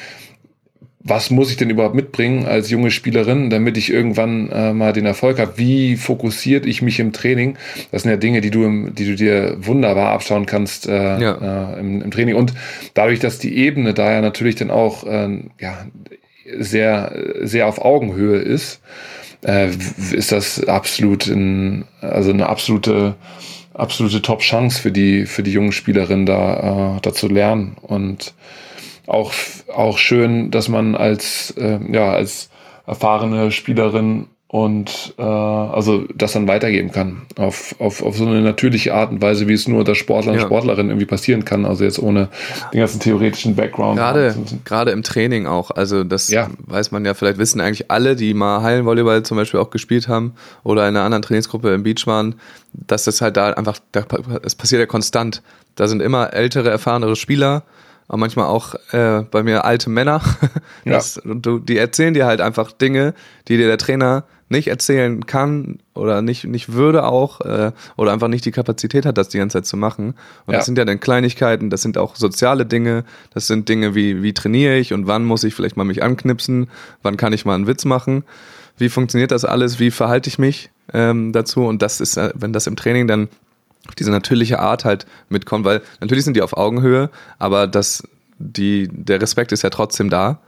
was 1.03 1.31
muss 1.31 1.51
ich 1.51 1.57
denn 1.57 1.71
überhaupt 1.71 1.95
mitbringen 1.95 2.45
als 2.45 2.69
junge 2.69 2.91
Spielerin, 2.91 3.49
damit 3.49 3.79
ich 3.79 3.91
irgendwann 3.91 4.51
äh, 4.51 4.75
mal 4.75 4.93
den 4.93 5.07
Erfolg 5.07 5.39
habe? 5.39 5.55
Wie 5.57 5.97
fokussiert 5.97 6.67
ich 6.67 6.83
mich 6.83 7.01
im 7.01 7.13
Training? 7.13 7.57
Das 7.91 8.03
sind 8.03 8.11
ja 8.11 8.19
Dinge, 8.19 8.43
die 8.43 8.51
du, 8.51 8.65
im, 8.65 8.95
die 8.95 9.07
du 9.07 9.15
dir 9.15 9.57
wunderbar 9.61 10.13
abschauen 10.13 10.45
kannst 10.45 10.87
äh, 10.87 11.19
ja. 11.19 11.73
äh, 11.75 11.81
im, 11.81 12.03
im, 12.03 12.11
Training. 12.11 12.35
Und 12.35 12.53
dadurch, 12.93 13.19
dass 13.19 13.39
die 13.39 13.57
Ebene 13.57 13.95
da 13.95 14.13
ja 14.13 14.21
natürlich 14.21 14.57
dann 14.57 14.71
auch 14.71 15.05
äh, 15.05 15.39
ja, 15.59 15.87
sehr, 16.59 17.15
sehr 17.41 17.67
auf 17.67 17.83
Augenhöhe 17.83 18.39
ist, 18.39 18.83
äh, 19.43 19.71
ist 20.13 20.33
das 20.33 20.63
absolut 20.65 21.27
ein, 21.29 21.85
also 22.03 22.31
eine 22.31 22.49
absolute 22.49 23.17
absolute 23.73 24.21
Top-Chance 24.21 24.83
für 24.83 24.93
die 24.93 25.25
für 25.25 25.43
die 25.43 25.53
jungen 25.53 25.73
Spielerinnen 25.73 26.27
da 26.27 26.97
äh, 26.97 27.01
da 27.01 27.15
zu 27.15 27.29
lernen 27.29 27.77
und 27.81 28.35
auch, 29.11 29.33
auch 29.75 29.99
schön, 29.99 30.51
dass 30.51 30.69
man 30.69 30.95
als, 30.95 31.53
äh, 31.57 31.79
ja, 31.93 32.13
als 32.13 32.51
erfahrene 32.87 33.51
Spielerin 33.51 34.27
und 34.53 35.15
äh, 35.17 35.23
also 35.23 36.07
das 36.13 36.33
dann 36.33 36.49
weitergeben 36.49 36.91
kann 36.91 37.23
auf, 37.37 37.77
auf, 37.79 38.03
auf 38.03 38.17
so 38.17 38.27
eine 38.27 38.41
natürliche 38.41 38.93
Art 38.95 39.13
und 39.13 39.23
Weise, 39.23 39.47
wie 39.47 39.53
es 39.53 39.69
nur 39.69 39.79
unter 39.79 39.95
Sportlern 39.95 40.35
und 40.35 40.41
ja. 40.41 40.47
Sportlerinnen 40.47 40.91
irgendwie 40.91 41.07
passieren 41.07 41.45
kann, 41.45 41.65
also 41.65 41.85
jetzt 41.85 42.01
ohne 42.01 42.29
den 42.73 42.81
ganzen 42.81 42.99
theoretischen 42.99 43.55
Background. 43.55 43.97
Gerade, 43.97 44.35
gerade 44.65 44.91
im 44.91 45.05
Training 45.05 45.47
auch, 45.47 45.71
also 45.71 46.03
das 46.03 46.29
ja. 46.31 46.49
weiß 46.67 46.91
man 46.91 47.05
ja, 47.05 47.15
vielleicht 47.15 47.39
wissen 47.39 47.61
eigentlich 47.61 47.93
alle, 47.93 48.17
die 48.17 48.35
mal 48.35 48.63
Hallenvolleyball 48.63 49.23
zum 49.23 49.37
Beispiel 49.37 49.61
auch 49.61 49.71
gespielt 49.71 50.09
haben 50.09 50.35
oder 50.65 50.83
in 50.89 50.97
einer 50.97 51.05
anderen 51.05 51.23
Trainingsgruppe 51.23 51.73
im 51.73 51.85
Beach 51.85 52.09
waren, 52.09 52.35
dass 52.73 53.05
das 53.05 53.21
halt 53.21 53.37
da 53.37 53.53
einfach, 53.53 53.79
es 54.43 54.57
passiert 54.57 54.81
ja 54.81 54.87
konstant. 54.87 55.43
Da 55.77 55.87
sind 55.87 56.03
immer 56.03 56.33
ältere, 56.33 56.71
erfahrenere 56.71 57.15
Spieler, 57.15 57.63
aber 58.11 58.19
manchmal 58.19 58.47
auch 58.47 58.75
äh, 58.91 59.23
bei 59.31 59.45
mir 59.45 59.65
alte 59.65 59.89
Männer. 59.89 60.21
das, 60.85 61.21
ja. 61.25 61.31
Und 61.31 61.47
du, 61.47 61.61
die 61.61 61.79
erzählen 61.79 62.13
dir 62.13 62.27
halt 62.27 62.41
einfach 62.41 62.73
Dinge, 62.73 63.15
die 63.47 63.57
dir 63.57 63.69
der 63.69 63.79
Trainer 63.79 64.25
nicht 64.49 64.67
erzählen 64.67 65.27
kann 65.27 65.79
oder 65.95 66.21
nicht, 66.21 66.43
nicht 66.43 66.73
würde 66.73 67.05
auch 67.05 67.41
äh, 67.43 67.71
oder 67.97 68.13
einfach 68.13 68.27
nicht 68.27 68.45
die 68.45 68.51
Kapazität 68.51 69.07
hat, 69.07 69.17
das 69.17 69.29
die 69.29 69.39
ganze 69.39 69.59
Zeit 69.59 69.67
zu 69.67 69.77
machen. 69.77 70.15
Und 70.47 70.55
ja. 70.55 70.59
das 70.59 70.67
sind 70.67 70.77
ja 70.77 70.85
dann 70.85 70.99
Kleinigkeiten, 70.99 71.71
das 71.71 71.83
sind 71.83 71.99
auch 71.99 72.17
soziale 72.17 72.67
Dinge, 72.67 73.05
das 73.33 73.47
sind 73.47 73.69
Dinge 73.69 73.95
wie, 73.95 74.25
wie 74.25 74.35
trainiere 74.35 74.77
ich 74.77 74.93
und 74.93 75.07
wann 75.07 75.25
muss 75.25 75.45
ich 75.45 75.55
vielleicht 75.55 75.77
mal 75.77 75.85
mich 75.85 76.03
anknipsen, 76.03 76.69
wann 77.05 77.17
kann 77.17 77.33
ich 77.33 77.45
mal 77.45 77.55
einen 77.55 77.69
Witz 77.69 77.85
machen, 77.85 78.25
wie 78.77 78.89
funktioniert 78.89 79.31
das 79.31 79.45
alles, 79.45 79.79
wie 79.79 79.93
verhalte 79.93 80.29
ich 80.29 80.41
mich 80.41 80.71
ähm, 80.93 81.31
dazu 81.33 81.65
und 81.65 81.81
das 81.81 82.01
ist, 82.01 82.17
äh, 82.17 82.33
wenn 82.35 82.53
das 82.53 82.67
im 82.67 82.75
Training 82.75 83.07
dann 83.07 83.29
diese 83.95 84.11
natürliche 84.11 84.59
Art 84.59 84.85
halt 84.85 85.07
mitkommen, 85.29 85.65
weil 85.65 85.83
natürlich 86.01 86.25
sind 86.25 86.37
die 86.37 86.43
auf 86.43 86.57
Augenhöhe, 86.57 87.11
aber 87.39 87.67
das, 87.67 88.03
die, 88.39 88.89
der 88.91 89.21
Respekt 89.21 89.53
ist 89.53 89.63
ja 89.63 89.71
trotzdem 89.71 90.11
da. 90.11 90.41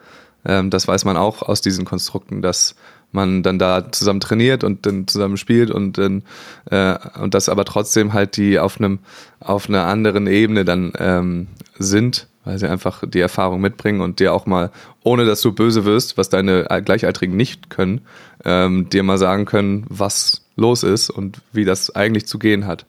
Ähm, 0.44 0.70
das 0.70 0.88
weiß 0.88 1.04
man 1.04 1.16
auch 1.16 1.42
aus 1.42 1.60
diesen 1.60 1.84
Konstrukten, 1.84 2.42
dass 2.42 2.74
man 3.12 3.42
dann 3.42 3.58
da 3.58 3.92
zusammen 3.92 4.20
trainiert 4.20 4.64
und 4.64 4.86
dann 4.86 5.06
zusammen 5.06 5.36
spielt 5.36 5.70
und 5.70 5.98
dann 5.98 6.22
äh, 6.70 6.96
und 7.20 7.34
das 7.34 7.48
aber 7.48 7.64
trotzdem 7.64 8.12
halt 8.12 8.36
die 8.36 8.58
auf 8.58 8.78
einem 8.78 9.00
auf 9.38 9.68
einer 9.68 9.84
anderen 9.84 10.26
Ebene 10.26 10.64
dann 10.64 10.92
ähm, 10.98 11.48
sind, 11.78 12.26
weil 12.44 12.58
sie 12.58 12.68
einfach 12.68 13.02
die 13.06 13.20
Erfahrung 13.20 13.60
mitbringen 13.60 14.00
und 14.00 14.18
dir 14.18 14.32
auch 14.32 14.46
mal, 14.46 14.70
ohne 15.02 15.24
dass 15.26 15.42
du 15.42 15.52
böse 15.52 15.84
wirst, 15.84 16.16
was 16.16 16.28
deine 16.28 16.64
Gleichaltrigen 16.84 17.36
nicht 17.36 17.70
können, 17.70 18.00
ähm, 18.44 18.88
dir 18.88 19.02
mal 19.02 19.18
sagen 19.18 19.44
können, 19.44 19.84
was 19.88 20.42
los 20.56 20.82
ist 20.82 21.10
und 21.10 21.40
wie 21.52 21.64
das 21.64 21.94
eigentlich 21.94 22.26
zu 22.26 22.38
gehen 22.38 22.66
hat. 22.66 22.86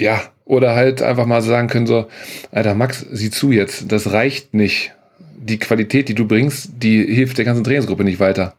Ja, 0.00 0.22
oder 0.44 0.74
halt 0.74 1.02
einfach 1.02 1.26
mal 1.26 1.42
sagen 1.42 1.68
können 1.68 1.86
so, 1.86 2.06
Alter 2.50 2.74
Max, 2.74 3.06
sieh 3.10 3.30
zu 3.30 3.52
jetzt, 3.52 3.92
das 3.92 4.12
reicht 4.12 4.54
nicht. 4.54 4.92
Die 5.36 5.58
Qualität, 5.58 6.08
die 6.08 6.14
du 6.14 6.26
bringst, 6.26 6.70
die 6.82 7.02
hilft 7.04 7.38
der 7.38 7.44
ganzen 7.44 7.64
Trainingsgruppe 7.64 8.04
nicht 8.04 8.20
weiter. 8.20 8.54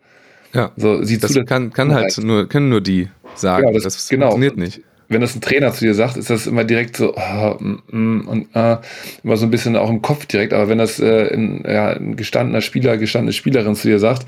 Ja, 0.53 0.71
so, 0.77 1.03
sieh 1.03 1.17
das 1.17 1.31
zu, 1.31 1.45
kann, 1.45 1.71
kann 1.71 1.93
halt 1.93 2.17
nur, 2.17 2.47
können 2.47 2.69
nur 2.69 2.81
die 2.81 3.09
sagen, 3.35 3.67
ja, 3.67 3.73
das, 3.73 3.83
das 3.83 4.07
genau. 4.07 4.31
funktioniert 4.31 4.57
nicht 4.57 4.81
wenn 5.11 5.21
das 5.21 5.35
ein 5.35 5.41
Trainer 5.41 5.73
zu 5.73 5.85
dir 5.85 5.93
sagt, 5.93 6.15
ist 6.15 6.29
das 6.29 6.47
immer 6.47 6.63
direkt 6.63 6.95
so 6.95 7.13
oh, 7.15 7.55
mm, 7.59 7.81
mm, 7.91 8.27
und 8.27 8.47
äh, 8.55 8.77
immer 9.23 9.37
so 9.37 9.45
ein 9.45 9.51
bisschen 9.51 9.75
auch 9.75 9.89
im 9.89 10.01
Kopf 10.01 10.25
direkt. 10.25 10.53
Aber 10.53 10.69
wenn 10.69 10.77
das 10.77 10.99
äh, 10.99 11.33
ein, 11.33 11.63
ja, 11.67 11.89
ein 11.89 12.15
gestandener 12.15 12.61
Spieler, 12.61 12.97
gestandene 12.97 13.33
Spielerin 13.33 13.75
zu 13.75 13.89
dir 13.89 13.99
sagt, 13.99 14.25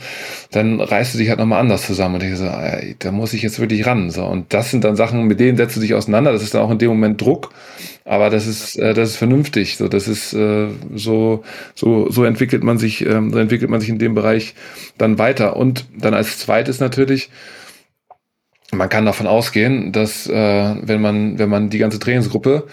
dann 0.51 0.81
reißt 0.81 1.13
du 1.13 1.17
dich 1.17 1.29
halt 1.29 1.39
nochmal 1.39 1.61
anders 1.61 1.88
zusammen 1.88 2.15
und 2.15 2.23
denkst 2.23 2.38
so, 2.38 2.45
ey, 2.45 2.95
da 2.99 3.11
muss 3.11 3.34
ich 3.34 3.41
jetzt 3.41 3.59
wirklich 3.59 3.86
ran. 3.86 4.11
So 4.11 4.25
und 4.25 4.53
das 4.53 4.71
sind 4.71 4.84
dann 4.84 4.95
Sachen, 4.95 5.25
mit 5.25 5.39
denen 5.39 5.57
setzt 5.57 5.77
du 5.77 5.79
dich 5.79 5.93
auseinander. 5.93 6.34
Das 6.34 6.43
ist 6.43 6.53
dann 6.53 6.61
auch 6.61 6.71
in 6.71 6.79
dem 6.79 6.89
Moment 6.89 7.21
Druck, 7.21 7.51
aber 8.03 8.29
das 8.29 8.45
ist 8.45 8.77
äh, 8.77 8.93
das 8.93 9.11
ist 9.11 9.15
vernünftig. 9.15 9.77
So 9.77 9.88
das 9.88 10.09
ist 10.09 10.34
äh, 10.34 10.67
so 10.93 11.43
so 11.75 12.09
so 12.11 12.25
entwickelt 12.25 12.63
man 12.63 12.77
sich, 12.77 13.05
äh, 13.05 13.21
so 13.31 13.39
entwickelt 13.39 13.71
man 13.71 13.79
sich 13.79 13.89
in 13.89 13.99
dem 13.99 14.15
Bereich 14.15 14.53
dann 14.97 15.17
weiter. 15.17 15.55
Und 15.55 15.86
dann 15.97 16.13
als 16.13 16.39
zweites 16.39 16.79
natürlich 16.79 17.29
man 18.74 18.89
kann 18.89 19.05
davon 19.05 19.28
ausgehen, 19.28 19.91
dass 19.91 20.28
äh, 20.28 20.76
wenn 20.82 21.01
man 21.01 21.39
wenn 21.39 21.49
man 21.49 21.69
die 21.69 21.78
ganze 21.78 21.99
Trainingsgruppe 21.99 22.67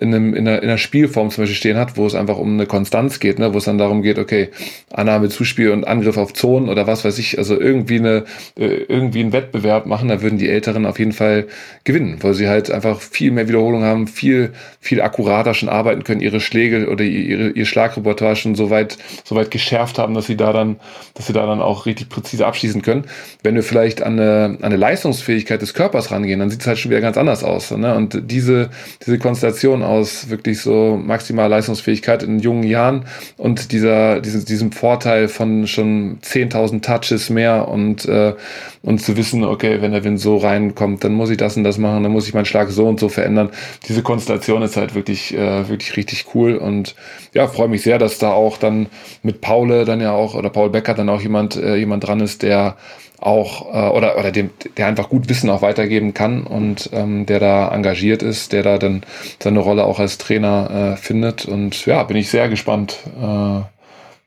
in, 0.00 0.12
einem, 0.12 0.34
in, 0.34 0.48
einer, 0.48 0.62
in 0.62 0.68
einer 0.68 0.78
Spielform 0.78 1.30
zum 1.30 1.42
Beispiel 1.42 1.56
stehen 1.56 1.76
hat, 1.76 1.96
wo 1.96 2.04
es 2.04 2.16
einfach 2.16 2.36
um 2.36 2.54
eine 2.54 2.66
Konstanz 2.66 3.20
geht, 3.20 3.38
ne, 3.38 3.54
wo 3.54 3.58
es 3.58 3.64
dann 3.64 3.78
darum 3.78 4.02
geht, 4.02 4.18
okay, 4.18 4.48
Annahme, 4.92 5.28
Zuspiel 5.28 5.70
und 5.70 5.86
Angriff 5.86 6.16
auf 6.16 6.32
Zonen 6.32 6.68
oder 6.68 6.88
was 6.88 7.04
weiß 7.04 7.18
ich, 7.18 7.38
also 7.38 7.58
irgendwie 7.58 7.98
eine 7.98 8.24
äh, 8.58 8.66
irgendwie 8.88 9.20
einen 9.20 9.32
Wettbewerb 9.32 9.86
machen, 9.86 10.08
da 10.08 10.20
würden 10.20 10.38
die 10.38 10.48
Älteren 10.48 10.84
auf 10.84 10.98
jeden 10.98 11.12
Fall 11.12 11.46
gewinnen, 11.84 12.18
weil 12.20 12.34
sie 12.34 12.48
halt 12.48 12.72
einfach 12.72 13.00
viel 13.00 13.30
mehr 13.30 13.46
Wiederholung 13.46 13.84
haben, 13.84 14.08
viel 14.08 14.52
viel 14.80 15.00
akkurater 15.00 15.54
schon 15.54 15.68
arbeiten 15.68 16.02
können, 16.02 16.20
ihre 16.20 16.40
Schläge 16.40 16.88
oder 16.88 17.04
ihre 17.04 17.50
ihr 17.50 17.64
Schlagrepertoire 17.64 18.34
schon 18.34 18.56
so 18.56 18.70
weit 18.70 18.98
so 19.22 19.36
weit 19.36 19.52
geschärft 19.52 19.98
haben, 20.00 20.14
dass 20.14 20.26
sie 20.26 20.36
da 20.36 20.52
dann 20.52 20.76
dass 21.14 21.28
sie 21.28 21.32
da 21.32 21.46
dann 21.46 21.62
auch 21.62 21.86
richtig 21.86 22.08
präzise 22.08 22.46
abschließen 22.46 22.82
können. 22.82 23.04
Wenn 23.44 23.54
wir 23.54 23.62
vielleicht 23.62 24.02
an 24.02 24.18
eine, 24.18 24.56
an 24.58 24.64
eine 24.64 24.76
Leistungsfähigkeit 24.76 25.62
des 25.62 25.72
Körpers 25.72 26.10
rangehen, 26.10 26.40
dann 26.40 26.50
sieht 26.50 26.62
es 26.62 26.66
halt 26.66 26.78
schon 26.78 26.90
wieder 26.90 27.00
ganz 27.00 27.16
anders 27.16 27.44
aus. 27.44 27.70
Ne? 27.70 27.94
Und 27.94 28.30
diese 28.30 28.70
diese 29.04 29.18
Konstellation 29.18 29.83
aus 29.84 30.30
wirklich 30.30 30.60
so 30.60 31.00
maximaler 31.02 31.50
Leistungsfähigkeit 31.50 32.22
in 32.22 32.38
jungen 32.38 32.64
Jahren 32.64 33.04
und 33.36 33.72
dieser, 33.72 34.20
diesem, 34.20 34.44
diesem 34.44 34.72
Vorteil 34.72 35.28
von 35.28 35.66
schon 35.66 36.18
10.000 36.20 36.82
Touches 36.82 37.30
mehr 37.30 37.68
und, 37.68 38.06
äh, 38.06 38.34
und 38.82 39.00
zu 39.00 39.16
wissen, 39.16 39.44
okay, 39.44 39.80
wenn 39.80 39.92
der 39.92 40.04
Wind 40.04 40.20
so 40.20 40.36
reinkommt, 40.36 41.04
dann 41.04 41.12
muss 41.12 41.30
ich 41.30 41.36
das 41.36 41.56
und 41.56 41.64
das 41.64 41.78
machen, 41.78 42.02
dann 42.02 42.12
muss 42.12 42.26
ich 42.26 42.34
meinen 42.34 42.44
Schlag 42.44 42.70
so 42.70 42.86
und 42.86 42.98
so 42.98 43.08
verändern. 43.08 43.50
Diese 43.88 44.02
Konstellation 44.02 44.62
ist 44.62 44.76
halt 44.76 44.94
wirklich, 44.94 45.34
äh, 45.34 45.68
wirklich 45.68 45.96
richtig 45.96 46.26
cool 46.34 46.56
und 46.56 46.94
ja, 47.32 47.46
freue 47.46 47.68
mich 47.68 47.82
sehr, 47.82 47.98
dass 47.98 48.18
da 48.18 48.32
auch 48.32 48.58
dann 48.58 48.86
mit 49.22 49.40
Paul 49.40 49.84
dann 49.84 50.00
ja 50.00 50.12
auch 50.12 50.34
oder 50.34 50.50
Paul 50.50 50.70
Becker 50.70 50.94
dann 50.94 51.08
auch 51.08 51.20
jemand, 51.20 51.56
äh, 51.56 51.76
jemand 51.76 52.06
dran 52.06 52.20
ist, 52.20 52.42
der 52.42 52.76
auch 53.20 53.72
äh, 53.72 53.96
oder 53.96 54.18
oder 54.18 54.32
dem 54.32 54.50
der 54.76 54.86
einfach 54.86 55.08
gut 55.08 55.28
Wissen 55.28 55.50
auch 55.50 55.62
weitergeben 55.62 56.14
kann 56.14 56.46
und 56.46 56.90
ähm, 56.92 57.26
der 57.26 57.40
da 57.40 57.68
engagiert 57.68 58.22
ist, 58.22 58.52
der 58.52 58.62
da 58.62 58.78
dann 58.78 59.02
seine 59.42 59.60
Rolle 59.60 59.84
auch 59.84 59.98
als 59.98 60.18
Trainer 60.18 60.94
äh, 60.94 60.96
findet 60.96 61.46
und 61.46 61.86
ja, 61.86 62.02
bin 62.02 62.16
ich 62.16 62.30
sehr 62.30 62.48
gespannt, 62.48 62.98
äh, 63.20 63.60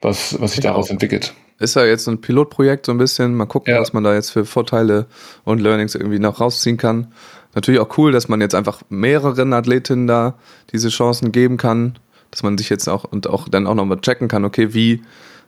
was 0.02 0.40
was 0.40 0.54
sich 0.54 0.62
daraus 0.62 0.90
entwickelt. 0.90 1.34
Ist 1.60 1.76
ja 1.76 1.86
jetzt 1.86 2.08
ein 2.08 2.22
Pilotprojekt 2.22 2.86
so 2.86 2.92
ein 2.92 3.00
bisschen, 3.00 3.34
mal 3.34 3.48
gucken, 3.48 3.74
ja. 3.74 3.82
was 3.82 3.92
man 3.92 4.04
da 4.04 4.14
jetzt 4.14 4.30
für 4.30 4.46
Vorteile 4.46 5.08
und 5.44 5.60
Learnings 5.60 5.96
irgendwie 5.96 6.20
noch 6.20 6.40
rausziehen 6.40 6.78
kann. 6.78 7.12
Natürlich 7.56 7.82
auch 7.82 7.98
cool, 7.98 8.12
dass 8.12 8.28
man 8.28 8.42
jetzt 8.42 8.54
einfach 8.54 8.84
mehreren 8.90 9.54
Athletinnen 9.54 10.06
da 10.06 10.36
diese 10.72 10.90
Chancen 10.90 11.32
geben 11.32 11.58
kann, 11.58 11.98
dass 12.30 12.44
man 12.44 12.60
sich 12.60 12.70
jetzt 12.70 12.88
auch 12.88 13.06
und 13.06 13.28
auch 13.28 13.50
dann 13.50 13.66
auch 13.66 13.74
nochmal 13.74 14.00
checken 14.02 14.28
kann, 14.28 14.46
okay, 14.46 14.76
wie, 14.76 15.02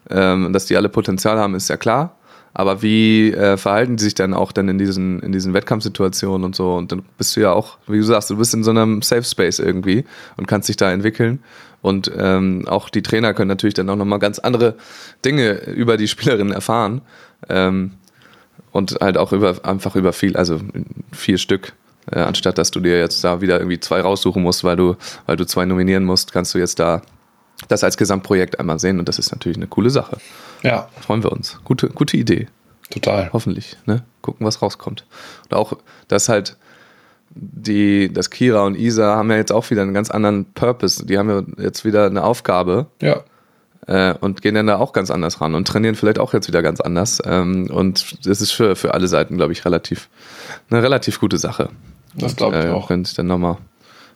ähm, 0.10 0.52
dass 0.52 0.66
die 0.66 0.76
alle 0.78 0.90
Potenzial 0.90 1.38
haben, 1.38 1.54
ist 1.54 1.70
ja 1.70 1.78
klar 1.78 2.19
Aber 2.60 2.82
wie 2.82 3.32
äh, 3.32 3.56
verhalten 3.56 3.96
die 3.96 4.04
sich 4.04 4.16
dann 4.16 4.34
auch 4.34 4.52
dann 4.52 4.68
in 4.68 4.78
diesen, 4.78 5.22
in 5.22 5.32
diesen 5.32 5.54
Wettkampfsituationen 5.54 6.44
und 6.44 6.58
so? 6.58 6.76
Und 6.76 6.92
dann 6.92 7.04
bist 7.18 7.38
du 7.38 7.40
ja 7.40 7.54
auch, 7.54 7.78
wie 7.88 8.00
du 8.00 8.04
sagst, 8.04 8.32
du 8.32 8.36
bist 8.36 8.54
in 8.54 8.66
so 8.66 8.72
einem 8.72 9.02
Safe 9.02 9.24
Space 9.24 9.60
irgendwie 9.60 10.04
und 10.36 10.46
kannst 10.46 10.68
dich 10.68 10.76
da 10.76 10.92
entwickeln. 10.92 11.40
Und 11.82 12.12
ähm, 12.18 12.66
auch 12.68 12.90
die 12.90 13.02
Trainer 13.02 13.34
können 13.34 13.48
natürlich 13.48 13.76
dann 13.76 13.90
auch 13.90 13.96
nochmal 13.96 14.20
ganz 14.20 14.40
andere 14.40 14.76
Dinge 15.24 15.54
über 15.70 15.96
die 15.96 16.10
Spielerin 16.10 16.52
erfahren. 16.52 17.00
Ähm, 17.48 17.92
und 18.74 18.98
halt 19.00 19.18
auch 19.18 19.32
über 19.32 19.56
einfach 19.64 19.96
über 19.96 20.12
viel, 20.12 20.36
also 20.36 20.60
vier 21.14 21.38
Stück. 21.38 21.72
Äh, 22.12 22.20
anstatt 22.20 22.58
dass 22.58 22.72
du 22.72 22.82
dir 22.82 23.00
jetzt 23.00 23.24
da 23.24 23.40
wieder 23.40 23.58
irgendwie 23.60 23.80
zwei 23.80 24.02
raussuchen 24.02 24.44
musst, 24.44 24.66
weil 24.66 24.76
du, 24.76 24.98
weil 25.28 25.38
du 25.38 25.46
zwei 25.46 25.64
nominieren 25.64 26.04
musst, 26.04 26.34
kannst 26.34 26.54
du 26.54 26.58
jetzt 26.58 26.78
da 26.78 27.04
das 27.70 27.86
als 27.86 27.96
Gesamtprojekt 27.96 28.60
einmal 28.60 28.80
sehen 28.80 29.00
und 29.00 29.08
das 29.08 29.18
ist 29.18 29.32
natürlich 29.32 29.58
eine 29.58 29.68
coole 29.68 29.92
Sache. 29.92 30.18
Ja. 30.64 30.90
Freuen 31.02 31.24
wir 31.24 31.32
uns. 31.32 31.60
Gute, 31.64 31.90
gute 31.90 32.18
Idee. 32.18 32.48
Total. 32.90 33.30
Hoffentlich. 33.34 33.78
Ne? 33.86 34.04
Gucken, 34.22 34.46
was 34.46 34.62
rauskommt. 34.62 35.06
Und 35.46 35.54
auch, 35.56 35.74
dass 36.08 36.30
halt 36.30 36.58
die, 37.32 38.12
das 38.12 38.30
Kira 38.30 38.64
und 38.64 38.76
Isa 38.76 39.16
haben 39.16 39.30
ja 39.30 39.38
jetzt 39.38 39.52
auch 39.52 39.70
wieder 39.70 39.84
einen 39.84 39.94
ganz 39.94 40.10
anderen 40.10 40.46
Purpose. 40.54 41.06
Die 41.06 41.18
haben 41.18 41.30
ja 41.30 41.44
jetzt 41.64 41.86
wieder 41.86 42.06
eine 42.08 42.24
Aufgabe. 42.24 42.88
Ja. 43.02 43.22
Äh, 43.88 44.14
und 44.20 44.42
gehen 44.42 44.56
dann 44.56 44.68
da 44.68 44.78
auch 44.78 44.94
ganz 44.94 45.10
anders 45.10 45.42
ran 45.42 45.56
und 45.56 45.68
trainieren 45.68 45.96
vielleicht 45.96 46.20
auch 46.20 46.34
jetzt 46.34 46.48
wieder 46.48 46.62
ganz 46.62 46.82
anders. 46.82 47.22
Ähm, 47.26 47.70
und 47.72 48.26
das 48.28 48.42
ist 48.42 48.52
für, 48.52 48.76
für 48.76 48.94
alle 48.94 49.08
Seiten, 49.08 49.38
glaube 49.38 49.54
ich, 49.54 49.66
relativ, 49.66 50.10
eine 50.70 50.84
relativ 50.84 51.20
gute 51.20 51.38
Sache. 51.38 51.70
Das 52.16 52.36
glaube 52.36 52.60
ich 52.60 52.66
äh, 52.66 52.70
auch. 52.70 52.88
Können 52.88 53.06
sich 53.06 53.16
dann 53.16 53.28
nochmal, 53.28 53.58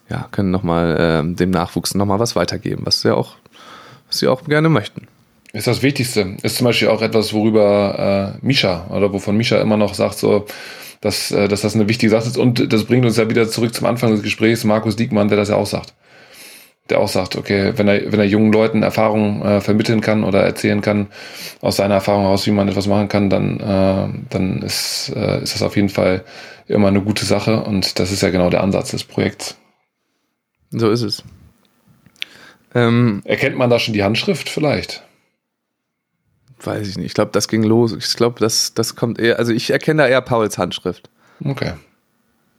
ja, 0.09 0.27
können 0.31 0.51
nochmal 0.51 1.23
äh, 1.23 1.35
dem 1.35 1.51
Nachwuchs 1.51 1.95
nochmal 1.95 2.19
was 2.19 2.35
weitergeben, 2.35 2.85
was 2.85 3.01
sie 3.01 3.15
auch, 3.15 3.35
was 4.07 4.19
sie 4.19 4.27
auch 4.27 4.43
gerne 4.43 4.69
möchten. 4.69 5.07
Ist 5.53 5.67
das 5.67 5.83
Wichtigste. 5.83 6.35
Ist 6.41 6.57
zum 6.57 6.65
Beispiel 6.65 6.87
auch 6.87 7.03
etwas, 7.03 7.31
worüber 7.31 8.33
äh, 8.41 8.45
Misha 8.45 8.87
oder 8.89 9.13
wovon 9.13 9.37
Misha 9.37 9.61
immer 9.61 9.77
noch 9.77 9.93
sagt, 9.93 10.17
so, 10.17 10.47
dass, 10.99 11.31
äh, 11.31 11.47
dass 11.47 11.61
das 11.61 11.75
eine 11.75 11.87
wichtige 11.87 12.09
Sache 12.09 12.27
ist. 12.27 12.39
Und 12.39 12.73
das 12.73 12.85
bringt 12.85 13.05
uns 13.05 13.17
ja 13.17 13.29
wieder 13.29 13.47
zurück 13.47 13.73
zum 13.75 13.85
Anfang 13.85 14.11
des 14.11 14.23
Gesprächs, 14.23 14.63
Markus 14.63 14.95
Diekmann, 14.95 15.27
der 15.27 15.37
das 15.37 15.49
ja 15.49 15.55
auch 15.55 15.67
sagt. 15.67 15.93
Der 16.89 16.99
auch 16.99 17.07
sagt, 17.07 17.35
okay, 17.35 17.73
wenn 17.75 17.87
er, 17.87 18.11
wenn 18.11 18.19
er 18.19 18.25
jungen 18.25 18.51
Leuten 18.51 18.81
Erfahrungen 18.81 19.43
äh, 19.43 19.61
vermitteln 19.61 20.01
kann 20.01 20.23
oder 20.23 20.41
erzählen 20.41 20.81
kann, 20.81 21.07
aus 21.61 21.75
seiner 21.75 21.93
Erfahrung 21.93 22.23
heraus, 22.23 22.47
wie 22.47 22.51
man 22.51 22.67
etwas 22.67 22.87
machen 22.87 23.07
kann, 23.07 23.29
dann, 23.29 23.59
äh, 23.59 24.19
dann 24.31 24.63
ist, 24.63 25.13
äh, 25.15 25.43
ist 25.43 25.53
das 25.53 25.61
auf 25.61 25.75
jeden 25.75 25.89
Fall 25.89 26.23
immer 26.67 26.87
eine 26.87 27.01
gute 27.01 27.25
Sache. 27.25 27.61
Und 27.61 27.99
das 27.99 28.11
ist 28.11 28.23
ja 28.23 28.31
genau 28.31 28.49
der 28.49 28.63
Ansatz 28.63 28.89
des 28.89 29.03
Projekts. 29.03 29.55
So 30.71 30.89
ist 30.89 31.03
es. 31.03 31.23
Ähm, 32.73 33.21
Erkennt 33.23 33.55
man 33.55 33.69
da 33.69 33.77
schon 33.77 33.93
die 33.93 34.03
Handschrift 34.03 34.49
vielleicht? 34.49 35.03
Weiß 36.65 36.87
ich 36.87 36.97
nicht. 36.97 37.07
Ich 37.07 37.13
glaube, 37.13 37.31
das 37.31 37.47
ging 37.47 37.63
los. 37.63 37.93
Ich 37.93 38.15
glaube, 38.15 38.39
das, 38.39 38.73
das 38.73 38.95
kommt 38.95 39.19
eher, 39.19 39.39
also 39.39 39.51
ich 39.51 39.69
erkenne 39.69 40.03
da 40.03 40.07
eher 40.07 40.21
Pauls 40.21 40.57
Handschrift. 40.57 41.09
Okay. 41.43 41.73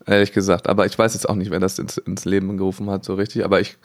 Ehrlich 0.07 0.33
gesagt. 0.33 0.69
Aber 0.69 0.87
ich 0.87 0.99
weiß 0.99 1.15
jetzt 1.15 1.29
auch 1.29 1.35
nicht, 1.35 1.51
wer 1.51 1.61
das 1.61 1.79
ins, 1.79 1.99
ins 1.99 2.25
Leben 2.25 2.57
gerufen 2.57 2.91
hat, 2.91 3.05
so 3.05 3.15
richtig. 3.15 3.45
Aber 3.45 3.61
ich 3.61 3.77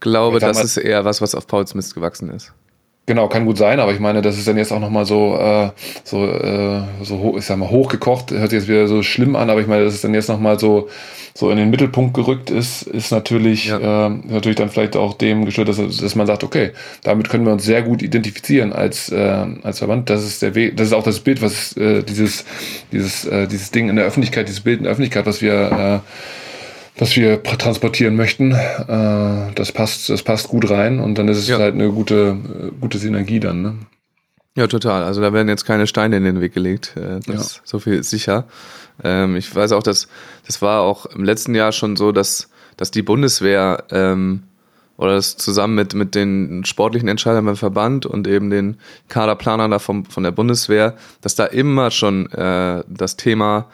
glaube, 0.00 0.38
das 0.38 0.62
ist 0.62 0.76
eher 0.76 1.04
was, 1.04 1.20
was 1.20 1.34
auf 1.34 1.46
Pauls 1.46 1.74
Mist 1.74 1.94
gewachsen 1.94 2.30
ist. 2.30 2.52
Genau, 3.08 3.26
kann 3.26 3.46
gut 3.46 3.56
sein, 3.56 3.80
aber 3.80 3.94
ich 3.94 4.00
meine, 4.00 4.20
das 4.20 4.36
ist 4.36 4.46
dann 4.48 4.58
jetzt 4.58 4.70
auch 4.70 4.80
nochmal 4.80 5.06
so, 5.06 5.34
äh, 5.38 5.70
so, 6.04 6.26
äh, 6.26 6.82
so 7.00 7.18
hoch, 7.20 7.38
ich 7.38 7.44
sag 7.46 7.56
mal, 7.56 7.70
hochgekocht, 7.70 8.32
hört 8.32 8.50
sich 8.50 8.58
jetzt 8.58 8.68
wieder 8.68 8.86
so 8.86 9.02
schlimm 9.02 9.34
an, 9.34 9.48
aber 9.48 9.62
ich 9.62 9.66
meine, 9.66 9.82
dass 9.82 9.94
es 9.94 10.02
dann 10.02 10.12
jetzt 10.12 10.28
nochmal 10.28 10.58
so, 10.58 10.90
so 11.34 11.50
in 11.50 11.56
den 11.56 11.70
Mittelpunkt 11.70 12.12
gerückt 12.12 12.50
ist, 12.50 12.82
ist 12.82 13.10
natürlich, 13.10 13.68
Ja. 13.68 14.08
äh, 14.08 14.10
natürlich 14.10 14.56
dann 14.56 14.68
vielleicht 14.68 14.94
auch 14.94 15.14
dem 15.14 15.46
geschuldet, 15.46 15.78
dass, 15.78 15.96
dass 15.96 16.16
man 16.16 16.26
sagt, 16.26 16.44
okay, 16.44 16.72
damit 17.02 17.30
können 17.30 17.46
wir 17.46 17.52
uns 17.54 17.64
sehr 17.64 17.80
gut 17.80 18.02
identifizieren 18.02 18.74
als, 18.74 19.08
äh, 19.10 19.46
als 19.62 19.78
Verband. 19.78 20.10
Das 20.10 20.22
ist 20.22 20.42
der 20.42 20.54
Weg, 20.54 20.76
das 20.76 20.88
ist 20.88 20.92
auch 20.92 21.02
das 21.02 21.20
Bild, 21.20 21.40
was 21.40 21.74
äh, 21.78 22.02
dieses, 22.02 22.44
dieses, 22.92 23.24
äh, 23.24 23.46
dieses 23.46 23.70
Ding 23.70 23.88
in 23.88 23.96
der 23.96 24.04
Öffentlichkeit, 24.04 24.48
dieses 24.48 24.60
Bild 24.60 24.80
in 24.80 24.84
der 24.84 24.92
Öffentlichkeit, 24.92 25.24
was 25.24 25.40
wir 25.40 26.02
äh, 26.04 26.08
was 26.98 27.16
wir 27.16 27.42
transportieren 27.42 28.16
möchten, 28.16 28.52
äh, 28.52 29.52
das 29.54 29.72
passt, 29.72 30.08
das 30.10 30.22
passt 30.22 30.48
gut 30.48 30.68
rein 30.70 31.00
und 31.00 31.16
dann 31.16 31.28
ist 31.28 31.38
es 31.38 31.48
Ja. 31.48 31.58
halt 31.58 31.74
eine 31.74 31.90
gute, 31.90 32.36
äh, 32.66 32.70
gute 32.80 32.98
Synergie 32.98 33.40
dann. 33.40 33.62
Ne? 33.62 33.74
Ja, 34.56 34.66
total. 34.66 35.04
Also 35.04 35.20
da 35.20 35.32
werden 35.32 35.48
jetzt 35.48 35.64
keine 35.64 35.86
Steine 35.86 36.16
in 36.16 36.24
den 36.24 36.40
Weg 36.40 36.52
gelegt. 36.52 36.94
Äh, 36.96 37.20
Das, 37.26 37.56
Ja. 37.56 37.60
So 37.64 37.78
viel 37.78 37.94
ist 37.94 38.10
sicher. 38.10 38.44
Ähm, 39.04 39.36
ich 39.36 39.54
weiß 39.54 39.72
auch, 39.72 39.82
dass 39.84 40.08
das 40.46 40.60
war 40.62 40.80
auch 40.80 41.06
im 41.06 41.22
letzten 41.24 41.54
Jahr 41.54 41.70
schon 41.72 41.94
so, 41.96 42.10
dass, 42.10 42.50
dass 42.76 42.90
die 42.90 43.02
Bundeswehr 43.02 43.84
ähm, 43.92 44.42
oder 44.96 45.14
das 45.14 45.36
zusammen 45.36 45.76
mit, 45.76 45.94
mit 45.94 46.16
den 46.16 46.64
sportlichen 46.64 47.08
Entscheidern 47.08 47.44
beim 47.44 47.54
Verband 47.56 48.04
und 48.04 48.26
eben 48.26 48.50
den 48.50 48.78
Kaderplanern 49.08 49.70
da 49.70 49.78
vom, 49.78 50.04
von 50.06 50.24
der 50.24 50.32
Bundeswehr, 50.32 50.96
dass 51.20 51.36
da 51.36 51.44
immer 51.44 51.92
schon 51.92 52.26
äh, 52.32 52.82
das 52.88 53.16
Thema, 53.16 53.66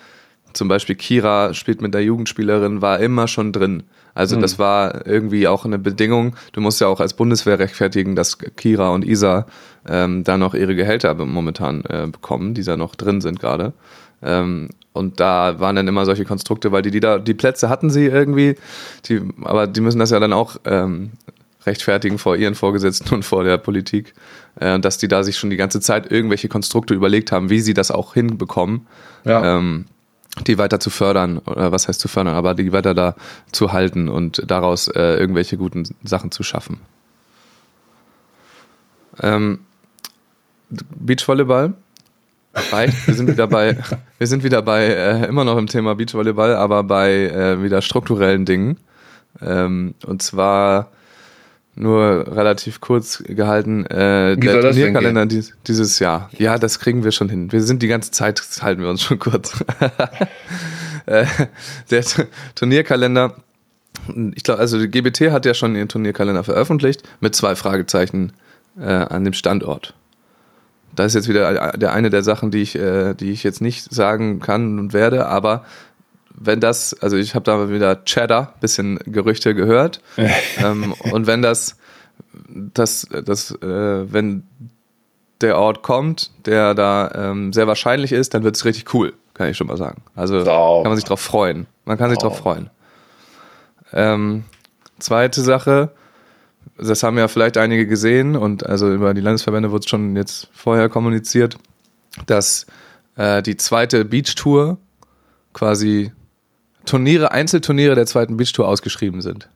zum 0.54 0.68
Beispiel 0.68 0.96
Kira 0.96 1.52
spielt 1.54 1.82
mit 1.82 1.94
der 1.94 2.02
Jugendspielerin, 2.02 2.80
war 2.80 3.00
immer 3.00 3.28
schon 3.28 3.52
drin. 3.52 3.82
Also 4.14 4.40
das 4.40 4.60
war 4.60 5.06
irgendwie 5.06 5.48
auch 5.48 5.64
eine 5.64 5.78
Bedingung. 5.78 6.36
Du 6.52 6.60
musst 6.60 6.80
ja 6.80 6.86
auch 6.86 7.00
als 7.00 7.14
Bundeswehr 7.14 7.58
rechtfertigen, 7.58 8.14
dass 8.14 8.38
Kira 8.38 8.90
und 8.90 9.04
Isa 9.04 9.46
ähm, 9.88 10.22
da 10.22 10.38
noch 10.38 10.54
ihre 10.54 10.76
Gehälter 10.76 11.14
momentan 11.14 11.84
äh, 11.84 12.06
bekommen, 12.06 12.54
die 12.54 12.62
da 12.62 12.76
noch 12.76 12.94
drin 12.94 13.20
sind 13.20 13.40
gerade. 13.40 13.72
Ähm, 14.22 14.70
und 14.92 15.18
da 15.18 15.58
waren 15.58 15.74
dann 15.74 15.88
immer 15.88 16.04
solche 16.04 16.24
Konstrukte, 16.24 16.70
weil 16.70 16.82
die, 16.82 16.92
die 16.92 17.00
da, 17.00 17.18
die 17.18 17.34
Plätze 17.34 17.68
hatten 17.68 17.90
sie 17.90 18.06
irgendwie, 18.06 18.54
die, 19.06 19.20
aber 19.42 19.66
die 19.66 19.80
müssen 19.80 19.98
das 19.98 20.10
ja 20.10 20.20
dann 20.20 20.32
auch 20.32 20.56
ähm, 20.64 21.10
rechtfertigen 21.66 22.18
vor 22.18 22.36
ihren 22.36 22.54
Vorgesetzten 22.54 23.12
und 23.14 23.24
vor 23.24 23.42
der 23.42 23.58
Politik, 23.58 24.14
äh, 24.60 24.78
dass 24.78 24.98
die 24.98 25.08
da 25.08 25.24
sich 25.24 25.36
schon 25.36 25.50
die 25.50 25.56
ganze 25.56 25.80
Zeit 25.80 26.12
irgendwelche 26.12 26.48
Konstrukte 26.48 26.94
überlegt 26.94 27.32
haben, 27.32 27.50
wie 27.50 27.60
sie 27.60 27.74
das 27.74 27.90
auch 27.90 28.14
hinbekommen 28.14 28.86
Ja. 29.24 29.58
ähm, 29.58 29.86
die 30.46 30.58
weiter 30.58 30.80
zu 30.80 30.90
fördern, 30.90 31.38
oder 31.38 31.72
was 31.72 31.88
heißt 31.88 32.00
zu 32.00 32.08
fördern, 32.08 32.34
aber 32.34 32.54
die 32.54 32.72
weiter 32.72 32.94
da 32.94 33.14
zu 33.52 33.72
halten 33.72 34.08
und 34.08 34.42
daraus 34.50 34.88
äh, 34.88 35.14
irgendwelche 35.14 35.56
guten 35.56 35.84
Sachen 36.02 36.30
zu 36.30 36.42
schaffen. 36.42 36.80
Ähm, 39.22 39.60
Beachvolleyball 40.70 41.74
reicht. 42.72 43.06
Wir 43.06 43.14
sind 43.14 43.28
wieder 43.28 43.46
bei, 43.46 43.78
wir 44.18 44.26
sind 44.26 44.42
wieder 44.42 44.62
bei, 44.62 44.86
äh, 44.86 45.26
immer 45.26 45.44
noch 45.44 45.56
im 45.56 45.66
Thema 45.66 45.94
Beachvolleyball, 45.94 46.56
aber 46.56 46.82
bei 46.82 47.12
äh, 47.12 47.62
wieder 47.62 47.80
strukturellen 47.82 48.44
Dingen. 48.44 48.78
Ähm, 49.40 49.94
und 50.06 50.22
zwar 50.22 50.90
nur 51.76 52.26
relativ 52.28 52.80
kurz 52.80 53.22
gehalten. 53.26 53.84
Äh, 53.86 54.36
Wie 54.36 54.46
der 54.46 54.60
Turnierkalender 54.60 55.26
dies, 55.26 55.54
dieses 55.66 55.98
Jahr. 55.98 56.30
Ja, 56.38 56.58
das 56.58 56.78
kriegen 56.78 57.04
wir 57.04 57.12
schon 57.12 57.28
hin. 57.28 57.50
Wir 57.52 57.62
sind 57.62 57.82
die 57.82 57.88
ganze 57.88 58.10
Zeit, 58.10 58.40
halten 58.62 58.82
wir 58.82 58.90
uns 58.90 59.02
schon 59.02 59.18
kurz. 59.18 59.64
äh, 61.06 61.26
der 61.90 62.02
T- 62.02 62.26
Turnierkalender, 62.54 63.34
ich 64.34 64.42
glaube, 64.42 64.60
also 64.60 64.78
die 64.78 64.88
GBT 64.88 65.32
hat 65.32 65.46
ja 65.46 65.54
schon 65.54 65.74
ihren 65.74 65.88
Turnierkalender 65.88 66.44
veröffentlicht 66.44 67.02
mit 67.20 67.34
zwei 67.34 67.56
Fragezeichen 67.56 68.32
äh, 68.78 68.84
an 68.84 69.24
dem 69.24 69.32
Standort. 69.32 69.94
Das 70.94 71.06
ist 71.06 71.14
jetzt 71.14 71.28
wieder 71.28 71.72
der 71.76 71.92
eine 71.92 72.10
der 72.10 72.22
Sachen, 72.22 72.52
die 72.52 72.62
ich, 72.62 72.76
äh, 72.76 73.14
die 73.14 73.32
ich 73.32 73.42
jetzt 73.42 73.60
nicht 73.60 73.92
sagen 73.92 74.38
kann 74.38 74.78
und 74.78 74.92
werde, 74.92 75.26
aber 75.26 75.64
wenn 76.34 76.60
das, 76.60 76.94
also 76.94 77.16
ich 77.16 77.34
habe 77.34 77.44
da 77.44 77.70
wieder 77.70 78.04
Cheddar, 78.04 78.54
bisschen 78.60 78.98
Gerüchte 79.06 79.54
gehört, 79.54 80.00
ähm, 80.58 80.94
und 81.12 81.26
wenn 81.26 81.42
das, 81.42 81.76
das, 82.48 83.08
das, 83.24 83.52
äh, 83.62 84.12
wenn 84.12 84.44
der 85.40 85.58
Ort 85.58 85.82
kommt, 85.82 86.30
der 86.46 86.74
da 86.74 87.10
ähm, 87.14 87.52
sehr 87.52 87.66
wahrscheinlich 87.66 88.12
ist, 88.12 88.34
dann 88.34 88.44
wird 88.44 88.56
es 88.56 88.64
richtig 88.64 88.92
cool, 88.94 89.12
kann 89.34 89.48
ich 89.48 89.56
schon 89.56 89.66
mal 89.66 89.76
sagen. 89.76 90.02
Also 90.14 90.44
Sauber. 90.44 90.82
kann 90.82 90.90
man 90.90 90.96
sich 90.96 91.04
drauf 91.04 91.20
freuen. 91.20 91.66
Man 91.84 91.98
kann 91.98 92.10
sich 92.10 92.18
drauf 92.18 92.38
freuen. 92.38 92.70
Ähm, 93.92 94.44
zweite 94.98 95.42
Sache, 95.42 95.90
das 96.78 97.02
haben 97.02 97.18
ja 97.18 97.28
vielleicht 97.28 97.56
einige 97.56 97.86
gesehen 97.86 98.36
und 98.36 98.66
also 98.66 98.92
über 98.92 99.14
die 99.14 99.20
Landesverbände 99.20 99.70
wurde 99.70 99.84
es 99.84 99.90
schon 99.90 100.16
jetzt 100.16 100.48
vorher 100.52 100.88
kommuniziert, 100.88 101.58
dass 102.26 102.66
äh, 103.16 103.42
die 103.42 103.56
zweite 103.56 104.04
Beach 104.04 104.34
Tour 104.34 104.78
quasi 105.52 106.12
Turniere, 106.84 107.32
Einzelturniere 107.32 107.94
der 107.94 108.06
zweiten 108.06 108.36
Beach 108.36 108.52
Tour 108.52 108.68
ausgeschrieben 108.68 109.20
sind. 109.20 109.48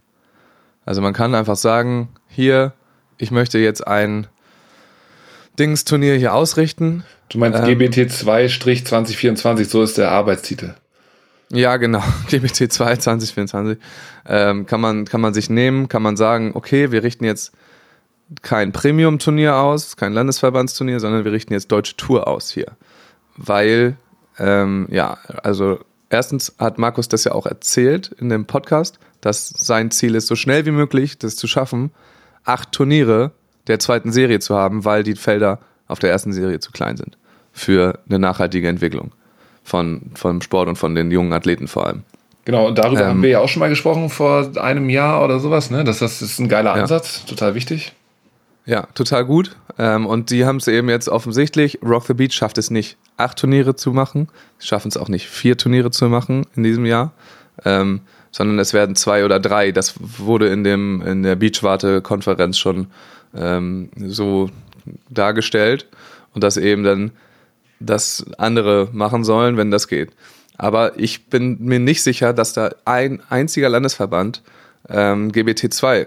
Also 0.85 1.03
man 1.03 1.12
kann 1.12 1.35
einfach 1.35 1.57
sagen, 1.57 2.09
hier, 2.29 2.72
ich 3.18 3.31
möchte 3.31 3.59
jetzt 3.59 3.87
ein 3.87 4.26
Dings-Turnier 5.59 6.14
hier 6.14 6.35
ausrichten. 6.35 7.05
Du 7.29 7.39
meinst 7.39 7.59
Ähm, 7.59 7.66
GBT 7.66 8.11
2-2024, 8.11 9.64
so 9.64 9.83
ist 9.83 9.99
der 9.99 10.11
Arbeitstitel. 10.11 10.74
Ja, 11.51 11.76
genau. 11.76 12.03
GBT 12.29 12.72
2 12.72 12.97
2024. 12.97 13.79
Ähm, 14.26 14.66
kann, 14.66 14.81
man, 14.81 15.05
kann 15.05 15.20
man 15.20 15.35
sich 15.35 15.51
nehmen, 15.51 15.89
kann 15.89 16.03
man 16.03 16.16
sagen, 16.16 16.53
okay, 16.55 16.93
wir 16.93 17.03
richten 17.03 17.24
jetzt 17.24 17.53
kein 18.43 18.72
Premium-Turnier 18.72 19.57
aus, 19.57 19.97
kein 19.97 20.12
Landesverbandsturnier, 20.12 21.01
sondern 21.01 21.24
wir 21.24 21.33
richten 21.33 21.55
jetzt 21.55 21.72
Deutsche 21.72 21.97
Tour 21.97 22.29
aus 22.29 22.51
hier. 22.51 22.66
Weil, 23.37 23.97
ähm, 24.39 24.87
ja, 24.91 25.18
also 25.43 25.81
erstens 26.11 26.54
hat 26.59 26.78
Markus 26.78 27.09
das 27.09 27.24
ja 27.24 27.32
auch 27.32 27.46
erzählt 27.46 28.14
in 28.18 28.28
dem 28.28 28.46
Podcast, 28.46 28.98
dass 29.20 29.48
sein 29.48 29.90
Ziel 29.90 30.14
ist, 30.14 30.26
so 30.26 30.36
schnell 30.36 30.66
wie 30.66 30.70
möglich 30.70 31.18
das 31.18 31.36
zu 31.36 31.46
schaffen, 31.46 31.90
acht 32.44 32.72
Turniere 32.72 33.32
der 33.66 33.78
zweiten 33.78 34.12
Serie 34.12 34.40
zu 34.40 34.56
haben, 34.56 34.84
weil 34.84 35.02
die 35.02 35.16
Felder 35.16 35.59
auf 35.86 35.98
der 35.98 36.11
ersten 36.11 36.32
Serie 36.32 36.61
zu 36.61 36.70
klein 36.72 36.96
sind. 36.96 37.16
für 37.52 37.98
eine 38.09 38.18
nachhaltige 38.18 38.68
Entwicklung 38.68 39.12
von, 39.64 40.12
von 40.14 40.40
Sport 40.40 40.68
und 40.68 40.76
von 40.76 40.94
den 40.94 41.11
jungen 41.11 41.32
Athleten 41.32 41.68
vor 41.68 41.86
allem. 41.86 42.02
Genau, 42.44 42.66
und 42.66 42.78
darüber 42.78 43.02
ähm, 43.02 43.09
haben 43.09 43.22
wir 43.22 43.30
ja 43.30 43.40
auch 43.40 43.48
schon 43.48 43.61
mal 43.61 43.68
gesprochen 43.68 44.09
vor 44.09 44.56
einem 44.56 44.88
Jahr 44.88 45.22
oder 45.22 45.38
sowas, 45.38 45.70
ne? 45.70 45.84
Das, 45.84 45.98
das 45.98 46.22
ist 46.22 46.38
ein 46.38 46.48
geiler 46.48 46.72
Ansatz, 46.72 47.22
ja. 47.24 47.30
total 47.30 47.54
wichtig. 47.54 47.92
Ja, 48.68 48.82
total 48.94 49.24
gut. 49.24 49.56
Ähm, 49.78 50.04
und 50.04 50.28
die 50.28 50.44
haben 50.44 50.58
es 50.58 50.68
eben 50.68 50.90
jetzt 50.90 51.08
offensichtlich, 51.08 51.78
Rock 51.82 52.04
the 52.04 52.12
Beach 52.12 52.34
schafft 52.34 52.58
es 52.58 52.70
nicht, 52.70 52.98
acht 53.16 53.38
Turniere 53.38 53.76
zu 53.76 53.92
machen. 53.92 54.28
Sie 54.58 54.66
schaffen 54.66 54.88
es 54.88 54.98
auch 54.98 55.08
nicht, 55.08 55.26
vier 55.26 55.56
Turniere 55.56 55.90
zu 55.90 56.06
machen 56.10 56.46
in 56.54 56.64
diesem 56.64 56.84
Jahr. 56.84 57.12
Ähm, 57.64 58.02
sondern 58.30 58.58
es 58.58 58.74
werden 58.74 58.94
zwei 58.94 59.24
oder 59.24 59.40
drei. 59.40 59.72
Das 59.72 59.94
wurde 59.98 60.48
in, 60.48 60.64
dem, 60.64 61.00
in 61.00 61.22
der 61.22 61.34
Beachwarte-Konferenz 61.36 62.58
schon 62.58 62.88
ähm, 63.34 63.88
so 63.96 64.50
dargestellt. 65.08 65.86
Und 66.34 66.44
dass 66.44 66.58
eben 66.58 66.84
dann 66.84 67.12
das 67.80 68.26
andere 68.36 68.90
machen 68.92 69.24
sollen, 69.24 69.56
wenn 69.56 69.70
das 69.70 69.88
geht. 69.88 70.10
Aber 70.58 70.98
ich 70.98 71.24
bin 71.28 71.56
mir 71.64 71.78
nicht 71.78 72.02
sicher, 72.02 72.34
dass 72.34 72.52
da 72.52 72.74
ein 72.84 73.22
einziger 73.30 73.70
Landesverband 73.70 74.42
ähm, 74.90 75.32
GBT2 75.32 76.06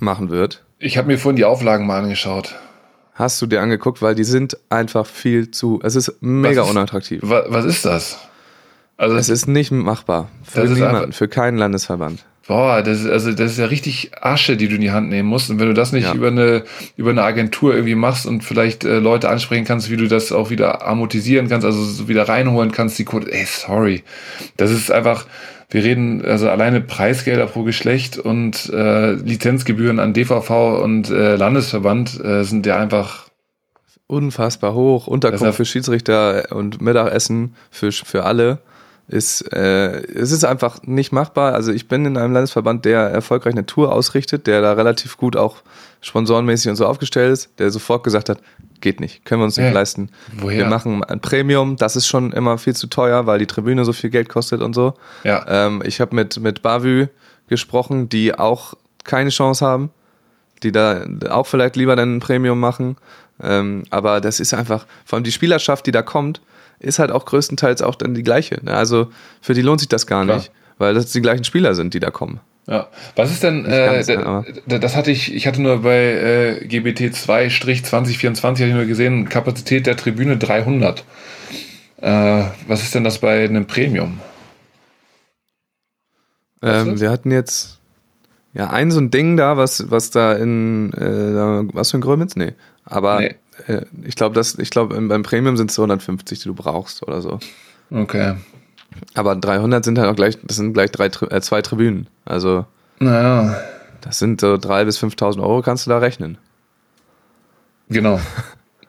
machen 0.00 0.28
wird. 0.28 0.62
Ich 0.84 0.98
habe 0.98 1.06
mir 1.06 1.16
vorhin 1.16 1.36
die 1.36 1.44
Auflagen 1.44 1.86
mal 1.86 2.02
angeschaut. 2.02 2.56
Hast 3.14 3.40
du 3.40 3.46
dir 3.46 3.62
angeguckt, 3.62 4.02
weil 4.02 4.16
die 4.16 4.24
sind 4.24 4.56
einfach 4.68 5.06
viel 5.06 5.52
zu. 5.52 5.78
Es 5.84 5.94
ist 5.94 6.16
mega 6.20 6.62
was 6.62 6.66
ist, 6.66 6.70
unattraktiv. 6.72 7.20
Was, 7.22 7.44
was 7.46 7.64
ist 7.64 7.84
das? 7.84 8.18
Also 8.96 9.14
es 9.14 9.28
ist 9.28 9.46
nicht 9.46 9.70
machbar 9.70 10.28
für 10.42 10.64
niemanden, 10.64 11.12
für 11.12 11.28
keinen 11.28 11.56
Landesverband. 11.56 12.24
Boah, 12.46 12.82
das 12.82 13.00
ist, 13.00 13.06
also 13.10 13.32
das 13.32 13.52
ist 13.52 13.58
ja 13.58 13.66
richtig 13.66 14.10
Asche, 14.20 14.56
die 14.56 14.66
du 14.68 14.74
in 14.74 14.80
die 14.80 14.90
Hand 14.90 15.08
nehmen 15.08 15.28
musst. 15.28 15.48
Und 15.50 15.60
wenn 15.60 15.68
du 15.68 15.74
das 15.74 15.92
nicht 15.92 16.04
ja. 16.04 16.14
über 16.14 16.28
eine 16.28 16.64
über 16.96 17.10
eine 17.10 17.22
Agentur 17.22 17.74
irgendwie 17.74 17.94
machst 17.94 18.26
und 18.26 18.42
vielleicht 18.42 18.84
äh, 18.84 18.98
Leute 18.98 19.28
ansprechen 19.28 19.64
kannst, 19.64 19.90
wie 19.90 19.96
du 19.96 20.08
das 20.08 20.32
auch 20.32 20.50
wieder 20.50 20.86
amortisieren 20.86 21.48
kannst, 21.48 21.64
also 21.64 21.82
so 21.84 22.08
wieder 22.08 22.28
reinholen 22.28 22.72
kannst, 22.72 22.98
die 22.98 23.04
Code, 23.04 23.32
ey, 23.32 23.44
sorry. 23.46 24.02
Das 24.56 24.72
ist 24.72 24.90
einfach, 24.90 25.26
wir 25.70 25.84
reden 25.84 26.24
also 26.24 26.50
alleine 26.50 26.80
Preisgelder 26.80 27.46
pro 27.46 27.62
Geschlecht 27.62 28.18
und 28.18 28.68
äh, 28.70 29.12
Lizenzgebühren 29.12 30.00
an 30.00 30.12
DVV 30.12 30.82
und 30.82 31.10
äh, 31.10 31.36
Landesverband 31.36 32.22
äh, 32.24 32.42
sind 32.42 32.66
ja 32.66 32.76
einfach 32.76 33.28
unfassbar 34.08 34.74
hoch. 34.74 35.06
Unterkunft 35.06 35.56
für 35.56 35.64
Schiedsrichter 35.64 36.48
und 36.50 36.82
Mittagessen 36.82 37.54
für, 37.70 37.92
für 37.92 38.24
alle 38.24 38.58
ist, 39.12 39.42
äh, 39.52 40.02
es 40.06 40.32
ist 40.32 40.44
einfach 40.44 40.82
nicht 40.82 41.12
machbar. 41.12 41.54
Also 41.54 41.72
ich 41.72 41.86
bin 41.86 42.06
in 42.06 42.16
einem 42.16 42.32
Landesverband, 42.32 42.84
der 42.84 43.00
erfolgreich 43.02 43.52
eine 43.52 43.66
Tour 43.66 43.92
ausrichtet, 43.92 44.46
der 44.46 44.62
da 44.62 44.72
relativ 44.72 45.16
gut 45.16 45.36
auch 45.36 45.58
sponsorenmäßig 46.00 46.70
und 46.70 46.76
so 46.76 46.86
aufgestellt 46.86 47.32
ist, 47.32 47.50
der 47.58 47.70
sofort 47.70 48.04
gesagt 48.04 48.28
hat, 48.28 48.38
geht 48.80 49.00
nicht, 49.00 49.24
können 49.24 49.42
wir 49.42 49.44
uns 49.44 49.56
nicht 49.56 49.66
ja. 49.66 49.72
leisten. 49.72 50.10
Woher? 50.38 50.58
Wir 50.58 50.66
machen 50.66 51.04
ein 51.04 51.20
Premium, 51.20 51.76
das 51.76 51.94
ist 51.94 52.08
schon 52.08 52.32
immer 52.32 52.58
viel 52.58 52.74
zu 52.74 52.88
teuer, 52.88 53.26
weil 53.26 53.38
die 53.38 53.46
Tribüne 53.46 53.84
so 53.84 53.92
viel 53.92 54.10
Geld 54.10 54.28
kostet 54.28 54.60
und 54.60 54.74
so. 54.74 54.94
Ja. 55.24 55.44
Ähm, 55.46 55.82
ich 55.84 56.00
habe 56.00 56.16
mit, 56.16 56.40
mit 56.40 56.62
Bavü 56.62 57.08
gesprochen, 57.48 58.08
die 58.08 58.36
auch 58.36 58.74
keine 59.04 59.30
Chance 59.30 59.64
haben, 59.64 59.90
die 60.62 60.72
da 60.72 61.04
auch 61.28 61.46
vielleicht 61.46 61.76
lieber 61.76 61.96
dann 61.96 62.16
ein 62.16 62.20
Premium 62.20 62.58
machen. 62.58 62.96
Ähm, 63.42 63.84
aber 63.90 64.20
das 64.20 64.40
ist 64.40 64.54
einfach, 64.54 64.86
vor 65.04 65.16
allem 65.16 65.24
die 65.24 65.32
Spielerschaft, 65.32 65.86
die 65.86 65.92
da 65.92 66.02
kommt, 66.02 66.40
ist 66.82 66.98
halt 66.98 67.10
auch 67.10 67.24
größtenteils 67.24 67.82
auch 67.82 67.94
dann 67.94 68.14
die 68.14 68.22
gleiche. 68.22 68.58
Ne? 68.62 68.74
Also 68.74 69.08
für 69.40 69.54
die 69.54 69.62
lohnt 69.62 69.80
sich 69.80 69.88
das 69.88 70.06
gar 70.06 70.24
Klar. 70.24 70.38
nicht, 70.38 70.50
weil 70.78 70.94
das 70.94 71.12
die 71.12 71.22
gleichen 71.22 71.44
Spieler 71.44 71.74
sind, 71.74 71.94
die 71.94 72.00
da 72.00 72.10
kommen. 72.10 72.40
Ja, 72.66 72.88
was 73.16 73.32
ist 73.32 73.42
denn, 73.42 73.64
äh, 73.64 74.04
da, 74.66 74.78
das 74.78 74.94
hatte 74.94 75.10
ich, 75.10 75.34
ich 75.34 75.48
hatte 75.48 75.60
nur 75.60 75.82
bei 75.82 76.60
äh, 76.60 76.66
GBT 76.66 77.12
2-2024 77.12 78.42
hatte 78.44 78.66
ich 78.66 78.74
nur 78.74 78.84
gesehen, 78.84 79.28
Kapazität 79.28 79.86
der 79.86 79.96
Tribüne 79.96 80.36
300. 80.36 81.04
Äh, 82.00 82.44
was 82.68 82.82
ist 82.82 82.94
denn 82.94 83.02
das 83.02 83.18
bei 83.18 83.44
einem 83.44 83.66
Premium? 83.66 84.20
Ähm, 86.62 87.00
wir 87.00 87.10
hatten 87.10 87.32
jetzt 87.32 87.80
ja 88.54 88.70
ein 88.70 88.92
so 88.92 89.00
ein 89.00 89.10
Ding 89.10 89.36
da, 89.36 89.56
was, 89.56 89.90
was 89.90 90.10
da 90.10 90.34
in, 90.34 90.92
äh, 90.92 91.74
was 91.74 91.90
für 91.90 91.98
ein 91.98 92.00
Grömitz? 92.00 92.36
Nee. 92.36 92.52
Aber 92.84 93.20
nee. 93.20 93.34
Äh, 93.66 93.82
ich 94.04 94.16
glaube, 94.16 94.40
ich 94.40 94.70
glaube, 94.70 95.00
beim 95.00 95.22
Premium 95.22 95.56
sind 95.56 95.70
es 95.70 95.78
150, 95.78 96.40
die 96.40 96.48
du 96.48 96.54
brauchst 96.54 97.02
oder 97.02 97.20
so. 97.20 97.38
Okay. 97.90 98.36
Aber 99.14 99.36
300 99.36 99.84
sind 99.84 99.98
halt 99.98 100.10
auch 100.10 100.16
gleich, 100.16 100.38
das 100.42 100.56
sind 100.56 100.72
gleich 100.74 100.90
drei, 100.90 101.06
äh, 101.06 101.40
zwei 101.40 101.62
Tribünen. 101.62 102.08
Also. 102.24 102.66
Naja. 102.98 103.56
Das 104.00 104.18
sind 104.18 104.40
so 104.40 104.54
3.000 104.54 104.84
bis 104.84 104.98
5.000 105.02 105.40
Euro, 105.40 105.62
kannst 105.62 105.86
du 105.86 105.90
da 105.90 105.98
rechnen. 105.98 106.38
Genau. 107.88 108.20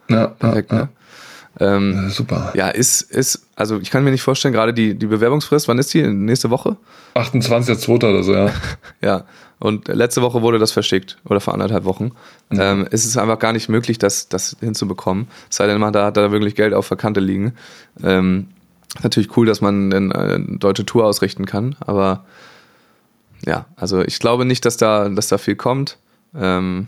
Ja, 0.10 0.28
Perfekt, 0.28 0.70
ja, 0.74 0.80
ne? 0.80 0.90
Ähm, 1.60 2.10
super. 2.10 2.52
Ja, 2.56 2.70
ist, 2.70 3.02
ist, 3.02 3.46
also 3.56 3.80
ich 3.80 3.92
kann 3.92 4.04
mir 4.04 4.12
nicht 4.12 4.24
vorstellen, 4.24 4.54
gerade 4.54 4.74
die, 4.74 4.96
die 4.96 5.06
Bewerbungsfrist, 5.06 5.68
wann 5.68 5.78
ist 5.78 5.94
die? 5.94 6.02
Nächste 6.02 6.50
Woche? 6.50 6.78
28.02. 7.16 7.96
oder 7.96 8.24
so, 8.24 8.34
ja. 8.34 8.52
ja, 9.02 9.26
und 9.60 9.88
letzte 9.88 10.22
Woche 10.22 10.42
wurde 10.42 10.58
das 10.58 10.72
verschickt 10.72 11.20
oder 11.26 11.40
vor 11.40 11.54
anderthalb 11.54 11.86
Wochen. 11.86 12.12
Mhm. 12.50 12.60
Ähm, 12.60 12.88
es 12.90 13.06
ist 13.06 13.18
einfach 13.18 13.38
gar 13.38 13.54
nicht 13.54 13.70
möglich, 13.70 14.00
das, 14.00 14.30
das 14.30 14.58
hinzubekommen. 14.60 15.28
Es 15.50 15.58
sei 15.58 15.68
denn, 15.68 15.80
man 15.80 15.94
da 15.94 16.06
hat 16.06 16.18
da 16.18 16.32
wirklich 16.32 16.56
Geld 16.56 16.74
auf 16.74 16.88
der 16.88 16.98
Kante 16.98 17.20
liegen. 17.20 17.54
Ähm, 18.04 18.48
natürlich 19.04 19.38
cool, 19.38 19.46
dass 19.46 19.62
man 19.62 19.94
eine 19.94 20.58
deutsche 20.58 20.86
Tour 20.86 21.06
ausrichten 21.06 21.46
kann, 21.46 21.76
aber 21.82 22.26
ja, 23.46 23.66
also 23.76 24.02
ich 24.02 24.20
glaube 24.20 24.46
nicht, 24.46 24.66
dass 24.66 24.78
da, 24.78 25.10
dass 25.10 25.28
da 25.28 25.38
viel 25.38 25.56
kommt. 25.56 25.98
Ähm, 26.36 26.88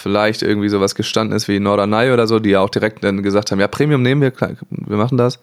vielleicht 0.00 0.42
irgendwie 0.42 0.68
sowas 0.68 0.94
gestanden 0.94 1.36
ist 1.36 1.46
wie 1.46 1.60
Norderney 1.60 2.10
oder 2.10 2.26
so, 2.26 2.38
die 2.38 2.50
ja 2.50 2.60
auch 2.60 2.70
direkt 2.70 3.04
dann 3.04 3.22
gesagt 3.22 3.50
haben, 3.50 3.60
ja, 3.60 3.68
Premium 3.68 4.02
nehmen 4.02 4.22
wir, 4.22 4.32
wir 4.70 4.96
machen 4.96 5.18
das. 5.18 5.38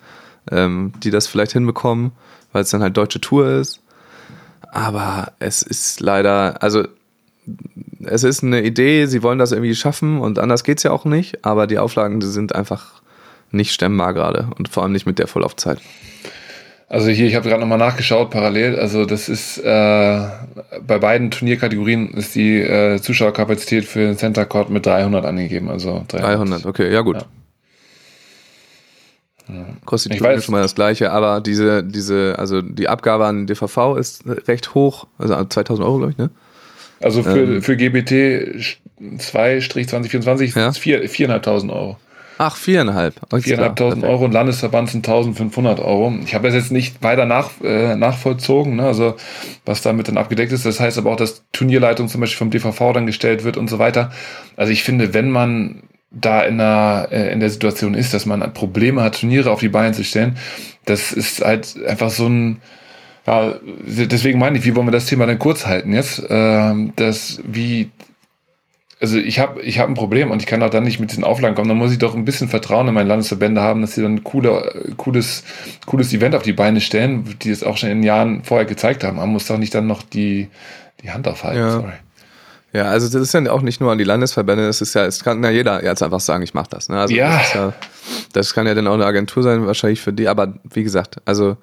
Ähm, 0.49 0.93
die 1.03 1.11
das 1.11 1.27
vielleicht 1.27 1.51
hinbekommen, 1.51 2.11
weil 2.53 2.63
es 2.63 2.69
dann 2.69 2.81
halt 2.81 2.95
deutsche 2.95 3.19
Tour 3.19 3.49
ist. 3.49 3.81
Aber 4.71 5.33
es 5.39 5.61
ist 5.61 5.99
leider, 5.99 6.63
also 6.63 6.85
es 8.03 8.23
ist 8.23 8.43
eine 8.43 8.63
Idee, 8.63 9.05
sie 9.07 9.23
wollen 9.23 9.39
das 9.39 9.51
irgendwie 9.51 9.75
schaffen 9.75 10.19
und 10.19 10.39
anders 10.39 10.63
geht 10.63 10.77
es 10.77 10.83
ja 10.83 10.91
auch 10.91 11.05
nicht, 11.05 11.45
aber 11.45 11.67
die 11.67 11.79
Auflagen 11.79 12.19
die 12.19 12.27
sind 12.27 12.55
einfach 12.55 13.01
nicht 13.51 13.73
stemmbar 13.73 14.13
gerade 14.13 14.47
und 14.57 14.69
vor 14.69 14.83
allem 14.83 14.91
nicht 14.93 15.05
mit 15.05 15.19
der 15.19 15.27
Vorlaufzeit. 15.27 15.79
Also 16.89 17.09
hier, 17.09 17.27
ich 17.27 17.35
habe 17.35 17.49
gerade 17.49 17.59
nochmal 17.59 17.77
nachgeschaut, 17.77 18.29
parallel. 18.29 18.79
Also 18.79 19.05
das 19.05 19.27
ist 19.27 19.57
äh, 19.57 19.63
bei 19.63 20.99
beiden 20.99 21.31
Turnierkategorien 21.31 22.11
ist 22.11 22.33
die 22.35 22.61
äh, 22.61 23.01
Zuschauerkapazität 23.01 23.83
für 23.83 23.99
den 23.99 24.17
Center 24.17 24.45
Court 24.45 24.69
mit 24.69 24.85
300 24.85 25.25
angegeben. 25.25 25.69
Also 25.69 26.05
300, 26.07 26.39
300 26.39 26.65
okay, 26.65 26.91
ja 26.91 27.01
gut. 27.01 27.17
Ja. 27.17 27.25
Kostet 29.85 30.13
die 30.13 30.17
schon 30.17 30.51
mal 30.51 30.61
das 30.61 30.75
gleiche, 30.75 31.11
aber 31.11 31.41
diese, 31.41 31.83
diese, 31.83 32.35
also 32.37 32.61
die 32.61 32.87
Abgabe 32.87 33.25
an 33.25 33.47
DVV 33.47 33.95
ist 33.97 34.23
recht 34.47 34.73
hoch, 34.73 35.07
also 35.17 35.41
2000 35.43 35.85
Euro, 35.85 35.97
glaube 35.97 36.11
ich, 36.11 36.17
ne? 36.17 36.29
Also 36.99 37.23
für, 37.23 37.43
ähm, 37.43 37.61
für 37.61 37.77
GBT 37.77 38.59
2-2024 38.99 40.57
ja? 40.57 40.71
sind 40.71 40.77
es 40.77 40.79
4.500 40.79 41.69
Euro. 41.71 41.97
Ach, 42.37 42.55
viereinhalb. 42.55 43.15
4.500 43.31 44.07
Euro 44.07 44.25
und 44.25 44.31
Landesverband 44.31 44.89
sind 44.89 45.07
1.500 45.07 45.83
Euro. 45.83 46.13
Ich 46.23 46.35
habe 46.35 46.47
das 46.47 46.55
jetzt 46.55 46.71
nicht 46.71 47.01
weiter 47.01 47.25
nach, 47.25 47.51
äh, 47.63 47.95
nachvollzogen, 47.95 48.75
ne? 48.75 48.83
also 48.83 49.15
was 49.65 49.81
damit 49.81 50.07
dann 50.07 50.17
abgedeckt 50.17 50.51
ist. 50.51 50.65
Das 50.65 50.79
heißt 50.79 50.97
aber 50.97 51.11
auch, 51.11 51.15
dass 51.15 51.43
Turnierleitung 51.51 52.07
zum 52.07 52.21
Beispiel 52.21 52.37
vom 52.37 52.51
DVV 52.51 52.93
dann 52.93 53.05
gestellt 53.07 53.43
wird 53.43 53.57
und 53.57 53.69
so 53.69 53.79
weiter. 53.79 54.11
Also 54.55 54.71
ich 54.71 54.83
finde, 54.83 55.13
wenn 55.13 55.31
man 55.31 55.83
da 56.11 56.43
in 56.43 56.57
der, 56.57 57.09
äh, 57.11 57.31
in 57.31 57.39
der 57.39 57.49
Situation 57.49 57.93
ist, 57.93 58.13
dass 58.13 58.25
man 58.25 58.53
Probleme 58.53 59.01
hat, 59.01 59.19
Turniere 59.19 59.51
auf 59.51 59.59
die 59.59 59.69
Beine 59.69 59.93
zu 59.93 60.03
stellen, 60.03 60.37
das 60.85 61.11
ist 61.11 61.43
halt 61.43 61.75
einfach 61.85 62.09
so 62.09 62.27
ein, 62.27 62.61
ja, 63.25 63.55
deswegen 63.85 64.39
meine 64.39 64.57
ich, 64.57 64.65
wie 64.65 64.75
wollen 64.75 64.87
wir 64.87 64.91
das 64.91 65.07
Thema 65.07 65.25
dann 65.25 65.37
kurz 65.37 65.65
halten 65.65 65.93
jetzt? 65.93 66.23
Ähm, 66.29 66.93
dass 66.95 67.41
wie 67.45 67.89
also 68.99 69.17
ich 69.17 69.39
habe 69.39 69.61
ich 69.61 69.79
hab 69.79 69.87
ein 69.87 69.93
Problem 69.93 70.31
und 70.31 70.41
ich 70.41 70.47
kann 70.47 70.63
auch 70.63 70.69
dann 70.69 70.83
nicht 70.83 70.99
mit 70.99 71.11
diesen 71.11 71.23
Auflagen 71.23 71.55
kommen. 71.55 71.69
Dann 71.69 71.77
muss 71.77 71.91
ich 71.91 71.99
doch 71.99 72.15
ein 72.15 72.25
bisschen 72.25 72.47
Vertrauen 72.49 72.87
in 72.87 72.93
meine 72.93 73.07
Landesverbände 73.09 73.61
haben, 73.61 73.81
dass 73.81 73.93
sie 73.93 74.01
dann 74.01 74.15
ein 74.15 74.23
coole, 74.23 74.93
cooles, 74.97 75.43
cooles 75.85 76.13
Event 76.13 76.35
auf 76.35 76.43
die 76.43 76.53
Beine 76.53 76.81
stellen, 76.81 77.35
die 77.41 77.51
es 77.51 77.63
auch 77.63 77.77
schon 77.77 77.89
in 77.89 77.99
den 77.99 78.03
Jahren 78.03 78.43
vorher 78.43 78.65
gezeigt 78.65 79.03
haben. 79.03 79.17
Man 79.17 79.29
muss 79.29 79.45
doch 79.47 79.57
nicht 79.57 79.75
dann 79.75 79.85
noch 79.85 80.01
die, 80.01 80.47
die 81.03 81.11
Hand 81.11 81.27
aufhalten. 81.27 81.59
Ja. 81.59 81.71
Sorry. 81.71 81.93
Ja, 82.73 82.83
also 82.83 83.07
das 83.07 83.21
ist 83.21 83.33
ja 83.33 83.51
auch 83.51 83.61
nicht 83.61 83.79
nur 83.79 83.91
an 83.91 83.97
die 83.97 84.03
Landesverbände, 84.03 84.67
das 84.67 84.81
ist 84.81 84.93
ja, 84.93 85.05
es 85.05 85.23
kann 85.23 85.43
ja 85.43 85.49
jeder 85.49 85.83
jetzt 85.83 86.03
einfach 86.03 86.19
sagen, 86.19 86.43
ich 86.43 86.53
mache 86.53 86.67
das. 86.69 86.89
Ne? 86.89 86.99
Also 86.99 87.15
ja. 87.15 87.37
Das, 87.37 87.53
ja. 87.53 87.73
das 88.33 88.53
kann 88.53 88.67
ja 88.67 88.75
dann 88.75 88.87
auch 88.87 88.93
eine 88.93 89.05
Agentur 89.05 89.41
sein, 89.41 89.65
wahrscheinlich 89.65 90.01
für 90.01 90.11
die, 90.11 90.27
aber 90.27 90.53
wie 90.73 90.83
gesagt, 90.83 91.17
also 91.25 91.55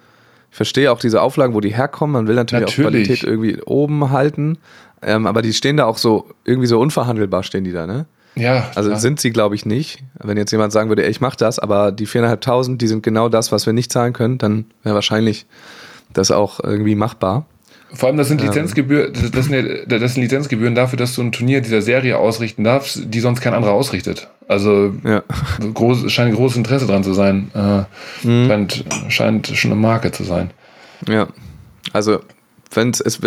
ich 0.54 0.56
verstehe 0.56 0.92
auch 0.92 1.00
diese 1.00 1.20
Auflagen, 1.20 1.52
wo 1.52 1.60
die 1.60 1.74
herkommen. 1.74 2.12
Man 2.12 2.28
will 2.28 2.36
natürlich, 2.36 2.66
natürlich. 2.66 2.86
auch 2.86 2.90
Qualität 2.92 3.24
irgendwie 3.24 3.60
oben 3.62 4.12
halten. 4.12 4.58
Ähm, 5.02 5.26
aber 5.26 5.42
die 5.42 5.52
stehen 5.52 5.76
da 5.76 5.84
auch 5.84 5.98
so, 5.98 6.28
irgendwie 6.44 6.68
so 6.68 6.78
unverhandelbar 6.78 7.42
stehen 7.42 7.64
die 7.64 7.72
da, 7.72 7.88
ne? 7.88 8.06
Ja. 8.36 8.70
Also 8.76 8.90
klar. 8.90 9.00
sind 9.00 9.18
sie, 9.18 9.32
glaube 9.32 9.56
ich, 9.56 9.66
nicht. 9.66 10.04
Wenn 10.22 10.36
jetzt 10.36 10.52
jemand 10.52 10.72
sagen 10.72 10.90
würde, 10.90 11.02
ey, 11.02 11.10
ich 11.10 11.20
mache 11.20 11.36
das, 11.36 11.58
aber 11.58 11.90
die 11.90 12.06
4.500, 12.06 12.76
die 12.76 12.86
sind 12.86 13.02
genau 13.02 13.28
das, 13.28 13.50
was 13.50 13.66
wir 13.66 13.72
nicht 13.72 13.90
zahlen 13.90 14.12
können, 14.12 14.38
dann 14.38 14.66
wäre 14.84 14.94
wahrscheinlich 14.94 15.46
das 16.12 16.30
auch 16.30 16.60
irgendwie 16.62 16.94
machbar. 16.94 17.46
Vor 17.92 18.08
allem, 18.08 18.16
das 18.16 18.28
sind 18.28 18.40
Lizenzgebühren, 18.40 19.12
das, 19.12 19.32
das, 19.32 19.46
sind, 19.46 19.86
das 19.88 20.14
sind 20.14 20.22
Lizenzgebühren 20.22 20.76
dafür, 20.76 20.96
dass 20.96 21.16
du 21.16 21.22
ein 21.22 21.32
Turnier 21.32 21.62
dieser 21.62 21.82
Serie 21.82 22.16
ausrichten 22.16 22.62
darfst, 22.62 23.02
die 23.06 23.18
sonst 23.18 23.40
kein 23.40 23.54
anderer 23.54 23.72
ausrichtet. 23.72 24.28
Also 24.46 24.94
ja. 25.04 25.22
groß, 25.72 26.10
scheint 26.12 26.34
großes 26.34 26.58
Interesse 26.58 26.86
dran 26.86 27.04
zu 27.04 27.14
sein. 27.14 27.50
Äh, 27.54 28.26
mhm. 28.26 28.46
scheint, 28.46 28.84
scheint 29.08 29.46
schon 29.48 29.72
eine 29.72 29.80
Marke 29.80 30.12
zu 30.12 30.24
sein. 30.24 30.50
Ja. 31.08 31.28
Also 31.92 32.20
wenn 32.72 32.90
es, 32.90 33.20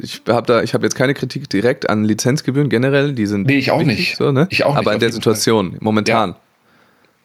ich 0.00 0.22
habe 0.28 0.46
da, 0.46 0.62
ich 0.62 0.74
habe 0.74 0.84
jetzt 0.84 0.94
keine 0.94 1.14
Kritik 1.14 1.48
direkt 1.50 1.88
an 1.90 2.04
Lizenzgebühren 2.04 2.68
generell, 2.68 3.12
die 3.12 3.26
sind. 3.26 3.46
Nee, 3.46 3.56
ich 3.56 3.70
auch 3.70 3.82
nicht. 3.82 4.16
So, 4.16 4.32
ne? 4.32 4.46
Ich 4.50 4.64
auch 4.64 4.76
nicht. 4.76 4.78
Aber 4.78 4.94
in 4.94 5.00
der 5.00 5.12
Situation, 5.12 5.70
Fall. 5.70 5.78
momentan. 5.80 6.34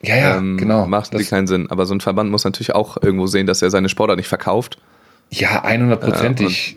Ja, 0.01 0.15
ja, 0.15 0.37
ähm, 0.37 0.57
genau. 0.57 0.87
Macht 0.87 1.17
die 1.17 1.23
keinen 1.25 1.47
Sinn. 1.47 1.69
Aber 1.69 1.85
so 1.85 1.93
ein 1.93 2.01
Verband 2.01 2.31
muss 2.31 2.45
natürlich 2.45 2.73
auch 2.73 3.01
irgendwo 3.01 3.27
sehen, 3.27 3.47
dass 3.47 3.61
er 3.61 3.69
seine 3.69 3.89
Sportler 3.89 4.15
nicht 4.15 4.29
verkauft. 4.29 4.79
Ja, 5.29 5.63
100%ig. 5.65 6.45
Äh, 6.45 6.75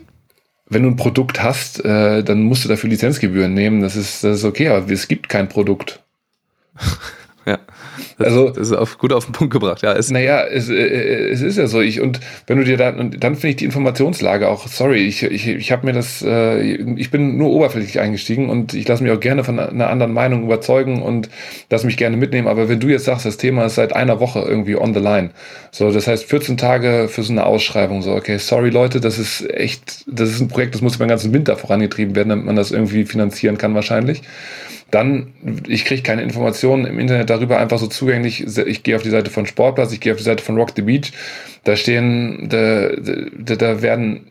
wenn 0.69 0.83
du 0.83 0.89
ein 0.89 0.95
Produkt 0.95 1.41
hast, 1.41 1.83
äh, 1.85 2.23
dann 2.23 2.43
musst 2.43 2.65
du 2.65 2.69
dafür 2.69 2.89
Lizenzgebühren 2.89 3.53
nehmen. 3.53 3.81
Das 3.81 3.95
ist, 3.95 4.23
das 4.23 4.39
ist 4.39 4.45
okay, 4.45 4.67
aber 4.67 4.89
es 4.91 5.07
gibt 5.07 5.29
kein 5.29 5.47
Produkt. 5.47 6.02
ja. 7.45 7.59
Das, 8.17 8.27
also, 8.27 8.49
das 8.49 8.69
ist 8.69 8.73
auf, 8.73 8.97
gut 8.97 9.13
auf 9.13 9.25
den 9.25 9.33
Punkt 9.33 9.53
gebracht, 9.53 9.81
ja. 9.81 9.91
Ist 9.91 10.11
naja, 10.11 10.43
es, 10.45 10.69
äh, 10.69 11.29
es 11.29 11.41
ist 11.41 11.57
ja 11.57 11.67
so. 11.67 11.81
Ich, 11.81 11.99
und 12.01 12.19
wenn 12.47 12.57
du 12.57 12.63
dir 12.63 12.77
da, 12.77 12.91
dann 12.91 13.35
finde 13.35 13.47
ich 13.49 13.55
die 13.57 13.65
Informationslage 13.65 14.47
auch, 14.47 14.67
sorry, 14.67 15.05
ich, 15.05 15.23
ich, 15.23 15.47
ich 15.47 15.71
habe 15.71 15.85
mir 15.85 15.93
das, 15.93 16.21
äh, 16.21 16.61
ich 16.61 17.11
bin 17.11 17.37
nur 17.37 17.51
oberflächlich 17.51 17.99
eingestiegen 17.99 18.49
und 18.49 18.73
ich 18.73 18.87
lasse 18.87 19.03
mich 19.03 19.11
auch 19.11 19.19
gerne 19.19 19.43
von 19.43 19.59
einer 19.59 19.89
anderen 19.89 20.13
Meinung 20.13 20.43
überzeugen 20.43 21.01
und 21.01 21.29
lass 21.69 21.83
mich 21.83 21.97
gerne 21.97 22.17
mitnehmen. 22.17 22.47
Aber 22.47 22.69
wenn 22.69 22.79
du 22.79 22.87
jetzt 22.87 23.05
sagst, 23.05 23.25
das 23.25 23.37
Thema 23.37 23.65
ist 23.65 23.75
seit 23.75 23.93
einer 23.93 24.19
Woche 24.19 24.39
irgendwie 24.39 24.75
on 24.75 24.93
the 24.93 24.99
line, 24.99 25.31
so, 25.71 25.91
das 25.91 26.07
heißt 26.07 26.25
14 26.25 26.57
Tage 26.57 27.07
für 27.09 27.23
so 27.23 27.31
eine 27.31 27.45
Ausschreibung, 27.45 28.01
so, 28.01 28.13
okay, 28.13 28.37
sorry 28.37 28.69
Leute, 28.69 28.99
das 28.99 29.19
ist 29.19 29.49
echt, 29.49 30.05
das 30.07 30.29
ist 30.29 30.39
ein 30.39 30.47
Projekt, 30.47 30.75
das 30.75 30.81
muss 30.81 30.95
über 30.95 31.05
den 31.05 31.09
ganzen 31.09 31.33
Winter 31.33 31.57
vorangetrieben 31.57 32.15
werden, 32.15 32.29
damit 32.29 32.45
man 32.45 32.55
das 32.55 32.71
irgendwie 32.71 33.05
finanzieren 33.05 33.57
kann 33.57 33.75
wahrscheinlich 33.75 34.21
dann, 34.93 35.33
ich 35.67 35.85
kriege 35.85 36.03
keine 36.03 36.21
Informationen 36.21 36.85
im 36.85 36.99
Internet 36.99 37.31
darüber 37.31 37.57
einfach 37.57 37.79
so 37.79 37.87
zugänglich. 37.87 38.45
Ich 38.67 38.83
gehe 38.83 38.95
auf 38.95 39.01
die 39.01 39.09
Seite 39.09 39.31
von 39.31 39.47
Sportplatz, 39.47 39.91
ich 39.91 39.99
gehe 39.99 40.13
auf 40.13 40.19
die 40.19 40.23
Seite 40.23 40.43
von 40.43 40.55
Rock 40.55 40.73
the 40.75 40.83
Beach. 40.83 41.11
Da 41.63 41.75
stehen, 41.75 42.47
da, 42.49 42.89
da, 42.89 43.55
da 43.55 43.81
werden 43.81 44.27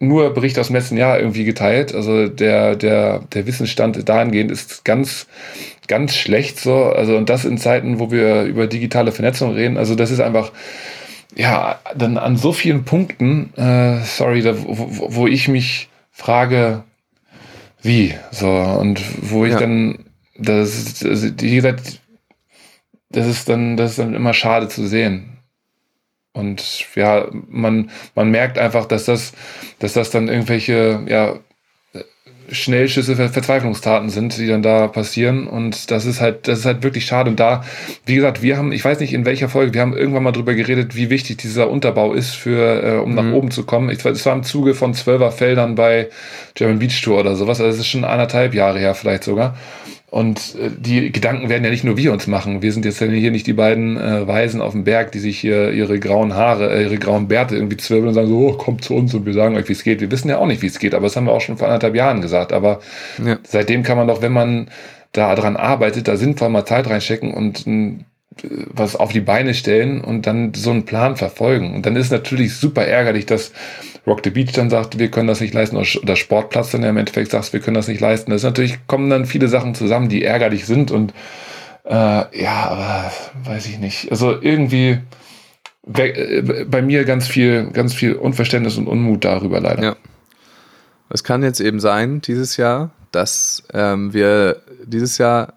nur 0.00 0.34
Berichte 0.34 0.60
aus 0.60 0.68
dem 0.68 0.76
letzten 0.76 0.96
Jahr 0.96 1.20
irgendwie 1.20 1.44
geteilt. 1.44 1.94
Also 1.94 2.26
der, 2.26 2.74
der, 2.74 3.20
der 3.32 3.46
Wissensstand 3.46 4.08
dahingehend 4.08 4.50
ist 4.50 4.84
ganz, 4.84 5.28
ganz 5.86 6.16
schlecht 6.16 6.58
so. 6.58 6.86
Also 6.86 7.16
und 7.16 7.28
das 7.28 7.44
in 7.44 7.58
Zeiten, 7.58 8.00
wo 8.00 8.10
wir 8.10 8.42
über 8.42 8.66
digitale 8.66 9.12
Vernetzung 9.12 9.52
reden. 9.52 9.76
Also 9.76 9.94
das 9.94 10.10
ist 10.10 10.20
einfach, 10.20 10.50
ja, 11.36 11.78
dann 11.96 12.16
an 12.16 12.36
so 12.36 12.52
vielen 12.52 12.84
Punkten, 12.84 13.54
äh, 13.56 14.00
sorry, 14.04 14.42
da, 14.42 14.56
wo, 14.58 15.14
wo 15.14 15.26
ich 15.28 15.46
mich 15.46 15.88
frage, 16.10 16.82
wie? 17.82 18.14
So, 18.30 18.48
und 18.48 19.02
wo 19.30 19.44
ich 19.44 19.52
ja. 19.52 19.60
dann, 19.60 20.06
das, 20.36 21.00
das, 21.00 21.40
wie 21.40 21.56
gesagt, 21.56 22.00
das 23.10 23.26
ist 23.26 23.48
dann, 23.48 23.76
das 23.76 23.92
ist 23.92 23.98
dann 23.98 24.14
immer 24.14 24.34
schade 24.34 24.68
zu 24.68 24.86
sehen. 24.86 25.38
Und 26.32 26.94
ja, 26.94 27.28
man, 27.48 27.90
man 28.14 28.30
merkt 28.30 28.58
einfach, 28.58 28.86
dass 28.86 29.04
das, 29.04 29.32
dass 29.78 29.94
das 29.94 30.10
dann 30.10 30.28
irgendwelche, 30.28 31.04
ja, 31.08 31.38
Schnellschüsse, 32.50 33.16
Verzweiflungstaten 33.16 34.10
sind, 34.10 34.36
die 34.36 34.46
dann 34.46 34.62
da 34.62 34.88
passieren. 34.88 35.46
Und 35.46 35.90
das 35.90 36.04
ist 36.06 36.20
halt, 36.20 36.48
das 36.48 36.60
ist 36.60 36.64
halt 36.64 36.82
wirklich 36.82 37.06
schade. 37.06 37.30
Und 37.30 37.40
da, 37.40 37.64
wie 38.06 38.14
gesagt, 38.14 38.42
wir 38.42 38.56
haben, 38.56 38.72
ich 38.72 38.84
weiß 38.84 39.00
nicht 39.00 39.12
in 39.12 39.24
welcher 39.24 39.48
Folge, 39.48 39.74
wir 39.74 39.80
haben 39.80 39.96
irgendwann 39.96 40.22
mal 40.22 40.32
drüber 40.32 40.54
geredet, 40.54 40.96
wie 40.96 41.10
wichtig 41.10 41.38
dieser 41.38 41.70
Unterbau 41.70 42.14
ist 42.14 42.34
für, 42.34 42.82
äh, 42.82 42.98
um 42.98 43.10
mhm. 43.10 43.14
nach 43.16 43.32
oben 43.32 43.50
zu 43.50 43.64
kommen. 43.64 43.90
Ich, 43.90 44.04
es 44.04 44.26
war 44.26 44.34
im 44.34 44.42
Zuge 44.42 44.74
von 44.74 44.94
zwölfer 44.94 45.30
Feldern 45.30 45.74
bei 45.74 46.08
German 46.54 46.78
Beach 46.78 47.00
Tour 47.02 47.20
oder 47.20 47.36
sowas. 47.36 47.60
Also 47.60 47.70
das 47.70 47.80
ist 47.80 47.88
schon 47.88 48.04
anderthalb 48.04 48.54
Jahre 48.54 48.78
her 48.78 48.94
vielleicht 48.94 49.24
sogar. 49.24 49.56
Und 50.10 50.54
äh, 50.54 50.70
die 50.76 51.12
Gedanken 51.12 51.48
werden 51.48 51.64
ja 51.64 51.70
nicht 51.70 51.84
nur 51.84 51.98
wir 51.98 52.12
uns 52.12 52.26
machen. 52.26 52.62
Wir 52.62 52.72
sind 52.72 52.84
jetzt 52.84 53.00
ja 53.00 53.06
hier 53.06 53.30
nicht 53.30 53.46
die 53.46 53.52
beiden 53.52 53.98
äh, 53.98 54.26
Weisen 54.26 54.62
auf 54.62 54.72
dem 54.72 54.84
Berg, 54.84 55.12
die 55.12 55.18
sich 55.18 55.38
hier 55.38 55.70
ihre 55.70 55.98
grauen 55.98 56.34
Haare, 56.34 56.72
äh, 56.72 56.82
ihre 56.84 56.96
grauen 56.96 57.28
Bärte 57.28 57.56
irgendwie 57.56 57.76
zwirbeln 57.76 58.08
und 58.08 58.14
sagen 58.14 58.28
so, 58.28 58.38
oh, 58.38 58.52
kommt 58.54 58.84
zu 58.84 58.94
uns 58.94 59.12
und 59.14 59.26
wir 59.26 59.34
sagen 59.34 59.54
euch, 59.56 59.68
wie 59.68 59.74
es 59.74 59.84
geht. 59.84 60.00
Wir 60.00 60.10
wissen 60.10 60.30
ja 60.30 60.38
auch 60.38 60.46
nicht, 60.46 60.62
wie 60.62 60.66
es 60.66 60.78
geht, 60.78 60.94
aber 60.94 61.04
das 61.04 61.16
haben 61.16 61.26
wir 61.26 61.32
auch 61.32 61.42
schon 61.42 61.58
vor 61.58 61.68
anderthalb 61.68 61.94
Jahren 61.94 62.22
gesagt. 62.22 62.54
Aber 62.54 62.80
ja. 63.24 63.38
seitdem 63.42 63.82
kann 63.82 63.98
man 63.98 64.08
doch, 64.08 64.22
wenn 64.22 64.32
man 64.32 64.70
da 65.12 65.34
dran 65.34 65.56
arbeitet, 65.56 66.08
da 66.08 66.16
sinnvoll 66.16 66.48
mal 66.48 66.64
Zeit 66.64 66.88
reinstecken 66.88 67.34
und 67.34 67.66
ein 67.66 68.04
was 68.72 68.96
auf 68.96 69.12
die 69.12 69.20
Beine 69.20 69.54
stellen 69.54 70.00
und 70.00 70.26
dann 70.26 70.54
so 70.54 70.70
einen 70.70 70.84
Plan 70.84 71.16
verfolgen. 71.16 71.74
Und 71.74 71.86
dann 71.86 71.96
ist 71.96 72.10
natürlich 72.10 72.56
super 72.56 72.84
ärgerlich, 72.84 73.26
dass 73.26 73.52
Rock 74.06 74.20
the 74.24 74.30
Beach 74.30 74.52
dann 74.52 74.70
sagt, 74.70 74.98
wir 74.98 75.10
können 75.10 75.28
das 75.28 75.40
nicht 75.40 75.54
leisten, 75.54 75.76
oder 75.76 76.16
Sportplatz 76.16 76.70
dann 76.70 76.82
ja 76.82 76.90
im 76.90 76.96
Endeffekt 76.96 77.30
sagt, 77.30 77.52
wir 77.52 77.60
können 77.60 77.74
das 77.74 77.88
nicht 77.88 78.00
leisten. 78.00 78.30
Das 78.30 78.40
ist 78.40 78.44
natürlich, 78.44 78.86
kommen 78.86 79.10
dann 79.10 79.26
viele 79.26 79.48
Sachen 79.48 79.74
zusammen, 79.74 80.08
die 80.08 80.24
ärgerlich 80.24 80.66
sind 80.66 80.90
und 80.90 81.12
äh, 81.84 81.94
ja, 82.42 82.68
aber 82.68 83.12
weiß 83.44 83.66
ich 83.66 83.78
nicht. 83.78 84.10
Also 84.10 84.40
irgendwie 84.40 84.98
äh, 85.96 86.64
bei 86.64 86.82
mir 86.82 87.04
ganz 87.04 87.26
viel, 87.28 87.70
ganz 87.72 87.94
viel 87.94 88.14
Unverständnis 88.14 88.76
und 88.76 88.86
Unmut 88.86 89.24
darüber 89.24 89.60
leider. 89.60 89.82
Ja. 89.82 89.96
Es 91.10 91.24
kann 91.24 91.42
jetzt 91.42 91.60
eben 91.60 91.80
sein, 91.80 92.20
dieses 92.20 92.58
Jahr, 92.58 92.90
dass 93.12 93.62
ähm, 93.72 94.12
wir 94.12 94.62
dieses 94.84 95.16
Jahr 95.16 95.54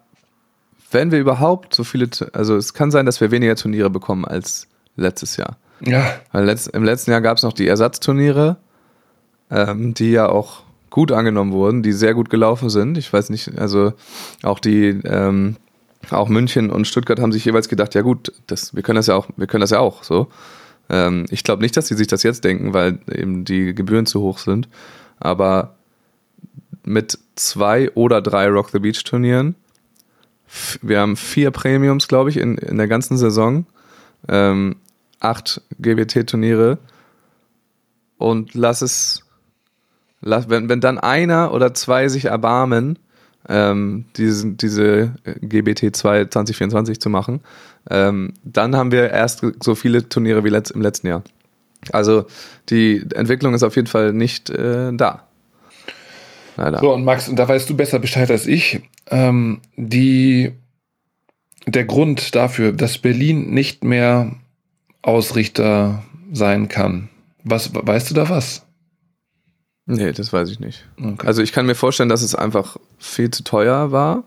wenn 0.92 1.10
wir 1.10 1.18
überhaupt 1.18 1.74
so 1.74 1.84
viele, 1.84 2.08
also 2.32 2.56
es 2.56 2.74
kann 2.74 2.90
sein, 2.90 3.06
dass 3.06 3.20
wir 3.20 3.30
weniger 3.30 3.56
Turniere 3.56 3.90
bekommen 3.90 4.24
als 4.24 4.68
letztes 4.96 5.36
Jahr. 5.36 5.56
Ja. 5.80 6.14
Weil 6.32 6.44
letzt, 6.44 6.68
im 6.68 6.84
letzten 6.84 7.10
Jahr 7.10 7.20
gab 7.20 7.36
es 7.36 7.42
noch 7.42 7.52
die 7.52 7.66
Ersatzturniere, 7.66 8.56
ähm, 9.50 9.94
die 9.94 10.12
ja 10.12 10.28
auch 10.28 10.62
gut 10.90 11.10
angenommen 11.10 11.52
wurden, 11.52 11.82
die 11.82 11.92
sehr 11.92 12.14
gut 12.14 12.30
gelaufen 12.30 12.70
sind. 12.70 12.98
Ich 12.98 13.12
weiß 13.12 13.30
nicht, 13.30 13.58
also 13.58 13.94
auch 14.42 14.58
die, 14.58 15.00
ähm, 15.04 15.56
auch 16.10 16.28
München 16.28 16.70
und 16.70 16.86
Stuttgart 16.86 17.20
haben 17.20 17.32
sich 17.32 17.44
jeweils 17.44 17.68
gedacht, 17.68 17.94
ja 17.94 18.02
gut, 18.02 18.32
das, 18.46 18.74
wir 18.74 18.82
können 18.82 18.96
das 18.96 19.06
ja 19.06 19.14
auch, 19.14 19.28
wir 19.36 19.46
können 19.46 19.62
das 19.62 19.70
ja 19.70 19.78
auch 19.78 20.04
so. 20.04 20.28
Ähm, 20.88 21.26
ich 21.30 21.44
glaube 21.44 21.62
nicht, 21.62 21.76
dass 21.76 21.88
sie 21.88 21.94
sich 21.94 22.06
das 22.06 22.22
jetzt 22.22 22.44
denken, 22.44 22.74
weil 22.74 22.98
eben 23.10 23.44
die 23.44 23.74
Gebühren 23.74 24.06
zu 24.06 24.20
hoch 24.20 24.38
sind. 24.38 24.68
Aber 25.18 25.76
mit 26.84 27.18
zwei 27.36 27.90
oder 27.92 28.20
drei 28.20 28.48
Rock 28.48 28.70
the 28.70 28.80
Beach 28.80 29.02
Turnieren 29.04 29.54
wir 30.82 31.00
haben 31.00 31.16
vier 31.16 31.50
Premiums, 31.50 32.08
glaube 32.08 32.30
ich, 32.30 32.36
in, 32.36 32.58
in 32.58 32.76
der 32.76 32.88
ganzen 32.88 33.16
Saison. 33.16 33.66
Ähm, 34.28 34.76
acht 35.20 35.62
GBT-Turniere. 35.80 36.78
Und 38.18 38.54
lass 38.54 38.82
es, 38.82 39.24
lass, 40.20 40.48
wenn, 40.48 40.68
wenn 40.68 40.80
dann 40.80 40.98
einer 40.98 41.52
oder 41.52 41.74
zwei 41.74 42.08
sich 42.08 42.26
erbarmen, 42.26 42.98
ähm, 43.48 44.04
diese, 44.16 44.52
diese 44.52 45.14
GBT 45.40 45.94
2 45.94 46.26
2024 46.26 47.00
zu 47.00 47.10
machen, 47.10 47.40
ähm, 47.90 48.34
dann 48.44 48.76
haben 48.76 48.92
wir 48.92 49.10
erst 49.10 49.44
so 49.62 49.74
viele 49.74 50.08
Turniere 50.08 50.44
wie 50.44 50.50
letzt, 50.50 50.70
im 50.70 50.82
letzten 50.82 51.08
Jahr. 51.08 51.22
Also 51.90 52.26
die 52.68 53.04
Entwicklung 53.14 53.54
ist 53.54 53.64
auf 53.64 53.74
jeden 53.74 53.88
Fall 53.88 54.12
nicht 54.12 54.50
äh, 54.50 54.92
da. 54.92 55.26
Leider. 56.56 56.80
So, 56.80 56.92
und 56.92 57.04
Max, 57.04 57.28
und 57.28 57.36
da 57.36 57.48
weißt 57.48 57.68
du 57.68 57.76
besser 57.76 57.98
Bescheid 57.98 58.30
als 58.30 58.46
ich. 58.46 58.80
Ähm, 59.10 59.60
die, 59.76 60.52
der 61.66 61.84
Grund 61.84 62.34
dafür, 62.34 62.72
dass 62.72 62.98
Berlin 62.98 63.50
nicht 63.50 63.84
mehr 63.84 64.32
Ausrichter 65.02 66.02
sein 66.32 66.68
kann. 66.68 67.08
Was, 67.44 67.70
weißt 67.74 68.10
du 68.10 68.14
da 68.14 68.28
was? 68.28 68.64
Nee, 69.86 70.12
das 70.12 70.32
weiß 70.32 70.48
ich 70.50 70.60
nicht. 70.60 70.86
Okay. 70.96 71.26
Also 71.26 71.42
ich 71.42 71.52
kann 71.52 71.66
mir 71.66 71.74
vorstellen, 71.74 72.08
dass 72.08 72.22
es 72.22 72.34
einfach 72.34 72.76
viel 72.98 73.30
zu 73.30 73.42
teuer 73.42 73.90
war, 73.90 74.24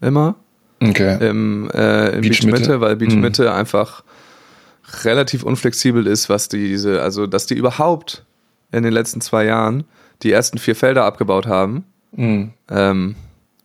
immer. 0.00 0.36
Okay. 0.80 1.28
Im, 1.28 1.70
äh, 1.72 2.10
im 2.10 2.20
Beach, 2.20 2.40
Beach 2.40 2.44
Mitte, 2.44 2.80
weil 2.80 2.96
Beach 2.96 3.14
mhm. 3.14 3.22
Mitte 3.22 3.52
einfach 3.52 4.04
relativ 5.04 5.42
unflexibel 5.42 6.06
ist, 6.06 6.28
was 6.28 6.48
diese, 6.48 7.02
also 7.02 7.26
dass 7.26 7.46
die 7.46 7.54
überhaupt 7.54 8.24
in 8.70 8.82
den 8.82 8.92
letzten 8.92 9.20
zwei 9.20 9.44
Jahren 9.44 9.84
die 10.22 10.32
ersten 10.32 10.58
vier 10.58 10.76
Felder 10.76 11.04
abgebaut 11.04 11.46
haben, 11.46 11.84
mhm. 12.12 12.50
ähm, 12.70 13.14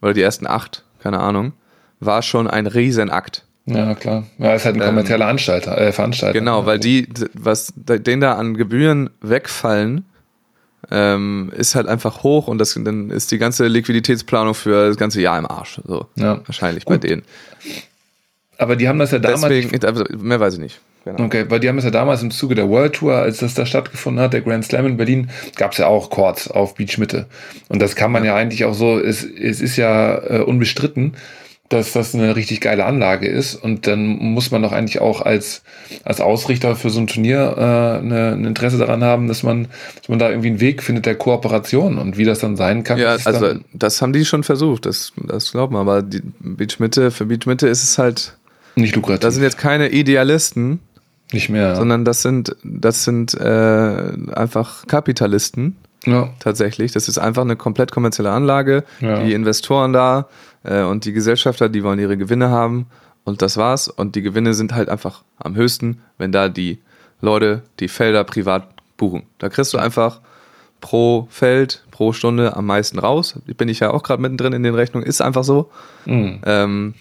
oder 0.02 0.14
die 0.14 0.22
ersten 0.22 0.48
acht, 0.48 0.84
keine 1.02 1.20
Ahnung, 1.20 1.54
war 2.00 2.22
schon 2.22 2.48
ein 2.48 2.68
Riesenakt. 2.68 3.46
Ja, 3.66 3.96
klar. 3.96 4.26
Ja, 4.38 4.54
ist 4.54 4.66
halt 4.66 4.76
ein 4.76 4.82
ähm, 4.82 4.88
kommerzieller 4.88 5.28
Anstalter, 5.28 5.78
äh, 5.78 5.92
Veranstalter. 5.92 6.38
Genau, 6.38 6.66
weil 6.66 6.80
die, 6.80 7.08
was 7.34 7.74
denen 7.76 8.22
da 8.22 8.34
an 8.34 8.56
Gebühren 8.56 9.10
wegfallen, 9.22 10.06
ähm, 10.92 11.52
ist 11.56 11.76
halt 11.76 11.88
einfach 11.88 12.24
hoch 12.24 12.48
und 12.48 12.58
das, 12.58 12.78
dann 12.82 13.10
ist 13.10 13.32
die 13.32 13.38
ganze 13.38 13.68
Liquiditätsplanung 13.68 14.54
für 14.54 14.90
das 14.90 14.98
ganze 14.98 15.22
Jahr 15.22 15.40
im 15.40 15.46
Arsch. 15.46 15.80
So, 15.86 16.08
ja. 16.16 16.42
wahrscheinlich 16.46 16.84
Gut. 16.84 17.02
bei 17.02 17.08
denen. 17.08 17.24
Aber 18.64 18.76
die 18.78 18.88
haben 18.88 19.00
das 19.00 19.12
ja 19.12 19.20
damals. 19.20 19.42
Deswegen, 19.42 19.86
also, 19.86 20.06
mehr 20.18 20.40
weiß 20.40 20.54
ich 20.54 20.60
nicht. 20.60 20.82
Genau. 21.06 21.26
Okay, 21.26 21.46
weil 21.50 21.60
die 21.60 21.68
haben 21.68 21.78
es 21.78 21.84
ja 21.84 21.92
damals 21.92 22.24
im 22.24 22.32
Zuge 22.32 22.56
der 22.56 22.70
World 22.70 22.94
Tour, 22.94 23.16
als 23.16 23.40
das 23.40 23.54
da 23.54 23.66
stattgefunden 23.66 24.24
hat, 24.24 24.32
der 24.32 24.42
Grand 24.42 24.64
Slam 24.64 24.86
in 24.86 24.98
Berlin, 24.98 25.30
gab 25.58 25.74
es 25.74 25.78
ja 25.78 25.88
auch 25.88 26.10
Courts 26.10 26.50
auf 26.50 26.76
Beach 26.76 26.98
Mitte. 26.98 27.28
Und 27.68 27.82
das 27.82 27.96
kann 27.96 28.12
man 28.12 28.24
ja, 28.24 28.34
ja 28.34 28.38
eigentlich 28.38 28.64
auch 28.64 28.74
so, 28.74 29.00
es, 29.00 29.24
es 29.24 29.60
ist 29.60 29.76
ja 29.76 30.18
äh, 30.18 30.40
unbestritten, 30.40 31.16
dass 31.68 31.92
das 31.92 32.14
eine 32.14 32.36
richtig 32.36 32.62
geile 32.62 32.86
Anlage 32.86 33.28
ist. 33.28 33.56
Und 33.56 33.86
dann 33.86 34.06
muss 34.06 34.52
man 34.52 34.62
doch 34.62 34.72
eigentlich 34.72 35.02
auch 35.02 35.22
als, 35.22 35.64
als 36.06 36.22
Ausrichter 36.22 36.78
für 36.78 36.90
so 36.90 37.02
ein 37.02 37.08
Turnier 37.08 37.56
äh, 37.58 38.00
eine, 38.00 38.34
ein 38.34 38.46
Interesse 38.46 38.78
daran 38.78 39.04
haben, 39.04 39.28
dass 39.28 39.44
man, 39.44 39.68
dass 39.98 40.08
man 40.08 40.20
da 40.20 40.30
irgendwie 40.30 40.50
einen 40.50 40.62
Weg 40.62 40.84
findet 40.84 41.06
der 41.06 41.16
Kooperation 41.16 41.98
und 41.98 42.18
wie 42.18 42.24
das 42.24 42.40
dann 42.40 42.56
sein 42.56 42.86
kann. 42.86 42.98
Ja, 42.98 43.18
also 43.26 43.56
das 43.74 44.02
haben 44.02 44.14
die 44.14 44.24
schon 44.24 44.44
versucht, 44.44 44.86
das, 44.86 45.12
das 45.18 45.52
glauben 45.52 45.76
wir. 45.76 45.80
Aber 45.80 46.02
die 46.02 46.22
Beach 46.40 46.80
Mitte, 46.80 47.12
für 47.12 47.26
Beach 47.26 47.46
Mitte 47.46 47.68
ist 47.68 47.84
es 47.84 47.98
halt 47.98 48.38
nicht 48.76 48.96
lukrativ. 48.96 49.22
Das 49.22 49.36
sind 49.36 49.44
jetzt 49.44 49.58
keine 49.58 49.90
Idealisten. 49.90 50.80
Nicht 51.32 51.50
mehr. 51.50 51.76
Sondern 51.76 52.06
das 52.06 52.22
sind, 52.22 52.56
das 52.64 53.04
sind 53.04 53.34
äh, 53.34 54.14
einfach 54.34 54.86
Kapitalisten. 54.88 55.78
Ja. 56.06 56.30
Tatsächlich. 56.40 56.92
Das 56.92 57.08
ist 57.08 57.18
einfach 57.18 57.44
eine 57.44 57.56
komplett 57.56 57.92
kommerzielle 57.92 58.32
Anlage. 58.32 58.84
Ja. 59.00 59.24
Die 59.24 59.34
Investoren 59.34 59.94
da 59.94 60.28
äh, 60.64 60.84
und 60.84 61.06
die 61.06 61.14
Gesellschafter, 61.14 61.70
die 61.70 61.84
wollen 61.84 62.00
ihre 62.00 62.18
Gewinne 62.18 62.50
haben. 62.50 62.88
Und 63.24 63.42
das 63.42 63.58
war's. 63.58 63.88
Und 63.88 64.16
die 64.16 64.22
Gewinne 64.22 64.54
sind 64.54 64.74
halt 64.74 64.90
einfach 64.90 65.24
am 65.38 65.56
höchsten, 65.56 66.02
wenn 66.18 66.32
da 66.32 66.50
die 66.50 66.80
Leute 67.22 67.64
die 67.80 67.88
Felder 67.88 68.24
privat 68.26 68.68
buchen. 68.98 69.24
Da 69.40 69.50
kriegst 69.50 69.74
du 69.74 69.78
einfach 69.78 70.20
pro 70.82 71.28
Feld, 71.32 71.86
pro 71.92 72.12
Stunde 72.12 72.58
am 72.58 72.66
meisten 72.66 73.00
raus. 73.00 73.40
Bin 73.58 73.70
ich 73.70 73.80
ja 73.80 73.92
auch 73.92 74.04
gerade 74.04 74.22
mittendrin 74.22 74.52
in 74.52 74.64
den 74.64 74.76
Rechnungen. 74.76 75.08
Ist 75.08 75.22
einfach 75.22 75.46
so. 75.46 75.72
Mhm. 76.06 76.42
Ähm, 76.46 76.94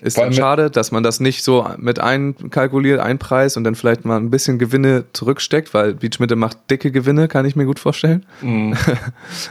ist 0.00 0.18
dann 0.18 0.32
schade, 0.32 0.70
dass 0.70 0.92
man 0.92 1.02
das 1.02 1.20
nicht 1.20 1.42
so 1.42 1.66
mit 1.78 2.00
einkalkuliert, 2.00 3.00
einpreist 3.00 3.56
und 3.56 3.64
dann 3.64 3.74
vielleicht 3.74 4.04
mal 4.04 4.16
ein 4.16 4.30
bisschen 4.30 4.58
Gewinne 4.58 5.04
zurücksteckt, 5.12 5.74
weil 5.74 5.94
Beachmitte 5.94 6.36
macht 6.36 6.58
dicke 6.70 6.90
Gewinne, 6.90 7.28
kann 7.28 7.44
ich 7.44 7.56
mir 7.56 7.64
gut 7.66 7.78
vorstellen. 7.78 8.26
Mhm. 8.40 8.76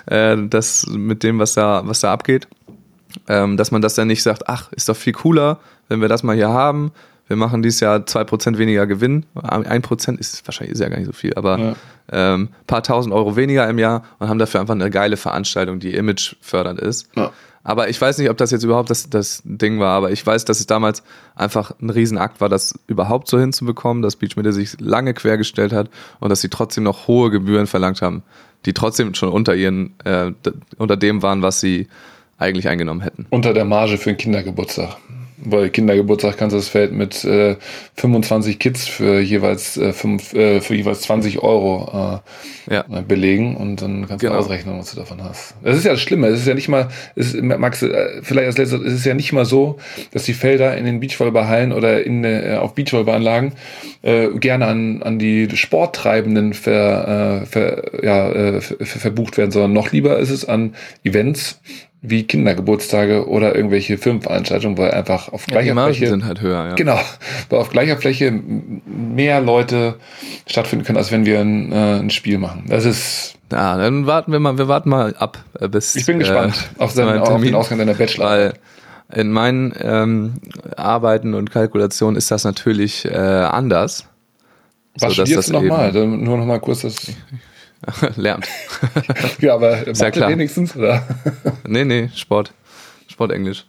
Äh, 0.05 0.37
das 0.49 0.87
mit 0.87 1.23
dem, 1.23 1.39
was 1.39 1.53
da, 1.53 1.81
was 1.85 1.99
da 1.99 2.11
abgeht. 2.11 2.47
Ähm, 3.27 3.57
dass 3.57 3.71
man 3.71 3.81
das 3.81 3.95
dann 3.95 4.07
nicht 4.07 4.23
sagt, 4.23 4.47
ach, 4.47 4.71
ist 4.71 4.89
doch 4.89 4.95
viel 4.95 5.13
cooler, 5.13 5.59
wenn 5.89 6.01
wir 6.01 6.07
das 6.07 6.23
mal 6.23 6.35
hier 6.35 6.49
haben. 6.49 6.91
Wir 7.27 7.37
machen 7.37 7.61
dieses 7.61 7.79
Jahr 7.79 7.99
2% 7.99 8.57
weniger 8.57 8.87
Gewinn. 8.87 9.25
1% 9.35 10.19
ist 10.19 10.45
wahrscheinlich 10.45 10.73
ist 10.73 10.81
ja 10.81 10.89
gar 10.89 10.97
nicht 10.97 11.07
so 11.07 11.13
viel, 11.13 11.33
aber 11.35 11.59
ja. 11.59 11.75
ähm, 12.11 12.49
paar 12.67 12.83
tausend 12.83 13.13
Euro 13.13 13.35
weniger 13.35 13.69
im 13.69 13.79
Jahr 13.79 14.03
und 14.19 14.27
haben 14.27 14.39
dafür 14.39 14.59
einfach 14.59 14.73
eine 14.73 14.89
geile 14.89 15.17
Veranstaltung, 15.17 15.79
die 15.79 15.93
imagefördernd 15.93 16.79
ist. 16.79 17.09
Ja. 17.15 17.31
Aber 17.63 17.89
ich 17.89 18.01
weiß 18.01 18.17
nicht, 18.17 18.29
ob 18.29 18.37
das 18.37 18.51
jetzt 18.51 18.63
überhaupt 18.63 18.89
das, 18.89 19.09
das 19.09 19.41
Ding 19.45 19.79
war, 19.79 19.95
aber 19.95 20.11
ich 20.11 20.25
weiß, 20.25 20.45
dass 20.45 20.59
es 20.59 20.65
damals 20.65 21.03
einfach 21.35 21.71
ein 21.79 21.89
Riesenakt 21.89 22.41
war, 22.41 22.49
das 22.49 22.77
überhaupt 22.87 23.27
so 23.27 23.39
hinzubekommen, 23.39 24.01
dass 24.01 24.15
Beachmitte 24.15 24.51
sich 24.51 24.79
lange 24.79 25.13
quergestellt 25.13 25.71
hat 25.71 25.89
und 26.19 26.29
dass 26.29 26.41
sie 26.41 26.49
trotzdem 26.49 26.83
noch 26.83 27.07
hohe 27.07 27.29
Gebühren 27.29 27.67
verlangt 27.67 28.01
haben, 28.01 28.23
die 28.65 28.73
trotzdem 28.73 29.13
schon 29.13 29.29
unter 29.29 29.55
ihren, 29.55 29.93
äh, 30.05 30.31
unter 30.77 30.97
dem 30.97 31.21
waren, 31.21 31.41
was 31.43 31.59
sie 31.59 31.87
eigentlich 32.37 32.67
eingenommen 32.67 33.01
hätten. 33.01 33.27
Unter 33.29 33.53
der 33.53 33.65
Marge 33.65 33.97
für 33.97 34.09
einen 34.09 34.17
Kindergeburtstag 34.17 34.97
weil 35.43 35.69
Kindergeburtstag 35.69 36.37
kannst 36.37 36.53
du 36.53 36.57
das 36.57 36.69
Feld 36.69 36.91
mit 36.91 37.23
äh, 37.23 37.55
25 37.95 38.59
Kids 38.59 38.87
für 38.87 39.19
jeweils 39.19 39.77
äh, 39.77 39.93
fünf, 39.93 40.33
äh, 40.33 40.61
für 40.61 40.75
jeweils 40.75 41.01
20 41.01 41.39
Euro 41.39 42.21
äh, 42.67 42.73
ja. 42.73 42.85
Äh, 42.89 43.01
belegen 43.01 43.55
und 43.55 43.81
dann 43.81 44.07
kannst 44.07 44.21
genau. 44.21 44.35
du 44.35 44.39
ausrechnen, 44.39 44.77
was 44.77 44.91
du 44.91 44.97
davon 44.97 45.23
hast. 45.23 45.55
Das 45.63 45.77
ist 45.77 45.85
ja 45.85 45.91
das 45.91 46.01
Schlimme. 46.01 46.27
Es 46.27 46.41
ist 46.41 46.47
ja 46.47 46.53
nicht 46.53 46.69
mal, 46.69 46.89
es 47.15 47.33
ist, 47.33 47.41
Max, 47.41 47.81
äh, 47.81 48.21
vielleicht 48.21 48.47
als 48.47 48.57
letztes, 48.57 48.81
es 48.81 48.93
ist 48.93 49.05
ja 49.05 49.13
nicht 49.13 49.33
mal 49.33 49.45
so, 49.45 49.77
dass 50.11 50.23
die 50.23 50.33
Felder 50.33 50.77
in 50.77 50.85
den 50.85 50.99
Beachvolleyballhallen 50.99 51.71
oder 51.71 52.03
in, 52.03 52.23
äh, 52.23 52.57
auf 52.59 52.75
Beachvolleyballanlagen 52.75 53.53
äh, 54.01 54.27
gerne 54.29 54.67
an, 54.67 55.03
an 55.03 55.19
die 55.19 55.49
Sporttreibenden 55.55 56.53
ver, 56.53 57.41
äh, 57.41 57.45
ver, 57.45 58.03
ja, 58.03 58.31
äh, 58.31 58.61
ver, 58.61 58.77
verbucht 58.85 59.37
werden, 59.37 59.51
sondern 59.51 59.73
noch 59.73 59.91
lieber 59.91 60.19
ist 60.19 60.29
es 60.29 60.45
an 60.45 60.75
Events, 61.03 61.59
wie 62.01 62.23
Kindergeburtstage 62.23 63.27
oder 63.27 63.55
irgendwelche 63.55 63.97
Firmenveranstaltungen, 63.97 64.77
weil 64.77 64.91
einfach 64.91 65.31
auf 65.31 65.45
gleicher 65.45 65.75
ja, 65.75 65.87
die 65.87 65.93
Fläche 65.93 66.09
sind 66.09 66.25
halt 66.25 66.41
höher, 66.41 66.69
ja. 66.69 66.75
Genau, 66.75 66.99
weil 67.49 67.59
auf 67.59 67.69
gleicher 67.69 67.97
Fläche 67.97 68.31
mehr 68.31 69.39
Leute 69.39 69.95
stattfinden 70.47 70.83
können, 70.83 70.97
als 70.97 71.11
wenn 71.11 71.25
wir 71.25 71.39
ein, 71.39 71.71
äh, 71.71 71.99
ein 71.99 72.09
Spiel 72.09 72.39
machen. 72.39 72.65
Das 72.67 72.85
ist 72.85 73.35
ja, 73.51 73.77
dann 73.77 74.07
warten 74.07 74.31
wir 74.31 74.39
mal, 74.39 74.57
wir 74.57 74.67
warten 74.67 74.89
mal 74.89 75.13
ab 75.15 75.43
äh, 75.59 75.67
bis. 75.67 75.95
Ich 75.95 76.05
bin 76.05 76.19
gespannt 76.19 76.55
äh, 76.77 76.81
auf, 76.81 76.91
seinen, 76.91 77.19
auf 77.19 77.41
den 77.41 77.53
Ausgang 77.53 77.77
deiner 77.77 77.93
Bachelor. 77.93 78.25
Weil 78.25 78.53
in 79.13 79.29
meinen 79.29 79.73
ähm, 79.79 80.33
Arbeiten 80.77 81.33
und 81.33 81.51
Kalkulationen 81.51 82.15
ist 82.15 82.31
das 82.31 82.45
natürlich 82.45 83.05
äh, 83.05 83.09
anders. 83.09 84.05
Was 84.99 85.13
so, 85.15 85.25
studierst 85.25 85.49
du 85.49 85.53
nochmal? 85.53 85.91
Nur 85.91 86.37
nochmal 86.37 86.59
kurz 86.59 86.81
das. 86.81 86.95
Lernt. 88.15 88.47
ja, 89.39 89.55
aber 89.55 89.87
ist 89.87 90.01
ja 90.01 90.11
klar. 90.11 90.29
wenigstens, 90.29 90.75
oder? 90.75 91.03
nee, 91.67 91.85
nee, 91.85 92.09
Sport. 92.15 92.53
Sportenglisch. 93.07 93.65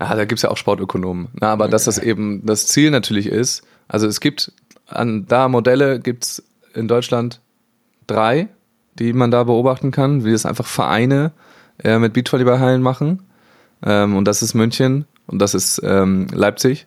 Ja, 0.00 0.14
da 0.14 0.24
gibt 0.24 0.38
es 0.38 0.42
ja 0.42 0.50
auch 0.50 0.56
Sportökonomen. 0.56 1.28
Na, 1.34 1.52
aber 1.52 1.64
okay. 1.64 1.72
dass 1.72 1.84
das 1.84 1.98
eben 1.98 2.44
das 2.44 2.66
Ziel 2.66 2.90
natürlich 2.90 3.26
ist, 3.26 3.62
also 3.88 4.06
es 4.06 4.20
gibt 4.20 4.52
an 4.86 5.26
da 5.26 5.48
Modelle 5.48 6.00
gibt 6.00 6.24
es 6.24 6.42
in 6.74 6.88
Deutschland 6.88 7.40
drei, 8.06 8.48
die 8.98 9.12
man 9.12 9.30
da 9.30 9.44
beobachten 9.44 9.90
kann, 9.90 10.24
wie 10.24 10.32
es 10.32 10.46
einfach 10.46 10.66
Vereine 10.66 11.32
äh, 11.82 11.98
mit 11.98 12.12
Beachvolleyballhallen 12.12 12.82
machen. 12.82 13.22
Ähm, 13.84 14.16
und 14.16 14.26
das 14.26 14.42
ist 14.42 14.54
München 14.54 15.06
und 15.26 15.40
das 15.40 15.54
ist 15.54 15.80
ähm, 15.84 16.26
Leipzig. 16.32 16.86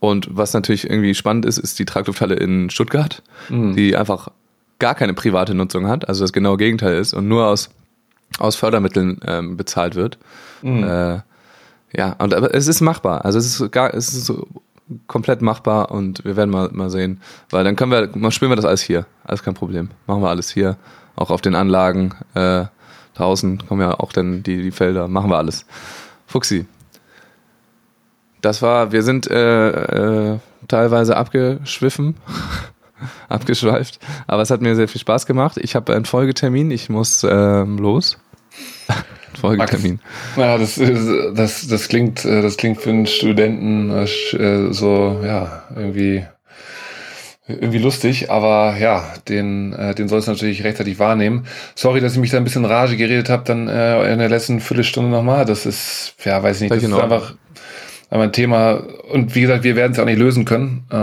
Und 0.00 0.28
was 0.30 0.52
natürlich 0.52 0.88
irgendwie 0.88 1.14
spannend 1.14 1.46
ist, 1.46 1.58
ist 1.58 1.78
die 1.78 1.84
Traglufthalle 1.84 2.34
in 2.34 2.70
Stuttgart, 2.70 3.22
mhm. 3.48 3.74
die 3.74 3.96
einfach 3.96 4.30
gar 4.78 4.94
keine 4.94 5.14
private 5.14 5.54
Nutzung 5.54 5.88
hat, 5.88 6.08
also 6.08 6.24
das 6.24 6.32
genaue 6.32 6.56
Gegenteil 6.56 6.96
ist 6.96 7.14
und 7.14 7.28
nur 7.28 7.46
aus, 7.46 7.70
aus 8.38 8.56
Fördermitteln 8.56 9.20
ähm, 9.26 9.56
bezahlt 9.56 9.94
wird. 9.94 10.18
Mhm. 10.62 10.84
Äh, 10.84 11.20
ja, 11.96 12.16
und 12.18 12.34
aber 12.34 12.54
es 12.54 12.66
ist 12.66 12.80
machbar. 12.80 13.24
Also 13.24 13.38
es 13.38 13.46
ist 13.46 13.70
gar, 13.70 13.94
es 13.94 14.08
ist 14.08 14.26
so 14.26 14.46
komplett 15.06 15.42
machbar 15.42 15.90
und 15.90 16.24
wir 16.24 16.36
werden 16.36 16.50
mal, 16.50 16.68
mal 16.72 16.90
sehen. 16.90 17.20
Weil 17.50 17.64
dann 17.64 17.76
können 17.76 17.92
wir, 17.92 18.10
mal 18.14 18.30
spielen 18.30 18.50
wir 18.50 18.56
das 18.56 18.64
alles 18.64 18.82
hier. 18.82 19.06
Alles 19.24 19.42
kein 19.42 19.54
Problem. 19.54 19.90
Machen 20.06 20.22
wir 20.22 20.28
alles 20.28 20.50
hier. 20.50 20.76
Auch 21.16 21.30
auf 21.30 21.40
den 21.40 21.54
Anlagen. 21.54 22.14
Äh, 22.34 22.64
draußen 23.14 23.66
kommen 23.66 23.80
ja 23.80 23.98
auch 23.98 24.12
dann 24.12 24.42
die, 24.42 24.62
die 24.62 24.72
Felder. 24.72 25.08
Machen 25.08 25.30
wir 25.30 25.38
alles. 25.38 25.66
Fuxi. 26.26 26.66
Das 28.40 28.60
war, 28.60 28.92
wir 28.92 29.02
sind 29.02 29.30
äh, 29.30 30.32
äh, 30.32 30.38
teilweise 30.68 31.16
abgeschwiffen. 31.16 32.16
abgeschweift. 33.28 33.98
Aber 34.26 34.42
es 34.42 34.50
hat 34.50 34.60
mir 34.60 34.74
sehr 34.74 34.88
viel 34.88 35.00
Spaß 35.00 35.26
gemacht. 35.26 35.58
Ich 35.60 35.74
habe 35.74 35.94
einen 35.94 36.04
Folgetermin, 36.04 36.70
ich 36.70 36.88
muss 36.88 37.24
ähm, 37.28 37.78
los. 37.78 38.18
Folgetermin. 39.40 40.00
Ja, 40.36 40.58
das, 40.58 40.80
das, 41.34 41.66
das, 41.66 41.88
klingt, 41.88 42.24
äh, 42.24 42.42
das 42.42 42.56
klingt 42.56 42.80
für 42.80 42.90
einen 42.90 43.06
Studenten 43.06 43.90
äh, 43.90 44.72
so, 44.72 45.20
ja, 45.24 45.64
irgendwie, 45.74 46.24
irgendwie 47.46 47.78
lustig, 47.78 48.30
aber 48.30 48.76
ja, 48.78 49.04
den, 49.28 49.72
äh, 49.72 49.94
den 49.94 50.08
sollst 50.08 50.28
du 50.28 50.32
natürlich 50.32 50.64
rechtzeitig 50.64 50.98
wahrnehmen. 50.98 51.46
Sorry, 51.74 52.00
dass 52.00 52.12
ich 52.12 52.18
mich 52.18 52.30
da 52.30 52.38
ein 52.38 52.44
bisschen 52.44 52.64
Rage 52.64 52.96
geredet 52.96 53.28
habe, 53.28 53.44
dann 53.44 53.62
in 53.68 54.18
der 54.18 54.28
letzten 54.28 54.60
Viertelstunde 54.60 55.10
nochmal. 55.10 55.44
Das 55.44 55.66
ist, 55.66 56.14
ja, 56.24 56.42
weiß 56.42 56.56
ich 56.56 56.70
nicht, 56.70 56.82
das 56.82 56.90
ist 56.90 56.98
einfach 56.98 57.34
aber 58.10 58.24
ein 58.24 58.32
Thema, 58.32 58.82
und 59.10 59.34
wie 59.34 59.40
gesagt, 59.40 59.64
wir 59.64 59.76
werden 59.76 59.92
es 59.92 59.98
auch 59.98 60.04
nicht 60.04 60.18
lösen 60.18 60.44
können. 60.44 60.84
Äh, 60.90 60.96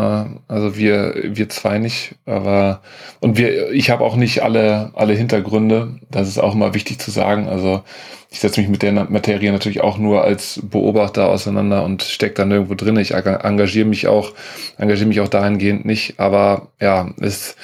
also 0.48 0.78
wir, 0.78 1.16
wir 1.24 1.50
zwei 1.50 1.78
nicht, 1.78 2.16
aber 2.26 2.82
und 3.20 3.38
wir, 3.38 3.72
ich 3.72 3.90
habe 3.90 4.04
auch 4.04 4.16
nicht 4.16 4.44
alle, 4.44 4.92
alle 4.94 5.14
Hintergründe. 5.14 6.00
Das 6.10 6.28
ist 6.28 6.38
auch 6.38 6.54
immer 6.56 6.74
wichtig 6.74 7.00
zu 7.00 7.12
sagen. 7.12 7.48
Also 7.48 7.84
ich 8.30 8.40
setze 8.40 8.62
mich 8.62 8.70
mit 8.70 8.82
der 8.82 8.94
Materie 8.94 9.52
natürlich 9.52 9.82
auch 9.82 9.98
nur 9.98 10.24
als 10.24 10.62
Beobachter 10.64 11.28
auseinander 11.28 11.84
und 11.84 12.02
stecke 12.04 12.36
dann 12.36 12.52
irgendwo 12.52 12.76
drin. 12.76 12.98
Ich 12.98 13.14
engagiere 13.14 13.86
mich 13.86 14.08
auch, 14.08 14.34
engagiere 14.78 15.08
mich 15.08 15.20
auch 15.20 15.28
dahingehend 15.28 15.86
nicht. 15.86 16.20
Aber 16.20 16.70
ja, 16.80 17.10
es 17.20 17.58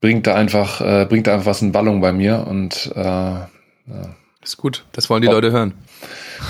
bringt 0.00 0.26
da 0.26 0.34
einfach, 0.34 0.80
äh, 0.80 1.06
bringt 1.06 1.26
da 1.26 1.34
einfach 1.34 1.46
was 1.46 1.62
in 1.62 1.74
Wallung 1.74 2.00
bei 2.00 2.12
mir 2.12 2.46
und 2.48 2.90
äh, 2.96 3.00
ja. 3.00 3.48
Ist 4.42 4.56
gut, 4.56 4.86
das 4.92 5.10
wollen 5.10 5.20
die 5.20 5.28
Leute 5.28 5.52
hören. 5.52 5.74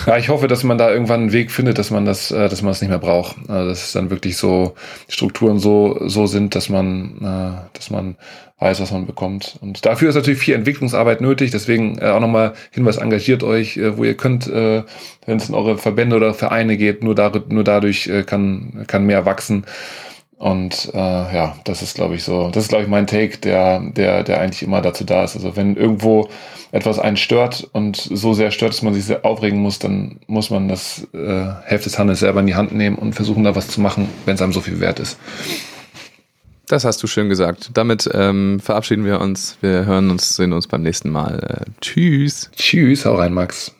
Ja, 0.07 0.17
ich 0.17 0.29
hoffe, 0.29 0.47
dass 0.47 0.63
man 0.65 0.79
da 0.79 0.91
irgendwann 0.91 1.21
einen 1.21 1.33
Weg 1.33 1.51
findet, 1.51 1.79
dass 1.79 1.91
man 1.91 2.05
das, 2.05 2.31
äh, 2.31 2.49
dass 2.49 2.63
man 2.63 2.71
das 2.71 2.81
nicht 2.81 2.91
mehr 2.91 2.99
braucht. 2.99 3.37
Also 3.49 3.69
dass 3.69 3.85
es 3.85 3.93
dann 3.93 4.11
wirklich 4.11 4.37
so 4.37 4.75
Strukturen 5.09 5.59
so 5.59 5.99
so 6.07 6.27
sind, 6.27 6.55
dass 6.55 6.69
man, 6.69 7.19
äh, 7.21 7.69
dass 7.73 7.91
man 7.91 8.17
weiß, 8.59 8.81
was 8.81 8.93
man 8.93 9.07
bekommt. 9.07 9.59
Und 9.61 9.85
dafür 9.87 10.11
ist 10.11 10.15
natürlich 10.15 10.41
viel 10.41 10.55
Entwicklungsarbeit 10.55 11.21
nötig. 11.21 11.51
Deswegen 11.51 11.99
äh, 11.99 12.07
auch 12.07 12.21
nochmal 12.21 12.55
Hinweis: 12.71 12.99
Engagiert 12.99 13.43
euch, 13.43 13.79
wo 13.97 14.05
ihr 14.05 14.17
könnt, 14.17 14.47
wenn 14.51 14.85
es 15.27 15.49
in 15.49 15.55
eure 15.55 15.79
Verbände 15.79 16.17
oder 16.17 16.35
Vereine 16.35 16.77
geht. 16.77 17.03
Nur, 17.03 17.15
da, 17.15 17.33
nur 17.49 17.65
dadurch 17.65 18.11
kann 18.27 18.85
kann 18.87 19.07
mehr 19.07 19.25
wachsen. 19.27 19.65
Und 20.41 20.91
äh, 20.95 20.97
ja, 20.97 21.55
das 21.65 21.83
ist, 21.83 21.97
glaube 21.97 22.15
ich, 22.15 22.25
so, 22.25 22.49
das 22.49 22.63
ist, 22.63 22.69
glaube 22.71 22.85
ich, 22.85 22.89
mein 22.89 23.07
Take, 23.07 23.37
der, 23.37 23.79
der, 23.79 24.25
der 24.25 24.41
eigentlich 24.41 24.63
immer 24.63 24.81
dazu 24.81 25.05
da 25.05 25.23
ist. 25.23 25.37
Also 25.37 25.55
wenn 25.55 25.77
irgendwo 25.77 26.31
etwas 26.73 26.99
einen 26.99 27.19
stört 27.19 27.69
und 27.75 27.97
so 27.99 28.33
sehr 28.33 28.51
stört, 28.51 28.73
dass 28.73 28.81
man 28.81 28.95
sich 28.95 29.05
sehr 29.05 29.27
aufregen 29.27 29.61
muss, 29.61 29.81
dann 29.81 30.19
muss 30.29 30.49
man 30.49 30.67
das 30.67 31.07
äh, 31.13 31.45
Heft 31.67 31.85
des 31.85 31.99
Handels 31.99 32.21
selber 32.21 32.41
in 32.41 32.47
die 32.47 32.55
Hand 32.55 32.73
nehmen 32.73 32.97
und 32.97 33.13
versuchen, 33.13 33.45
da 33.45 33.55
was 33.55 33.69
zu 33.69 33.83
machen, 33.83 34.09
wenn 34.25 34.37
es 34.37 34.41
einem 34.41 34.55
so 34.55 34.63
viel 34.63 34.81
wert 34.81 34.99
ist. 34.99 35.19
Das 36.69 36.87
hast 36.87 37.03
du 37.03 37.07
schön 37.07 37.29
gesagt. 37.29 37.73
Damit 37.75 38.09
ähm, 38.15 38.61
verabschieden 38.61 39.05
wir 39.05 39.21
uns. 39.21 39.59
Wir 39.61 39.85
hören 39.85 40.09
uns, 40.09 40.37
sehen 40.37 40.55
uns 40.55 40.69
beim 40.69 40.81
nächsten 40.81 41.11
Mal. 41.11 41.65
Äh, 41.67 41.71
tschüss. 41.83 42.51
Tschüss, 42.57 43.05
hau 43.05 43.17
rein, 43.17 43.35
Max. 43.35 43.75